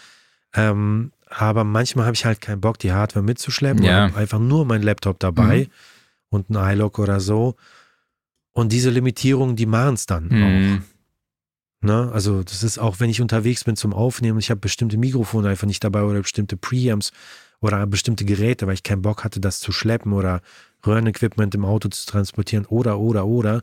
Ähm, 0.54 1.12
aber 1.30 1.62
manchmal 1.62 2.04
habe 2.04 2.16
ich 2.16 2.24
halt 2.24 2.40
keinen 2.40 2.60
Bock, 2.60 2.80
die 2.80 2.90
Hardware 2.90 3.24
mitzuschleppen. 3.24 3.84
Ja. 3.84 4.06
einfach 4.06 4.40
nur 4.40 4.64
mein 4.64 4.82
Laptop 4.82 5.20
dabei 5.20 5.58
mhm. 5.58 5.70
und 6.30 6.50
ein 6.50 6.74
iLock 6.74 6.98
oder 6.98 7.20
so. 7.20 7.54
Und 8.56 8.72
diese 8.72 8.88
Limitierungen, 8.88 9.54
die 9.54 9.66
machen 9.66 9.94
es 9.94 10.06
dann 10.06 10.28
mhm. 10.28 10.42
auch. 11.82 11.86
Ne? 11.86 12.10
Also 12.10 12.42
das 12.42 12.62
ist 12.62 12.78
auch, 12.78 13.00
wenn 13.00 13.10
ich 13.10 13.20
unterwegs 13.20 13.64
bin 13.64 13.76
zum 13.76 13.92
Aufnehmen, 13.92 14.38
ich 14.38 14.48
habe 14.48 14.60
bestimmte 14.60 14.96
Mikrofone 14.96 15.50
einfach 15.50 15.66
nicht 15.66 15.84
dabei 15.84 16.04
oder 16.04 16.22
bestimmte 16.22 16.56
Preamps 16.56 17.12
oder 17.60 17.86
bestimmte 17.86 18.24
Geräte, 18.24 18.66
weil 18.66 18.72
ich 18.72 18.82
keinen 18.82 19.02
Bock 19.02 19.24
hatte, 19.24 19.40
das 19.40 19.60
zu 19.60 19.72
schleppen 19.72 20.14
oder 20.14 20.40
Röhrenequipment 20.86 21.54
im 21.54 21.66
Auto 21.66 21.90
zu 21.90 22.06
transportieren 22.06 22.64
oder, 22.64 22.98
oder, 22.98 23.26
oder. 23.26 23.60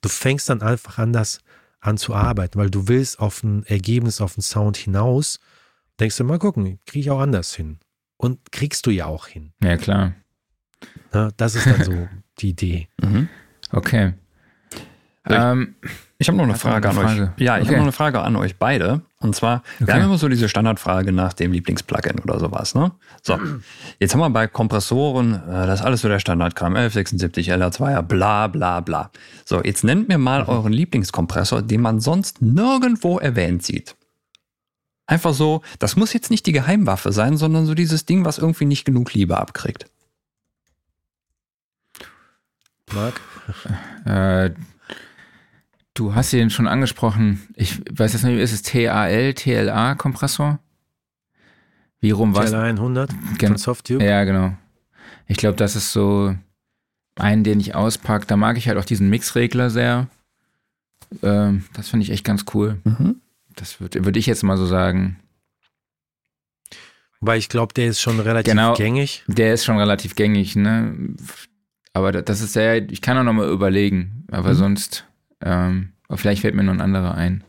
Du 0.00 0.08
fängst 0.08 0.48
dann 0.48 0.62
einfach 0.62 0.96
anders 0.96 1.40
an 1.80 1.98
zu 1.98 2.14
arbeiten, 2.14 2.58
weil 2.58 2.70
du 2.70 2.88
willst 2.88 3.20
auf 3.20 3.42
ein 3.42 3.66
Ergebnis, 3.66 4.22
auf 4.22 4.38
einen 4.38 4.42
Sound 4.42 4.78
hinaus. 4.78 5.40
Denkst 6.00 6.16
du, 6.16 6.24
mal 6.24 6.38
gucken, 6.38 6.78
kriege 6.86 7.00
ich 7.00 7.10
auch 7.10 7.20
anders 7.20 7.54
hin. 7.54 7.80
Und 8.16 8.50
kriegst 8.50 8.86
du 8.86 8.90
ja 8.90 9.04
auch 9.04 9.26
hin. 9.26 9.52
Ja, 9.62 9.76
klar. 9.76 10.14
Ja, 11.12 11.28
das 11.36 11.54
ist 11.54 11.66
dann 11.66 11.84
so 11.84 12.08
die 12.38 12.48
Idee. 12.48 12.88
Mhm. 13.02 13.28
Okay. 13.72 14.14
Ähm, 15.28 15.76
ich 16.18 16.28
habe 16.28 16.36
noch 16.36 16.44
eine 16.44 16.54
Frage, 16.54 16.88
eine 16.88 16.98
Frage, 17.00 17.22
an 17.22 17.28
euch. 17.36 17.40
Ja, 17.40 17.56
ich 17.56 17.62
okay. 17.62 17.68
habe 17.68 17.76
noch 17.76 17.82
eine 17.82 17.92
Frage 17.92 18.20
an 18.22 18.36
euch 18.36 18.56
beide. 18.56 19.02
Und 19.18 19.36
zwar, 19.36 19.62
okay. 19.76 19.86
wir 19.86 19.94
haben 19.94 20.02
immer 20.02 20.18
so 20.18 20.28
diese 20.28 20.48
Standardfrage 20.48 21.12
nach 21.12 21.32
dem 21.32 21.52
Lieblingsplugin 21.52 22.18
oder 22.20 22.40
sowas. 22.40 22.74
Ne? 22.74 22.90
So, 23.22 23.38
jetzt 24.00 24.14
haben 24.14 24.20
wir 24.20 24.30
bei 24.30 24.48
Kompressoren, 24.48 25.34
äh, 25.34 25.66
das 25.66 25.80
ist 25.80 25.86
alles 25.86 26.00
so 26.00 26.08
der 26.08 26.18
Standardkram, 26.18 26.74
1176, 26.74 27.52
LR2er, 27.52 28.02
bla 28.02 28.48
bla 28.48 28.80
bla. 28.80 29.10
So, 29.44 29.62
jetzt 29.62 29.84
nennt 29.84 30.08
mir 30.08 30.18
mal 30.18 30.42
mhm. 30.42 30.48
euren 30.48 30.72
Lieblingskompressor, 30.72 31.62
den 31.62 31.80
man 31.80 32.00
sonst 32.00 32.42
nirgendwo 32.42 33.18
erwähnt 33.18 33.62
sieht. 33.62 33.94
Einfach 35.06 35.34
so, 35.34 35.62
das 35.78 35.96
muss 35.96 36.12
jetzt 36.12 36.30
nicht 36.30 36.46
die 36.46 36.52
Geheimwaffe 36.52 37.12
sein, 37.12 37.36
sondern 37.36 37.66
so 37.66 37.74
dieses 37.74 38.06
Ding, 38.06 38.24
was 38.24 38.38
irgendwie 38.38 38.64
nicht 38.64 38.84
genug 38.84 39.12
Liebe 39.14 39.36
abkriegt. 39.38 39.86
Marc? 42.92 43.20
Äh, 44.04 44.50
Du 45.94 46.14
hast 46.14 46.32
ihn 46.32 46.50
schon 46.50 46.66
angesprochen. 46.66 47.46
Ich 47.54 47.80
weiß 47.90 48.14
jetzt 48.14 48.24
nicht, 48.24 48.38
ist 48.38 48.52
es 48.52 48.62
TAL, 48.62 49.34
TLA-Kompressor? 49.34 50.58
Wie 52.00 52.10
rum 52.10 52.34
was? 52.34 52.50
TLA 52.50 52.64
100 52.64 53.10
Gen 53.38 53.48
von 53.50 53.58
Softtube? 53.58 54.04
Ja, 54.04 54.24
genau. 54.24 54.56
Ich 55.26 55.36
glaube, 55.36 55.56
das 55.56 55.76
ist 55.76 55.92
so 55.92 56.34
einen, 57.16 57.44
den 57.44 57.60
ich 57.60 57.74
auspacke. 57.74 58.26
Da 58.26 58.36
mag 58.36 58.56
ich 58.56 58.68
halt 58.68 58.78
auch 58.78 58.84
diesen 58.84 59.10
Mixregler 59.10 59.70
sehr. 59.70 60.08
Ähm, 61.22 61.64
das 61.74 61.90
finde 61.90 62.04
ich 62.04 62.10
echt 62.10 62.24
ganz 62.24 62.46
cool. 62.54 62.80
Mhm. 62.84 63.16
Das 63.54 63.80
würde 63.80 64.04
würd 64.04 64.16
ich 64.16 64.26
jetzt 64.26 64.42
mal 64.42 64.56
so 64.56 64.66
sagen. 64.66 65.18
Weil 67.20 67.38
ich 67.38 67.48
glaube, 67.48 67.74
der 67.74 67.86
ist 67.86 68.00
schon 68.00 68.18
relativ 68.18 68.50
genau, 68.50 68.74
gängig. 68.74 69.22
Der 69.28 69.54
ist 69.54 69.64
schon 69.64 69.78
relativ 69.78 70.14
gängig, 70.14 70.56
ne? 70.56 71.14
Aber 71.92 72.10
das 72.10 72.40
ist 72.40 72.54
sehr, 72.54 72.90
ich 72.90 73.02
kann 73.02 73.18
auch 73.18 73.22
nochmal 73.22 73.50
überlegen. 73.50 74.24
Aber 74.30 74.50
mhm. 74.50 74.54
sonst 74.54 75.06
ähm, 75.44 75.92
aber 76.08 76.18
vielleicht 76.18 76.42
fällt 76.42 76.54
mir 76.54 76.62
noch 76.62 76.72
ein 76.72 76.80
anderer 76.80 77.14
ein. 77.14 77.44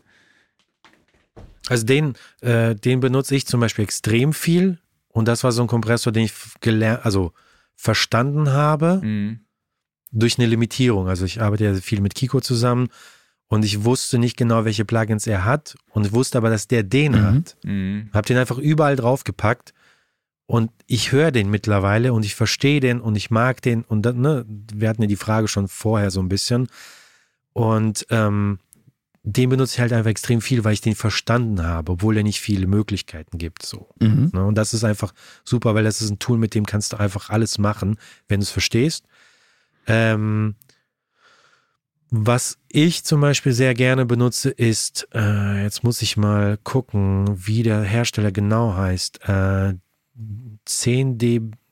Also 1.69 1.85
den, 1.85 2.13
äh, 2.41 2.75
den 2.75 2.99
benutze 2.99 3.35
ich 3.35 3.45
zum 3.45 3.59
Beispiel 3.59 3.83
extrem 3.83 4.33
viel. 4.33 4.79
Und 5.09 5.27
das 5.27 5.43
war 5.43 5.51
so 5.51 5.61
ein 5.61 5.67
Kompressor, 5.67 6.11
den 6.11 6.25
ich 6.25 6.33
gelernt, 6.59 7.05
also 7.05 7.33
verstanden 7.75 8.51
habe 8.51 8.99
mhm. 9.03 9.39
durch 10.11 10.37
eine 10.37 10.47
Limitierung. 10.47 11.07
Also 11.07 11.25
ich 11.25 11.41
arbeite 11.41 11.65
ja 11.65 11.73
viel 11.75 12.01
mit 12.01 12.15
Kiko 12.15 12.41
zusammen 12.41 12.89
und 13.47 13.63
ich 13.63 13.83
wusste 13.83 14.17
nicht 14.17 14.37
genau, 14.37 14.65
welche 14.65 14.85
Plugins 14.85 15.27
er 15.27 15.45
hat 15.45 15.75
und 15.91 16.05
ich 16.05 16.13
wusste 16.13 16.37
aber, 16.37 16.49
dass 16.49 16.67
der 16.67 16.83
den 16.83 17.13
mhm. 17.13 17.21
hat. 17.21 17.57
Mhm. 17.63 18.09
Hab 18.11 18.25
den 18.25 18.37
einfach 18.37 18.57
überall 18.57 18.95
draufgepackt 18.95 19.73
und 20.45 20.71
ich 20.87 21.11
höre 21.11 21.31
den 21.31 21.49
mittlerweile 21.49 22.13
und 22.13 22.25
ich 22.25 22.35
verstehe 22.35 22.79
den 22.79 22.99
und 22.99 23.15
ich 23.15 23.29
mag 23.29 23.61
den 23.61 23.83
und 23.83 24.01
dann, 24.03 24.19
ne, 24.19 24.45
wir 24.47 24.89
hatten 24.89 25.03
ja 25.03 25.07
die 25.07 25.15
Frage 25.15 25.47
schon 25.47 25.67
vorher 25.67 26.11
so 26.11 26.19
ein 26.19 26.29
bisschen. 26.29 26.67
Und 27.53 28.05
ähm, 28.09 28.59
den 29.23 29.49
benutze 29.49 29.75
ich 29.75 29.79
halt 29.79 29.93
einfach 29.93 30.09
extrem 30.09 30.41
viel, 30.41 30.63
weil 30.63 30.73
ich 30.73 30.81
den 30.81 30.95
verstanden 30.95 31.63
habe, 31.63 31.93
obwohl 31.93 32.17
er 32.17 32.23
nicht 32.23 32.41
viele 32.41 32.67
Möglichkeiten 32.67 33.37
gibt. 33.37 33.65
So. 33.65 33.89
Mhm. 33.99 34.31
Ne? 34.33 34.43
Und 34.43 34.55
das 34.55 34.73
ist 34.73 34.83
einfach 34.83 35.13
super, 35.45 35.75
weil 35.75 35.85
das 35.85 36.01
ist 36.01 36.09
ein 36.09 36.19
Tool, 36.19 36.37
mit 36.37 36.55
dem 36.55 36.65
kannst 36.65 36.91
du 36.91 36.97
einfach 36.97 37.29
alles 37.29 37.57
machen, 37.57 37.97
wenn 38.27 38.41
du 38.41 38.43
es 38.43 38.51
verstehst. 38.51 39.05
Ähm, 39.87 40.55
was 42.09 42.59
ich 42.67 43.05
zum 43.05 43.21
Beispiel 43.21 43.53
sehr 43.53 43.73
gerne 43.73 44.05
benutze, 44.05 44.49
ist, 44.49 45.07
äh, 45.13 45.63
jetzt 45.63 45.83
muss 45.83 46.01
ich 46.01 46.17
mal 46.17 46.57
gucken, 46.57 47.27
wie 47.33 47.63
der 47.63 47.81
Hersteller 47.81 48.31
genau 48.31 48.75
heißt. 48.75 49.27
Äh, 49.27 49.75
10 50.65 51.17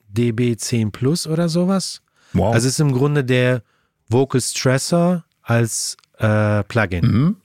dB 0.08 0.56
10 0.56 0.90
Plus 0.90 1.26
oder 1.26 1.48
sowas. 1.48 2.02
Wow. 2.32 2.54
Also 2.54 2.66
es 2.66 2.74
ist 2.74 2.80
im 2.80 2.92
Grunde 2.92 3.24
der 3.24 3.62
Vocal 4.08 4.40
Stressor 4.40 5.24
als 5.42 5.96
äh, 6.18 6.62
Plugin. 6.64 7.04
mhm. 7.04 7.36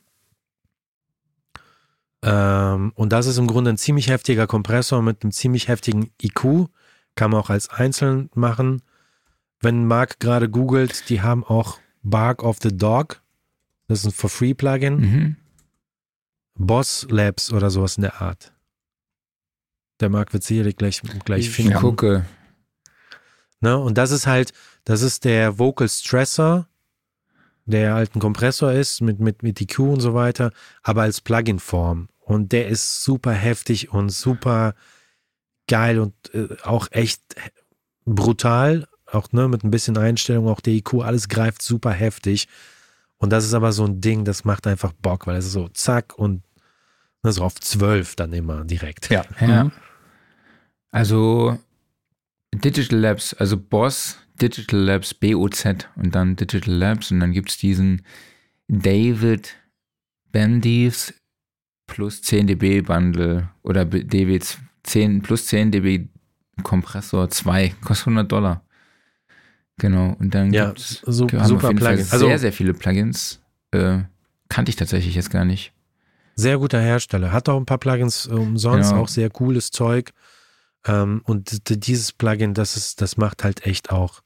Ähm, 2.24 2.92
und 2.96 3.14
das 3.14 3.28
ist 3.28 3.38
im 3.38 3.48
Grunde 3.48 3.72
ein 3.72 3.78
ziemlich 3.78 4.08
heftiger 4.10 4.48
Kompressor 4.48 5.02
mit 5.02 5.24
einem 5.24 5.32
ziemlich 5.32 5.68
heftigen 5.68 6.10
IQ. 6.22 6.68
Kann 7.16 7.32
man 7.32 7.40
auch 7.42 7.50
als 7.50 7.70
einzeln 7.70 8.30
machen. 8.34 8.82
Wenn 9.60 9.86
Marc 9.86 10.20
gerade 10.20 10.50
googelt, 10.50 11.10
die 11.10 11.22
haben 11.22 11.44
auch 11.44 11.80
Bark 12.04 12.44
of 12.44 12.58
the 12.62 12.76
Dog. 12.76 13.22
Das 13.88 14.00
ist 14.00 14.06
ein 14.06 14.12
For-Free-Plugin. 14.12 14.96
Mhm. 15.00 15.36
Boss 16.56 17.06
Labs 17.10 17.52
oder 17.52 17.70
sowas 17.70 17.98
in 17.98 18.02
der 18.04 18.22
Art. 18.22 18.52
Der 20.00 20.10
Marc 20.10 20.34
wird 20.34 20.44
sicherlich 20.44 20.76
gleich, 20.76 21.02
gleich 21.26 21.46
Ich 21.48 21.50
finden. 21.52 21.74
gucke. 21.76 22.26
Ne? 23.62 23.78
Und 23.78 23.98
das 23.98 24.12
ist 24.12 24.28
halt, 24.28 24.54
das 24.84 25.02
ist 25.02 25.26
der 25.26 25.58
Vocal 25.58 25.90
Stressor, 25.90 26.68
der 27.68 27.94
halt 27.94 28.16
ein 28.16 28.20
Kompressor 28.20 28.72
ist 28.72 29.02
mit, 29.02 29.20
mit, 29.20 29.44
mit 29.44 29.62
EQ 29.62 29.80
und 29.80 30.00
so 30.00 30.14
weiter, 30.14 30.52
aber 30.84 31.04
als 31.04 31.22
Plugin-Form. 31.22 32.10
Und 32.20 32.52
der 32.52 32.68
ist 32.68 33.04
super 33.04 33.32
heftig 33.32 33.92
und 33.94 34.10
super 34.10 34.74
geil 35.68 36.00
und 36.00 36.14
äh, 36.34 36.48
auch 36.64 36.88
echt 36.92 37.22
brutal. 38.06 38.88
Auch 39.10 39.32
ne, 39.32 39.48
mit 39.48 39.64
ein 39.64 39.72
bisschen 39.72 39.98
Einstellung, 39.98 40.48
auch 40.48 40.60
der 40.60 40.74
IQ, 40.74 40.96
alles 40.96 41.30
greift 41.30 41.62
super 41.62 41.92
heftig. 41.92 42.48
Und 43.18 43.32
das 43.32 43.46
ist 43.46 43.54
aber 43.54 43.72
so 43.72 43.86
ein 43.86 44.02
Ding, 44.02 44.26
das 44.26 44.44
macht 44.44 44.68
einfach 44.68 44.94
Bock, 44.94 45.28
weil 45.28 45.38
es 45.38 45.46
ist 45.46 45.54
so 45.54 45.68
zack 45.70 46.18
und 46.18 46.44
ne, 47.24 47.32
so 47.32 47.44
auf 47.44 47.56
zwölf 47.60 48.16
dann 48.16 48.34
immer 48.34 48.64
direkt. 48.66 49.10
Ja. 49.10 49.24
Ja. 49.40 49.66
Mhm. 49.66 49.72
Also 50.92 51.58
Digital 52.54 53.00
Labs, 53.00 53.34
also 53.34 53.58
Boss, 53.58 54.18
Digital 54.42 54.80
Labs, 54.80 55.14
BOZ 55.14 55.66
und 55.96 56.14
dann 56.16 56.36
Digital 56.36 56.74
Labs 56.74 57.12
und 57.12 57.20
dann 57.20 57.32
gibt 57.34 57.50
es 57.50 57.58
diesen 57.58 58.04
David 58.68 59.56
Bendives 60.32 61.14
plus 61.88 62.22
10 62.22 62.48
dB 62.48 62.82
Bundle 62.82 63.50
oder 63.64 63.86
dB 63.86 64.40
10 64.84 65.22
plus 65.22 65.46
10 65.48 65.72
dB 65.72 66.08
Kompressor 66.64 67.30
2, 67.30 67.76
kostet 67.84 68.08
100 68.08 68.32
Dollar. 68.32 68.64
Genau, 69.78 70.16
und 70.20 70.34
dann 70.34 70.52
Ja, 70.54 70.68
gibt's 70.68 71.02
wir 71.04 71.08
haben 71.08 71.14
super 71.14 71.44
auf 71.44 71.64
jeden 71.70 71.80
Fall 71.80 71.98
sehr, 71.98 72.14
Also- 72.14 72.38
sehr 72.38 72.54
viele 72.54 72.74
Plugins. 72.74 73.42
Äh, 73.72 74.00
kannte 74.50 74.70
ich 74.70 74.76
tatsächlich 74.76 75.14
jetzt 75.16 75.30
gar 75.30 75.46
nicht. 75.46 75.72
Sehr 76.36 76.58
guter 76.58 76.80
Hersteller. 76.82 77.32
Hat 77.32 77.48
auch 77.50 77.58
ein 77.58 77.66
paar 77.66 77.78
Plugins 77.78 78.26
äh, 78.28 78.32
umsonst, 78.32 78.90
Genau. 78.90 79.04
auch 79.04 79.08
sehr 79.08 79.30
cooles 79.30 79.70
Zeug. 79.72 80.12
Ähm, 80.86 81.22
und 81.26 81.70
dieses 81.84 82.12
Plugin, 82.12 82.54
das 82.54 82.76
ist, 82.78 83.02
das 83.02 83.18
macht 83.18 83.44
halt 83.44 83.66
echt 83.66 83.92
auch. 83.92 84.22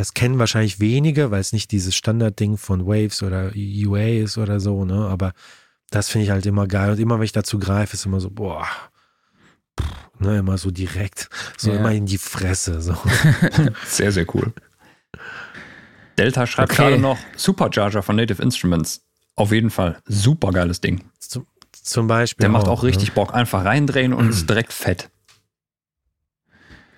Das 0.00 0.14
kennen 0.14 0.38
wahrscheinlich 0.38 0.80
wenige, 0.80 1.30
weil 1.30 1.42
es 1.42 1.52
nicht 1.52 1.72
dieses 1.72 1.94
Standardding 1.94 2.56
von 2.56 2.86
Waves 2.86 3.22
oder 3.22 3.52
UA 3.54 4.22
ist 4.22 4.38
oder 4.38 4.58
so, 4.58 4.86
ne? 4.86 5.06
Aber 5.08 5.34
das 5.90 6.08
finde 6.08 6.24
ich 6.24 6.30
halt 6.30 6.46
immer 6.46 6.66
geil. 6.66 6.92
Und 6.92 6.98
immer 7.00 7.18
wenn 7.18 7.24
ich 7.26 7.32
dazu 7.32 7.58
greife, 7.58 7.92
ist 7.92 8.06
immer 8.06 8.18
so, 8.18 8.30
boah, 8.30 8.66
pff, 9.78 9.86
ne, 10.18 10.38
immer 10.38 10.56
so 10.56 10.70
direkt, 10.70 11.28
so 11.58 11.70
Ja. 11.70 11.76
immer 11.76 11.92
in 11.92 12.06
die 12.06 12.16
Fresse. 12.16 12.80
So. 12.80 12.96
Sehr, 13.84 14.10
sehr 14.10 14.24
cool. 14.34 14.54
Delta 16.16 16.46
schreibt 16.46 16.72
Okay. 16.72 16.82
gerade 16.82 16.98
noch 16.98 17.18
Supercharger 17.36 18.02
von 18.02 18.16
Native 18.16 18.42
Instruments. 18.42 19.02
Auf 19.36 19.52
jeden 19.52 19.68
Fall. 19.68 19.98
Super 20.06 20.50
geiles 20.52 20.80
Ding. 20.80 21.04
Zum, 21.18 21.46
zum 21.72 22.06
Beispiel. 22.06 22.44
Der 22.44 22.48
macht 22.48 22.68
auch 22.68 22.82
ne? 22.82 22.88
richtig 22.88 23.12
Bock. 23.12 23.34
Einfach 23.34 23.66
reindrehen 23.66 24.14
und 24.14 24.30
ist 24.30 24.48
direkt 24.48 24.72
fett. 24.72 25.10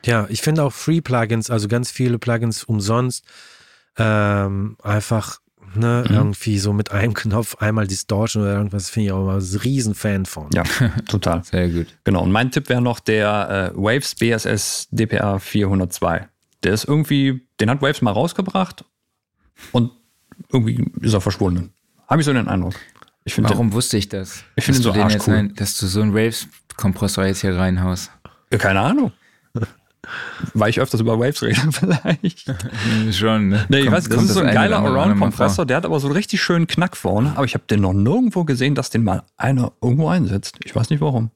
Ja, 0.05 0.26
ich 0.28 0.42
finde 0.42 0.62
auch 0.64 0.72
Free-Plugins, 0.72 1.50
also 1.50 1.68
ganz 1.68 1.90
viele 1.90 2.18
Plugins 2.18 2.64
umsonst, 2.64 3.24
ähm, 3.96 4.76
einfach 4.82 5.40
ne, 5.74 6.05
Mhm. 6.09 6.14
irgendwie 6.14 6.59
so 6.59 6.72
mit 6.72 6.90
einem 6.92 7.14
Knopf 7.14 7.57
einmal 7.57 7.86
Distortion 7.86 8.42
oder 8.42 8.55
irgendwas, 8.57 8.90
finde 8.90 9.07
ich 9.07 9.12
auch 9.12 9.22
immer 9.22 9.34
ein 9.36 9.61
Riesenfan 9.62 10.26
von. 10.26 10.48
Ja, 10.55 10.62
total. 11.09 11.44
Sehr 11.44 11.68
gut. 11.68 11.86
Genau. 12.05 12.22
Und 12.22 12.32
mein 12.32 12.50
Tipp 12.50 12.68
wäre 12.68 12.82
noch 12.82 13.00
der 13.00 13.72
äh, 13.74 13.76
Waves 13.76 14.14
BSS 14.16 14.88
DPA 14.90 15.38
402. 15.38 16.28
Der 16.64 16.72
ist 16.72 16.84
irgendwie, 16.84 17.46
den 17.61 17.70
hat 17.70 17.82
Waves 17.82 18.03
mal 18.03 18.12
rausgebracht 18.12 18.84
und 19.72 19.90
irgendwie 20.53 20.84
ist 21.00 21.12
er 21.14 21.20
verschwunden. 21.20 21.72
Habe 22.09 22.20
ich 22.20 22.26
so 22.26 22.32
den 22.32 22.48
Eindruck. 22.48 22.74
Ich 23.24 23.34
finde, 23.34 23.50
Warum 23.50 23.72
wusste 23.72 23.96
ich 23.96 24.09
das? 24.09 24.42
Ich 24.57 24.64
finde 24.64 24.80
so 24.82 24.90
den 24.92 25.03
jetzt 25.03 25.14
arschcool. 25.14 25.34
rein, 25.34 25.55
dass 25.55 25.78
du 25.78 25.86
so 25.86 26.03
einen 26.03 26.12
Waves-Kompressor 26.14 27.24
jetzt 27.26 27.40
hier 27.40 27.57
reinhaust. 27.57 28.11
Ja, 28.53 28.59
keine 28.59 28.80
Ahnung. 28.80 29.12
Weil 30.55 30.70
ich 30.70 30.80
öfters 30.80 31.00
über 31.00 31.18
Waves 31.20 31.42
rede, 31.42 31.61
vielleicht. 31.72 32.53
Schon, 33.12 33.48
ne? 33.50 33.66
Nee, 33.68 33.78
ich 33.78 33.84
Kommt- 33.84 33.96
weiß, 33.96 34.09
das 34.09 34.22
ist 34.24 34.34
so 34.34 34.40
ein 34.40 34.53
geiler 34.53 34.78
Around-Kompressor, 34.78 35.64
der 35.64 35.76
hat 35.76 35.84
aber 35.84 36.00
so 36.00 36.09
einen 36.09 36.16
richtig 36.16 36.42
schönen 36.42 36.66
Knack 36.66 36.96
vorne, 36.96 37.32
aber 37.36 37.44
ich 37.44 37.55
habe 37.55 37.64
den 37.70 37.80
noch 37.82 37.92
nirgendwo 37.92 38.44
gesehen, 38.44 38.74
dass 38.74 38.90
den 38.90 39.05
mal 39.05 39.22
einer 39.36 39.72
irgendwo 39.80 40.09
einsetzt. 40.09 40.59
Ich 40.64 40.74
weiß 40.74 40.90
nicht 40.90 41.00
warum. 41.00 41.30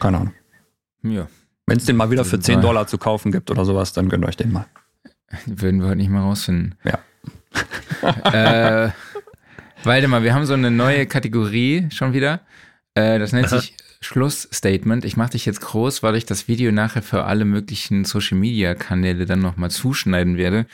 Keine 0.00 0.18
Ahnung. 0.18 0.32
mal. 1.02 1.12
Ja, 1.12 1.26
Wenn 1.66 1.78
es 1.78 1.84
den 1.84 1.96
mal 1.96 2.10
wieder 2.10 2.24
für 2.24 2.36
Das 2.36 2.40
ist 2.40 2.46
10 2.46 2.54
toll. 2.56 2.62
Dollar 2.62 2.86
zu 2.86 2.98
kaufen 2.98 3.32
gibt 3.32 3.50
oder 3.50 3.64
sowas, 3.64 3.92
dann 3.92 4.08
gönnt 4.08 4.24
euch 4.24 4.36
den 4.36 4.52
mal. 4.52 4.66
würden 5.46 5.80
wir 5.80 5.88
heute 5.88 5.96
nicht 5.98 6.10
mal 6.10 6.20
rausfinden. 6.20 6.76
Ja. 6.84 6.98
äh, 8.86 8.90
Waldemar, 9.84 10.22
wir 10.22 10.34
haben 10.34 10.46
so 10.46 10.54
eine 10.54 10.70
neue 10.70 11.06
Kategorie 11.06 11.88
schon 11.90 12.12
wieder. 12.12 12.40
Äh, 12.94 13.18
das 13.18 13.32
nennt 13.32 13.48
sich 13.48 13.74
Schlussstatement. 14.02 15.04
Ich 15.04 15.16
mache 15.16 15.30
dich 15.30 15.46
jetzt 15.46 15.60
groß, 15.60 16.02
weil 16.02 16.16
ich 16.16 16.26
das 16.26 16.48
Video 16.48 16.72
nachher 16.72 17.02
für 17.02 17.24
alle 17.24 17.44
möglichen 17.44 18.04
Social-Media-Kanäle 18.04 19.26
dann 19.26 19.38
nochmal 19.40 19.70
zuschneiden 19.70 20.36
werde. 20.36 20.66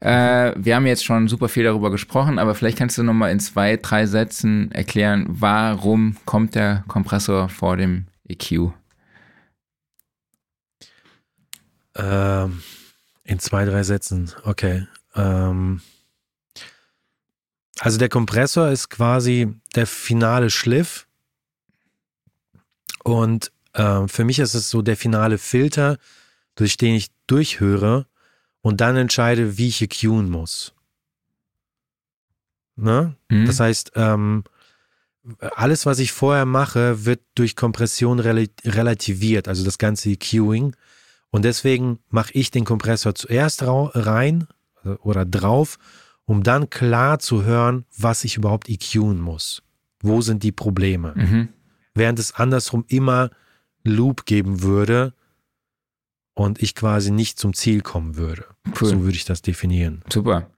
Äh, 0.00 0.52
wir 0.56 0.76
haben 0.76 0.86
jetzt 0.86 1.04
schon 1.04 1.28
super 1.28 1.48
viel 1.48 1.64
darüber 1.64 1.90
gesprochen, 1.90 2.38
aber 2.38 2.54
vielleicht 2.54 2.76
kannst 2.76 2.98
du 2.98 3.02
nochmal 3.02 3.32
in 3.32 3.40
zwei, 3.40 3.76
drei 3.76 4.06
Sätzen 4.06 4.70
erklären, 4.72 5.26
warum 5.28 6.16
kommt 6.26 6.54
der 6.54 6.84
Kompressor 6.86 7.48
vor 7.48 7.76
dem 7.76 8.06
EQ? 8.28 8.72
Ähm, 11.94 12.62
in 13.24 13.38
zwei, 13.38 13.64
drei 13.64 13.82
Sätzen. 13.82 14.30
Okay. 14.44 14.86
Ähm, 15.14 15.80
also 17.80 17.98
der 17.98 18.08
Kompressor 18.08 18.68
ist 18.68 18.90
quasi 18.90 19.48
der 19.74 19.86
finale 19.86 20.50
Schliff. 20.50 21.05
Und 23.06 23.52
ähm, 23.74 24.08
für 24.08 24.24
mich 24.24 24.40
ist 24.40 24.54
es 24.54 24.68
so 24.68 24.82
der 24.82 24.96
finale 24.96 25.38
Filter, 25.38 25.96
durch 26.56 26.76
den 26.76 26.96
ich 26.96 27.12
durchhöre 27.28 28.06
und 28.62 28.80
dann 28.80 28.96
entscheide, 28.96 29.58
wie 29.58 29.68
ich 29.68 29.80
EQen 29.80 30.28
muss. 30.28 30.74
Ne? 32.74 33.14
Hm? 33.30 33.46
Das 33.46 33.60
heißt, 33.60 33.92
ähm, 33.94 34.42
alles, 35.40 35.86
was 35.86 36.00
ich 36.00 36.10
vorher 36.10 36.46
mache, 36.46 37.04
wird 37.04 37.20
durch 37.36 37.54
Kompression 37.54 38.18
rel 38.18 38.48
relativiert, 38.64 39.46
also 39.46 39.64
das 39.64 39.78
ganze 39.78 40.10
EQing. 40.10 40.74
Und 41.30 41.44
deswegen 41.44 42.00
mache 42.08 42.32
ich 42.32 42.50
den 42.50 42.64
Kompressor 42.64 43.14
zuerst 43.14 43.62
rein 43.62 44.48
äh, 44.84 44.88
oder 44.88 45.24
drauf, 45.24 45.78
um 46.24 46.42
dann 46.42 46.70
klar 46.70 47.20
zu 47.20 47.44
hören, 47.44 47.84
was 47.96 48.24
ich 48.24 48.36
überhaupt 48.36 48.68
EQen 48.68 49.20
muss. 49.20 49.62
Wo 50.00 50.22
sind 50.22 50.42
die 50.42 50.52
Probleme? 50.52 51.12
mhm. 51.14 51.48
Während 51.96 52.18
es 52.18 52.34
andersrum 52.34 52.84
immer 52.88 53.30
Loop 53.82 54.26
geben 54.26 54.62
würde 54.62 55.14
und 56.34 56.62
ich 56.62 56.74
quasi 56.74 57.10
nicht 57.10 57.38
zum 57.38 57.54
Ziel 57.54 57.80
kommen 57.80 58.16
würde. 58.16 58.44
Cool. 58.80 58.88
So 58.88 59.02
würde 59.02 59.16
ich 59.16 59.24
das 59.24 59.40
definieren. 59.40 60.02
Super. 60.12 60.50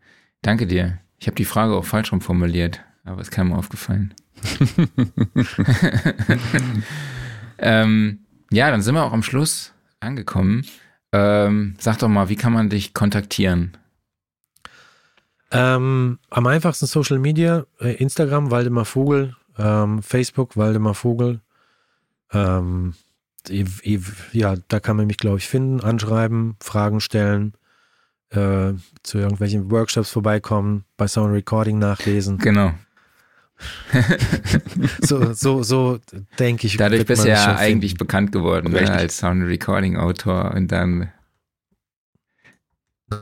Danke 0.42 0.66
dir. 0.66 0.98
Ich 1.18 1.28
habe 1.28 1.36
die 1.36 1.44
Frage 1.44 1.74
auch 1.74 1.84
falsch 1.84 2.12
rum 2.12 2.20
formuliert, 2.20 2.80
aber 3.04 3.20
ist 3.20 3.30
keinem 3.30 3.52
aufgefallen. 3.52 4.14
ähm, 7.58 8.20
ja, 8.50 8.70
dann 8.70 8.82
sind 8.82 8.94
wir 8.94 9.04
auch 9.04 9.12
am 9.12 9.22
Schluss 9.22 9.72
angekommen. 10.00 10.64
Ähm, 11.12 11.76
sag 11.78 11.98
doch 11.98 12.08
mal, 12.08 12.28
wie 12.28 12.36
kann 12.36 12.52
man 12.52 12.68
dich 12.68 12.94
kontaktieren? 12.94 13.76
Ähm, 15.50 16.18
am 16.30 16.46
einfachsten 16.46 16.86
Social 16.86 17.18
Media, 17.18 17.64
äh, 17.80 17.94
Instagram, 17.94 18.50
Waldemar 18.50 18.84
Vogel, 18.84 19.34
ähm, 19.58 20.02
Facebook, 20.02 20.56
Waldemar 20.56 20.94
Vogel. 20.94 21.40
Ähm, 22.32 22.94
ja, 24.32 24.54
da 24.68 24.80
kann 24.80 24.96
man 24.96 25.06
mich, 25.06 25.16
glaube 25.16 25.38
ich, 25.38 25.48
finden, 25.48 25.80
anschreiben, 25.80 26.56
Fragen 26.60 27.00
stellen. 27.00 27.54
äh, 28.30 28.74
zu 29.02 29.18
irgendwelchen 29.18 29.70
Workshops 29.70 30.10
vorbeikommen, 30.10 30.84
bei 30.98 31.08
Sound 31.08 31.32
Recording 31.32 31.78
nachlesen. 31.78 32.36
Genau. 32.38 32.74
so, 35.00 35.32
so, 35.32 35.62
so 35.62 35.98
denke 36.38 36.66
ich. 36.66 36.76
Dadurch 36.76 37.06
bist 37.06 37.24
du 37.24 37.28
ja 37.28 37.56
eigentlich 37.56 37.92
finden. 37.92 38.04
bekannt 38.04 38.32
geworden 38.32 38.70
ne, 38.70 38.90
als 38.90 39.18
Sound 39.18 39.44
Recording 39.44 39.96
Autor 39.96 40.52
und 40.54 40.70
dann 40.70 41.10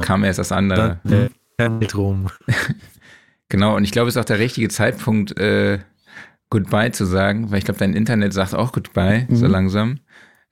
kam 0.00 0.24
erst 0.24 0.38
das 0.38 0.52
andere. 0.52 1.00
Dann, 1.04 1.30
äh, 1.58 1.86
rum. 1.94 2.28
Genau, 3.48 3.76
und 3.76 3.84
ich 3.84 3.92
glaube, 3.92 4.08
es 4.08 4.16
ist 4.16 4.20
auch 4.20 4.24
der 4.24 4.40
richtige 4.40 4.68
Zeitpunkt, 4.68 5.38
äh, 5.38 5.78
Goodbye 6.50 6.92
zu 6.92 7.04
sagen, 7.04 7.50
weil 7.50 7.58
ich 7.58 7.64
glaube, 7.64 7.78
dein 7.78 7.94
Internet 7.94 8.32
sagt 8.32 8.54
auch 8.54 8.72
Goodbye, 8.72 9.26
so 9.30 9.46
Mhm. 9.46 9.50
langsam. 9.50 9.98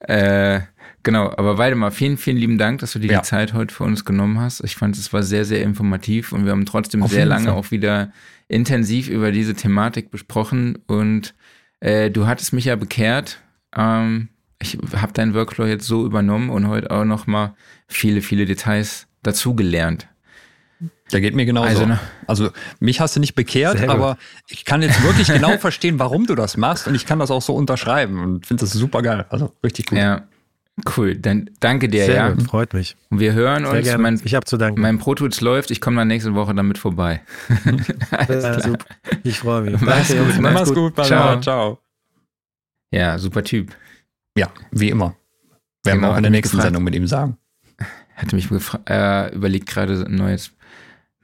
Äh, 0.01 0.61
genau, 1.03 1.31
aber 1.37 1.57
Waldemar, 1.59 1.91
vielen, 1.91 2.17
vielen 2.17 2.37
lieben 2.37 2.59
Dank, 2.59 2.81
dass 2.81 2.93
du 2.93 2.99
dir 2.99 3.13
Ja. 3.13 3.21
die 3.21 3.27
Zeit 3.27 3.55
heute 3.55 3.75
für 3.75 3.85
uns 3.85 4.05
genommen 4.05 4.41
hast. 4.41 4.63
Ich 4.65 4.77
fand, 4.77 4.97
es 4.97 5.13
war 5.13 5.23
sehr, 5.23 5.45
sehr 5.45 5.63
informativ 5.63 6.33
und 6.33 6.45
wir 6.45 6.53
haben 6.53 6.67
trotzdem 6.67 7.03
Auf 7.03 7.11
sehr 7.13 7.27
lange 7.27 7.47
Fall. 7.47 7.55
auch 7.55 7.71
wieder 7.71 8.13
intensiv 8.49 9.09
über 9.09 9.31
diese 9.33 9.55
Thematik 9.55 10.11
besprochen 10.11 10.79
und 10.87 11.35
äh, 11.81 12.11
du 12.11 12.27
hattest 12.27 12.53
mich 12.53 12.67
ja 12.67 12.77
bekehrt. 12.77 13.41
Ähm, 13.77 14.29
ich 14.61 14.79
habe 14.97 15.13
deinen 15.13 15.35
Workflow 15.35 15.65
jetzt 15.67 15.87
so 15.87 16.05
übernommen 16.05 16.51
und 16.51 16.69
heute 16.69 16.91
auch 16.91 17.05
noch 17.05 17.27
mal 17.27 17.55
viele, 17.87 18.21
viele 18.21 18.45
Details 18.47 19.07
dazugelernt. 19.23 20.09
Der 21.13 21.21
geht 21.21 21.35
mir 21.35 21.45
genauso. 21.45 21.69
Also, 21.69 21.99
Also, 22.27 22.45
ne? 22.45 22.53
mich 22.81 23.01
hast 23.01 23.15
du 23.17 23.21
nicht 23.21 23.35
bekehrt, 23.35 23.79
Sehr 23.79 23.87
gut. 23.89 23.97
aber 23.97 24.17
ich 24.49 24.65
kann 24.65 24.81
jetzt 24.83 25.03
wirklich 25.03 25.29
genau 25.29 25.59
verstehen, 25.59 25.99
warum 25.99 26.27
du 26.27 26.35
das 26.35 26.57
machst 26.57 26.87
und 26.89 26.95
ich 26.95 27.05
kann 27.07 27.19
das 27.19 27.31
auch 27.31 27.43
so 27.43 27.55
unterschreiben 27.55 28.19
und 28.23 28.47
finde 28.47 28.63
das 28.63 28.73
super 28.73 29.03
geil. 29.03 29.27
Also 29.29 29.53
richtig 29.63 29.87
gut. 29.87 29.99
Ja, 29.99 30.23
cool. 30.97 31.15
Dann 31.17 31.51
danke 31.61 31.89
dir, 31.89 32.07
Sehr 32.07 32.15
ja. 32.17 32.29
gut, 32.31 32.45
freut 32.45 32.73
mich. 32.73 32.97
Und 33.11 33.21
wir 33.21 33.35
hören 33.35 33.65
Sehr 33.65 33.73
uns. 33.75 33.85
gerne. 33.85 34.03
Mein, 34.03 34.21
ich 34.25 34.35
habe 34.35 34.47
zu 34.47 34.57
danken. 34.57 34.81
mein 34.81 34.99
Pro 34.99 35.15
Tools 35.15 35.41
läuft. 35.43 35.71
Ich 35.71 35.81
komme 35.83 35.99
dann 35.99 36.09
nächste 36.09 36.35
Woche 36.35 36.55
damit 36.55 36.79
vorbei. 36.79 37.21
Alles 38.11 38.43
Ja, 38.45 38.51
klar. 38.53 38.61
super. 38.63 38.87
Ich 39.25 39.39
freue 39.41 39.61
mich. 39.63 39.81
Mach's 39.83 40.09
Danke, 40.09 40.25
gut, 40.25 40.41
Mach's 40.41 40.73
gut, 40.75 40.95
Ciao. 40.97 41.07
ciao. 41.07 41.41
ciao. 41.43 41.79
Ja, 42.93 43.19
super 43.19 43.43
Typ. 43.45 43.75
Ja, 44.39 44.49
wie 44.71 44.89
immer. 44.89 45.15
Werden 45.85 45.99
Genau, 46.01 46.09
wir 46.09 46.13
auch 46.13 46.17
in 46.17 46.23
der 46.23 46.31
nächsten 46.31 46.57
gefragt. 46.57 46.69
Sendung 46.69 46.83
mit 46.85 46.95
ihm 46.95 47.07
sagen. 47.07 47.37
Hatte 48.17 48.37
mich 48.37 48.49
äh, 48.89 49.35
überlegt, 49.35 49.67
gerade 49.69 50.05
ein 50.07 50.15
neues 50.15 50.53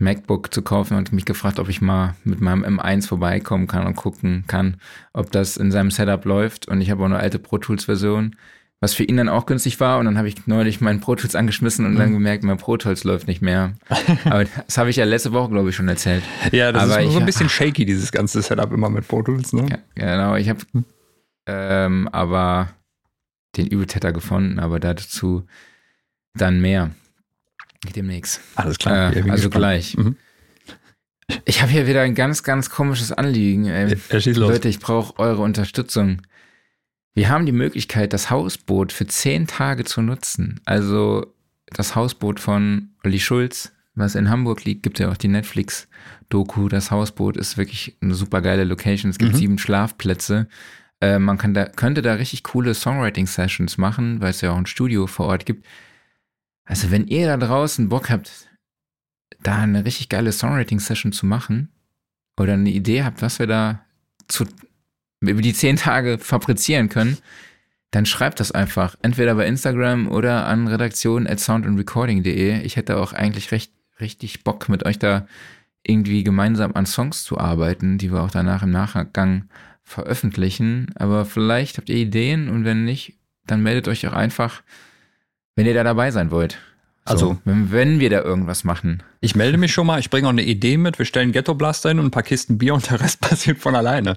MacBook 0.00 0.52
zu 0.52 0.62
kaufen 0.62 0.96
und 0.96 1.12
mich 1.12 1.24
gefragt, 1.24 1.58
ob 1.60 1.68
ich 1.68 1.80
mal 1.80 2.14
mit 2.24 2.40
meinem 2.40 2.64
M1 2.78 3.06
vorbeikommen 3.06 3.66
kann 3.66 3.86
und 3.86 3.94
gucken 3.96 4.44
kann, 4.46 4.78
ob 5.12 5.30
das 5.30 5.56
in 5.56 5.70
seinem 5.70 5.90
Setup 5.90 6.24
läuft. 6.24 6.66
Und 6.68 6.80
ich 6.80 6.90
habe 6.90 7.02
auch 7.02 7.06
eine 7.06 7.18
alte 7.18 7.38
Pro 7.38 7.58
Tools 7.58 7.84
Version, 7.84 8.34
was 8.80 8.94
für 8.94 9.04
ihn 9.04 9.18
dann 9.18 9.28
auch 9.28 9.44
günstig 9.44 9.78
war. 9.78 9.98
Und 9.98 10.06
dann 10.06 10.16
habe 10.16 10.26
ich 10.28 10.46
neulich 10.46 10.80
meinen 10.80 11.00
Pro 11.00 11.14
Tools 11.16 11.34
angeschmissen 11.34 11.84
und 11.84 11.92
Mhm. 11.94 11.98
dann 11.98 12.12
gemerkt, 12.14 12.44
mein 12.44 12.56
Pro 12.56 12.78
Tools 12.78 13.04
läuft 13.04 13.28
nicht 13.28 13.42
mehr. 13.42 13.74
Aber 14.24 14.44
das 14.44 14.78
habe 14.78 14.88
ich 14.90 14.96
ja 14.96 15.04
letzte 15.04 15.32
Woche, 15.32 15.50
glaube 15.50 15.68
ich, 15.68 15.76
schon 15.76 15.88
erzählt. 15.88 16.22
Ja, 16.50 16.72
das 16.72 16.84
Aber 16.84 17.02
ist 17.02 17.12
so 17.12 17.18
ein 17.18 17.26
bisschen 17.26 17.48
shaky, 17.50 17.84
dieses 17.84 18.10
ganze 18.10 18.40
Setup 18.40 18.72
immer 18.72 18.88
mit 18.88 19.06
Pro 19.06 19.22
Tools, 19.22 19.52
ne? 19.52 19.66
Ja, 19.68 19.78
genau, 19.94 20.34
ich 20.36 20.48
habe 20.48 20.60
ähm, 21.46 22.08
aber 22.12 22.68
den 23.56 23.66
Übeltäter 23.66 24.12
gefunden, 24.12 24.58
aber 24.60 24.80
dazu 24.80 25.44
dann 26.34 26.60
mehr. 26.60 26.90
Demnächst. 27.96 28.40
Alles 28.56 28.78
klar. 28.78 29.12
Äh, 29.14 29.20
also 29.22 29.48
gespannt. 29.48 29.54
gleich. 29.54 29.96
Mhm. 29.96 30.16
Ich 31.44 31.62
habe 31.62 31.70
hier 31.70 31.86
wieder 31.86 32.02
ein 32.02 32.14
ganz, 32.14 32.42
ganz 32.42 32.70
komisches 32.70 33.12
Anliegen. 33.12 33.66
Ähm. 33.66 33.98
Leute, 34.34 34.68
ich 34.68 34.80
brauche 34.80 35.18
eure 35.18 35.42
Unterstützung. 35.42 36.22
Wir 37.14 37.28
haben 37.28 37.46
die 37.46 37.52
Möglichkeit, 37.52 38.12
das 38.12 38.30
Hausboot 38.30 38.92
für 38.92 39.06
zehn 39.06 39.46
Tage 39.46 39.84
zu 39.84 40.02
nutzen. 40.02 40.60
Also 40.64 41.34
das 41.66 41.94
Hausboot 41.94 42.40
von 42.40 42.90
Olli 43.04 43.20
Schulz, 43.20 43.72
was 43.94 44.14
in 44.14 44.28
Hamburg 44.28 44.64
liegt, 44.64 44.82
gibt 44.82 44.98
ja 44.98 45.10
auch 45.10 45.16
die 45.16 45.28
Netflix-Doku. 45.28 46.68
Das 46.68 46.90
Hausboot 46.90 47.36
ist 47.36 47.56
wirklich 47.56 47.96
eine 48.00 48.14
super 48.14 48.40
geile 48.42 48.64
Location. 48.64 49.10
Es 49.10 49.18
gibt 49.18 49.32
Mhm. 49.32 49.36
sieben 49.38 49.58
Schlafplätze. 49.58 50.48
Äh, 51.00 51.18
man 51.18 51.38
kann 51.38 51.54
da, 51.54 51.64
könnte 51.66 52.02
da 52.02 52.14
richtig 52.14 52.42
coole 52.44 52.74
Songwriting-Sessions 52.74 53.78
machen, 53.78 54.20
weil 54.20 54.30
es 54.30 54.40
ja 54.40 54.52
auch 54.52 54.56
ein 54.56 54.66
Studio 54.66 55.06
vor 55.06 55.26
Ort 55.26 55.46
gibt. 55.46 55.64
Also 56.70 56.92
wenn 56.92 57.08
ihr 57.08 57.26
da 57.26 57.36
draußen 57.36 57.88
Bock 57.88 58.10
habt, 58.10 58.48
da 59.42 59.58
eine 59.58 59.84
richtig 59.84 60.08
geile 60.08 60.30
Songwriting-Session 60.30 61.10
zu 61.10 61.26
machen 61.26 61.72
oder 62.38 62.52
eine 62.52 62.70
Idee 62.70 63.02
habt, 63.02 63.22
was 63.22 63.40
wir 63.40 63.48
da 63.48 63.84
zu, 64.28 64.44
über 65.18 65.42
die 65.42 65.52
zehn 65.52 65.74
Tage 65.74 66.18
fabrizieren 66.18 66.88
können, 66.88 67.18
dann 67.90 68.06
schreibt 68.06 68.38
das 68.38 68.52
einfach. 68.52 68.94
Entweder 69.02 69.34
bei 69.34 69.48
Instagram 69.48 70.06
oder 70.06 70.46
an 70.46 70.68
redaktion 70.68 71.26
at 71.26 71.40
soundandrecording.de. 71.40 72.60
Ich 72.62 72.76
hätte 72.76 72.98
auch 72.98 73.12
eigentlich 73.12 73.50
recht, 73.50 73.72
richtig 73.98 74.44
Bock, 74.44 74.68
mit 74.68 74.86
euch 74.86 75.00
da 75.00 75.26
irgendwie 75.82 76.22
gemeinsam 76.22 76.74
an 76.74 76.86
Songs 76.86 77.24
zu 77.24 77.36
arbeiten, 77.36 77.98
die 77.98 78.12
wir 78.12 78.22
auch 78.22 78.30
danach 78.30 78.62
im 78.62 78.70
Nachgang 78.70 79.48
veröffentlichen. 79.82 80.92
Aber 80.94 81.24
vielleicht 81.24 81.78
habt 81.78 81.88
ihr 81.88 81.96
Ideen 81.96 82.48
und 82.48 82.64
wenn 82.64 82.84
nicht, 82.84 83.18
dann 83.44 83.60
meldet 83.60 83.88
euch 83.88 84.06
auch 84.06 84.12
einfach, 84.12 84.62
wenn 85.60 85.66
ihr 85.66 85.74
da 85.74 85.84
dabei 85.84 86.10
sein 86.10 86.30
wollt. 86.30 86.58
So, 87.06 87.12
Also- 87.12 87.38
wenn, 87.44 87.70
wenn 87.70 88.00
wir 88.00 88.08
da 88.10 88.22
irgendwas 88.22 88.64
machen. 88.64 89.02
Ich 89.20 89.34
melde 89.36 89.58
mich 89.58 89.72
schon 89.72 89.86
mal, 89.86 90.00
ich 90.00 90.08
bringe 90.10 90.26
auch 90.26 90.32
eine 90.32 90.42
Idee 90.42 90.76
mit. 90.78 90.98
Wir 90.98 91.04
stellen 91.06 91.32
Ghetto 91.32 91.54
Blaster 91.54 91.90
hin 91.90 91.98
und 91.98 92.06
ein 92.06 92.10
paar 92.10 92.22
Kisten 92.22 92.56
Bier 92.58 92.72
und 92.74 92.90
der 92.90 93.00
Rest 93.00 93.20
passiert 93.28 93.58
von 93.58 93.74
alleine. 93.74 94.16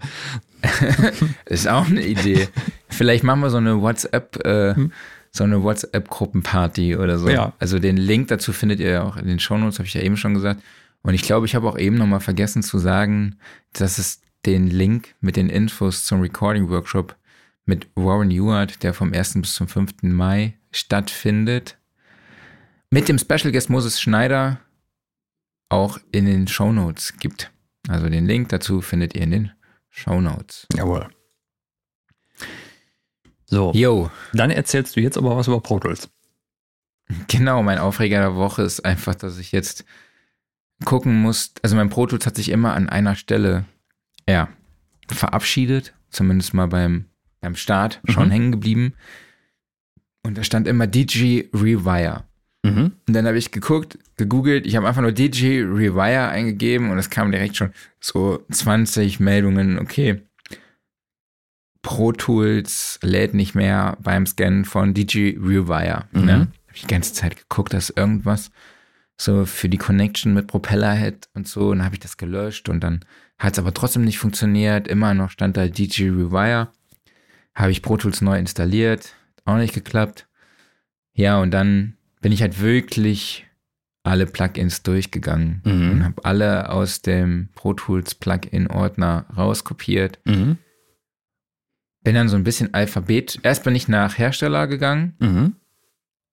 Ist 1.46 1.68
auch 1.68 1.88
eine 1.88 2.06
Idee. 2.06 2.48
Vielleicht 2.90 3.24
machen 3.24 3.42
wir 3.42 3.50
so 3.50 3.58
eine 3.58 3.82
WhatsApp, 3.82 4.46
äh, 4.46 4.74
so 5.32 5.44
eine 5.44 5.64
WhatsApp-Gruppenparty 5.64 6.96
oder 6.96 7.18
so. 7.20 7.30
Ja. 7.30 7.54
Also 7.60 7.80
den 7.80 7.98
Link 7.98 8.30
dazu 8.30 8.54
findet 8.54 8.80
ihr 8.80 8.90
ja 8.92 9.04
auch 9.04 9.18
in 9.18 9.28
den 9.28 9.40
Shownotes, 9.40 9.80
habe 9.80 9.88
ich 9.88 9.94
ja 9.94 10.02
eben 10.02 10.18
schon 10.18 10.34
gesagt. 10.34 10.62
Und 11.02 11.14
ich 11.14 11.24
glaube, 11.24 11.46
ich 11.46 11.56
habe 11.56 11.68
auch 11.68 11.78
eben 11.78 11.98
nochmal 11.98 12.22
vergessen 12.22 12.64
zu 12.64 12.78
sagen, 12.80 13.36
dass 13.74 13.98
es 13.98 14.22
den 14.46 14.68
Link 14.68 15.16
mit 15.20 15.36
den 15.36 15.50
Infos 15.50 16.06
zum 16.06 16.22
Recording-Workshop 16.22 17.16
mit 17.66 17.88
Warren 17.96 18.32
Ewart, 18.32 18.82
der 18.84 18.94
vom 18.94 19.12
1. 19.14 19.34
bis 19.42 19.56
zum 19.56 19.68
5. 19.68 20.04
Mai 20.04 20.54
stattfindet, 20.74 21.78
mit 22.90 23.08
dem 23.10 23.18
Special 23.18 23.52
Guest 23.52 23.70
Moses 23.70 24.00
Schneider 24.02 24.60
auch 25.70 25.98
in 26.12 26.26
den 26.26 26.48
Shownotes 26.48 27.18
gibt. 27.20 27.52
Also 27.88 28.08
den 28.10 28.26
Link 28.28 28.50
dazu 28.50 28.82
findet 28.82 29.16
ihr 29.16 29.22
in 29.24 29.32
den 29.32 29.52
Shownotes. 29.90 30.68
Jawohl. 30.76 31.10
So, 33.46 33.72
Yo, 33.74 34.10
dann 34.34 34.52
erzählst 34.52 34.96
du 34.96 35.02
jetzt 35.02 35.18
aber 35.18 35.36
was 35.36 35.48
über 35.48 35.62
Pro 35.62 35.80
Tools. 35.80 36.10
genau, 37.28 37.62
mein 37.62 37.78
Aufreger 37.78 38.20
der 38.20 38.36
Woche 38.36 38.64
ist 38.64 38.84
einfach, 38.86 39.16
dass 39.16 39.38
ich 39.38 39.52
jetzt 39.52 39.86
gucken 40.86 41.22
muss, 41.22 41.54
also 41.62 41.76
mein 41.76 41.90
Pro 41.90 42.08
Tools 42.08 42.26
hat 42.26 42.36
sich 42.36 42.50
immer 42.50 42.74
an 42.74 42.90
einer 42.90 43.16
Stelle, 43.16 43.66
ja, 44.28 44.50
verabschiedet, 45.10 45.94
zumindest 46.10 46.54
mal 46.54 46.68
beim, 46.68 47.06
beim 47.42 47.56
Start 47.56 48.02
schon 48.10 48.28
Mhm. 48.28 48.32
hängen 48.32 48.52
geblieben. 48.52 48.94
Und 50.24 50.38
da 50.38 50.44
stand 50.44 50.68
immer 50.68 50.88
DG 50.88 51.50
Rewire. 51.54 52.24
Mhm. 52.66 52.94
Und 53.08 53.14
dann 53.14 53.28
habe 53.28 53.38
ich 53.38 53.52
geguckt, 53.52 54.00
gegoogelt, 54.16 54.66
ich 54.66 54.76
habe 54.76 54.88
einfach 54.88 55.02
nur 55.02 55.12
DG 55.12 55.64
Rewire 55.64 56.30
eingegeben 56.30 56.92
und 56.92 56.98
es 56.98 57.10
kam 57.10 57.32
direkt 57.32 57.58
schon 57.58 57.72
so 58.00 58.44
20 58.50 59.20
Meldungen, 59.20 59.80
okay. 59.80 60.22
Pro 61.82 62.14
Tools 62.14 63.00
lädt 63.02 63.34
nicht 63.34 63.56
mehr 63.56 63.98
beim 64.02 64.26
Scannen 64.26 64.64
von 64.64 64.94
DG 64.94 65.38
Rewire. 65.38 66.06
Mhm. 66.14 66.26
Ne? 66.26 66.34
Habe 66.34 66.76
ich 66.76 66.82
die 66.84 66.88
ganze 66.88 67.14
Zeit 67.14 67.36
geguckt, 67.36 67.74
dass 67.74 67.90
irgendwas 67.90 68.52
so 69.20 69.46
für 69.46 69.68
die 69.68 69.78
Connection 69.78 70.34
mit 70.34 70.48
Propellerhead 70.48 71.28
und 71.34 71.48
so, 71.48 71.70
und 71.70 71.80
dann 71.80 71.86
habe 71.86 71.96
ich 71.96 72.02
das 72.02 72.18
gelöscht 72.18 72.70
und 72.70 72.82
dann 72.82 73.02
hat 73.38 73.54
es 73.54 73.60
aber 73.60 73.74
trotzdem 73.74 74.06
nicht 74.06 74.18
funktioniert. 74.18 74.88
Immer 74.88 75.14
noch 75.14 75.30
stand 75.30 75.58
da 75.58 75.68
DG 75.68 76.10
Rewire. 76.10 76.70
Habe 77.54 77.72
ich 77.72 77.82
Pro 77.82 77.98
Tools 77.98 78.22
neu 78.22 78.40
installiert, 78.40 79.14
auch 79.46 79.58
nicht 79.58 79.74
geklappt. 79.74 80.28
Ja, 81.14 81.40
und 81.42 81.52
dann 81.52 81.96
bin 82.22 82.32
ich 82.32 82.42
halt 82.42 82.62
wirklich 82.62 83.46
alle 84.04 84.26
Plugins 84.26 84.84
durchgegangen 84.84 85.62
Mhm. 85.66 85.92
und 85.92 86.04
habe 86.06 86.26
alle 86.26 86.70
aus 86.70 87.02
dem 87.02 87.50
Pro 87.56 87.74
Tools 87.74 88.16
Plugin-Ordner 88.16 89.26
rauskopiert. 89.36 90.20
Mhm. 90.26 90.58
Bin 92.04 92.16
dann 92.16 92.28
so 92.30 92.36
ein 92.36 92.44
bisschen 92.44 92.74
Alphabet. 92.74 93.40
Erst 93.44 93.64
bin 93.64 93.76
ich 93.76 93.88
nach 93.88 94.18
Hersteller 94.18 94.68
gegangen 94.68 95.16
Mhm. 95.20 95.56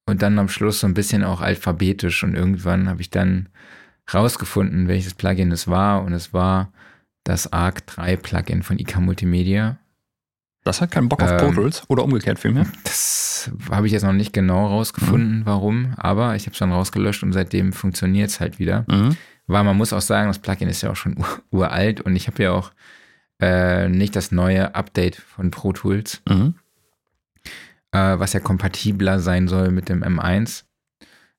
und 0.07 0.23
dann 0.23 0.39
am 0.39 0.49
Schluss 0.49 0.81
so 0.81 0.87
ein 0.87 0.95
bisschen 0.95 1.23
auch 1.23 1.41
alphabetisch 1.41 2.25
und 2.25 2.35
irgendwann 2.35 2.89
habe 2.89 3.01
ich 3.03 3.11
dann 3.11 3.49
rausgefunden, 4.13 4.89
welches 4.89 5.15
Plugin 5.15 5.53
es 5.53 5.69
war 5.69 6.03
und 6.03 6.13
es 6.13 6.33
war 6.33 6.73
das 7.23 7.53
ARC 7.53 7.87
3 7.87 8.17
Plugin 8.17 8.63
von 8.65 8.79
IK 8.79 8.99
Multimedia. 9.01 9.79
Das 10.65 10.81
hat 10.81 10.91
keinen 10.91 11.09
Bock 11.09 11.23
auf 11.23 11.37
Pro 11.39 11.47
Ähm, 11.49 11.55
Tools 11.55 11.83
oder 11.89 12.05
umgekehrt 12.05 12.39
vielmehr. 12.39 12.67
Das 12.85 13.51
habe 13.71 13.87
ich 13.87 13.93
jetzt 13.93 14.03
noch 14.03 14.13
nicht 14.13 14.33
genau 14.33 14.67
rausgefunden, 14.67 15.43
warum, 15.47 15.95
aber 15.97 16.37
ich 16.37 16.43
habe 16.45 16.53
es 16.53 16.59
dann 16.59 16.71
rausgelöscht 16.73 17.23
und 17.23 17.33
seitdem 17.33 17.73
funktioniert 17.73 18.29
es 18.31 18.41
halt 18.41 18.59
wieder. 18.59 18.85
Mhm. 18.89 19.17
Weil 19.47 19.65
man 19.65 19.77
muss 19.77 19.93
auch 19.93 20.03
sagen, 20.03 20.29
das 20.29 20.39
Plugin 20.39 20.69
ist 20.69 20.83
ja 20.83 20.91
auch 20.91 20.97
schon 20.97 21.17
ur 21.19 21.27
uralt 21.51 22.01
und 22.03 22.15
ich 22.15 22.27
habe 22.27 22.43
ja 22.43 22.53
auch 22.53 22.73
äh, 23.41 23.89
nicht 23.89 24.15
das 24.17 24.33
neue 24.33 24.75
Update 24.75 25.17
von 25.17 25.51
Pro 25.51 25.73
Tools, 25.73 26.21
Mhm. 26.29 26.55
äh, 27.93 28.19
was 28.19 28.33
ja 28.35 28.41
kompatibler 28.41 29.19
sein 29.21 29.49
soll 29.49 29.71
mit 29.71 29.89
dem 29.89 30.03
M1. 30.05 30.65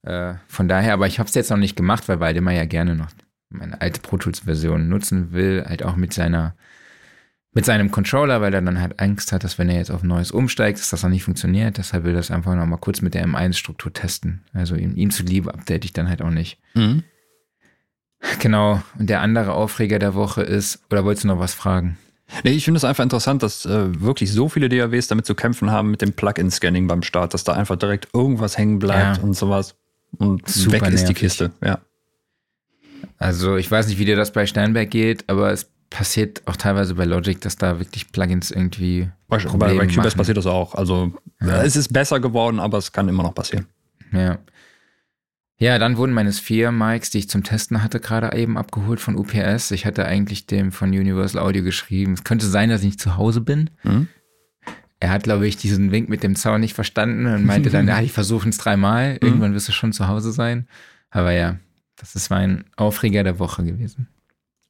Äh, 0.04 0.34
von 0.48 0.68
daher, 0.68 0.94
aber 0.94 1.06
ich 1.06 1.20
habe 1.20 1.30
es 1.30 1.36
jetzt 1.36 1.52
noch 1.52 1.58
nicht 1.58 1.76
gemacht, 1.76 2.10
weil 2.10 2.20
Waldemar 2.20 2.54
ja 2.54 2.66
gerne 2.66 2.96
noch 2.96 3.10
meine 3.50 3.80
alte 3.82 4.02
Pro 4.02 4.18
Tools 4.18 4.40
Version 4.42 4.90
nutzen 4.90 5.32
will, 5.32 5.64
halt 5.68 5.84
auch 5.84 5.96
mit 5.96 6.12
seiner 6.14 6.56
mit 7.54 7.66
seinem 7.66 7.92
Controller, 7.92 8.40
weil 8.42 8.54
er 8.54 8.62
dann 8.62 8.80
halt 8.80 9.00
Angst 9.00 9.32
hat, 9.34 9.44
dass 9.44 9.58
wenn 9.58 9.70
er 9.70 9.78
jetzt 9.78 9.92
auf 9.92 10.04
ein 10.04 10.08
neues 10.08 10.32
umsteigt, 10.32 10.80
dass 10.80 10.90
das 10.90 11.04
noch 11.04 11.10
nicht 11.10 11.24
funktioniert. 11.24 11.78
Deshalb 11.78 12.04
will 12.06 12.14
er 12.14 12.18
das 12.18 12.32
einfach 12.32 12.56
noch 12.56 12.66
mal 12.66 12.78
kurz 12.78 13.02
mit 13.02 13.14
der 13.14 13.26
M1-Struktur 13.26 13.92
testen. 13.92 14.46
Also 14.54 14.76
ihm, 14.76 14.96
ihm 14.96 15.12
zuliebe 15.12 15.54
update 15.54 15.84
ich 15.84 15.94
dann 15.94 16.08
halt 16.08 16.22
auch 16.22 16.30
nicht. 16.30 16.60
Mhm. 16.76 17.04
Genau. 18.40 18.82
Und 18.98 19.10
der 19.10 19.22
andere 19.22 19.54
Aufreger 19.54 20.00
der 20.00 20.14
Woche 20.14 20.44
ist, 20.44 20.80
oder 20.90 21.04
wolltest 21.04 21.26
du 21.26 21.28
noch 21.28 21.40
was 21.40 21.54
fragen? 21.54 21.98
Nee, 22.44 22.52
ich 22.52 22.64
finde 22.64 22.78
es 22.78 22.86
einfach 22.86 23.04
interessant, 23.04 23.44
dass 23.44 23.66
äh, 23.66 24.00
wirklich 24.00 24.32
so 24.32 24.48
viele 24.48 24.70
DAWs 24.70 25.08
damit 25.08 25.26
zu 25.26 25.36
kämpfen 25.36 25.72
haben 25.72 25.92
mit 25.92 26.02
dem 26.02 26.14
Plugin-Scanning 26.14 26.88
beim 26.88 27.04
Start, 27.04 27.34
dass 27.34 27.44
da 27.44 27.54
einfach 27.54 27.76
direkt 27.76 28.08
irgendwas 28.14 28.58
hängen 28.58 28.80
bleibt 28.80 29.18
ja. 29.18 29.24
und 29.24 29.34
sowas. 29.34 29.76
Und 30.18 30.48
Super 30.48 30.86
weg 30.86 30.94
ist 30.94 31.06
die 31.06 31.14
Kiste, 31.14 31.52
ja. 31.64 31.80
Also 33.18 33.58
ich 33.58 33.70
weiß 33.70 33.88
nicht, 33.88 34.00
wie 34.00 34.06
dir 34.06 34.16
das 34.16 34.32
bei 34.32 34.46
Steinberg 34.46 34.90
geht, 34.90 35.26
aber 35.28 35.52
es 35.52 35.71
passiert 35.92 36.42
auch 36.48 36.56
teilweise 36.56 36.96
bei 36.96 37.06
Logic, 37.06 37.40
dass 37.40 37.58
da 37.58 37.78
wirklich 37.78 38.12
Plugins 38.12 38.50
irgendwie. 38.50 39.12
Bei, 39.28 39.38
bei, 39.38 39.76
bei 39.76 39.88
Cubase 39.88 40.18
passiert 40.18 40.38
das 40.38 40.48
auch. 40.48 40.74
Also 40.74 41.14
ja. 41.40 41.62
es 41.62 41.76
ist 41.76 41.94
besser 41.94 42.20
geworden, 42.20 42.60
aber 42.60 42.80
es 42.80 42.92
kann 42.92 43.08
immer 43.08 43.22
noch 43.22 43.36
passieren. 43.36 43.68
Ja. 44.12 44.40
Ja, 45.58 45.78
dann 45.78 45.98
wurden 45.98 46.14
meine 46.14 46.34
Sphere 46.34 46.72
Mics, 46.72 47.12
die 47.12 47.20
ich 47.20 47.30
zum 47.30 47.44
Testen 47.44 47.84
hatte, 47.84 48.00
gerade 48.00 48.36
eben 48.36 48.58
abgeholt 48.58 49.00
von 49.00 49.16
UPS. 49.16 49.70
Ich 49.70 49.86
hatte 49.86 50.06
eigentlich 50.06 50.48
dem 50.48 50.72
von 50.72 50.90
Universal 50.90 51.44
Audio 51.44 51.64
geschrieben. 51.64 52.14
Es 52.14 52.24
könnte 52.24 52.48
sein, 52.48 52.70
dass 52.70 52.82
ich 52.82 52.88
nicht 52.88 53.00
zu 53.00 53.16
Hause 53.16 53.42
bin. 53.42 53.70
Mhm. 53.84 54.08
Er 55.00 55.12
hat, 55.12 55.24
glaube 55.24 55.46
ich, 55.48 55.58
diesen 55.58 55.92
Wink 55.92 56.10
mit 56.10 56.24
dem 56.24 56.36
Zaun 56.36 56.62
nicht 56.62 56.74
verstanden 56.74 57.28
und 57.28 57.46
meinte 57.46 57.70
dann, 57.70 57.88
ja, 57.88 58.02
ich 58.02 58.12
versuche 58.12 58.50
es 58.50 58.58
dreimal. 58.58 59.14
Mhm. 59.14 59.20
Irgendwann 59.22 59.54
wirst 59.54 59.68
du 59.68 59.72
schon 59.72 59.94
zu 59.94 60.08
Hause 60.08 60.32
sein. 60.32 60.68
Aber 61.12 61.32
ja, 61.32 61.58
das 61.96 62.16
ist 62.16 62.32
mein 62.32 62.64
Aufreger 62.76 63.24
der 63.24 63.38
Woche 63.38 63.64
gewesen. 63.64 64.08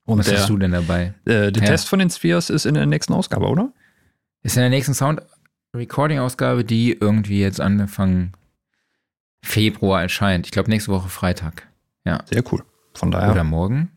Und 0.06 0.20
Was 0.20 0.28
der, 0.28 0.40
hast 0.40 0.50
du 0.50 0.58
denn 0.58 0.72
dabei? 0.72 1.14
Äh, 1.26 1.52
der 1.52 1.64
ja. 1.64 1.70
Test 1.70 1.88
von 1.88 2.00
den 2.00 2.10
Spheres 2.10 2.50
ist 2.50 2.66
in 2.66 2.74
der 2.74 2.86
nächsten 2.86 3.14
Ausgabe, 3.14 3.48
oder? 3.48 3.72
Ist 4.44 4.56
in 4.56 4.62
der 4.62 4.70
nächsten 4.70 4.94
Sound-Recording-Ausgabe, 4.94 6.66
die 6.66 6.94
irgendwie 6.94 7.40
jetzt 7.40 7.62
Anfang 7.62 8.34
Februar 9.44 10.02
erscheint. 10.02 10.48
Ich 10.48 10.52
glaube, 10.52 10.70
nächste 10.70 10.92
Woche 10.92 11.10
Freitag. 11.10 11.68
Ja. 12.06 12.24
Sehr 12.30 12.44
cool. 12.52 12.64
Von 12.94 13.12
daher. 13.12 13.32
Oder 13.32 13.44
morgen. 13.44 13.92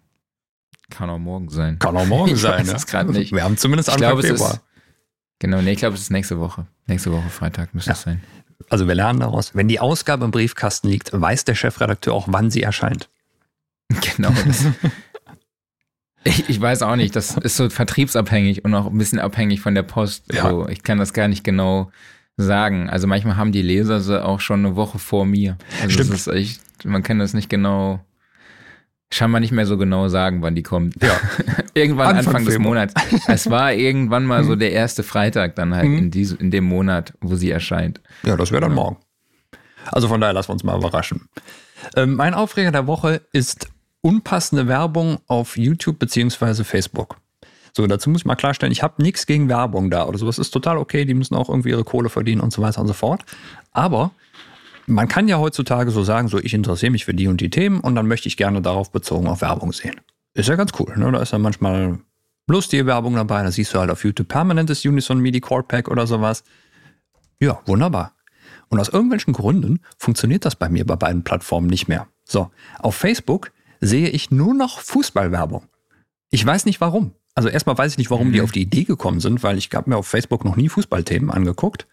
Kann 0.91 1.11
auch 1.11 1.19
morgen 1.19 1.49
sein. 1.49 1.79
Kann 1.79 1.97
auch 1.97 2.07
morgen 2.07 2.31
ich 2.35 2.41
sein. 2.41 2.67
Weiß 2.67 2.87
ja. 2.91 3.05
nicht. 3.05 3.33
Wir 3.33 3.43
haben 3.43 3.57
zumindest 3.57 3.89
Anfang 3.89 4.19
glaub, 4.19 4.25
Februar. 4.25 4.55
Ist, 4.55 4.61
genau, 5.39 5.63
nee, 5.63 5.73
ich 5.73 5.79
glaube, 5.79 5.95
es 5.95 6.03
ist 6.03 6.11
nächste 6.11 6.39
Woche. 6.39 6.67
Nächste 6.87 7.13
Woche 7.13 7.29
Freitag 7.31 7.75
müsste 7.75 7.91
ja. 7.91 7.95
es 7.95 8.03
sein. 8.03 8.23
Also 8.71 8.87
wir 8.87 8.95
lernen 8.95 9.21
daraus, 9.21 9.55
wenn 9.55 9.69
die 9.69 9.81
Ausgabe 9.81 10.25
im 10.25 10.31
Briefkasten 10.31 10.89
liegt, 10.89 11.11
weiß 11.13 11.45
der 11.45 11.55
Chefredakteur 11.55 12.15
auch, 12.15 12.27
wann 12.29 12.51
sie 12.51 12.63
erscheint. 12.63 13.09
Genau. 14.17 14.31
Das, 14.47 14.65
ich, 16.25 16.49
ich, 16.49 16.61
weiß 16.61 16.83
auch 16.83 16.97
nicht, 16.97 17.15
das 17.15 17.37
ist 17.37 17.57
so 17.57 17.69
vertriebsabhängig 17.69 18.65
und 18.65 18.75
auch 18.75 18.87
ein 18.87 18.99
bisschen 18.99 19.19
abhängig 19.19 19.61
von 19.61 19.75
der 19.75 19.83
Post. 19.83 20.33
Ja. 20.33 20.45
Also 20.45 20.69
ich 20.69 20.83
kann 20.83 20.99
das 20.99 21.13
gar 21.13 21.29
nicht 21.29 21.45
genau 21.45 21.91
sagen. 22.37 22.89
Also 22.91 23.07
manchmal 23.07 23.37
haben 23.37 23.53
die 23.53 23.63
Leser 23.63 24.01
sie 24.01 24.23
auch 24.23 24.41
schon 24.41 24.65
eine 24.65 24.77
Woche 24.77 24.99
vor 24.99 25.27
mir. 25.27 25.57
Also 25.81 25.91
Stimmt. 25.91 26.13
Das 26.13 26.27
ist 26.27 26.35
echt, 26.35 26.61
man 26.85 27.03
kann 27.03 27.19
das 27.19 27.35
nicht 27.35 27.49
genau, 27.49 28.01
scheinbar 29.11 29.41
nicht 29.41 29.53
mehr 29.53 29.67
so 29.67 29.77
genau 29.77 30.09
sagen, 30.09 30.43
wann 30.43 30.55
die 30.55 30.63
kommt. 30.63 31.03
Ja. 31.03 31.17
irgendwann 31.75 32.17
Anfang, 32.17 32.37
Anfang 32.37 32.47
des 32.47 32.59
Monats. 32.59 32.95
Es 33.29 33.51
war 33.51 33.73
irgendwann 33.73 34.25
mal 34.25 34.45
so 34.45 34.57
der 34.57 34.73
erste 34.73 35.03
Freitag 35.03 35.57
dann 35.57 35.75
halt 35.75 35.89
mhm. 35.89 35.99
in, 35.99 36.11
diesem, 36.11 36.39
in 36.39 36.51
dem 36.51 36.65
Monat, 36.65 37.15
wo 37.21 37.37
sie 37.37 37.51
erscheint. 37.51 38.01
Ja, 38.23 38.37
das 38.37 38.51
wäre 38.51 38.63
dann 38.63 38.75
morgen. 38.75 38.97
Also 39.93 40.09
von 40.09 40.21
daher 40.21 40.33
lassen 40.33 40.49
wir 40.49 40.55
uns 40.55 40.65
mal 40.65 40.77
überraschen. 40.77 41.29
Ähm, 41.97 42.15
mein 42.15 42.35
Aufreger 42.35 42.73
der 42.73 42.87
Woche 42.87 43.21
ist 43.33 43.69
unpassende 44.05 44.69
Werbung 44.69 45.19
auf 45.29 45.57
YouTube 45.57 45.99
beziehungsweise 45.99 46.63
Facebook. 46.65 47.17
So, 47.75 47.87
dazu 47.87 48.11
muss 48.11 48.21
ich 48.21 48.27
mal 48.27 48.37
klarstellen, 48.37 48.71
ich 48.71 48.83
habe 48.83 49.03
nichts 49.03 49.25
gegen 49.27 49.49
Werbung 49.49 49.91
da 49.91 50.07
oder 50.07 50.19
sowas. 50.19 50.39
Ist 50.39 50.51
total 50.51 50.77
okay, 50.77 51.07
die 51.07 51.15
müssen 51.15 51.35
auch 51.35 51.49
irgendwie 51.49 51.71
ihre 51.71 51.85
Kohle 51.85 52.11
verdienen 52.11 52.43
und 52.43 52.53
so 52.53 52.61
weiter 52.61 52.83
und 52.83 52.87
so 52.87 52.93
fort. 52.93 53.25
Aber 53.73 54.11
man 54.87 55.09
kann 55.09 55.27
ja 55.27 55.39
heutzutage 55.39 55.91
so 55.91 56.05
sagen, 56.05 56.29
so 56.29 56.39
ich 56.39 56.53
interessiere 56.53 56.93
mich 56.93 57.07
für 57.07 57.15
die 57.15 57.29
und 57.29 57.41
die 57.41 57.49
Themen 57.49 57.81
und 57.81 57.95
dann 57.95 58.07
möchte 58.07 58.29
ich 58.29 58.37
gerne 58.37 58.61
darauf 58.61 58.93
bezogen 58.93 59.27
auf 59.27 59.41
Werbung 59.41 59.73
sehen. 59.73 59.99
Ist 60.35 60.51
ja 60.51 60.57
ganz 60.57 60.73
cool, 60.79 60.93
ne? 60.99 61.11
Da 61.11 61.23
ist 61.23 61.33
ja 61.33 61.39
manchmal 61.39 61.99
lustige 62.47 62.85
Werbung 62.85 63.15
dabei, 63.15 63.43
da 63.43 63.51
siehst 63.51 63.73
du 63.73 63.79
halt 63.79 63.91
auf 63.91 64.05
YouTube 64.05 64.29
permanentes 64.29 64.85
Unison 64.85 65.19
MIDI 65.19 65.41
Core 65.41 65.63
Pack 65.63 65.89
oder 65.89 66.07
sowas. 66.07 66.45
Ja, 67.41 67.59
wunderbar. 67.65 68.13
Und 68.69 68.79
aus 68.79 68.91
irgendwelchen 68.91 69.33
Gründen 69.33 69.81
funktioniert 69.97 70.45
das 70.45 70.57
bei 70.57 70.69
mir 70.69 70.85
bei 70.85 70.97
beiden 70.97 71.25
Plattformen 71.25 71.69
nicht 71.69 71.89
mehr. 71.89 72.07
So, 72.25 72.51
auf 72.79 72.95
Facebook 72.97 73.51
sehe 73.87 74.09
ich 74.09 74.31
nur 74.31 74.55
noch 74.55 74.81
Fußballwerbung. 74.81 75.65
Ich 76.31 76.45
weiß 76.45 76.65
nicht 76.67 76.81
warum. 76.81 77.13
Also 77.35 77.49
erstmal 77.49 77.77
weiß 77.77 77.93
ich 77.93 77.99
nicht, 77.99 78.11
warum 78.11 78.29
mhm. 78.29 78.33
die 78.33 78.41
auf 78.41 78.53
die 78.53 78.63
Idee 78.63 78.85
gekommen 78.85 79.21
sind, 79.21 79.43
weil 79.43 79.59
ich 79.59 79.71
habe 79.73 79.91
mir 79.91 79.97
auf 79.97 80.07
Facebook 80.07 80.45
noch 80.45 80.57
nie 80.57 80.69
Fußballthemen 80.69 81.31
angeguckt 81.31 81.87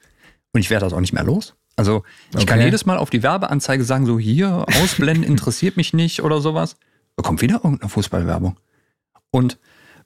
und 0.53 0.61
ich 0.61 0.69
werde 0.69 0.85
das 0.85 0.93
auch 0.93 0.99
nicht 0.99 1.13
mehr 1.13 1.23
los. 1.23 1.55
Also 1.75 2.03
ich 2.31 2.37
okay. 2.37 2.45
kann 2.45 2.61
jedes 2.61 2.85
Mal 2.85 2.97
auf 2.97 3.09
die 3.09 3.23
Werbeanzeige 3.23 3.83
sagen, 3.83 4.05
so 4.05 4.19
hier, 4.19 4.65
ausblenden, 4.81 5.23
interessiert 5.23 5.77
mich 5.77 5.93
nicht 5.93 6.21
oder 6.21 6.41
sowas. 6.41 6.75
Da 7.15 7.23
kommt 7.23 7.41
wieder 7.41 7.55
irgendeine 7.55 7.89
Fußballwerbung. 7.89 8.57
Und 9.31 9.57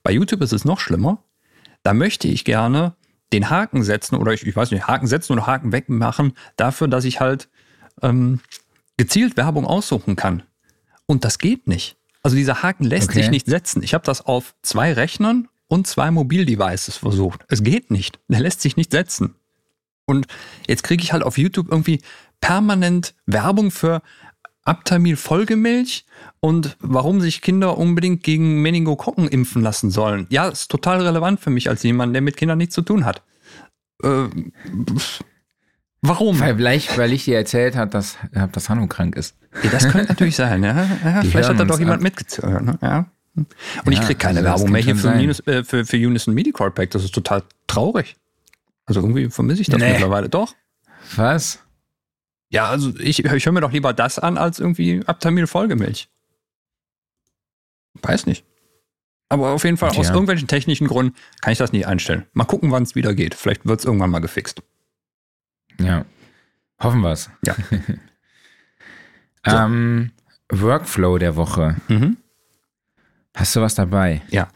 bei 0.03 0.11
YouTube 0.11 0.41
ist 0.41 0.53
es 0.53 0.65
noch 0.65 0.79
schlimmer. 0.79 1.23
Da 1.83 1.93
möchte 1.93 2.27
ich 2.27 2.45
gerne 2.45 2.95
den 3.33 3.49
Haken 3.49 3.83
setzen 3.83 4.15
oder 4.15 4.33
ich, 4.33 4.45
ich 4.45 4.55
weiß 4.55 4.71
nicht, 4.71 4.87
Haken 4.87 5.07
setzen 5.07 5.33
oder 5.33 5.47
Haken 5.47 5.71
wegmachen 5.71 6.33
dafür, 6.55 6.87
dass 6.87 7.05
ich 7.05 7.19
halt 7.19 7.49
ähm, 8.01 8.39
gezielt 8.97 9.35
Werbung 9.37 9.65
aussuchen 9.65 10.15
kann. 10.15 10.43
Und 11.07 11.23
das 11.23 11.37
geht 11.37 11.67
nicht. 11.67 11.97
Also 12.23 12.35
dieser 12.35 12.63
Haken 12.63 12.85
lässt 12.85 13.09
okay. 13.09 13.21
sich 13.21 13.29
nicht 13.29 13.45
setzen. 13.45 13.83
Ich 13.83 13.93
habe 13.93 14.05
das 14.05 14.25
auf 14.25 14.55
zwei 14.61 14.93
Rechnern 14.93 15.47
und 15.67 15.87
zwei 15.87 16.11
Mobildevices 16.11 16.97
versucht. 16.97 17.45
Es 17.49 17.63
geht 17.63 17.91
nicht. 17.91 18.19
Der 18.27 18.39
lässt 18.39 18.61
sich 18.61 18.77
nicht 18.77 18.91
setzen. 18.91 19.35
Und 20.05 20.27
jetzt 20.67 20.83
kriege 20.83 21.03
ich 21.03 21.13
halt 21.13 21.23
auf 21.23 21.37
YouTube 21.37 21.67
irgendwie 21.69 22.01
permanent 22.41 23.15
Werbung 23.25 23.71
für 23.71 24.01
Abtamil 24.63 25.15
Folgemilch 25.15 26.05
und 26.39 26.75
warum 26.79 27.21
sich 27.21 27.41
Kinder 27.41 27.77
unbedingt 27.77 28.23
gegen 28.23 28.61
Meningokokken 28.61 29.27
impfen 29.27 29.61
lassen 29.61 29.91
sollen. 29.91 30.25
Ja, 30.29 30.47
ist 30.47 30.69
total 30.69 31.01
relevant 31.01 31.39
für 31.39 31.51
mich 31.51 31.69
als 31.69 31.83
jemand, 31.83 32.15
der 32.15 32.21
mit 32.21 32.37
Kindern 32.37 32.57
nichts 32.57 32.73
zu 32.73 32.81
tun 32.81 33.05
hat. 33.05 33.21
Äh, 34.03 34.27
Warum? 36.07 36.39
Weil, 36.39 36.55
vielleicht, 36.55 36.97
weil 36.97 37.13
ich 37.13 37.25
dir 37.25 37.37
erzählt 37.37 37.75
habe, 37.75 37.89
dass, 37.91 38.17
dass 38.51 38.69
Hanno 38.69 38.87
krank 38.87 39.15
ist. 39.15 39.35
Ja, 39.63 39.69
das 39.69 39.89
könnte 39.89 40.07
natürlich 40.09 40.35
sein. 40.35 40.63
Ja. 40.63 40.83
ja 41.03 41.21
vielleicht 41.21 41.49
hat 41.49 41.59
da 41.59 41.65
doch 41.65 41.79
jemand 41.79 42.01
mitgezählt. 42.01 42.61
Ne? 42.61 42.77
Ja. 42.81 43.05
Und 43.35 43.47
ja, 43.85 43.91
ich 43.91 44.01
kriege 44.01 44.15
keine 44.15 44.39
also 44.39 44.49
Werbung 44.49 44.71
mehr 44.71 44.81
hier 44.81 44.95
für, 44.95 45.11
Minus, 45.11 45.39
äh, 45.41 45.63
für, 45.63 45.85
für 45.85 45.97
Unison 45.97 46.33
MIDI 46.33 46.51
Core 46.51 46.71
Pack. 46.71 46.91
Das 46.91 47.03
ist 47.03 47.13
total 47.13 47.43
traurig. 47.67 48.15
Also 48.85 49.01
irgendwie 49.01 49.29
vermisse 49.29 49.61
ich 49.61 49.67
das 49.67 49.79
nee. 49.79 49.91
mittlerweile. 49.91 50.29
Doch. 50.29 50.53
Was? 51.15 51.59
Ja, 52.49 52.69
also 52.69 52.93
ich, 52.99 53.25
ich 53.25 53.45
höre 53.45 53.53
mir 53.53 53.61
doch 53.61 53.71
lieber 53.71 53.93
das 53.93 54.19
an 54.19 54.37
als 54.37 54.59
irgendwie 54.59 55.01
Abtamil 55.05 55.47
Folgemilch. 55.47 56.07
Weiß 58.01 58.25
nicht. 58.25 58.45
Aber 59.27 59.49
auf 59.49 59.63
jeden 59.63 59.77
Fall, 59.77 59.89
aus 59.89 60.09
irgendwelchen 60.09 60.47
technischen 60.47 60.87
Gründen 60.87 61.15
kann 61.41 61.51
ich 61.51 61.57
das 61.57 61.71
nicht 61.71 61.87
einstellen. 61.87 62.25
Mal 62.33 62.45
gucken, 62.45 62.71
wann 62.71 62.83
es 62.83 62.95
wieder 62.95 63.13
geht. 63.13 63.33
Vielleicht 63.33 63.65
wird 63.65 63.79
es 63.79 63.85
irgendwann 63.85 64.11
mal 64.11 64.19
gefixt. 64.19 64.61
Ja. 65.79 66.05
Hoffen 66.81 67.01
wir 67.01 67.11
es. 67.11 67.29
Ja. 67.45 67.55
so. 69.45 69.55
ähm, 69.55 70.11
Workflow 70.51 71.17
der 71.17 71.35
Woche. 71.35 71.75
Mhm. 71.87 72.17
Hast 73.35 73.55
du 73.55 73.61
was 73.61 73.75
dabei? 73.75 74.21
Ja. 74.29 74.47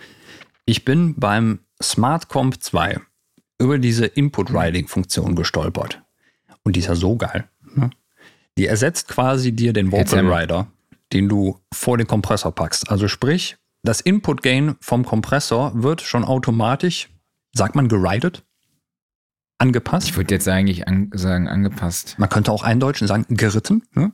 Ich 0.66 0.86
bin 0.86 1.16
beim 1.16 1.60
SmartComp 1.82 2.62
2 2.62 3.00
über 3.60 3.78
diese 3.78 4.06
Input-Writing-Funktion 4.06 5.36
gestolpert. 5.36 6.02
Und 6.64 6.76
die 6.76 6.80
ist 6.80 6.88
ja 6.88 6.96
so 6.96 7.16
geil. 7.18 7.50
Ne? 7.76 7.90
Die 8.58 8.68
ersetzt 8.68 9.08
quasi 9.08 9.52
dir 9.52 9.74
den 9.74 9.91
Vocal 9.91 10.32
Rider, 10.32 10.68
den 11.12 11.28
du 11.28 11.60
vor 11.74 11.98
den 11.98 12.08
Kompressor 12.08 12.54
packst. 12.54 12.90
Also 12.90 13.08
sprich, 13.08 13.58
das 13.84 14.02
Input-Gain 14.02 14.76
vom 14.80 15.06
Kompressor 15.06 15.72
wird 15.74 16.02
schon 16.02 16.24
automatisch, 16.24 17.10
sagt 17.54 17.76
man 17.76 17.88
geridet? 17.88 18.44
Angepasst. 19.60 20.10
Ich 20.10 20.18
würde 20.18 20.34
jetzt 20.34 20.48
eigentlich 20.48 20.88
an, 20.88 21.11
sagen 21.14 21.48
angepasst. 21.48 22.15
Man 22.18 22.30
könnte 22.30 22.52
auch 22.52 22.64
eindeutschen 22.64 23.07
sagen 23.07 23.26
geritten. 23.30 23.84
Ne? 23.94 24.11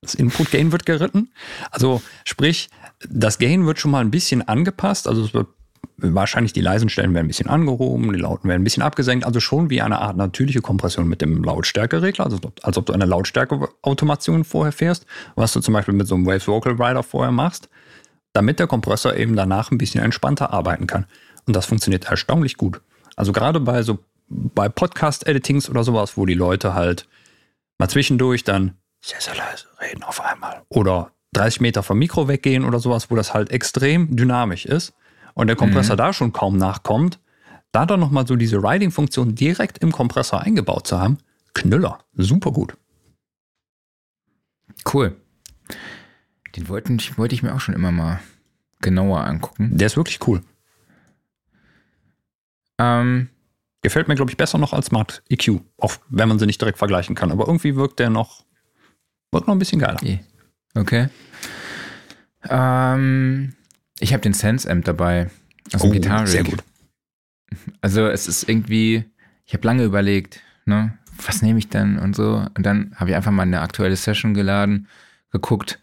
Das 0.00 0.14
Input-Gain 0.14 0.72
wird 0.72 0.86
geritten. 0.86 1.32
Also 1.70 2.00
sprich, 2.24 2.70
das 3.08 3.38
Gain 3.38 3.66
wird 3.66 3.78
schon 3.78 3.90
mal 3.90 4.00
ein 4.00 4.10
bisschen 4.10 4.46
angepasst. 4.46 5.08
Also 5.08 5.24
es 5.24 5.34
wird 5.34 5.48
wahrscheinlich 5.98 6.52
die 6.52 6.60
leisen 6.60 6.88
Stellen 6.88 7.14
werden 7.14 7.24
ein 7.24 7.28
bisschen 7.28 7.48
angehoben, 7.48 8.12
die 8.12 8.18
lauten 8.18 8.48
werden 8.48 8.60
ein 8.60 8.64
bisschen 8.64 8.82
abgesenkt. 8.82 9.24
Also 9.24 9.40
schon 9.40 9.70
wie 9.70 9.82
eine 9.82 10.00
Art 10.00 10.16
natürliche 10.16 10.60
Kompression 10.60 11.08
mit 11.08 11.20
dem 11.20 11.42
Lautstärkeregler. 11.42 12.24
Also 12.24 12.38
als 12.62 12.78
ob 12.78 12.86
du 12.86 12.92
eine 12.92 13.06
Lautstärke-Automation 13.06 14.44
vorher 14.44 14.72
fährst, 14.72 15.06
was 15.34 15.52
du 15.52 15.60
zum 15.60 15.74
Beispiel 15.74 15.94
mit 15.94 16.06
so 16.06 16.14
einem 16.14 16.26
Waves 16.26 16.46
Vocal 16.46 16.74
Rider 16.74 17.02
vorher 17.02 17.32
machst, 17.32 17.68
damit 18.32 18.58
der 18.58 18.66
Kompressor 18.66 19.14
eben 19.14 19.34
danach 19.34 19.70
ein 19.70 19.78
bisschen 19.78 20.02
entspannter 20.02 20.52
arbeiten 20.52 20.86
kann. 20.86 21.06
Und 21.46 21.56
das 21.56 21.66
funktioniert 21.66 22.04
erstaunlich 22.04 22.56
gut. 22.56 22.80
Also 23.16 23.32
gerade 23.32 23.60
bei 23.60 23.82
so 23.82 23.98
bei 24.28 24.68
Podcast-Editings 24.68 25.68
oder 25.70 25.84
sowas, 25.84 26.16
wo 26.16 26.26
die 26.26 26.34
Leute 26.34 26.74
halt 26.74 27.08
mal 27.78 27.88
zwischendurch 27.88 28.44
dann 28.44 28.76
sehr, 29.00 29.20
sehr 29.20 29.36
leise 29.36 29.66
reden 29.80 30.02
auf 30.02 30.20
einmal. 30.20 30.62
Oder 30.68 31.12
30 31.32 31.60
Meter 31.60 31.82
vom 31.82 31.98
Mikro 31.98 32.28
weggehen 32.28 32.64
oder 32.64 32.80
sowas, 32.80 33.10
wo 33.10 33.16
das 33.16 33.34
halt 33.34 33.50
extrem 33.50 34.16
dynamisch 34.16 34.66
ist 34.66 34.94
und 35.34 35.48
der 35.48 35.56
Kompressor 35.56 35.94
mhm. 35.94 35.98
da 35.98 36.12
schon 36.12 36.32
kaum 36.32 36.56
nachkommt, 36.56 37.20
da 37.72 37.84
dann 37.86 38.00
nochmal 38.00 38.26
so 38.26 38.36
diese 38.36 38.56
Riding-Funktion 38.56 39.34
direkt 39.34 39.78
im 39.78 39.92
Kompressor 39.92 40.40
eingebaut 40.40 40.86
zu 40.86 40.98
haben, 40.98 41.18
Knüller, 41.54 41.98
super 42.14 42.52
gut. 42.52 42.76
Cool. 44.92 45.16
Den 46.54 46.68
wollten, 46.68 46.98
wollte 47.16 47.34
ich 47.34 47.42
mir 47.42 47.54
auch 47.54 47.60
schon 47.60 47.74
immer 47.74 47.92
mal 47.92 48.20
genauer 48.80 49.20
angucken. 49.24 49.76
Der 49.76 49.86
ist 49.86 49.96
wirklich 49.96 50.26
cool. 50.26 50.42
Ähm, 52.78 53.28
Gefällt 53.86 54.08
mir, 54.08 54.16
glaube 54.16 54.32
ich, 54.32 54.36
besser 54.36 54.58
noch 54.58 54.72
als 54.72 54.86
Smart 54.86 55.22
EQ, 55.28 55.60
auch 55.78 55.94
wenn 56.08 56.28
man 56.28 56.40
sie 56.40 56.46
nicht 56.46 56.60
direkt 56.60 56.76
vergleichen 56.76 57.14
kann. 57.14 57.30
Aber 57.30 57.46
irgendwie 57.46 57.76
wirkt 57.76 58.00
der 58.00 58.10
noch, 58.10 58.44
wirkt 59.30 59.46
noch 59.46 59.54
ein 59.54 59.60
bisschen 59.60 59.78
geiler. 59.78 60.00
Okay. 60.74 61.08
Ähm, 62.48 63.54
ich 64.00 64.12
habe 64.12 64.22
den 64.22 64.32
Sense 64.32 64.68
Amp 64.68 64.86
dabei. 64.86 65.30
Aus 65.72 65.82
dem 65.82 65.90
oh, 65.90 65.92
Gitarre. 65.92 66.26
Sehr 66.26 66.42
gut. 66.42 66.64
Also 67.80 68.08
es 68.08 68.26
ist 68.26 68.48
irgendwie, 68.48 69.04
ich 69.44 69.54
habe 69.54 69.64
lange 69.64 69.84
überlegt, 69.84 70.40
ne, 70.64 70.98
was 71.24 71.40
nehme 71.42 71.60
ich 71.60 71.68
denn 71.68 72.00
und 72.00 72.16
so. 72.16 72.44
Und 72.56 72.66
dann 72.66 72.92
habe 72.96 73.10
ich 73.10 73.14
einfach 73.14 73.30
mal 73.30 73.44
eine 73.44 73.60
aktuelle 73.60 73.94
Session 73.94 74.34
geladen, 74.34 74.88
geguckt. 75.30 75.78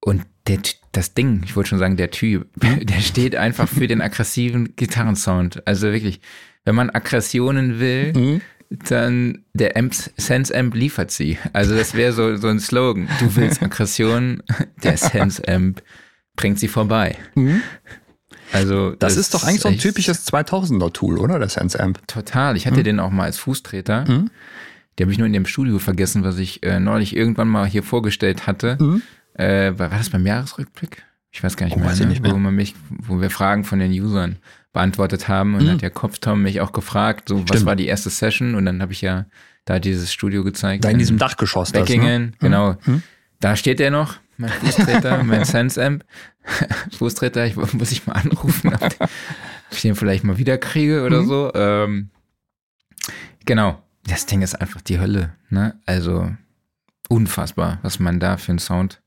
Und 0.00 0.26
der, 0.48 0.58
das 0.90 1.14
Ding, 1.14 1.42
ich 1.44 1.54
wollte 1.54 1.68
schon 1.68 1.78
sagen, 1.78 1.96
der 1.96 2.10
Typ, 2.10 2.50
der 2.56 3.00
steht 3.00 3.36
einfach 3.36 3.68
für 3.68 3.86
den 3.86 4.00
aggressiven 4.00 4.74
Gitarrensound. 4.74 5.64
Also 5.64 5.92
wirklich, 5.92 6.20
wenn 6.64 6.74
man 6.74 6.90
Aggressionen 6.90 7.80
will, 7.80 8.12
mhm. 8.12 8.40
dann 8.88 9.44
der 9.52 9.76
Amp, 9.76 9.94
Sense 10.16 10.54
Amp 10.54 10.74
liefert 10.74 11.10
sie. 11.10 11.38
Also 11.52 11.76
das 11.76 11.94
wäre 11.94 12.12
so, 12.12 12.36
so 12.36 12.48
ein 12.48 12.60
Slogan. 12.60 13.08
Du 13.20 13.36
willst 13.36 13.62
Aggression, 13.62 14.42
der 14.82 14.96
Sense 14.96 15.42
Amp 15.46 15.82
bringt 16.36 16.58
sie 16.58 16.68
vorbei. 16.68 17.16
Mhm. 17.34 17.62
Also 18.52 18.90
das, 18.90 19.14
das, 19.14 19.16
ist 19.16 19.34
doch 19.34 19.44
eigentlich 19.44 19.62
so 19.62 19.68
ein 19.68 19.78
typisches 19.78 20.26
2000er 20.30 20.92
Tool, 20.92 21.18
oder? 21.18 21.38
Der 21.38 21.48
Sense 21.48 21.78
Amp. 21.78 22.06
Total. 22.06 22.56
Ich 22.56 22.66
hatte 22.66 22.80
mhm. 22.80 22.84
den 22.84 23.00
auch 23.00 23.10
mal 23.10 23.24
als 23.24 23.38
Fußtreter. 23.38 24.04
Mhm. 24.06 24.30
Die 24.98 25.04
habe 25.04 25.12
ich 25.12 25.18
nur 25.18 25.26
in 25.26 25.32
dem 25.32 25.46
Studio 25.46 25.78
vergessen, 25.78 26.22
was 26.22 26.38
ich 26.38 26.62
äh, 26.62 26.78
neulich 26.78 27.16
irgendwann 27.16 27.48
mal 27.48 27.66
hier 27.66 27.82
vorgestellt 27.82 28.46
hatte. 28.46 28.76
Mhm. 28.78 29.02
Äh, 29.34 29.78
war 29.78 29.88
das 29.88 30.10
beim 30.10 30.26
Jahresrückblick? 30.26 31.02
Ich 31.30 31.42
weiß 31.42 31.56
gar 31.56 31.64
nicht, 31.64 31.76
oh, 31.76 31.80
mehr, 31.80 31.94
ne? 31.94 32.06
nicht 32.06 32.20
mehr, 32.20 32.32
wo 32.32 32.38
man 32.38 32.54
mich, 32.54 32.74
wo 32.90 33.20
wir 33.22 33.30
Fragen 33.30 33.64
von 33.64 33.78
den 33.78 33.90
Usern 33.90 34.36
beantwortet 34.72 35.28
haben 35.28 35.54
und 35.54 35.64
mhm. 35.64 35.70
hat 35.70 35.82
der 35.82 35.90
Kopftom 35.90 36.42
mich 36.42 36.60
auch 36.60 36.72
gefragt, 36.72 37.28
so 37.28 37.36
Stimmt. 37.36 37.50
was 37.50 37.66
war 37.66 37.76
die 37.76 37.86
erste 37.86 38.10
Session 38.10 38.54
und 38.54 38.64
dann 38.64 38.80
habe 38.80 38.92
ich 38.92 39.02
ja 39.02 39.26
da 39.64 39.78
dieses 39.78 40.12
Studio 40.12 40.44
gezeigt. 40.44 40.84
Da 40.84 40.88
in, 40.88 40.94
in 40.94 40.98
diesem 40.98 41.18
Dachgeschoss. 41.18 41.72
Beckingen, 41.72 42.32
das, 42.32 42.42
ne? 42.42 42.48
genau. 42.48 42.76
Mhm. 42.84 43.02
Da 43.40 43.56
steht 43.56 43.80
der 43.80 43.90
noch, 43.90 44.16
mein 44.38 44.50
Fußtreter, 44.50 45.22
mein 45.24 45.44
Sense 45.44 45.84
Amp. 45.84 46.04
Fußtreter, 46.98 47.46
ich 47.46 47.56
muss 47.56 47.92
ich 47.92 48.06
mal 48.06 48.14
anrufen, 48.14 48.74
ob 48.74 49.08
ich 49.70 49.82
den 49.82 49.94
vielleicht 49.94 50.24
mal 50.24 50.38
wieder 50.38 50.58
kriege 50.58 51.04
oder 51.04 51.22
mhm. 51.22 51.28
so. 51.28 51.52
Ähm, 51.54 52.10
genau, 53.44 53.82
das 54.04 54.26
Ding 54.26 54.42
ist 54.42 54.60
einfach 54.60 54.80
die 54.80 54.98
Hölle. 54.98 55.34
Ne? 55.50 55.78
Also 55.86 56.34
unfassbar, 57.08 57.78
was 57.82 57.98
man 57.98 58.18
da 58.20 58.36
für 58.36 58.52
einen 58.52 58.58
Sound 58.58 59.02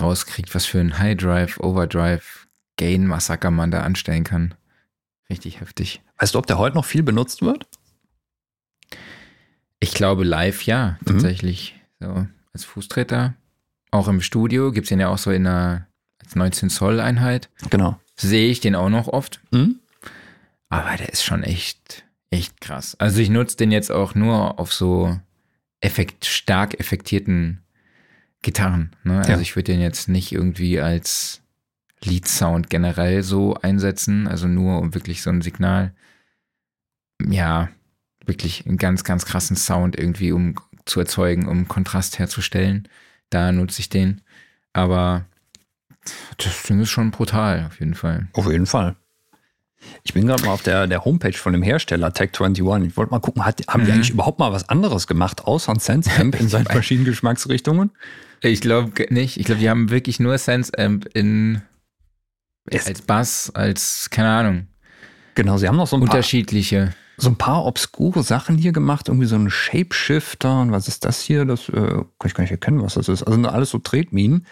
rauskriegt, 0.00 0.54
was 0.54 0.66
für 0.66 0.80
ein 0.80 0.98
High 0.98 1.16
Drive, 1.16 1.58
Overdrive, 1.60 2.46
Gain 2.76 3.06
Massaker 3.06 3.50
man 3.50 3.70
da 3.70 3.82
anstellen 3.82 4.24
kann. 4.24 4.54
Richtig 5.32 5.60
heftig. 5.60 6.02
Weißt 6.18 6.34
du, 6.34 6.38
ob 6.38 6.46
der 6.46 6.58
heute 6.58 6.76
noch 6.76 6.84
viel 6.84 7.02
benutzt 7.02 7.40
wird? 7.40 7.66
Ich 9.80 9.94
glaube 9.94 10.24
live 10.24 10.64
ja, 10.64 10.98
mhm. 11.00 11.06
tatsächlich. 11.06 11.74
Mhm. 12.00 12.06
So 12.06 12.26
als 12.52 12.64
Fußtreter. 12.66 13.32
Auch 13.90 14.08
im 14.08 14.20
Studio 14.20 14.72
gibt 14.72 14.84
es 14.84 14.88
den 14.90 15.00
ja 15.00 15.08
auch 15.08 15.16
so 15.16 15.30
in 15.30 15.46
einer 15.46 15.86
als 16.22 16.36
19 16.36 16.68
Zoll 16.68 17.00
Einheit. 17.00 17.48
Genau. 17.70 17.98
Sehe 18.14 18.50
ich 18.50 18.60
den 18.60 18.74
auch 18.74 18.90
noch 18.90 19.08
oft. 19.08 19.40
Mhm. 19.52 19.80
Aber 20.68 20.98
der 20.98 21.08
ist 21.08 21.24
schon 21.24 21.44
echt, 21.44 22.04
echt 22.28 22.60
krass. 22.60 22.94
Also 22.98 23.20
ich 23.20 23.30
nutze 23.30 23.56
den 23.56 23.72
jetzt 23.72 23.90
auch 23.90 24.14
nur 24.14 24.60
auf 24.60 24.70
so 24.70 25.18
effekt, 25.80 26.26
stark 26.26 26.78
effektierten 26.78 27.62
Gitarren. 28.42 28.94
Ne? 29.02 29.16
Also 29.16 29.32
ja. 29.32 29.40
ich 29.40 29.56
würde 29.56 29.72
den 29.72 29.80
jetzt 29.80 30.10
nicht 30.10 30.30
irgendwie 30.30 30.78
als 30.78 31.41
Lead-Sound 32.04 32.70
generell 32.70 33.22
so 33.22 33.54
einsetzen, 33.54 34.26
also 34.26 34.46
nur 34.46 34.78
um 34.78 34.94
wirklich 34.94 35.22
so 35.22 35.30
ein 35.30 35.42
Signal, 35.42 35.94
ja, 37.24 37.68
wirklich 38.24 38.66
einen 38.66 38.78
ganz, 38.78 39.04
ganz 39.04 39.24
krassen 39.24 39.56
Sound 39.56 39.98
irgendwie 39.98 40.32
um 40.32 40.54
zu 40.84 41.00
erzeugen, 41.00 41.48
um 41.48 41.68
Kontrast 41.68 42.18
herzustellen. 42.18 42.88
Da 43.30 43.52
nutze 43.52 43.80
ich 43.80 43.88
den. 43.88 44.20
Aber 44.72 45.26
das 46.38 46.62
Ding 46.64 46.80
ist 46.80 46.90
schon 46.90 47.10
brutal, 47.10 47.66
auf 47.66 47.78
jeden 47.80 47.94
Fall. 47.94 48.28
Auf 48.32 48.50
jeden 48.50 48.66
Fall. 48.66 48.96
Ich 50.04 50.14
bin 50.14 50.26
gerade 50.26 50.44
mal 50.44 50.52
auf 50.52 50.62
der, 50.62 50.86
der 50.86 51.04
Homepage 51.04 51.32
von 51.32 51.52
dem 51.52 51.62
Hersteller 51.62 52.08
Tech21. 52.08 52.86
Ich 52.86 52.96
wollte 52.96 53.10
mal 53.10 53.20
gucken, 53.20 53.44
hat, 53.44 53.62
haben 53.68 53.82
mhm. 53.82 53.86
die 53.86 53.92
eigentlich 53.92 54.10
überhaupt 54.10 54.38
mal 54.38 54.52
was 54.52 54.68
anderes 54.68 55.06
gemacht, 55.06 55.44
außer 55.44 55.72
ein 55.72 55.80
Sense 55.80 56.10
Amp 56.18 56.38
in 56.38 56.48
seinen 56.48 56.66
verschiedenen 56.66 57.06
Geschmacksrichtungen? 57.10 57.90
Ich 58.40 58.60
glaube 58.60 58.92
nicht. 59.10 59.38
Ich 59.38 59.46
glaube, 59.46 59.60
die 59.60 59.70
haben 59.70 59.90
wirklich 59.90 60.20
nur 60.20 60.36
Sense 60.38 60.72
Amp 60.76 61.08
in 61.14 61.62
es 62.66 62.86
als 62.86 63.02
Bass, 63.02 63.50
als 63.54 64.08
keine 64.10 64.28
Ahnung. 64.28 64.66
Genau, 65.34 65.56
sie 65.56 65.68
haben 65.68 65.76
noch 65.76 65.86
so 65.86 65.96
ein 65.96 66.02
unterschiedliche. 66.02 66.78
Paar, 66.78 66.94
so 67.16 67.28
ein 67.30 67.36
paar 67.36 67.64
obskure 67.64 68.22
Sachen 68.22 68.56
hier 68.56 68.72
gemacht, 68.72 69.08
irgendwie 69.08 69.26
so 69.26 69.36
ein 69.36 69.50
Shapeshifter 69.50 70.60
und 70.60 70.72
was 70.72 70.88
ist 70.88 71.04
das 71.04 71.20
hier? 71.20 71.44
Das 71.44 71.68
äh, 71.68 71.72
kann 71.72 72.06
ich 72.26 72.34
gar 72.34 72.42
nicht 72.42 72.50
erkennen, 72.50 72.82
was 72.82 72.94
das 72.94 73.08
ist. 73.08 73.22
Also 73.22 73.40
alles 73.48 73.70
so 73.70 73.78
Tretminen. 73.78 74.46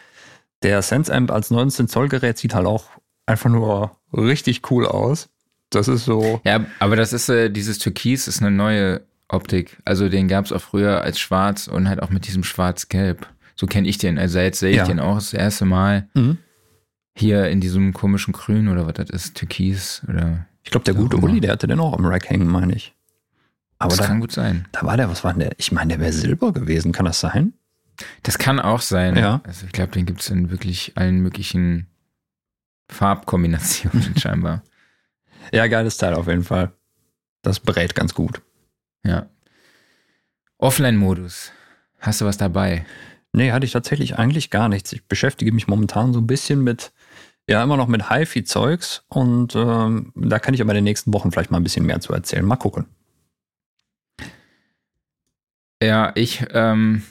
Der 0.63 0.83
Sense 0.83 1.13
Amp 1.13 1.31
als 1.31 1.51
19 1.51 1.89
Zoll 1.89 2.09
Gerät 2.09 2.39
sieht 2.39 2.55
halt 2.55 2.67
auch 2.67 2.85
einfach 3.27 3.51
nur 3.51 3.97
richtig 4.13 4.71
cool 4.71 4.87
aus. 4.87 5.29
Das 5.71 5.89
ist 5.89 6.05
so. 6.05 6.41
Ja, 6.45 6.67
aber 6.81 6.97
das 6.97 7.13
ist 7.13 7.29
äh, 7.29 7.51
dieses 7.51 7.79
Türkis 7.79 8.29
ist 8.29 8.41
eine 8.41 8.51
neue 8.51 9.03
Optik. 9.29 9.79
Also 9.85 10.09
den 10.09 10.29
gab 10.29 10.45
es 10.45 10.53
auch 10.53 10.61
früher 10.61 11.03
als 11.03 11.19
schwarz 11.19 11.69
und 11.69 11.89
halt 11.89 12.03
auch 12.03 12.11
mit 12.11 12.27
diesem 12.27 12.45
schwarz-gelb. 12.45 13.27
So 13.55 13.67
kenne 13.67 13.89
ich 13.89 13.99
den. 13.99 14.19
Also 14.19 14.39
jetzt 14.39 14.59
sehe 14.59 14.71
ich 14.71 14.77
ja. 14.79 14.85
den 14.85 15.01
auch 15.01 15.15
das 15.15 15.33
erste 15.33 15.65
Mal. 15.65 16.09
Mhm. 16.15 16.39
Hier 17.15 17.49
in 17.49 17.61
diesem 17.61 17.93
komischen 17.93 18.33
Grün 18.33 18.69
oder 18.69 18.87
was 18.87 18.95
das 18.95 19.11
ist, 19.11 19.37
Türkis 19.37 20.03
oder. 20.09 20.47
Ich 20.63 20.71
glaube, 20.71 20.85
der 20.85 20.95
gute 20.95 21.17
Uli, 21.17 21.41
der 21.41 21.53
hatte 21.53 21.67
den 21.67 21.81
auch 21.81 21.95
am 21.95 22.05
Rack 22.05 22.29
hängen, 22.31 22.47
meine 22.47 22.75
ich. 22.75 22.95
Aber 23.79 23.91
das 23.91 23.99
da, 23.99 24.07
kann 24.07 24.21
gut 24.21 24.33
sein. 24.33 24.69
Da 24.73 24.83
war 24.83 24.97
der, 24.97 25.09
was 25.09 25.25
war 25.25 25.33
denn 25.33 25.41
der? 25.41 25.53
Ich 25.57 25.73
meine, 25.73 25.89
der 25.89 26.01
wäre 26.01 26.13
Silber 26.13 26.53
gewesen, 26.53 26.93
kann 26.93 27.07
das 27.07 27.19
sein? 27.19 27.55
Das 28.23 28.39
kann 28.39 28.61
auch 28.61 28.83
sein. 28.83 29.17
Ja. 29.17 29.41
Also 29.45 29.67
ich 29.67 29.73
glaube, 29.73 29.93
den 29.93 30.07
gibt 30.07 30.21
es 30.21 30.29
in 30.29 30.51
wirklich 30.51 30.93
allen 30.97 31.21
möglichen 31.21 31.87
Farbkombinationen 32.91 34.17
scheinbar. 34.19 34.63
Ja, 35.53 35.67
geiles 35.67 35.97
Teil 35.97 36.15
auf 36.15 36.29
jeden 36.29 36.45
Fall. 36.45 36.73
Das 37.43 37.59
brät 37.61 37.95
ganz 37.95 38.15
gut. 38.15 38.43
Ja. 39.03 39.29
Offline-Modus. 40.59 41.53
Hast 42.01 42.21
du 42.21 42.27
was 42.27 42.37
dabei? 42.37 42.85
Nee, 43.33 43.53
hatte 43.53 43.65
ich 43.65 43.73
tatsächlich 43.73 44.19
eigentlich 44.19 44.51
gar 44.51 44.69
nichts. 44.69 44.93
Ich 44.93 45.07
beschäftige 45.07 45.53
mich 45.53 45.69
momentan 45.69 46.13
so 46.13 46.21
ein 46.21 46.27
bisschen 46.27 46.63
mit, 46.63 46.93
ja, 47.49 47.63
immer 47.63 47.77
noch 47.77 47.87
mit 47.87 48.11
HiFi-Zeugs 48.11 49.05
und 49.09 49.55
ähm, 49.55 50.13
da 50.17 50.39
kann 50.39 50.55
ich 50.55 50.61
aber 50.61 50.73
in 50.73 50.77
den 50.77 50.85
nächsten 50.85 51.13
Wochen 51.13 51.31
vielleicht 51.31 51.51
mal 51.51 51.59
ein 51.59 51.65
bisschen 51.65 51.87
mehr 51.87 52.01
zu 52.01 52.13
erzählen. 52.13 52.45
Mal 52.45 52.57
gucken. 52.57 52.87
Ja, 55.83 56.13
ich, 56.15 56.45
ähm, 56.53 57.03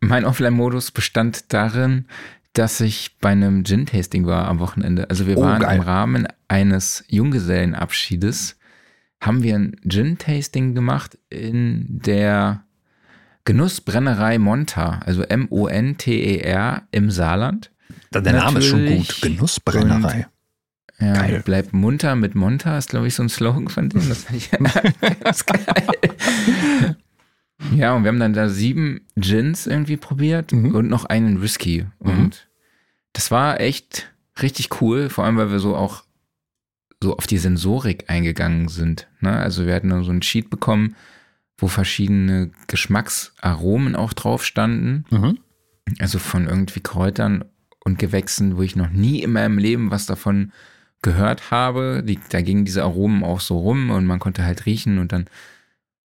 mein 0.00 0.24
Offline-Modus 0.24 0.90
bestand 0.90 1.52
darin, 1.52 2.06
dass 2.52 2.80
ich 2.80 3.18
bei 3.18 3.30
einem 3.30 3.64
Gin-Tasting 3.64 4.26
war 4.26 4.46
am 4.48 4.58
Wochenende. 4.58 5.08
Also 5.08 5.26
wir 5.26 5.38
oh, 5.38 5.42
waren 5.42 5.62
geil. 5.62 5.76
im 5.76 5.82
Rahmen 5.82 6.28
eines 6.48 7.04
Junggesellenabschiedes, 7.08 8.58
haben 9.20 9.42
wir 9.42 9.54
ein 9.54 9.76
Gin-Tasting 9.88 10.74
gemacht 10.74 11.18
in 11.30 11.86
der 11.88 12.64
Genussbrennerei 13.44 14.38
Monta, 14.38 15.00
also 15.04 15.22
M-O-N-T-E-R 15.22 16.82
im 16.90 17.10
Saarland. 17.10 17.70
Der 18.14 18.32
Name 18.32 18.60
ist 18.60 18.66
schon 18.66 18.86
gut, 18.86 19.20
Genussbrennerei. 19.20 20.26
Und, 20.98 21.06
ja, 21.06 21.14
geil. 21.14 21.42
Bleib 21.44 21.72
munter 21.72 22.14
mit 22.14 22.34
Monta 22.34 22.78
ist, 22.78 22.90
glaube 22.90 23.08
ich, 23.08 23.14
so 23.14 23.22
ein 23.24 23.28
Slogan 23.28 23.68
von 23.68 23.88
denen. 23.88 24.08
Das 24.08 24.24
fand 24.24 24.38
ich 24.38 24.50
ganz 25.20 25.44
geil. 25.46 26.96
Ja, 27.74 27.94
und 27.94 28.04
wir 28.04 28.08
haben 28.08 28.20
dann 28.20 28.32
da 28.32 28.48
sieben 28.48 29.00
Gins 29.16 29.66
irgendwie 29.66 29.96
probiert 29.96 30.52
mhm. 30.52 30.74
und 30.74 30.88
noch 30.88 31.04
einen 31.04 31.42
Whisky. 31.42 31.86
Und 31.98 32.14
mhm. 32.14 32.30
das 33.12 33.30
war 33.30 33.60
echt 33.60 34.12
richtig 34.40 34.80
cool, 34.80 35.08
vor 35.08 35.24
allem 35.24 35.36
weil 35.36 35.50
wir 35.50 35.58
so 35.58 35.76
auch 35.76 36.04
so 37.02 37.16
auf 37.16 37.26
die 37.26 37.38
Sensorik 37.38 38.08
eingegangen 38.08 38.68
sind. 38.68 39.08
Ne? 39.20 39.32
Also 39.32 39.66
wir 39.66 39.74
hatten 39.74 39.90
dann 39.90 40.04
so 40.04 40.12
ein 40.12 40.22
Sheet 40.22 40.50
bekommen, 40.50 40.94
wo 41.62 41.68
verschiedene 41.68 42.50
Geschmacksaromen 42.66 43.94
auch 43.94 44.12
drauf 44.12 44.44
standen. 44.44 45.04
Mhm. 45.10 45.38
Also 46.00 46.18
von 46.18 46.48
irgendwie 46.48 46.80
Kräutern 46.80 47.44
und 47.84 48.00
Gewächsen, 48.00 48.56
wo 48.56 48.62
ich 48.62 48.74
noch 48.74 48.90
nie 48.90 49.22
in 49.22 49.32
meinem 49.32 49.58
Leben 49.58 49.92
was 49.92 50.04
davon 50.04 50.52
gehört 51.02 51.52
habe. 51.52 52.02
Die, 52.04 52.18
da 52.30 52.40
gingen 52.40 52.64
diese 52.64 52.82
Aromen 52.82 53.22
auch 53.22 53.40
so 53.40 53.58
rum 53.58 53.90
und 53.90 54.06
man 54.06 54.18
konnte 54.18 54.44
halt 54.44 54.66
riechen 54.66 54.98
und 54.98 55.12
dann 55.12 55.26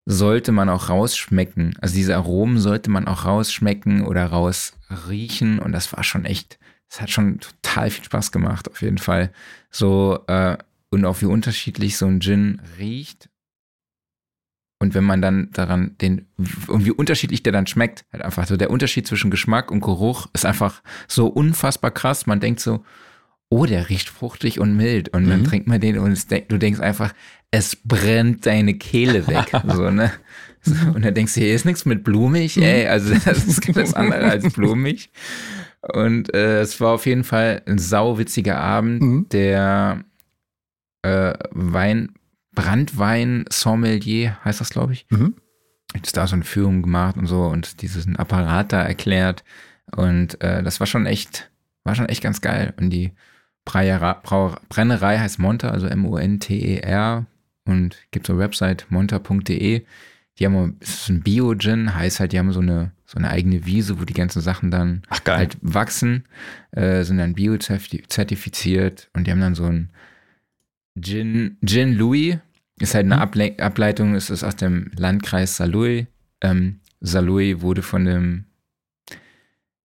sollte 0.06 0.52
man 0.52 0.70
auch 0.70 0.90
rausschmecken. 0.90 1.76
Also 1.82 1.96
diese 1.96 2.16
Aromen 2.16 2.58
sollte 2.58 2.90
man 2.90 3.08
auch 3.08 3.26
rausschmecken 3.26 4.06
oder 4.06 4.26
rausriechen. 4.26 5.60
Und 5.60 5.72
das 5.72 5.94
war 5.94 6.04
schon 6.04 6.26
echt, 6.26 6.58
das 6.90 7.00
hat 7.00 7.12
schon 7.12 7.40
total 7.40 7.92
viel 7.92 8.04
Spaß 8.04 8.32
gemacht, 8.32 8.70
auf 8.70 8.82
jeden 8.82 8.98
Fall. 8.98 9.32
So, 9.70 10.20
äh, 10.28 10.58
und 10.90 11.06
auch 11.06 11.22
wie 11.22 11.26
unterschiedlich 11.26 11.98
so 11.98 12.08
ein 12.08 12.22
Gin 12.22 12.60
riecht. 12.80 13.30
Und 14.84 14.94
wenn 14.94 15.06
man 15.06 15.22
dann 15.22 15.50
daran 15.54 15.96
den, 16.02 16.28
und 16.68 16.86
wie 16.86 16.92
unterschiedlich 16.92 17.42
der 17.42 17.54
dann 17.54 17.68
schmeckt, 17.68 18.04
halt 18.12 18.22
einfach 18.22 18.46
so 18.46 18.58
der 18.58 18.70
Unterschied 18.70 19.08
zwischen 19.08 19.32
Geschmack 19.32 19.72
und 19.72 19.80
Geruch 19.80 20.28
ist 20.34 20.46
einfach 20.46 20.84
so 21.08 21.28
unfassbar 21.28 21.90
krass. 21.92 22.26
Man 22.28 22.42
denkt 22.42 22.60
so, 22.60 22.84
oh, 23.50 23.66
der 23.66 23.88
riecht 23.90 24.10
fruchtig 24.10 24.60
und 24.60 24.76
mild. 24.76 25.08
Und 25.10 25.30
dann 25.30 25.40
Mhm. 25.42 25.46
trinkt 25.46 25.68
man 25.68 25.80
den 25.80 25.98
und 25.98 26.30
denk- 26.32 26.50
du 26.50 26.58
denkst 26.60 26.82
einfach, 26.82 27.14
es 27.50 27.78
brennt 27.78 28.46
deine 28.46 28.74
Kehle 28.74 29.26
weg. 29.28 29.52
so, 29.74 29.90
ne? 29.90 30.12
So, 30.64 30.74
und 30.94 31.06
dann 31.06 31.14
denkst 31.14 31.34
du, 31.36 31.40
hier 31.42 31.56
ist 31.56 31.66
nichts 31.66 31.86
mit 31.86 32.04
blumig, 32.04 32.58
ey. 32.62 32.88
Also 32.88 33.14
das 33.14 33.46
ist 33.46 33.76
alles 33.76 33.94
andere 33.94 34.26
als 34.26 34.52
blumig. 34.54 35.12
Und 35.94 36.34
äh, 36.34 36.60
es 36.62 36.80
war 36.82 36.92
auf 36.94 37.06
jeden 37.06 37.24
Fall 37.24 37.62
ein 37.68 37.78
sauwitziger 37.78 38.60
Abend. 38.60 39.02
Mhm. 39.02 39.28
Der 39.32 40.04
äh, 41.04 41.34
Wein, 41.52 42.10
Brandwein-Sommelier 42.56 44.38
heißt 44.44 44.62
das, 44.62 44.70
glaube 44.70 44.94
ich. 44.94 45.06
Mhm. 45.10 45.36
Jetzt 45.96 46.18
da 46.18 46.28
so 46.28 46.36
eine 46.36 46.44
Führung 46.44 46.82
gemacht 46.82 47.18
und 47.18 47.28
so 47.28 47.44
und 47.46 47.82
diesen 47.82 48.16
Apparat 48.16 48.74
da 48.74 48.82
erklärt. 48.82 49.44
Und 49.96 50.42
äh, 50.42 50.64
das 50.64 50.80
war 50.80 50.88
schon 50.88 51.06
echt, 51.06 51.52
war 51.84 51.96
schon 51.96 52.10
echt 52.10 52.24
ganz 52.24 52.42
geil. 52.42 52.74
Und 52.78 52.90
die 52.90 53.12
Brauer, 53.66 54.62
Brennerei 54.70 55.20
heißt 55.20 55.40
Monter, 55.40 55.72
also 55.72 55.88
M-O-N-T-E-R. 55.88 57.26
Und 57.66 57.98
gibt 58.12 58.28
so 58.28 58.34
eine 58.34 58.42
Website 58.42 58.88
monter.de. 58.90 59.86
Die 60.40 60.46
haben, 60.46 60.78
es 60.80 61.02
ist 61.02 61.10
ein 61.10 61.22
Bio-Gin, 61.22 61.96
heißt 61.96 62.20
halt, 62.20 62.34
die 62.34 62.40
haben 62.40 62.52
so 62.52 62.60
eine, 62.60 62.92
so 63.06 63.18
eine 63.18 63.30
eigene 63.30 63.66
Wiese, 63.66 64.02
wo 64.02 64.04
die 64.04 64.16
ganzen 64.16 64.42
Sachen 64.42 64.72
dann 64.72 65.04
Ach 65.10 65.22
halt 65.28 65.58
wachsen, 65.62 66.26
äh, 66.72 67.04
sind 67.04 67.20
dann 67.20 67.36
bio-zertifiziert 67.36 69.10
und 69.14 69.28
die 69.28 69.32
haben 69.32 69.42
dann 69.42 69.54
so 69.56 69.66
ein 69.66 69.92
Gin, 71.00 71.58
Gin 71.64 71.96
Louis, 71.96 72.38
ist 72.80 72.96
halt 72.96 73.06
eine 73.06 73.20
Able 73.20 73.58
Ableitung, 73.60 74.16
ist 74.16 74.30
es 74.30 74.44
aus 74.44 74.56
dem 74.56 74.92
Landkreis 74.98 75.58
Saarlouis. 75.58 76.06
Ähm, 76.42 76.80
Saarlouis 77.02 77.62
wurde 77.62 77.82
von 77.82 78.06
dem 78.06 78.46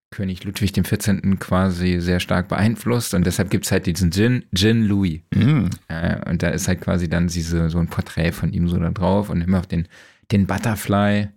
König 0.10 0.44
Ludwig 0.46 0.74
XIV. 0.74 1.40
quasi 1.40 2.00
sehr 2.00 2.20
stark 2.20 2.48
beeinflusst 2.48 3.14
und 3.14 3.28
deshalb 3.28 3.50
gibt 3.50 3.66
es 3.66 3.72
halt 3.72 3.86
diesen 3.86 4.12
Gin, 4.12 4.46
Gin 4.56 4.84
Louis. 4.84 5.22
Mhm. 5.34 5.70
Äh, 5.90 6.30
und 6.30 6.42
da 6.42 6.50
ist 6.50 6.68
halt 6.68 6.82
quasi 6.82 7.10
dann 7.10 7.28
diese, 7.28 7.70
so 7.70 7.78
ein 7.78 7.88
Porträt 7.88 8.32
von 8.32 8.54
ihm 8.54 8.68
so 8.68 8.80
da 8.80 8.90
drauf 8.90 9.30
und 9.30 9.42
immer 9.42 9.60
auch 9.60 9.66
den, 9.66 9.88
den 10.32 10.48
Butterfly 10.48 11.28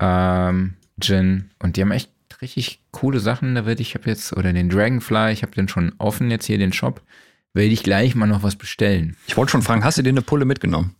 ähm, 0.00 0.74
Gin. 1.00 1.50
Und 1.58 1.76
die 1.76 1.82
haben 1.82 1.90
echt 1.90 2.10
richtig 2.40 2.80
coole 2.92 3.20
Sachen. 3.20 3.56
Da 3.56 3.66
werde 3.66 3.82
ich, 3.82 3.94
habe 3.94 4.08
jetzt, 4.08 4.32
oder 4.36 4.52
den 4.52 4.70
Dragonfly, 4.70 5.32
ich 5.32 5.42
habe 5.42 5.52
den 5.52 5.68
schon 5.68 5.92
offen 5.98 6.30
jetzt 6.30 6.46
hier, 6.46 6.58
den 6.58 6.72
Shop. 6.72 7.02
Werde 7.54 7.70
ich 7.70 7.82
gleich 7.82 8.14
mal 8.14 8.26
noch 8.26 8.42
was 8.42 8.56
bestellen. 8.56 9.16
Ich 9.26 9.36
wollte 9.36 9.52
schon 9.52 9.62
fragen, 9.62 9.84
hast 9.84 9.98
du 9.98 10.02
dir 10.02 10.10
eine 10.10 10.22
Pulle 10.22 10.44
mitgenommen? 10.44 10.94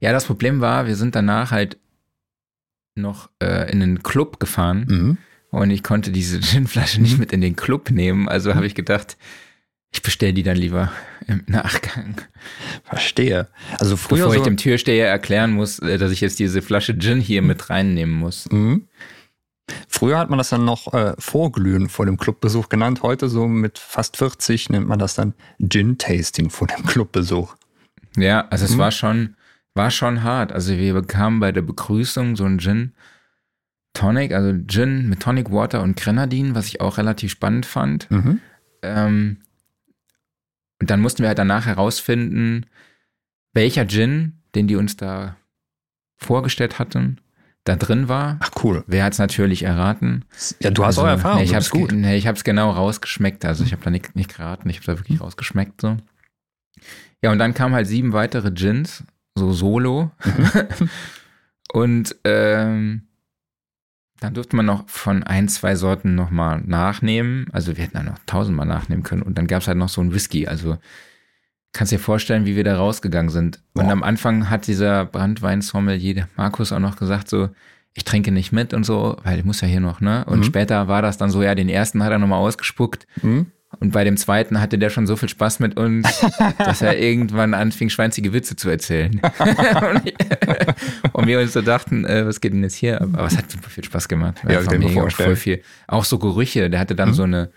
Ja, 0.00 0.12
das 0.12 0.24
Problem 0.26 0.60
war, 0.60 0.86
wir 0.86 0.96
sind 0.96 1.14
danach 1.14 1.50
halt 1.50 1.78
noch 2.94 3.30
äh, 3.42 3.70
in 3.72 3.82
einen 3.82 4.02
Club 4.02 4.40
gefahren 4.40 4.86
Mhm. 4.88 5.18
und 5.50 5.70
ich 5.70 5.82
konnte 5.82 6.10
diese 6.12 6.38
Ginflasche 6.40 7.00
nicht 7.00 7.18
mit 7.18 7.32
in 7.32 7.40
den 7.40 7.56
Club 7.56 7.90
nehmen. 7.90 8.28
Also 8.28 8.54
habe 8.54 8.66
ich 8.66 8.74
gedacht, 8.74 9.16
ich 9.92 10.02
bestelle 10.02 10.32
die 10.34 10.42
dann 10.44 10.56
lieber 10.56 10.92
im 11.26 11.42
Nachgang. 11.46 12.14
Verstehe. 12.84 13.48
Also 13.78 13.96
früher 13.96 14.18
Bevor 14.18 14.34
ich 14.34 14.38
so, 14.40 14.44
dem 14.44 14.56
Türsteher 14.56 15.08
erklären 15.08 15.52
muss, 15.52 15.78
äh, 15.80 15.98
dass 15.98 16.12
ich 16.12 16.20
jetzt 16.20 16.38
diese 16.38 16.62
Flasche 16.62 16.96
Gin 16.98 17.20
hier 17.20 17.42
mit 17.42 17.70
reinnehmen 17.70 18.14
muss. 18.14 18.48
Mhm. 18.50 18.86
Früher 19.88 20.18
hat 20.18 20.30
man 20.30 20.38
das 20.38 20.50
dann 20.50 20.64
noch 20.64 20.92
äh, 20.94 21.14
Vorglühen 21.18 21.88
vor 21.88 22.06
dem 22.06 22.16
Clubbesuch 22.16 22.68
genannt. 22.68 23.02
Heute 23.02 23.28
so 23.28 23.46
mit 23.48 23.78
fast 23.78 24.16
40 24.16 24.70
nennt 24.70 24.86
man 24.88 24.98
das 24.98 25.14
dann 25.14 25.34
Gin-Tasting 25.60 26.50
vor 26.50 26.66
dem 26.68 26.84
Clubbesuch. 26.86 27.54
Ja, 28.16 28.46
also 28.48 28.64
es 28.64 28.74
Mhm. 28.74 28.78
war 28.78 28.90
schon, 28.90 29.36
war 29.74 29.90
schon 29.90 30.22
hart. 30.22 30.52
Also 30.52 30.76
wir 30.76 30.94
bekamen 30.94 31.40
bei 31.40 31.52
der 31.52 31.62
Begrüßung 31.62 32.36
so 32.36 32.44
ein 32.44 32.58
Gin 32.58 32.92
Tonic, 33.92 34.32
also 34.32 34.52
Gin 34.66 35.08
mit 35.08 35.20
Tonic 35.20 35.50
Water 35.50 35.82
und 35.82 35.96
Grenadin, 35.96 36.54
was 36.54 36.66
ich 36.66 36.80
auch 36.80 36.98
relativ 36.98 37.32
spannend 37.32 37.66
fand. 37.66 38.10
Mhm. 38.10 38.40
Ähm, 38.82 39.36
und 40.80 40.90
dann 40.90 41.00
mussten 41.00 41.22
wir 41.22 41.28
halt 41.28 41.38
danach 41.38 41.66
herausfinden, 41.66 42.66
welcher 43.52 43.86
Gin, 43.86 44.40
den 44.54 44.68
die 44.68 44.76
uns 44.76 44.96
da 44.96 45.36
vorgestellt 46.16 46.78
hatten, 46.78 47.18
da 47.64 47.76
drin 47.76 48.08
war. 48.08 48.38
Ach 48.40 48.50
cool. 48.64 48.84
Wer 48.86 49.04
hat 49.04 49.12
es 49.12 49.18
natürlich 49.18 49.64
erraten? 49.64 50.24
Ja, 50.60 50.70
du 50.70 50.84
hast 50.84 50.98
Also, 50.98 51.02
auch 51.02 51.06
Erfahrung. 51.06 51.38
Nee, 51.38 51.44
ich 51.44 51.54
hab's, 51.54 51.70
bist 51.70 51.82
gut. 51.82 51.92
Nee, 51.92 52.16
ich 52.16 52.26
hab's 52.26 52.44
genau 52.44 52.70
rausgeschmeckt. 52.70 53.44
Also 53.44 53.64
ich 53.64 53.72
habe 53.72 53.82
da 53.82 53.90
nicht, 53.90 54.16
nicht 54.16 54.34
geraten, 54.34 54.68
ich 54.70 54.76
habe 54.76 54.86
da 54.86 54.98
wirklich 54.98 55.20
rausgeschmeckt 55.20 55.80
so. 55.80 55.96
Ja, 57.22 57.32
und 57.32 57.38
dann 57.38 57.52
kamen 57.52 57.74
halt 57.74 57.86
sieben 57.86 58.12
weitere 58.12 58.50
Gins, 58.50 59.04
so 59.34 59.52
solo. 59.52 60.10
und 61.72 62.16
ähm, 62.24 63.02
dann 64.20 64.34
durfte 64.34 64.56
man 64.56 64.66
noch 64.66 64.88
von 64.88 65.22
ein, 65.22 65.48
zwei 65.48 65.76
Sorten 65.76 66.14
nochmal 66.14 66.62
nachnehmen. 66.62 67.46
Also 67.52 67.76
wir 67.76 67.84
hätten 67.84 67.96
da 67.96 68.02
noch 68.02 68.18
tausendmal 68.26 68.66
nachnehmen 68.66 69.02
können. 69.02 69.22
Und 69.22 69.36
dann 69.36 69.46
gab's 69.46 69.66
halt 69.66 69.78
noch 69.78 69.88
so 69.88 70.00
ein 70.00 70.14
Whisky. 70.14 70.46
Also 70.46 70.78
kannst 71.72 71.92
dir 71.92 71.98
vorstellen, 72.00 72.46
wie 72.46 72.56
wir 72.56 72.64
da 72.64 72.76
rausgegangen 72.76 73.30
sind. 73.30 73.62
Und 73.74 73.84
Boah. 73.86 73.92
am 73.92 74.02
Anfang 74.02 74.50
hat 74.50 74.66
dieser 74.66 75.04
Brandwein-Sommelier, 75.06 76.28
Markus, 76.36 76.72
auch 76.72 76.78
noch 76.80 76.96
gesagt 76.96 77.28
so, 77.28 77.48
ich 77.94 78.04
trinke 78.04 78.30
nicht 78.32 78.52
mit 78.52 78.72
und 78.74 78.84
so, 78.84 79.16
weil 79.24 79.38
ich 79.38 79.44
muss 79.44 79.60
ja 79.60 79.68
hier 79.68 79.80
noch, 79.80 80.00
ne? 80.00 80.24
Und 80.26 80.40
Mhm. 80.40 80.44
später 80.44 80.88
war 80.88 81.02
das 81.02 81.18
dann 81.18 81.30
so, 81.30 81.42
ja, 81.42 81.54
den 81.54 81.68
ersten 81.68 82.02
hat 82.04 82.12
er 82.12 82.18
nochmal 82.18 82.38
ausgespuckt. 82.38 83.06
Mhm. 83.22 83.46
Und 83.78 83.92
bei 83.92 84.02
dem 84.02 84.16
zweiten 84.16 84.60
hatte 84.60 84.78
der 84.78 84.90
schon 84.90 85.06
so 85.06 85.14
viel 85.14 85.28
Spaß 85.28 85.60
mit 85.60 85.76
uns, 85.78 86.06
dass 86.58 86.82
er 86.82 86.98
irgendwann 86.98 87.54
anfing, 87.54 87.88
schweinzige 87.88 88.32
Witze 88.32 88.56
zu 88.56 88.68
erzählen. 88.68 89.20
und, 89.40 91.14
und 91.14 91.26
wir 91.28 91.38
uns 91.40 91.52
so 91.52 91.62
dachten, 91.62 92.04
äh, 92.04 92.26
was 92.26 92.40
geht 92.40 92.52
denn 92.52 92.62
jetzt 92.64 92.74
hier? 92.74 93.00
Aber 93.00 93.26
es 93.26 93.36
hat 93.38 93.48
super 93.50 93.70
viel 93.70 93.84
Spaß 93.84 94.08
gemacht. 94.08 94.42
Ja, 94.48 94.60
ich 94.60 94.68
mir 94.70 94.78
mega, 94.80 95.08
voll 95.10 95.36
viel. 95.36 95.62
Auch 95.86 96.04
so 96.04 96.18
Gerüche. 96.18 96.68
Der 96.68 96.80
hatte 96.80 96.96
dann 96.96 97.10
Mhm. 97.10 97.14
so 97.14 97.22
eine 97.22 97.50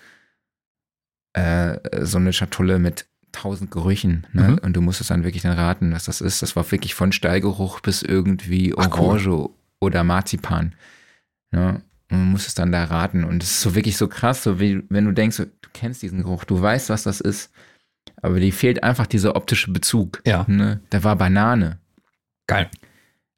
äh, 1.34 1.80
so 2.06 2.18
eine 2.20 2.32
Schatulle 2.34 2.78
mit 2.80 3.08
tausend 3.34 3.72
Gerüchen. 3.72 4.26
Ne? 4.32 4.50
Mhm. 4.50 4.58
Und 4.60 4.74
du 4.74 4.82
musstest 4.82 5.12
dann 5.12 5.26
wirklich 5.26 5.44
dann 5.44 5.58
raten, 5.58 5.92
was 5.92 6.06
das 6.06 6.22
ist. 6.22 6.42
Das 6.42 6.56
war 6.56 6.70
wirklich 6.72 6.96
von 6.96 7.12
Stallgeruch 7.12 7.82
bis 7.82 8.02
irgendwie 8.02 8.74
Ach, 8.78 8.90
cool. 8.98 9.06
Orange 9.06 9.50
oder 9.80 10.04
Marzipan. 10.06 10.76
Ne? 11.52 11.82
Und 12.10 12.20
man 12.20 12.32
muss 12.32 12.48
es 12.48 12.56
dann 12.56 12.72
da 12.72 12.86
raten. 12.86 13.26
Und 13.26 13.44
es 13.44 13.52
ist 13.52 13.62
so 13.62 13.76
wirklich 13.76 13.98
so 13.98 14.08
krass, 14.08 14.44
so 14.44 14.60
wie 14.60 14.84
wenn 14.90 15.06
du 15.06 15.12
denkst, 15.12 15.38
du 15.38 15.48
kennst 15.74 16.02
diesen 16.02 16.22
Geruch, 16.22 16.46
du 16.46 16.62
weißt, 16.62 16.90
was 16.90 17.04
das 17.04 17.20
ist. 17.20 17.52
Aber 18.22 18.40
dir 18.40 18.54
fehlt 18.54 18.84
einfach 18.84 19.08
dieser 19.08 19.36
optische 19.36 19.72
Bezug. 19.72 20.22
Ja. 20.26 20.46
Ne? 20.48 20.80
Da 20.90 21.04
war 21.04 21.16
Banane. 21.16 21.80
Geil. 22.48 22.70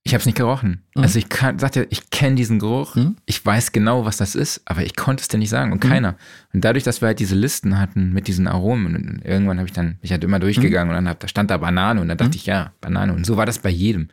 Ich 0.07 0.13
habe 0.13 0.19
es 0.19 0.25
nicht 0.27 0.37
gerochen. 0.37 0.83
Mhm. 0.95 1.01
Also 1.03 1.17
ich 1.17 1.29
kann, 1.29 1.57
sagte, 1.57 1.87
ich 1.89 2.11
kenne 2.11 2.35
diesen 2.35 2.59
Geruch. 2.59 2.95
Mhm. 2.95 3.15
Ich 3.25 3.43
weiß 3.43 3.71
genau, 3.71 4.05
was 4.05 4.17
das 4.17 4.35
ist, 4.35 4.61
aber 4.65 4.83
ich 4.83 4.95
konnte 4.95 5.21
es 5.21 5.27
dir 5.27 5.39
nicht 5.39 5.49
sagen 5.49 5.71
und 5.71 5.79
keiner. 5.79 6.15
Und 6.53 6.63
dadurch, 6.63 6.83
dass 6.83 7.01
wir 7.01 7.07
halt 7.07 7.19
diese 7.19 7.33
Listen 7.35 7.79
hatten 7.79 8.13
mit 8.13 8.27
diesen 8.27 8.47
Aromen, 8.47 8.95
und 8.95 9.25
irgendwann 9.25 9.57
habe 9.57 9.67
ich 9.67 9.73
dann, 9.73 9.97
ich 10.01 10.11
halt 10.11 10.23
immer 10.23 10.37
durchgegangen 10.39 10.89
und 10.89 10.95
dann 10.95 11.09
hab, 11.09 11.19
da 11.19 11.27
stand 11.27 11.49
da 11.49 11.57
Banane 11.57 11.99
und 12.01 12.07
dann 12.07 12.17
dachte 12.19 12.37
ich, 12.37 12.45
ja, 12.45 12.71
Banane. 12.81 13.13
Und 13.13 13.25
so 13.25 13.35
war 13.35 13.47
das 13.47 13.57
bei 13.59 13.69
jedem. 13.71 14.09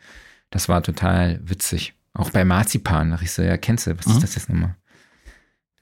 Das 0.50 0.68
war 0.68 0.82
total 0.82 1.40
witzig. 1.44 1.94
Auch 2.14 2.30
bei 2.30 2.44
Marzipan. 2.44 3.10
Da 3.10 3.16
dachte 3.16 3.24
ich 3.26 3.32
so, 3.32 3.42
ja, 3.42 3.56
kennst 3.58 3.86
du, 3.86 3.96
was 3.98 4.06
Mhm. 4.06 4.12
ist 4.12 4.22
das 4.22 4.34
jetzt 4.34 4.48
nochmal? 4.48 4.74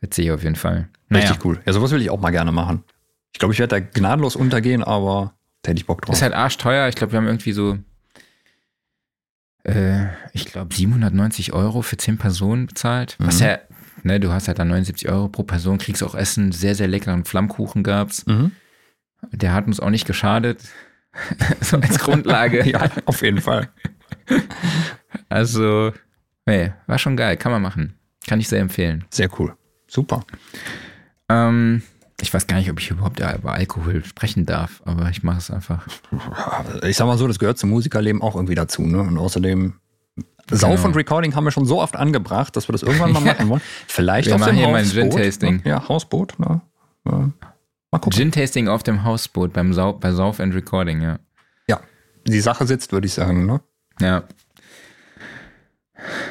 Witzig 0.01 0.31
auf 0.33 0.43
jeden 0.43 0.57
Fall. 0.57 0.89
Naja, 1.09 1.27
Richtig 1.29 1.45
cool. 1.45 1.61
Ja, 1.67 1.73
sowas 1.73 1.91
will 1.93 2.01
ich 2.03 2.11
auch 2.11 2.21
mal 2.21 2.31
gerne 2.31 2.53
machen. 2.53 2.83
Ich 3.33 3.39
glaube, 3.39 3.55
ich 3.55 3.61
werde 3.61 3.81
da 3.81 3.87
gnadenlos 3.87 4.35
untergehen, 4.35 4.83
aber 4.83 5.35
da 5.63 5.71
hätte 5.71 5.79
ich 5.81 5.87
Bock 5.87 6.03
drauf. 6.03 6.15
ist 6.17 6.23
halt 6.23 6.33
arschteuer. 6.33 6.89
Ich 6.89 6.97
glaube, 6.97 7.13
wir 7.13 7.19
haben 7.19 7.27
irgendwie 7.27 7.53
so, 7.53 7.79
äh, 9.65 10.07
ich 10.33 10.47
glaube, 10.47 10.75
790 10.75 11.53
Euro 11.53 11.83
für 11.83 11.97
10 11.97 12.19
Personen 12.19 12.67
bezahlt. 12.67 13.17
Was 13.19 13.41
Mhm. 13.41 13.47
ja, 13.47 13.59
ne, 14.03 14.21
du 14.21 14.33
hast 14.33 14.49
halt 14.49 14.59
dann 14.59 14.69
79 14.69 15.09
Euro 15.09 15.29
pro 15.29 15.43
Person, 15.43 15.79
kriegst 15.79 16.03
auch 16.03 16.15
Essen, 16.15 16.53
sehr, 16.53 16.75
sehr 16.75 16.89
leckeren 16.89 17.25
Flammkuchen 17.25 17.83
gab's. 17.83 18.27
mhm. 18.27 18.53
Der 19.33 19.53
hat 19.53 19.67
uns 19.67 19.81
auch 19.81 19.91
nicht 19.91 20.07
geschadet. 20.07 20.65
so 21.61 21.77
als 21.77 21.99
Grundlage. 21.99 22.67
ja, 22.71 22.89
auf 23.05 23.21
jeden 23.23 23.41
Fall. 23.43 23.69
Also, 25.29 25.93
nee, 26.47 26.73
war 26.87 26.99
schon 26.99 27.17
geil. 27.17 27.37
Kann 27.37 27.53
man 27.53 27.61
machen. 27.63 27.99
Kann 28.27 28.41
ich 28.41 28.49
sehr 28.49 28.61
empfehlen. 28.61 29.05
Sehr 29.11 29.29
cool. 29.39 29.55
Super. 29.87 30.25
Ähm, 31.29 31.83
ich 32.23 32.33
weiß 32.33 32.47
gar 32.47 32.57
nicht, 32.59 32.71
ob 32.71 32.81
ich 32.81 32.91
überhaupt 32.91 33.21
über 33.21 33.53
Alkohol 33.53 34.05
sprechen 34.05 34.47
darf, 34.47 34.83
aber 34.85 35.09
ich 35.11 35.23
mache 35.23 35.39
es 35.39 35.51
einfach. 35.51 35.87
Ich 36.83 36.97
sag 36.97 37.07
mal 37.07 37.17
so, 37.19 37.27
das 37.27 37.39
gehört 37.39 37.59
zum 37.59 37.71
Musikerleben 37.71 38.23
auch 38.23 38.35
irgendwie 38.37 38.55
dazu. 38.55 38.83
Ne? 38.83 39.01
Und 39.01 39.19
außerdem, 39.19 39.75
Sauf 40.53 40.71
Genau. 40.77 40.85
und 40.89 40.97
Recording 40.97 41.37
haben 41.37 41.45
wir 41.45 41.53
schon 41.53 41.65
so 41.67 41.81
oft 41.81 41.95
angebracht, 41.95 42.57
dass 42.57 42.67
wir 42.69 42.73
das 42.73 42.83
irgendwann 42.83 43.13
mal 43.13 43.21
machen 43.25 43.49
wollen. 43.49 43.61
Vielleicht 43.87 44.27
Wir 44.27 44.35
auf 44.35 44.41
machen 44.41 44.57
dem 44.57 44.59
hier 44.59 44.69
mal 44.69 44.79
ein 44.79 44.85
Hausboot. 44.85 45.11
Gin-Tasting. 45.13 45.63
Ja, 45.65 45.89
Hausboot. 45.89 46.39
Ne? 46.41 46.61
Ja. 47.07 47.13
Mal 47.13 47.99
gucken. 47.99 48.13
Gin-Tasting 48.13 48.67
auf 48.67 48.83
dem 48.83 49.05
Hausboot 49.05 49.53
beim 49.53 49.73
Sau 49.75 49.93
bei 49.93 50.11
Sauf 50.11 50.41
and 50.41 50.53
Recording, 50.55 51.03
ja. 51.03 51.19
Ja, 51.69 51.81
die 52.27 52.41
Sache 52.41 52.67
sitzt, 52.67 52.91
würde 52.93 53.07
ich 53.07 53.13
sagen. 53.13 53.47
Ne? 53.47 53.61
Ja. 54.01 54.25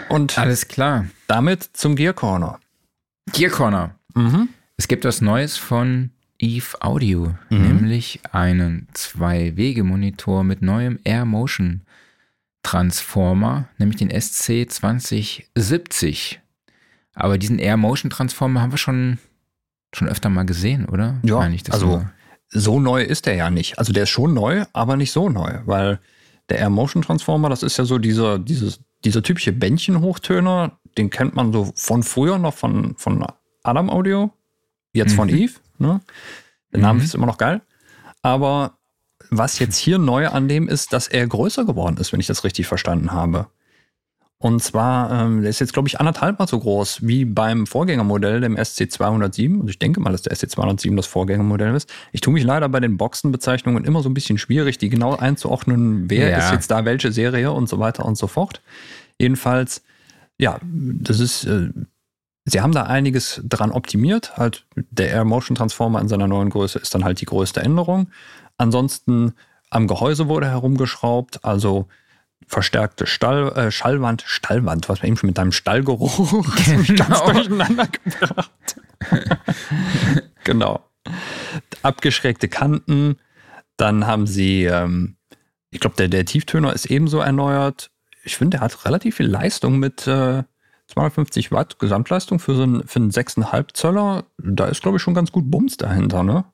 Und 0.09 0.37
Alles 0.37 0.67
klar. 0.67 1.05
damit 1.27 1.63
zum 1.73 1.95
Gear 1.95 2.13
Corner. 2.13 2.59
Gear 3.31 3.51
Corner. 3.51 3.95
Mhm. 4.15 4.49
Es 4.79 4.87
gibt 4.87 5.03
was 5.03 5.19
Neues 5.19 5.57
von 5.57 6.11
Eve 6.37 6.81
Audio, 6.81 7.35
Mhm. 7.49 7.61
nämlich 7.63 8.21
einen 8.31 8.87
Zwei-Wege-Monitor 8.93 10.45
mit 10.45 10.61
neuem 10.61 10.99
Air 11.03 11.25
Motion 11.25 11.81
Transformer, 12.63 13.67
nämlich 13.77 13.97
den 13.97 14.09
SC2070. 14.09 16.37
Aber 17.13 17.37
diesen 17.37 17.59
Air 17.59 17.75
Motion 17.75 18.09
Transformer 18.09 18.61
haben 18.61 18.71
wir 18.71 18.77
schon, 18.77 19.17
schon 19.93 20.07
öfter 20.07 20.29
mal 20.29 20.45
gesehen, 20.45 20.85
oder? 20.85 21.19
Ja, 21.23 21.39
also 21.71 22.05
so 22.47 22.79
neu 22.79 23.03
ist 23.03 23.25
der 23.25 23.35
ja 23.35 23.49
nicht. 23.49 23.77
Also 23.79 23.91
der 23.91 24.03
ist 24.03 24.11
schon 24.11 24.33
neu, 24.33 24.63
aber 24.71 24.95
nicht 24.95 25.11
so 25.11 25.27
neu, 25.27 25.59
weil 25.65 25.99
der 26.47 26.59
Air 26.59 26.69
Motion 26.69 27.03
Transformer, 27.03 27.49
das 27.49 27.63
ist 27.63 27.75
ja 27.77 27.83
so 27.83 27.97
dieser, 27.97 28.39
dieses, 28.39 28.79
dieser 29.03 29.23
typische 29.23 29.51
Bändchen-Hochtöner, 29.51 30.79
den 30.97 31.09
kennt 31.09 31.35
man 31.35 31.51
so 31.51 31.73
von 31.75 32.01
früher 32.01 32.39
noch 32.39 32.53
von, 32.53 32.95
von 32.95 33.25
Adam 33.63 33.89
Audio, 33.89 34.31
jetzt 34.93 35.13
von 35.13 35.27
Mhm. 35.29 35.35
Eve. 35.35 35.53
Ne? 35.77 36.01
Der 36.73 36.79
Name 36.81 36.99
Mhm. 36.99 37.05
ist 37.05 37.15
immer 37.15 37.25
noch 37.27 37.37
geil. 37.37 37.61
Aber 38.21 38.77
was 39.29 39.59
jetzt 39.59 39.77
hier 39.77 39.97
neu 39.97 40.27
an 40.27 40.47
dem 40.47 40.67
ist, 40.67 40.91
dass 40.93 41.07
er 41.07 41.25
größer 41.27 41.65
geworden 41.65 41.97
ist, 41.97 42.11
wenn 42.13 42.19
ich 42.19 42.27
das 42.27 42.43
richtig 42.43 42.67
verstanden 42.67 43.11
habe. 43.11 43.47
Und 44.41 44.63
zwar, 44.63 45.11
ähm, 45.11 45.41
der 45.41 45.49
ist 45.49 45.59
jetzt, 45.59 45.73
glaube 45.73 45.89
ich, 45.89 45.99
anderthalb 45.99 46.39
Mal 46.39 46.47
so 46.47 46.57
groß 46.59 47.05
wie 47.05 47.25
beim 47.25 47.67
Vorgängermodell, 47.67 48.39
dem 48.39 48.55
SC207. 48.55 49.55
Also 49.59 49.67
ich 49.67 49.79
denke 49.79 49.99
mal, 49.99 50.11
dass 50.11 50.21
der 50.21 50.31
SC207 50.31 50.95
das 50.95 51.07
Vorgängermodell 51.07 51.75
ist. 51.75 51.91
Ich 52.13 52.21
tue 52.21 52.33
mich 52.33 52.45
leider 52.45 52.69
bei 52.69 52.79
den 52.79 52.95
Boxenbezeichnungen 52.95 53.83
immer 53.83 54.01
so 54.01 54.09
ein 54.09 54.13
bisschen 54.13 54.37
schwierig, 54.37 54.77
die 54.77 54.87
genau 54.89 55.15
einzuordnen, 55.17 56.09
wer 56.09 56.29
Ja. 56.29 56.37
ist 56.37 56.51
jetzt 56.53 56.71
da 56.71 56.85
welche 56.85 57.11
Serie 57.11 57.51
und 57.51 57.67
so 57.67 57.79
weiter 57.79 58.05
und 58.05 58.17
so 58.17 58.27
fort. 58.27 58.61
Jedenfalls, 59.19 59.83
ja, 60.37 60.57
das 60.63 61.19
ist, 61.19 61.43
äh, 61.43 61.69
sie 62.45 62.61
haben 62.61 62.71
da 62.71 62.83
einiges 62.83 63.41
dran 63.43 63.71
optimiert. 63.71 64.37
Halt, 64.37 64.65
der 64.75 65.09
Air 65.09 65.25
Motion 65.25 65.55
Transformer 65.55 66.01
in 66.01 66.07
seiner 66.07 66.27
neuen 66.27 66.49
Größe 66.49 66.79
ist 66.79 66.93
dann 66.95 67.03
halt 67.03 67.21
die 67.21 67.25
größte 67.25 67.61
Änderung. 67.61 68.09
Ansonsten 68.57 69.33
am 69.69 69.87
Gehäuse 69.87 70.27
wurde 70.27 70.47
herumgeschraubt, 70.47 71.45
also 71.45 71.87
verstärkte 72.47 73.05
Stall, 73.05 73.51
äh, 73.55 73.71
Schallwand, 73.71 74.23
Stallwand, 74.25 74.89
was 74.89 75.01
wir 75.01 75.07
eben 75.07 75.17
schon 75.17 75.27
mit 75.27 75.37
deinem 75.37 75.51
Stallgeruch 75.51 76.45
ganz 76.65 76.87
Genau. 76.87 77.31
durcheinander 77.31 77.87
gebracht. 77.87 78.81
genau. 80.43 80.83
Abgeschrägte 81.83 82.47
Kanten, 82.47 83.17
dann 83.77 84.07
haben 84.07 84.27
sie, 84.27 84.65
ähm, 84.65 85.15
ich 85.69 85.79
glaube, 85.79 85.95
der, 85.97 86.07
der 86.07 86.25
Tieftöner 86.25 86.73
ist 86.73 86.87
ebenso 86.87 87.19
erneuert. 87.19 87.91
Ich 88.23 88.35
finde, 88.37 88.57
der 88.57 88.61
hat 88.61 88.85
relativ 88.85 89.15
viel 89.17 89.27
Leistung 89.27 89.77
mit 89.79 90.07
äh, 90.07 90.43
250 90.89 91.51
Watt 91.51 91.79
Gesamtleistung 91.79 92.39
für 92.39 92.55
so 92.55 92.63
einen, 92.63 92.87
für 92.87 92.99
einen 92.99 93.11
6,5 93.11 93.73
Zöller. 93.73 94.25
Da 94.37 94.65
ist, 94.65 94.81
glaube 94.81 94.97
ich, 94.97 95.03
schon 95.03 95.13
ganz 95.13 95.31
gut 95.31 95.49
Bums 95.49 95.77
dahinter, 95.77 96.23
ne? 96.23 96.45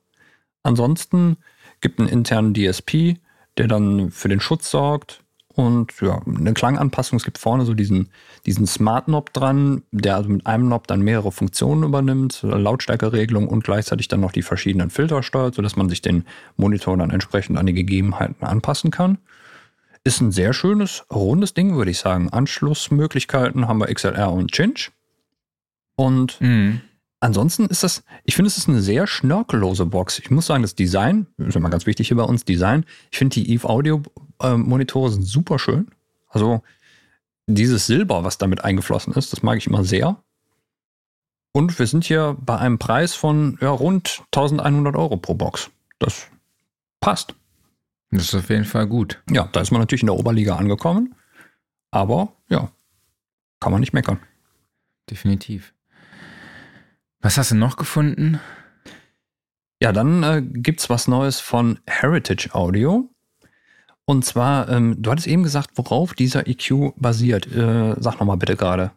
Ansonsten 0.62 1.38
gibt 1.80 2.00
einen 2.00 2.08
internen 2.08 2.54
DSP, 2.54 3.18
der 3.56 3.68
dann 3.68 4.10
für 4.10 4.28
den 4.28 4.40
Schutz 4.40 4.70
sorgt. 4.70 5.22
Und 5.48 5.94
ja, 6.02 6.20
eine 6.26 6.52
Klanganpassung. 6.52 7.16
Es 7.16 7.24
gibt 7.24 7.38
vorne 7.38 7.64
so 7.64 7.72
diesen, 7.72 8.10
diesen 8.44 8.66
Smart 8.66 9.06
Knob 9.06 9.32
dran, 9.32 9.82
der 9.90 10.16
also 10.16 10.28
mit 10.28 10.46
einem 10.46 10.66
Knob 10.66 10.86
dann 10.86 11.00
mehrere 11.00 11.32
Funktionen 11.32 11.82
übernimmt, 11.82 12.40
Lautstärkeregelung 12.42 13.48
und 13.48 13.64
gleichzeitig 13.64 14.08
dann 14.08 14.20
noch 14.20 14.32
die 14.32 14.42
verschiedenen 14.42 14.90
Filter 14.90 15.22
steuert, 15.22 15.54
sodass 15.54 15.76
man 15.76 15.88
sich 15.88 16.02
den 16.02 16.26
Monitor 16.58 16.94
dann 16.98 17.08
entsprechend 17.08 17.56
an 17.56 17.64
die 17.64 17.72
Gegebenheiten 17.72 18.44
anpassen 18.44 18.90
kann. 18.90 19.16
Ist 20.06 20.20
ein 20.20 20.30
sehr 20.30 20.52
schönes, 20.52 21.04
rundes 21.12 21.52
Ding, 21.52 21.74
würde 21.76 21.90
ich 21.90 21.98
sagen. 21.98 22.30
Anschlussmöglichkeiten 22.30 23.66
haben 23.66 23.80
wir 23.80 23.92
XLR 23.92 24.32
und 24.32 24.54
Cinch. 24.54 24.92
Und 25.96 26.40
Mhm. 26.40 26.80
ansonsten 27.18 27.66
ist 27.66 27.82
das, 27.82 28.04
ich 28.22 28.36
finde, 28.36 28.46
es 28.48 28.56
ist 28.56 28.68
eine 28.68 28.80
sehr 28.82 29.08
schnörkellose 29.08 29.84
Box. 29.86 30.20
Ich 30.20 30.30
muss 30.30 30.46
sagen, 30.46 30.62
das 30.62 30.76
Design, 30.76 31.26
das 31.38 31.48
ist 31.48 31.56
immer 31.56 31.70
ganz 31.70 31.86
wichtig 31.86 32.06
hier 32.06 32.16
bei 32.16 32.22
uns, 32.22 32.44
Design. 32.44 32.84
Ich 33.10 33.18
finde, 33.18 33.34
die 33.34 33.50
Eve 33.50 33.68
Audio 33.68 34.02
äh, 34.40 34.56
Monitore 34.56 35.10
sind 35.10 35.24
super 35.24 35.58
schön. 35.58 35.88
Also 36.28 36.62
dieses 37.48 37.86
Silber, 37.86 38.22
was 38.22 38.38
damit 38.38 38.62
eingeflossen 38.62 39.12
ist, 39.14 39.32
das 39.32 39.42
mag 39.42 39.58
ich 39.58 39.66
immer 39.66 39.82
sehr. 39.84 40.22
Und 41.52 41.76
wir 41.80 41.86
sind 41.88 42.04
hier 42.04 42.36
bei 42.40 42.58
einem 42.58 42.78
Preis 42.78 43.14
von 43.14 43.58
ja, 43.60 43.70
rund 43.70 44.22
1100 44.32 44.94
Euro 44.94 45.16
pro 45.16 45.34
Box. 45.34 45.70
Das 45.98 46.28
passt. 47.00 47.34
Das 48.16 48.28
ist 48.28 48.34
auf 48.34 48.50
jeden 48.50 48.64
Fall 48.64 48.86
gut. 48.86 49.22
Ja, 49.30 49.48
da 49.52 49.60
ist 49.60 49.70
man 49.70 49.80
natürlich 49.80 50.02
in 50.02 50.06
der 50.06 50.16
Oberliga 50.16 50.56
angekommen. 50.56 51.14
Aber 51.90 52.32
ja, 52.48 52.70
kann 53.60 53.72
man 53.72 53.80
nicht 53.80 53.92
meckern. 53.92 54.18
Definitiv. 55.10 55.72
Was 57.20 57.38
hast 57.38 57.50
du 57.50 57.54
noch 57.54 57.76
gefunden? 57.76 58.40
Ja, 59.80 59.92
dann 59.92 60.22
äh, 60.22 60.42
gibt's 60.42 60.88
was 60.88 61.08
Neues 61.08 61.40
von 61.40 61.78
Heritage 61.86 62.54
Audio. 62.54 63.10
Und 64.04 64.24
zwar, 64.24 64.68
ähm, 64.68 64.96
du 65.02 65.10
hattest 65.10 65.26
eben 65.26 65.42
gesagt, 65.42 65.70
worauf 65.74 66.14
dieser 66.14 66.46
EQ 66.46 66.94
basiert. 66.96 67.46
Äh, 67.54 67.94
sag 67.98 68.20
nochmal 68.20 68.36
bitte 68.36 68.56
gerade. 68.56 68.92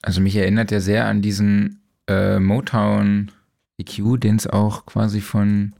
Also 0.00 0.20
mich 0.20 0.34
erinnert 0.34 0.72
er 0.72 0.80
sehr 0.80 1.06
an 1.06 1.22
diesen 1.22 1.82
äh, 2.08 2.38
Motown 2.38 3.30
EQ, 3.78 4.20
den 4.20 4.36
es 4.36 4.46
auch 4.46 4.86
quasi 4.86 5.20
von 5.20 5.74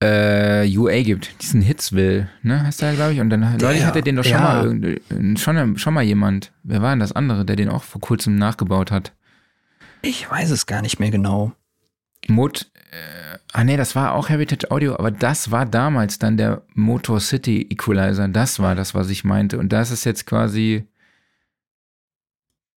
äh, 0.00 0.66
UA 0.76 1.02
gibt. 1.02 1.42
Diesen 1.42 1.60
Hitsville, 1.60 2.28
ne, 2.42 2.62
heißt 2.62 2.82
der, 2.82 2.94
glaube 2.94 3.14
ich. 3.14 3.20
Und 3.20 3.30
dann 3.30 3.56
neulich 3.58 3.84
hatte 3.84 4.02
den 4.02 4.16
doch 4.16 4.24
schon 4.24 4.32
ja. 4.32 4.64
mal 4.64 5.36
schon, 5.36 5.78
schon 5.78 5.94
mal 5.94 6.02
jemand. 6.02 6.52
Wer 6.62 6.82
war 6.82 6.90
denn 6.90 7.00
das 7.00 7.12
andere, 7.12 7.44
der 7.44 7.56
den 7.56 7.68
auch 7.68 7.82
vor 7.82 8.00
kurzem 8.00 8.36
nachgebaut 8.36 8.90
hat? 8.90 9.12
Ich 10.02 10.30
weiß 10.30 10.50
es 10.50 10.66
gar 10.66 10.82
nicht 10.82 11.00
mehr 11.00 11.10
genau. 11.10 11.52
Mot, 12.28 12.70
äh, 12.74 13.38
ah 13.52 13.64
nee, 13.64 13.76
das 13.76 13.94
war 13.96 14.14
auch 14.14 14.28
Heritage 14.28 14.70
Audio, 14.70 14.94
aber 14.94 15.10
das 15.10 15.50
war 15.50 15.66
damals 15.66 16.18
dann 16.18 16.36
der 16.36 16.62
Motor 16.74 17.20
City 17.20 17.66
Equalizer. 17.70 18.28
Das 18.28 18.60
war 18.60 18.74
das, 18.74 18.94
was 18.94 19.10
ich 19.10 19.24
meinte. 19.24 19.58
Und 19.58 19.72
das 19.72 19.90
ist 19.90 20.04
jetzt 20.04 20.26
quasi, 20.26 20.84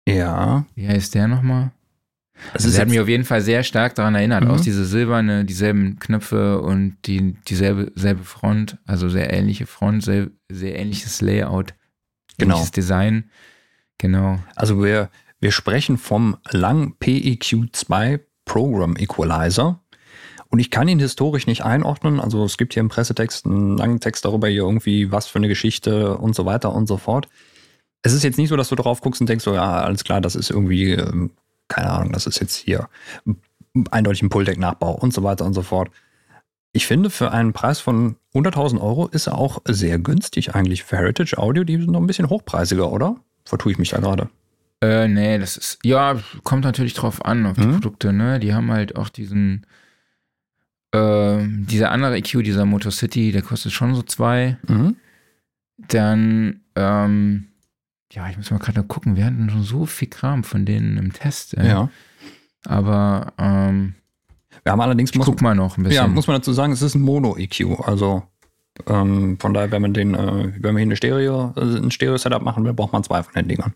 Ja. 0.08 0.66
wie 0.76 0.88
heißt 0.88 1.14
der 1.16 1.28
nochmal? 1.28 1.72
Es 2.50 2.54
Also 2.56 2.68
ist 2.70 2.76
sie 2.76 2.82
hat 2.82 2.90
mich 2.90 3.00
auf 3.00 3.08
jeden 3.08 3.24
Fall 3.26 3.42
sehr 3.42 3.64
stark 3.64 3.96
daran 3.96 4.16
erinnert. 4.16 4.44
Mhm. 4.44 4.52
Auch 4.52 4.60
diese 4.60 4.86
silberne, 4.86 5.46
dieselben 5.46 6.00
Knöpfe 6.00 6.60
und 6.62 6.98
die, 7.06 7.36
dieselbe 7.48 7.92
selbe 7.96 8.24
Front, 8.24 8.78
also 8.86 9.10
sehr 9.10 9.32
ähnliche 9.34 9.66
Front, 9.66 10.04
sehr, 10.04 10.28
sehr 10.50 10.78
ähnliches 10.78 11.22
Layout, 11.22 11.74
Genau. 12.38 12.56
ähnliches 12.56 12.72
Design. 12.72 13.30
Genau. 13.98 14.40
also 14.56 14.84
wir, 14.84 15.10
wir 15.40 15.52
sprechen 15.52 15.98
vom 15.98 16.38
Lang 16.50 16.96
PEQ2 17.00 18.20
Program 18.46 18.96
Equalizer. 18.96 19.80
Und 20.50 20.60
ich 20.60 20.70
kann 20.70 20.88
ihn 20.88 21.00
historisch 21.00 21.48
nicht 21.48 21.64
einordnen. 21.64 22.20
Also 22.20 22.44
es 22.44 22.58
gibt 22.58 22.74
hier 22.74 22.82
im 22.82 22.90
Pressetext 22.90 23.46
einen 23.46 23.78
langen 23.78 24.00
Text 24.02 24.26
darüber, 24.26 24.48
hier 24.50 24.64
irgendwie 24.64 25.12
was 25.12 25.28
für 25.28 25.38
eine 25.38 25.48
Geschichte 25.48 26.18
und 26.18 26.36
so 26.36 26.46
weiter 26.46 26.74
und 26.74 26.88
so 26.88 26.98
fort. 26.98 27.30
Es 28.02 28.12
ist 28.14 28.24
jetzt 28.24 28.38
nicht 28.38 28.50
so, 28.50 28.58
dass 28.58 28.70
du 28.70 28.76
drauf 28.76 29.00
guckst 29.02 29.22
und 29.22 29.28
denkst, 29.30 29.46
so, 29.46 29.54
ja, 29.54 29.82
alles 29.82 30.04
klar, 30.04 30.20
das 30.20 30.36
ist 30.36 30.50
irgendwie, 30.50 30.92
ähm, 30.92 31.32
keine 31.72 31.90
Ahnung, 31.90 32.12
das 32.12 32.28
ist 32.28 32.40
jetzt 32.40 32.56
hier 32.56 32.88
eindeutig 33.90 34.22
ein 34.22 34.30
Pulldeck-Nachbau 34.30 34.92
und 34.94 35.14
so 35.14 35.24
weiter 35.24 35.46
und 35.46 35.54
so 35.54 35.62
fort. 35.62 35.90
Ich 36.74 36.86
finde, 36.88 37.10
für 37.10 37.32
einen 37.32 37.54
Preis 37.54 37.80
von 37.80 38.16
100.000 38.34 38.80
Euro 38.82 39.08
ist 39.08 39.28
er 39.28 39.38
auch 39.38 39.62
sehr 39.66 39.98
günstig 40.00 40.54
eigentlich 40.56 40.84
für 40.84 40.98
Heritage 40.98 41.38
Audio. 41.38 41.64
Die 41.64 41.78
sind 41.78 41.90
noch 41.92 42.00
ein 42.02 42.08
bisschen 42.08 42.30
hochpreisiger, 42.30 42.92
oder? 42.92 43.16
Vertue 43.46 43.72
ich 43.72 43.78
mich 43.78 43.90
da 43.90 44.00
gerade? 44.00 44.30
Äh, 44.82 45.08
nee, 45.08 45.38
das 45.38 45.58
ist, 45.58 45.80
ja, 45.84 46.18
kommt 46.44 46.64
natürlich 46.64 46.94
drauf 46.94 47.24
an, 47.26 47.46
auf 47.46 47.58
die 47.58 47.68
Mhm. 47.68 47.74
Produkte, 47.74 48.14
ne? 48.14 48.40
Die 48.40 48.54
haben 48.54 48.72
halt 48.72 48.96
auch 48.96 49.10
diesen, 49.10 49.66
äh, 50.92 51.40
dieser 51.46 51.92
andere 51.92 52.18
EQ, 52.18 52.44
dieser 52.44 52.66
Motor 52.66 52.92
City, 52.92 53.32
der 53.32 53.42
kostet 53.42 53.72
schon 53.74 53.94
so 53.96 54.02
zwei. 54.02 54.58
Mhm. 54.68 54.96
Dann, 55.78 56.62
ähm, 56.76 57.48
ja, 58.12 58.30
ich 58.30 58.38
muss 58.38 58.52
mal 58.52 58.58
gerade 58.60 58.84
gucken, 58.84 59.16
wir 59.16 59.26
hatten 59.26 59.50
schon 59.50 59.64
so 59.64 59.86
viel 59.86 60.10
Kram 60.10 60.44
von 60.44 60.66
denen 60.66 60.98
im 60.98 61.14
Test. 61.14 61.56
Ey. 61.58 61.68
Ja. 61.68 61.90
Aber, 62.66 63.34
ähm, 63.38 63.96
Wir 64.64 64.72
haben 64.74 64.82
allerdings, 64.82 65.12
ich 65.12 65.16
muss, 65.18 65.26
guck 65.26 65.42
mal 65.42 65.56
noch 65.56 65.78
ein 65.78 65.84
bisschen. 65.84 65.96
ja, 66.04 66.08
muss 66.08 66.28
man 66.28 66.36
dazu 66.38 66.54
sagen, 66.54 66.74
es 66.74 66.82
ist 66.82 66.96
ein 66.96 67.02
Mono-EQ. 67.02 67.80
Also 67.88 68.24
ähm, 68.88 69.38
von 69.40 69.54
daher, 69.54 69.72
wenn 69.72 69.82
man 69.82 69.94
den, 69.94 70.14
äh, 70.14 70.52
wenn 70.56 70.74
man 70.74 70.78
hier 70.78 70.82
eine 70.84 70.96
Stereo, 70.96 71.54
also 71.56 71.78
ein 71.78 71.92
Stereo-Setup 71.92 72.42
machen 72.42 72.64
will, 72.66 72.74
braucht 72.74 72.94
man 72.94 73.04
zwei 73.04 73.24
von 73.24 73.34
den 73.34 73.48
Dingern. 73.48 73.74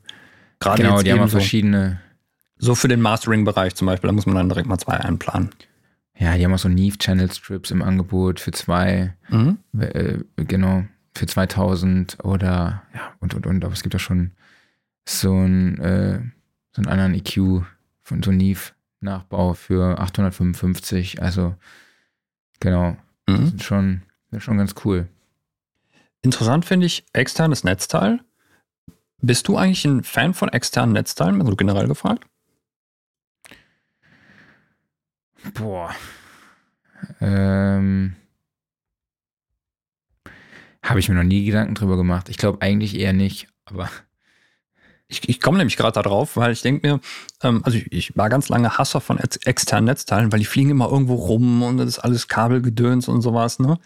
Gerade 0.60 0.82
genau, 0.84 1.02
die 1.02 1.12
haben 1.12 1.20
auch 1.22 1.28
so, 1.28 1.38
verschiedene, 1.40 2.00
so 2.58 2.76
für 2.76 2.88
den 2.88 3.02
Mastering-Bereich 3.02 3.76
zum 3.76 3.88
Beispiel, 3.88 4.08
da 4.10 4.14
muss 4.14 4.26
man 4.26 4.36
dann 4.36 4.50
direkt 4.50 4.68
mal 4.68 4.78
zwei 4.78 4.94
einplanen. 4.98 5.50
ja, 6.18 6.38
die 6.38 6.46
haben 6.46 6.54
auch 6.54 6.60
so 6.60 6.70
Neve 6.70 6.98
Channel 6.98 7.30
Strips 7.32 7.72
im 7.72 7.82
Angebot 7.82 8.40
für 8.40 8.52
zwei, 8.52 9.14
Mhm. 9.30 9.58
äh, 9.80 10.20
genau, 10.38 10.86
für 11.16 11.26
2000 11.26 12.18
oder, 12.24 12.84
ja, 12.94 13.14
und, 13.20 13.34
und, 13.34 13.48
und, 13.48 13.64
aber 13.64 13.74
es 13.74 13.84
gibt 13.84 13.96
auch 13.96 14.00
schon 14.00 14.32
so 15.08 15.34
einen, 15.34 15.80
äh, 15.80 16.20
so 16.72 16.82
einen 16.82 16.88
anderen 16.88 17.14
EQ 17.14 17.66
von 18.04 18.22
so 18.24 18.32
Neve 18.32 18.72
Nachbau 19.02 19.54
für 19.54 20.00
855, 20.00 21.22
also, 21.22 21.56
genau, 22.60 22.98
Mhm. 23.28 23.48
sind 23.48 23.64
schon, 23.64 24.02
sind 24.32 24.44
schon 24.44 24.58
ganz 24.58 24.76
cool. 24.84 25.08
Interessant 26.22 26.66
finde 26.66 26.86
ich 26.86 27.06
externes 27.14 27.64
Netzteil. 27.64 28.20
Bist 29.22 29.48
du 29.48 29.58
eigentlich 29.58 29.86
ein 29.86 30.04
Fan 30.04 30.34
von 30.34 30.50
externen 30.50 30.94
Netzteilen, 30.94 31.42
also 31.42 31.56
generell 31.56 31.88
gefragt? 31.88 32.26
Boah. 35.54 35.96
Ähm. 37.22 38.16
Habe 40.86 41.00
ich 41.00 41.10
mir 41.10 41.16
noch 41.16 41.24
nie 41.24 41.44
Gedanken 41.46 41.76
drüber 41.76 41.98
gemacht. 41.98 42.30
Ich 42.30 42.38
glaube 42.38 42.62
eigentlich 42.62 42.96
eher 42.96 43.14
nicht, 43.14 43.48
aber. 43.66 43.90
Ich, 45.08 45.30
ich 45.30 45.40
komme 45.40 45.60
nämlich 45.60 45.78
gerade 45.78 46.02
darauf, 46.02 46.36
weil 46.36 46.52
ich 46.52 46.64
denke 46.64 46.88
mir, 46.88 47.00
ähm, 47.44 47.62
also 47.64 47.78
ich, 47.78 47.92
ich, 47.92 48.18
war 48.18 48.28
ganz 48.28 48.50
lange 48.50 48.80
Hasser 48.80 49.00
von 49.00 49.20
ex 49.20 49.38
externen 49.38 49.86
Netzteilen, 49.86 50.32
weil 50.32 50.40
die 50.40 50.46
fliegen 50.46 50.72
immer 50.72 50.90
irgendwo 50.90 51.14
rum 51.14 51.62
und 51.62 51.78
das 51.78 51.90
ist 51.90 52.00
alles 52.00 52.28
Kabelgedöns 52.28 53.08
und 53.08 53.22
sowas, 53.22 53.60
ne? 53.60 53.78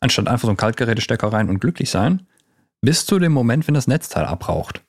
Anstatt 0.00 0.26
einfach 0.26 0.46
so 0.46 0.50
ein 0.50 0.56
Kaltgerätestecker 0.56 1.30
rein 1.30 1.50
und 1.50 1.60
glücklich 1.60 1.90
sein. 1.90 2.26
Bis 2.80 3.04
zu 3.04 3.18
dem 3.18 3.32
Moment, 3.32 3.66
wenn 3.66 3.74
das 3.74 3.88
Netzteil 3.88 4.24
abraucht. 4.24 4.82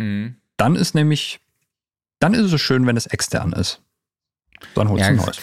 Hm. 0.00 0.34
Dann 0.56 0.74
ist 0.74 0.96
nämlich, 0.96 1.38
dann 2.18 2.34
ist 2.34 2.52
es 2.52 2.60
schön, 2.60 2.86
wenn 2.88 2.96
es 2.96 3.06
extern 3.06 3.52
ist. 3.52 3.80
Dann 4.74 4.88
holst 4.88 5.04
Ja, 5.04 5.10
du 5.12 5.18
es- 5.18 5.24
neues. 5.24 5.38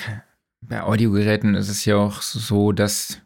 Bei 0.59 0.81
Audiogeräten 0.83 1.55
ist 1.55 1.69
es 1.69 1.85
ja 1.85 1.95
auch 1.95 2.21
so, 2.21 2.73
dass 2.73 3.21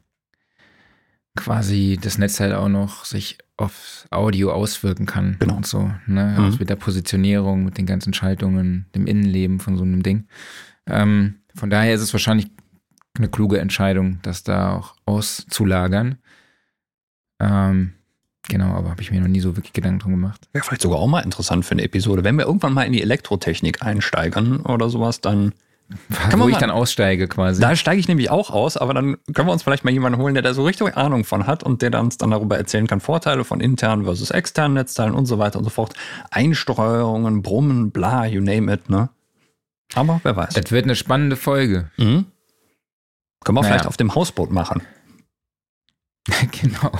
quasi 1.35 1.97
das 2.01 2.17
Netzteil 2.17 2.53
auch 2.53 2.69
noch 2.69 3.05
sich 3.05 3.37
aufs 3.57 4.07
Audio 4.09 4.51
auswirken 4.51 5.05
kann. 5.05 5.37
Genau. 5.39 5.55
Und 5.55 5.65
so, 5.65 5.91
ne? 6.07 6.35
Mhm. 6.37 6.45
Auch 6.45 6.59
mit 6.59 6.69
der 6.69 6.75
Positionierung, 6.75 7.63
mit 7.63 7.77
den 7.77 7.85
ganzen 7.85 8.13
Schaltungen, 8.13 8.87
dem 8.95 9.07
Innenleben 9.07 9.59
von 9.59 9.77
so 9.77 9.83
einem 9.83 10.03
Ding. 10.03 10.27
Ähm, 10.87 11.35
von 11.55 11.69
daher 11.69 11.93
ist 11.93 12.01
es 12.01 12.13
wahrscheinlich 12.13 12.47
eine 13.17 13.29
kluge 13.29 13.59
Entscheidung, 13.59 14.19
das 14.23 14.43
da 14.43 14.75
auch 14.75 14.95
auszulagern. 15.05 16.17
Ähm, 17.39 17.93
genau, 18.47 18.73
aber 18.73 18.89
habe 18.89 19.01
ich 19.01 19.11
mir 19.11 19.21
noch 19.21 19.27
nie 19.27 19.41
so 19.41 19.55
wirklich 19.55 19.73
Gedanken 19.73 19.99
drum 19.99 20.11
gemacht. 20.11 20.47
Wäre 20.53 20.65
vielleicht 20.65 20.81
sogar 20.81 20.99
auch 20.99 21.07
mal 21.07 21.21
interessant 21.21 21.65
für 21.65 21.73
eine 21.73 21.83
Episode. 21.83 22.23
Wenn 22.23 22.37
wir 22.37 22.45
irgendwann 22.45 22.73
mal 22.73 22.83
in 22.83 22.93
die 22.93 23.01
Elektrotechnik 23.01 23.83
einsteigern 23.83 24.61
oder 24.61 24.89
sowas, 24.89 25.21
dann 25.21 25.53
Wo 26.31 26.37
man 26.37 26.47
ich 26.49 26.53
mal- 26.55 26.59
dann 26.59 26.69
aussteige 26.71 27.27
quasi. 27.27 27.61
Da 27.61 27.75
steige 27.75 27.99
ich 27.99 28.07
nämlich 28.07 28.29
auch 28.29 28.49
aus, 28.49 28.77
aber 28.77 28.93
dann 28.93 29.17
können 29.33 29.47
wir 29.47 29.51
uns 29.53 29.63
vielleicht 29.63 29.83
mal 29.83 29.91
jemanden 29.91 30.19
holen, 30.19 30.33
der 30.33 30.43
da 30.43 30.53
so 30.53 30.63
richtig 30.63 30.95
Ahnung 30.97 31.23
von 31.25 31.47
hat 31.47 31.63
und 31.63 31.81
der 31.81 31.99
uns 31.99 32.17
dann 32.17 32.31
darüber 32.31 32.57
erzählen 32.57 32.87
kann, 32.87 32.99
Vorteile 33.01 33.43
von 33.43 33.59
internen 33.59 34.05
versus 34.05 34.31
externen 34.31 34.73
Netzteilen 34.75 35.13
und 35.13 35.25
so 35.25 35.37
weiter 35.39 35.57
und 35.59 35.63
so 35.65 35.69
fort. 35.69 35.93
Einsteuerungen, 36.29 37.41
Brummen, 37.41 37.91
bla, 37.91 38.25
you 38.25 38.41
name 38.41 38.71
it, 38.73 38.89
ne? 38.89 39.09
Aber 39.93 40.21
wer 40.23 40.35
weiß. 40.35 40.53
das 40.53 40.71
wird 40.71 40.85
eine 40.85 40.95
spannende 40.95 41.35
Folge. 41.35 41.91
Mhm. 41.97 42.25
Können 43.43 43.57
wir 43.57 43.61
Naja. 43.61 43.63
vielleicht 43.73 43.87
auf 43.87 43.97
dem 43.97 44.15
Hausboot 44.15 44.51
machen. 44.51 44.81
genau. 46.61 46.91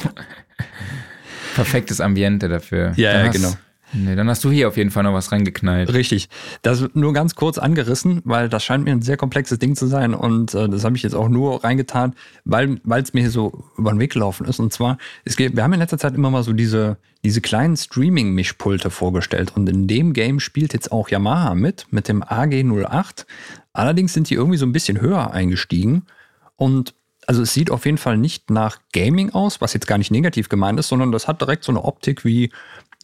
Perfektes 1.55 2.01
Ambiente 2.01 2.49
dafür. 2.49 2.93
Ja, 2.95 3.19
ja, 3.23 3.27
genau. 3.27 3.51
Nee, 3.93 4.15
dann 4.15 4.30
hast 4.30 4.43
du 4.43 4.51
hier 4.51 4.68
auf 4.68 4.77
jeden 4.77 4.91
Fall 4.91 5.03
noch 5.03 5.13
was 5.13 5.31
reingeknallt. 5.31 5.93
Richtig. 5.93 6.30
Das 6.61 6.84
nur 6.93 7.13
ganz 7.13 7.35
kurz 7.35 7.57
angerissen, 7.57 8.22
weil 8.23 8.49
das 8.49 8.63
scheint 8.63 8.85
mir 8.85 8.91
ein 8.91 9.01
sehr 9.01 9.18
komplexes 9.18 9.59
Ding 9.59 9.76
zu 9.76 9.88
sein 9.88 10.13
und 10.13 10.53
äh, 10.53 10.69
das 10.69 10.84
habe 10.84 10.95
ich 10.95 11.03
jetzt 11.03 11.13
auch 11.13 11.30
nur 11.30 11.63
reingetan, 11.63 12.15
weil 12.45 12.80
es 12.89 13.13
mir 13.13 13.22
hier 13.22 13.31
so 13.31 13.65
über 13.77 13.91
den 13.91 13.99
Weg 13.99 14.13
gelaufen 14.13 14.45
ist. 14.45 14.59
Und 14.59 14.72
zwar, 14.72 14.97
es 15.26 15.35
geht, 15.35 15.55
wir 15.55 15.63
haben 15.63 15.73
in 15.73 15.80
letzter 15.80 15.97
Zeit 15.97 16.15
immer 16.15 16.30
mal 16.30 16.43
so 16.43 16.53
diese, 16.53 16.97
diese 17.23 17.41
kleinen 17.41 17.77
Streaming-Mischpulte 17.77 18.89
vorgestellt 18.89 19.53
und 19.55 19.68
in 19.68 19.88
dem 19.88 20.13
Game 20.13 20.39
spielt 20.39 20.73
jetzt 20.73 20.91
auch 20.91 21.09
Yamaha 21.09 21.55
mit, 21.55 21.88
mit 21.91 22.07
dem 22.07 22.23
AG08. 22.23 23.26
Allerdings 23.73 24.13
sind 24.13 24.30
die 24.30 24.35
irgendwie 24.35 24.57
so 24.57 24.65
ein 24.65 24.73
bisschen 24.73 25.01
höher 25.01 25.31
eingestiegen 25.31 26.03
und 26.55 26.93
also 27.27 27.43
es 27.43 27.53
sieht 27.53 27.72
auf 27.72 27.85
jeden 27.85 27.97
Fall 27.97 28.18
nicht 28.18 28.49
nach 28.49 28.80
Gaming 28.93 29.30
aus, 29.30 29.61
was 29.61 29.73
jetzt 29.73 29.88
gar 29.88 29.97
nicht 29.97 30.11
negativ 30.11 30.49
gemeint 30.49 30.80
ist, 30.80 30.88
sondern 30.88 31.11
das 31.11 31.27
hat 31.27 31.39
direkt 31.39 31.63
so 31.63 31.72
eine 31.72 31.84
Optik 31.84 32.26
wie, 32.26 32.51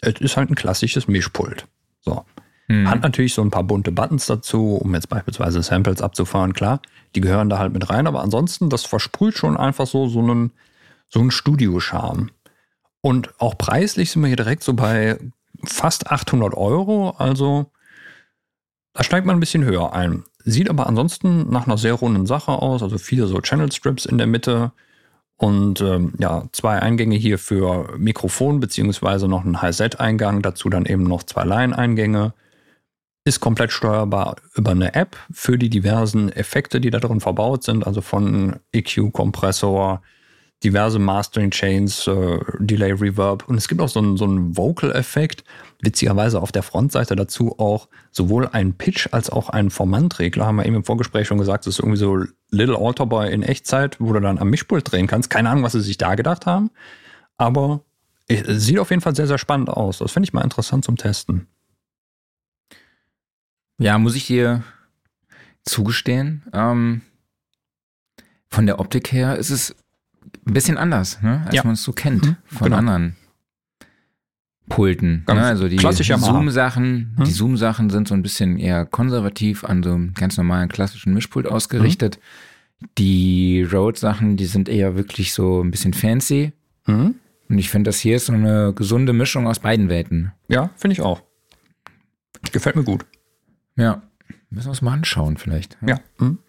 es 0.02 0.20
ist 0.22 0.38
halt 0.38 0.50
ein 0.50 0.56
klassisches 0.56 1.08
Mischpult. 1.08 1.68
So. 2.02 2.26
Hm. 2.68 2.90
Hat 2.90 3.02
natürlich 3.02 3.34
so 3.34 3.42
ein 3.42 3.52
paar 3.52 3.64
bunte 3.64 3.92
Buttons 3.92 4.26
dazu, 4.26 4.76
um 4.76 4.94
jetzt 4.94 5.10
beispielsweise 5.10 5.62
Samples 5.64 6.02
abzufahren, 6.02 6.54
klar. 6.54 6.82
Die 7.16 7.22
gehören 7.22 7.50
da 7.50 7.60
halt 7.60 7.74
mit 7.74 7.90
rein, 7.90 8.08
aber 8.08 8.22
ansonsten, 8.22 8.70
das 8.70 8.86
versprüht 8.86 9.38
schon 9.38 9.58
einfach 9.58 9.88
so, 9.88 10.08
so 10.08 10.20
einen, 10.20 10.52
so 11.08 11.20
einen 11.20 11.32
Studio-Charme. 11.32 12.32
Und 13.02 13.34
auch 13.40 13.58
preislich 13.58 14.12
sind 14.12 14.22
wir 14.22 14.28
hier 14.28 14.36
direkt 14.36 14.64
so 14.64 14.74
bei 14.74 15.18
fast 15.64 16.12
800 16.12 16.56
Euro, 16.56 17.12
also 17.18 17.72
da 18.94 19.04
steigt 19.04 19.26
man 19.26 19.38
ein 19.38 19.40
bisschen 19.40 19.64
höher 19.64 19.94
ein. 19.94 20.24
Sieht 20.44 20.70
aber 20.70 20.88
ansonsten 20.88 21.50
nach 21.50 21.68
einer 21.68 21.78
sehr 21.78 21.94
runden 21.94 22.26
Sache 22.26 22.52
aus, 22.52 22.84
also 22.84 22.98
viele 22.98 23.28
so 23.28 23.40
Channel 23.40 23.72
Strips 23.72 24.06
in 24.06 24.18
der 24.18 24.28
Mitte 24.28 24.72
und 25.38 25.82
ähm, 25.82 26.14
ja, 26.18 26.46
zwei 26.52 26.80
Eingänge 26.80 27.16
hier 27.16 27.38
für 27.38 27.96
Mikrofon 27.98 28.60
beziehungsweise 28.60 29.28
noch 29.28 29.46
einen 29.46 29.62
Hi-Set-Eingang, 29.62 30.42
dazu 30.42 30.70
dann 30.70 30.86
eben 30.86 31.04
noch 31.04 31.24
zwei 31.24 31.44
Line-Eingänge. 31.44 32.34
Ist 33.24 33.40
komplett 33.40 33.72
steuerbar 33.72 34.38
über 34.56 34.72
eine 34.72 34.96
App 34.96 35.16
für 35.32 35.58
die 35.58 35.70
diversen 35.70 36.32
Effekte, 36.32 36.82
die 36.82 36.90
da 36.90 37.00
drin 37.00 37.20
verbaut 37.20 37.64
sind, 37.64 37.86
also 37.86 38.02
von 38.02 38.56
EQ, 38.72 39.12
Kompressor, 39.14 40.02
diverse 40.64 40.98
Mastering 40.98 41.52
Chains, 41.52 42.08
äh, 42.08 42.40
Delay, 42.60 42.94
Reverb. 42.94 43.48
Und 43.48 43.58
es 43.58 43.68
gibt 43.68 43.82
auch 43.82 43.90
so 43.90 44.00
einen, 44.00 44.18
so 44.18 44.26
einen 44.26 44.58
Vocal-Effekt, 44.58 45.44
witzigerweise 45.82 46.42
auf 46.42 46.52
der 46.52 46.64
Frontseite 46.64 47.16
dazu 47.16 47.60
auch 47.60 47.88
sowohl 48.12 48.48
einen 48.48 48.74
Pitch 48.74 49.10
als 49.12 49.30
auch 49.30 49.50
einen 49.50 49.70
Formantregler, 49.70 50.46
haben 50.48 50.56
wir 50.58 50.66
eben 50.66 50.76
im 50.76 50.84
Vorgespräch 50.84 51.28
schon 51.28 51.38
gesagt, 51.38 51.66
das 51.68 51.76
ist 51.76 51.80
irgendwie 51.80 51.98
so 52.00 52.24
Little 52.50 52.78
Alter 52.80 53.06
Boy 53.06 53.32
in 53.32 53.44
Echtzeit, 53.44 54.00
wo 54.00 54.12
du 54.14 54.20
dann 54.20 54.40
am 54.40 54.50
Mischpult 54.50 54.92
drehen 54.92 55.06
kannst. 55.08 55.30
Keine 55.30 55.50
Ahnung, 55.50 55.64
was 55.64 55.74
sie 55.74 55.82
sich 55.82 55.98
da 55.98 56.16
gedacht 56.16 56.46
haben, 56.46 56.72
aber 57.38 57.82
es 58.28 58.66
sieht 58.66 58.80
auf 58.80 58.90
jeden 58.90 59.02
Fall 59.02 59.16
sehr, 59.16 59.28
sehr 59.28 59.38
spannend 59.38 59.70
aus. 59.70 60.00
Das 60.00 60.12
finde 60.12 60.26
ich 60.26 60.34
mal 60.34 60.44
interessant 60.44 60.84
zum 60.84 60.98
Testen. 60.98 61.48
Ja, 63.78 63.98
muss 64.00 64.16
ich 64.16 64.26
dir 64.28 64.64
zugestehen. 65.64 66.44
Ähm, 66.54 67.02
von 68.50 68.66
der 68.66 68.80
Optik 68.80 69.12
her 69.12 69.36
ist 69.38 69.50
es 69.52 69.76
ein 70.48 70.54
bisschen 70.54 70.78
anders, 70.78 71.22
ne, 71.22 71.44
als 71.46 71.56
Ja. 71.56 71.64
man 71.64 71.74
es 71.74 71.84
so 71.84 71.94
kennt 71.94 72.26
Mhm, 72.26 72.36
von 72.48 72.66
genau. 72.66 72.78
anderen 72.78 73.16
Pulten. 74.70 75.24
Ne? 75.28 75.42
Also 75.42 75.68
die. 75.70 75.78
Zoom-Sachen, 75.80 77.16
Mhm. 77.18 77.24
die 77.24 77.32
Zoom-Sachen 77.32 77.90
sind 77.90 78.08
so 78.08 78.14
ein 78.14 78.22
bisschen 78.22 78.58
eher 78.58 78.86
konservativ 78.86 79.64
an 79.64 79.82
so 79.84 79.94
einem 79.94 80.14
ganz 80.14 80.38
normalen 80.38 80.70
klassischen 80.70 81.14
Mischpult 81.14 81.48
ausgerichtet. 81.48 82.20
Die 82.98 83.64
Rode-Sachen, 83.64 84.38
die 84.38 84.46
sind 84.46 84.70
eher 84.70 84.96
wirklich 84.96 85.34
so 85.34 85.62
ein 85.64 85.72
bisschen 85.72 85.94
fancy. 85.94 86.54
Mhm. 86.86 87.16
Und 87.50 87.58
ich 87.58 87.70
finde, 87.70 87.88
das 87.90 88.00
hier 88.00 88.18
ist 88.18 88.26
so 88.26 88.34
eine 88.34 88.74
gesunde 88.74 89.14
Mischung 89.14 89.48
aus 89.48 89.60
beiden 89.60 89.88
Welten. 89.90 90.34
Ja, 90.50 90.70
finde 90.76 90.94
ich 90.94 91.02
auch. 91.02 91.22
Gefällt 92.52 92.76
mir 92.76 92.84
gut. 92.84 93.06
Ja. 93.78 94.04
Müssen 94.50 94.68
wir 94.68 94.72
uns 94.72 94.82
mal 94.82 94.94
anschauen, 94.94 95.38
vielleicht. 95.38 95.78
Ja. 95.86 96.00
Mhm. 96.20 96.40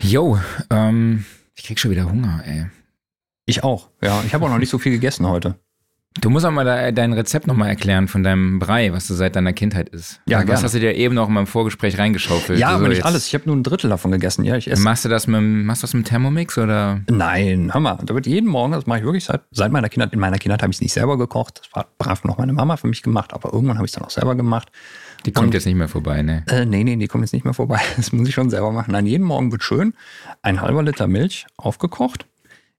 Yo, 0.00 0.38
ähm, 0.70 1.24
ich 1.54 1.64
krieg 1.64 1.78
schon 1.78 1.90
wieder 1.90 2.10
Hunger, 2.10 2.42
ey. 2.44 2.66
Ich 3.46 3.62
auch. 3.64 3.90
Ja, 4.02 4.22
ich 4.26 4.34
habe 4.34 4.44
auch 4.44 4.50
noch 4.50 4.58
nicht 4.58 4.70
so 4.70 4.78
viel 4.78 4.92
gegessen 4.92 5.26
heute. 5.26 5.58
Du 6.20 6.30
musst 6.30 6.46
auch 6.46 6.50
mal 6.50 6.64
da, 6.64 6.90
dein 6.92 7.12
Rezept 7.12 7.46
nochmal 7.46 7.68
erklären 7.68 8.08
von 8.08 8.22
deinem 8.22 8.58
Brei, 8.58 8.92
was 8.92 9.06
du 9.06 9.14
seit 9.14 9.36
deiner 9.36 9.52
Kindheit 9.52 9.90
isst. 9.90 10.20
Ja, 10.26 10.38
Was 10.38 10.46
gerne. 10.46 10.62
hast 10.62 10.74
du 10.74 10.80
dir 10.80 10.94
eben 10.94 11.14
noch 11.14 11.28
mal 11.28 11.40
im 11.40 11.46
Vorgespräch 11.46 11.98
reingeschaufelt? 11.98 12.58
Ja, 12.58 12.68
Also 12.68 12.78
aber 12.80 12.88
nicht 12.88 13.04
alles. 13.04 13.26
Ich 13.26 13.34
habe 13.34 13.44
nur 13.46 13.54
ein 13.56 13.62
Drittel 13.62 13.90
davon 13.90 14.10
gegessen. 14.12 14.44
Ja, 14.44 14.56
ich 14.56 14.70
esse. 14.70 14.82
Machst 14.82 15.04
du 15.04 15.08
das 15.10 15.26
mit, 15.26 15.40
machst 15.42 15.82
du 15.82 15.86
das 15.86 15.94
mit 15.94 16.06
Thermomix 16.06 16.56
oder? 16.56 17.00
Nein, 17.10 17.70
mal, 17.78 17.98
da 18.04 18.14
wird 18.14 18.26
jeden 18.26 18.48
Morgen, 18.48 18.72
das 18.72 18.86
mache 18.86 19.00
ich 19.00 19.04
wirklich 19.04 19.24
seit, 19.24 19.42
seit 19.50 19.72
meiner 19.72 19.88
Kindheit. 19.90 20.12
In 20.14 20.20
meiner 20.20 20.38
Kindheit 20.38 20.62
habe 20.62 20.70
ich 20.70 20.78
es 20.78 20.80
nicht 20.80 20.92
selber 20.94 21.18
gekocht. 21.18 21.60
Das 21.62 21.74
war 21.74 21.86
brav 21.98 22.24
noch 22.24 22.38
meine 22.38 22.52
Mama 22.54 22.76
für 22.78 22.86
mich 22.86 23.02
gemacht, 23.02 23.34
aber 23.34 23.52
irgendwann 23.52 23.76
habe 23.76 23.86
ich 23.86 23.92
es 23.92 23.96
dann 23.96 24.04
auch 24.04 24.10
selber 24.10 24.34
gemacht. 24.34 24.70
Die 25.26 25.32
kommt 25.32 25.48
Und- 25.48 25.54
jetzt 25.54 25.66
nicht 25.66 25.74
mehr 25.76 25.88
vorbei, 25.88 26.22
ne? 26.22 26.44
Äh, 26.48 26.64
nee, 26.64 26.82
nee, 26.84 26.96
die 26.96 27.08
kommen 27.08 27.24
jetzt 27.24 27.32
nicht 27.32 27.44
mehr 27.44 27.54
vorbei. 27.54 27.80
Das 27.96 28.12
muss 28.12 28.26
ich 28.28 28.34
schon 28.34 28.48
selber 28.48 28.72
machen. 28.72 28.92
Nein, 28.92 29.06
jeden 29.06 29.24
Morgen 29.24 29.52
wird 29.52 29.62
schön 29.62 29.92
ein 30.42 30.60
halber 30.62 30.82
Liter 30.82 31.08
Milch 31.08 31.46
aufgekocht. 31.56 32.26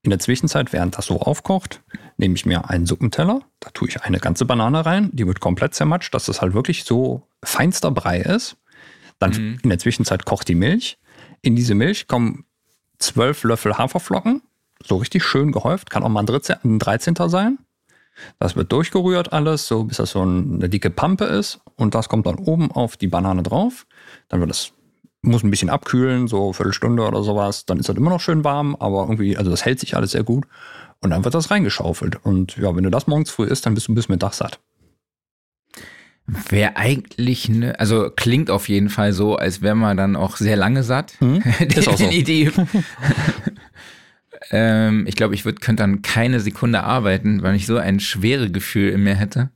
In 0.01 0.09
der 0.09 0.19
Zwischenzeit, 0.19 0.73
während 0.73 0.97
das 0.97 1.05
so 1.07 1.19
aufkocht, 1.19 1.81
nehme 2.17 2.35
ich 2.35 2.45
mir 2.45 2.69
einen 2.69 2.85
Suppenteller. 2.85 3.41
Da 3.59 3.69
tue 3.71 3.87
ich 3.87 4.01
eine 4.01 4.19
ganze 4.19 4.45
Banane 4.45 4.85
rein. 4.85 5.09
Die 5.13 5.25
wird 5.27 5.39
komplett 5.39 5.73
zermatscht, 5.75 6.13
dass 6.13 6.25
das 6.25 6.41
halt 6.41 6.53
wirklich 6.53 6.83
so 6.83 7.23
feinster 7.43 7.91
Brei 7.91 8.19
ist. 8.19 8.57
Dann 9.19 9.31
Mhm. 9.31 9.59
in 9.63 9.69
der 9.69 9.79
Zwischenzeit 9.79 10.25
kocht 10.25 10.47
die 10.47 10.55
Milch. 10.55 10.97
In 11.41 11.55
diese 11.55 11.75
Milch 11.75 12.07
kommen 12.07 12.45
zwölf 12.99 13.43
Löffel 13.43 13.77
Haferflocken. 13.77 14.41
So 14.83 14.97
richtig 14.97 15.23
schön 15.23 15.51
gehäuft. 15.51 15.89
Kann 15.89 16.03
auch 16.03 16.09
mal 16.09 16.21
ein, 16.21 16.25
Dritze- 16.27 16.59
ein 16.63 16.79
13. 16.79 17.29
sein. 17.29 17.57
Das 18.39 18.55
wird 18.55 18.71
durchgerührt 18.71 19.31
alles, 19.31 19.67
so 19.67 19.83
bis 19.83 19.97
das 19.97 20.11
so 20.11 20.21
eine 20.21 20.69
dicke 20.69 20.89
Pampe 20.89 21.25
ist. 21.25 21.59
Und 21.75 21.93
das 21.93 22.09
kommt 22.09 22.25
dann 22.25 22.35
oben 22.35 22.71
auf 22.71 22.97
die 22.97 23.07
Banane 23.07 23.43
drauf. 23.43 23.85
Dann 24.27 24.39
wird 24.39 24.49
das, 24.49 24.71
muss 25.21 25.43
ein 25.43 25.51
bisschen 25.51 25.69
abkühlen, 25.69 26.27
so 26.27 26.45
eine 26.45 26.53
Viertelstunde 26.53 27.07
oder 27.07 27.21
sowas. 27.23 27.65
Dann 27.65 27.79
ist 27.79 27.89
das 27.89 27.95
immer 27.95 28.09
noch 28.09 28.21
schön 28.21 28.43
warm, 28.43 28.75
aber 28.79 29.01
irgendwie, 29.03 29.37
also 29.37 29.51
das 29.51 29.65
hält 29.65 29.79
sich 29.79 29.95
alles 29.95 30.11
sehr 30.11 30.23
gut. 30.23 30.45
Und 30.99 31.11
dann 31.11 31.23
wird 31.23 31.33
das 31.33 31.51
reingeschaufelt. 31.51 32.23
Und 32.23 32.57
ja, 32.57 32.75
wenn 32.75 32.83
du 32.83 32.89
das 32.89 33.07
morgens 33.07 33.29
früh 33.29 33.45
isst, 33.45 33.65
dann 33.65 33.73
bist 33.73 33.87
du 33.87 33.93
bis 33.93 34.09
Mittag 34.09 34.33
satt. 34.33 34.59
Wäre 36.49 36.75
eigentlich 36.75 37.47
ne, 37.47 37.79
also 37.79 38.09
klingt 38.13 38.49
auf 38.49 38.67
jeden 38.67 38.89
Fall 38.89 39.13
so, 39.13 39.37
als 39.37 39.61
wäre 39.61 39.75
man 39.75 39.95
dann 39.95 40.15
auch 40.15 40.35
sehr 40.35 40.57
lange 40.57 40.83
satt. 40.83 41.13
Mhm. 41.21 41.37
Ist 41.59 41.87
auch 41.87 41.97
so. 41.97 42.03
Definitiv. 42.03 42.59
Ähm, 44.51 45.05
ich 45.07 45.15
glaube, 45.15 45.35
ich 45.35 45.43
könnte 45.43 45.75
dann 45.83 46.01
keine 46.01 46.39
Sekunde 46.39 46.83
arbeiten, 46.83 47.41
weil 47.41 47.55
ich 47.55 47.65
so 47.65 47.77
ein 47.77 47.99
schwere 47.99 48.49
Gefühl 48.49 48.91
in 48.91 49.03
mir 49.03 49.15
hätte. 49.15 49.49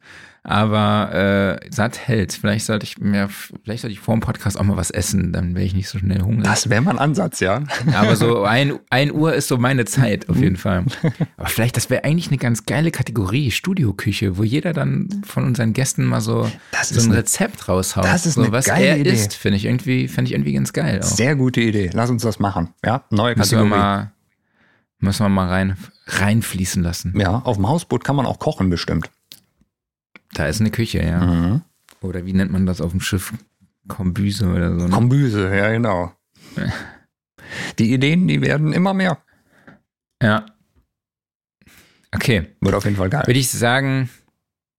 Aber 0.44 1.60
äh, 1.62 1.68
satt 1.70 2.00
hält. 2.08 2.34
Vielleicht 2.34 2.66
sollte 2.66 2.84
ich 2.84 2.98
mir, 2.98 3.30
vielleicht 3.64 3.82
sollte 3.84 3.92
ich 3.94 4.00
vor 4.00 4.16
dem 4.16 4.22
Podcast 4.22 4.60
auch 4.60 4.64
mal 4.64 4.76
was 4.76 4.90
essen, 4.90 5.32
dann 5.32 5.54
wäre 5.54 5.64
ich 5.66 5.76
nicht 5.76 5.88
so 5.88 6.00
schnell 6.00 6.22
hungrig. 6.22 6.46
Das 6.46 6.68
wäre 6.68 6.82
mal 6.82 6.92
ein 6.92 6.98
Ansatz, 7.00 7.42
ja. 7.42 7.62
Aber 7.94 8.16
so 8.16 8.44
ein, 8.44 8.80
ein 8.90 9.12
Uhr 9.12 9.36
ist 9.36 9.48
so 9.50 9.58
meine 9.58 9.86
Zeit 9.86 10.30
auf 10.30 10.38
jeden 10.38 10.56
Fall. 10.56 10.86
Aber 11.38 11.48
vielleicht, 11.48 11.78
das 11.78 11.92
wäre 11.92 12.06
eigentlich 12.06 12.30
eine 12.30 12.38
ganz 12.40 12.66
geile 12.66 12.90
Kategorie, 12.90 13.52
Studioküche, 13.52 14.38
wo 14.40 14.44
jeder 14.44 14.74
dann 14.74 15.22
von 15.26 15.44
unseren 15.44 15.74
Gästen 15.74 16.06
mal 16.06 16.22
so, 16.22 16.50
Das 16.72 16.90
so 16.90 17.00
ein 17.02 17.10
eine- 17.12 17.18
Rezept 17.20 17.68
raushaut. 17.68 18.06
das 18.06 18.26
ist 18.26 18.34
so, 18.34 18.42
eine 18.42 18.52
was 18.52 18.66
geile 18.66 18.88
er 18.88 18.98
Idee. 18.98 19.12
isst, 19.12 19.36
finde 19.36 19.58
ich 19.58 19.66
irgendwie, 19.66 20.08
finde 20.08 20.30
ich 20.30 20.34
irgendwie 20.34 20.54
ganz 20.54 20.74
geil. 20.74 21.02
Auch. 21.04 21.08
Sehr 21.08 21.36
gute 21.36 21.62
Idee. 21.62 21.92
Lass 21.94 22.10
uns 22.10 22.24
das 22.24 22.40
machen. 22.40 22.70
Ja, 22.84 23.04
neue 23.12 23.36
Müssen 23.36 23.52
wir 23.52 23.58
Kategorie. 23.60 23.80
mal, 23.80 24.12
müssen 24.98 25.24
wir 25.24 25.30
mal 25.30 25.50
rein, 25.50 25.78
reinfließen 26.08 26.82
lassen. 26.82 27.14
Ja, 27.16 27.30
auf 27.44 27.58
dem 27.58 27.68
Hausboot 27.70 28.04
kann 28.04 28.16
man 28.16 28.26
auch 28.26 28.40
kochen 28.40 28.72
bestimmt. 28.72 29.12
Da 30.34 30.48
ist 30.48 30.60
eine 30.62 30.72
Küche, 30.72 31.04
ja. 31.04 31.20
Mhm. 31.26 31.62
Oder 32.02 32.26
wie 32.26 32.34
nennt 32.34 32.52
man 32.52 32.66
das 32.66 32.82
auf 32.82 32.92
dem 32.92 33.02
Schiff? 33.02 33.34
Kombüse 33.88 34.48
oder 34.48 34.80
so. 34.80 34.86
Ne? 34.88 34.92
Kombüse, 34.92 35.56
ja 35.56 35.70
genau. 35.72 36.14
Die 37.80 37.94
Ideen, 37.94 38.28
die 38.28 38.42
werden 38.42 38.72
immer 38.74 38.94
mehr. 38.94 39.18
ja. 40.22 40.46
Okay. 42.14 42.48
Wird 42.60 42.76
auf 42.76 42.84
jeden 42.84 42.98
Fall 42.98 43.10
geil. 43.10 43.24
Würde 43.26 43.40
ich 43.40 43.50
sagen, 43.50 44.10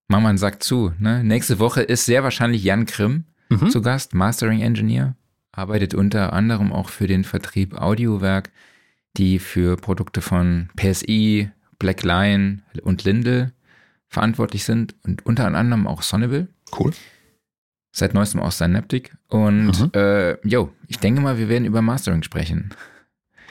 machen 0.08 0.22
wir 0.24 0.28
einen 0.28 0.38
Sack 0.38 0.62
zu. 0.62 0.92
Ne? 0.98 1.24
Nächste 1.24 1.58
Woche 1.58 1.80
ist 1.82 2.04
sehr 2.04 2.22
wahrscheinlich 2.22 2.62
Jan 2.62 2.86
Grimm 2.86 3.24
Mhm. 3.48 3.68
zu 3.70 3.82
Gast, 3.82 4.14
Mastering 4.14 4.60
Engineer. 4.62 5.14
Arbeitet 5.50 5.94
unter 5.94 6.32
anderem 6.32 6.72
auch 6.72 6.88
für 6.88 7.06
den 7.06 7.24
Vertrieb 7.24 7.74
Audiowerk, 7.74 8.50
die 9.18 9.38
für 9.38 9.76
Produkte 9.76 10.22
von 10.22 10.70
PSI, 10.76 11.50
Black 11.78 12.02
Lion 12.02 12.62
und 12.82 13.04
Lindel 13.04 13.52
verantwortlich 14.12 14.64
sind 14.64 14.94
und 15.04 15.24
unter 15.26 15.46
anderem 15.46 15.86
auch 15.86 16.02
Sonnable. 16.02 16.48
Cool. 16.78 16.92
Seit 17.94 18.14
neuestem 18.14 18.40
auch 18.40 18.52
Synaptic. 18.52 19.14
Und 19.28 19.66
Mhm. 19.78 19.90
äh, 19.94 20.48
jo, 20.48 20.70
ich 20.88 20.98
denke 20.98 21.20
mal, 21.20 21.38
wir 21.38 21.48
werden 21.48 21.64
über 21.64 21.82
Mastering 21.82 22.22
sprechen. 22.22 22.70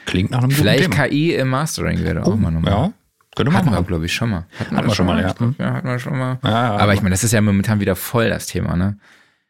Klingt 0.06 0.30
nach 0.30 0.42
einem 0.42 0.50
Vielleicht 0.50 0.84
guten 0.84 0.92
Thema. 0.96 1.08
KI 1.08 1.34
im 1.34 1.48
Mastering 1.48 2.02
wäre 2.02 2.22
auch 2.22 2.28
Oh, 2.32 2.36
mal 2.36 2.50
nochmal. 2.50 2.72
ja, 2.72 2.92
könnte 3.36 3.52
man 3.52 3.64
machen. 3.64 3.86
glaube 3.86 4.06
ich, 4.06 4.12
schon 4.12 4.30
mal. 4.30 4.46
Hatten, 4.58 4.76
Hatten 4.76 4.76
wir 4.76 4.82
das 4.88 4.96
schon 4.96 5.06
mal, 5.06 5.20
ja. 5.22 5.28
Ich 5.28 5.34
glaub, 5.36 5.58
ja. 5.58 5.72
Hatten 5.74 5.88
wir 5.88 5.98
schon 6.00 6.18
mal. 6.18 6.38
Ja, 6.42 6.50
ja, 6.50 6.76
Aber 6.76 6.94
ich 6.94 7.02
meine, 7.02 7.12
das 7.14 7.22
ist 7.22 7.32
ja 7.32 7.40
momentan 7.40 7.78
wieder 7.80 7.94
voll 7.96 8.28
das 8.30 8.46
Thema, 8.46 8.76
ne? 8.76 8.98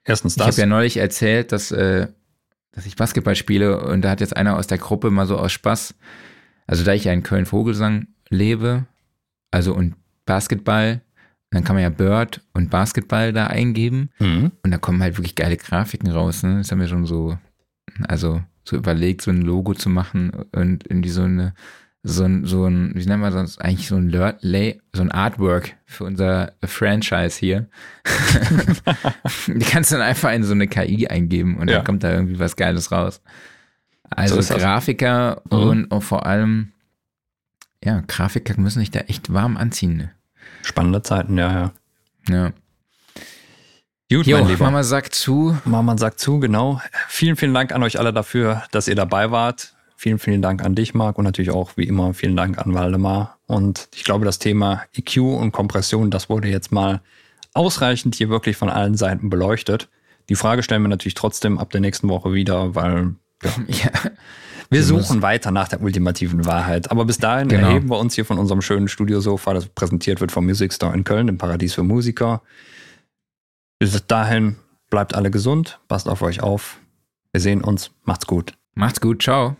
erstens 0.05 0.34
Ich 0.36 0.40
habe 0.40 0.48
das. 0.51 0.56
ja 0.59 0.66
neulich 0.66 0.97
erzählt, 0.98 1.52
dass, 1.52 1.70
äh, 1.72 2.09
dass 2.72 2.84
ich 2.86 2.97
Basketball 2.97 3.34
spiele 3.36 3.80
und 3.84 4.02
da 4.02 4.10
hat 4.10 4.20
jetzt 4.20 4.36
einer 4.36 4.56
aus 4.56 4.66
der 4.66 4.78
Gruppe 4.78 5.10
mal 5.10 5.26
so 5.26 5.39
aus 5.39 5.52
Spaß, 5.52 5.94
also 6.66 6.84
da 6.84 6.93
ich 6.93 7.05
ja 7.05 7.12
in 7.12 7.22
Köln-Vogelsang 7.22 8.09
lebe, 8.28 8.84
also 9.51 9.74
und 9.74 9.94
Basketball, 10.27 11.01
dann 11.51 11.65
kann 11.65 11.77
man 11.77 11.82
ja 11.82 11.90
Bird 11.90 12.40
und 12.55 12.70
Basketball 12.70 13.32
da 13.32 13.47
eingeben 13.49 14.11
mhm. 14.19 14.53
und 14.62 14.70
da 14.70 14.78
kommen 14.78 15.03
halt 15.03 15.19
wirklich 15.19 15.35
geile 15.35 15.57
Grafiken 15.57 16.11
raus. 16.11 16.43
Ne? 16.43 16.59
Das 16.59 16.70
haben 16.70 16.81
wir 16.81 16.89
schon 16.89 17.07
so, 17.07 17.36
also 18.09 18.43
so 18.65 18.77
überlegt, 18.77 19.23
so 19.23 19.31
ein 19.31 19.43
Logo 19.43 19.74
zu 19.74 19.90
machen 19.90 20.31
und 20.53 20.89
irgendwie 20.89 21.11
so 21.11 21.23
eine, 21.24 21.53
so 22.05 22.24
ein, 22.24 22.44
so 22.47 22.65
ein, 22.66 22.93
wie 22.94 23.05
nennt 23.07 23.20
man 23.23 23.32
das 23.32 23.59
eigentlich 23.59 23.89
so 23.89 23.97
ein 23.97 24.09
Lay, 24.40 24.81
so 24.94 25.03
ein 25.03 25.12
Artwork 25.12 25.74
für 25.85 26.05
unser 26.05 26.53
Franchise 26.65 27.39
hier. 27.39 27.69
Die 29.47 29.65
kannst 29.65 29.90
du 29.93 29.97
dann 29.97 30.05
einfach 30.05 30.32
in 30.32 30.44
so 30.44 30.53
eine 30.53 30.69
KI 30.69 31.07
eingeben 31.09 31.57
und 31.59 31.69
Ja. 31.69 31.77
dann 31.77 31.85
kommt 31.85 32.05
da 32.05 32.12
irgendwie 32.12 32.39
was 32.39 32.57
Geiles 32.57 32.90
raus. 32.93 33.20
Also 34.11 34.35
So 34.35 34.40
ist 34.40 34.51
das. 34.51 34.62
Grafiker 34.62 35.43
Mhm. 35.51 35.59
und 35.59 35.90
auch 35.93 36.03
vor 36.03 36.27
allem, 36.27 36.73
ja, 37.84 38.02
Grafiker 38.06 38.59
müssen 38.59 38.80
sich 38.80 38.90
da 38.90 39.00
echt 39.00 39.32
warm 39.32 39.56
anziehen. 39.56 39.96
Ne? 39.96 40.10
Spannende 40.62 41.02
Zeiten, 41.02 41.38
ja, 41.38 41.52
ja. 41.52 41.72
Ja. 42.28 42.52
Gut, 44.10 44.26
Jo, 44.26 44.38
mein 44.38 44.48
Lieber. 44.48 44.64
Mama 44.64 44.82
sagt 44.82 45.14
zu, 45.14 45.56
Mama 45.64 45.96
sagt 45.96 46.20
zu, 46.20 46.38
genau. 46.38 46.80
Vielen, 47.09 47.36
vielen 47.36 47.54
Dank 47.54 47.72
an 47.72 47.82
euch 47.82 47.98
alle 47.98 48.12
dafür, 48.12 48.62
dass 48.70 48.86
ihr 48.86 48.94
dabei 48.94 49.30
wart. 49.30 49.74
Vielen, 49.96 50.18
vielen 50.18 50.42
Dank 50.42 50.62
an 50.64 50.74
dich, 50.74 50.94
Marc, 50.94 51.16
und 51.16 51.24
natürlich 51.24 51.50
auch 51.50 51.76
wie 51.76 51.84
immer 51.84 52.12
vielen 52.12 52.36
Dank 52.36 52.59
an 52.59 52.74
Waldemar. 52.74 53.38
Und 53.46 53.88
ich 53.94 54.04
glaube, 54.04 54.24
das 54.24 54.38
Thema 54.38 54.82
EQ 54.94 55.18
und 55.18 55.52
Kompression, 55.52 56.10
das 56.10 56.28
wurde 56.28 56.48
jetzt 56.48 56.72
mal 56.72 57.00
ausreichend 57.54 58.14
hier 58.14 58.28
wirklich 58.28 58.56
von 58.56 58.68
allen 58.68 58.96
Seiten 58.96 59.30
beleuchtet. 59.30 59.88
Die 60.28 60.34
Frage 60.34 60.62
stellen 60.62 60.82
wir 60.82 60.88
natürlich 60.88 61.14
trotzdem 61.14 61.59
ab 61.59 61.70
der 61.70 61.80
nächsten 61.80 62.09
Woche 62.09 62.32
wieder, 62.32 62.74
weil 62.74 63.14
ja, 63.66 63.90
wir 64.73 64.82
suchen 64.82 65.23
weiter 65.23 65.51
nach 65.51 65.69
der 65.69 65.81
ultimativen 65.82 66.44
Wahrheit. 66.47 66.90
Aber 66.90 67.05
bis 67.05 67.19
dahin 67.19 67.49
Genau. 67.49 67.69
erheben 67.69 67.89
wir 67.90 67.99
uns 67.99 68.15
hier 68.15 68.24
von 68.24 68.39
unserem 68.39 68.62
schönen 68.62 68.89
Studiosofa, 68.89 69.55
das 69.55 69.66
präsentiert 69.66 70.20
wird 70.20 70.32
vom 70.32 70.44
Music 70.47 70.73
Store 70.73 70.94
in 70.94 71.05
Köln, 71.05 71.27
dem 71.28 71.39
Paradies 71.39 71.74
für 71.74 71.82
Musiker. 71.82 72.43
Bis 73.78 74.07
dahin 74.07 74.57
bleibt 74.90 75.15
alle 75.15 75.31
gesund, 75.31 75.78
passt 75.89 76.09
auf 76.09 76.23
euch 76.23 76.43
auf. 76.43 76.78
Wir 77.32 77.40
sehen 77.40 77.62
uns. 77.62 77.90
Macht's 78.05 78.27
gut. 78.27 78.55
macht's 78.74 79.01
gut, 79.01 79.23
ciao. 79.23 79.57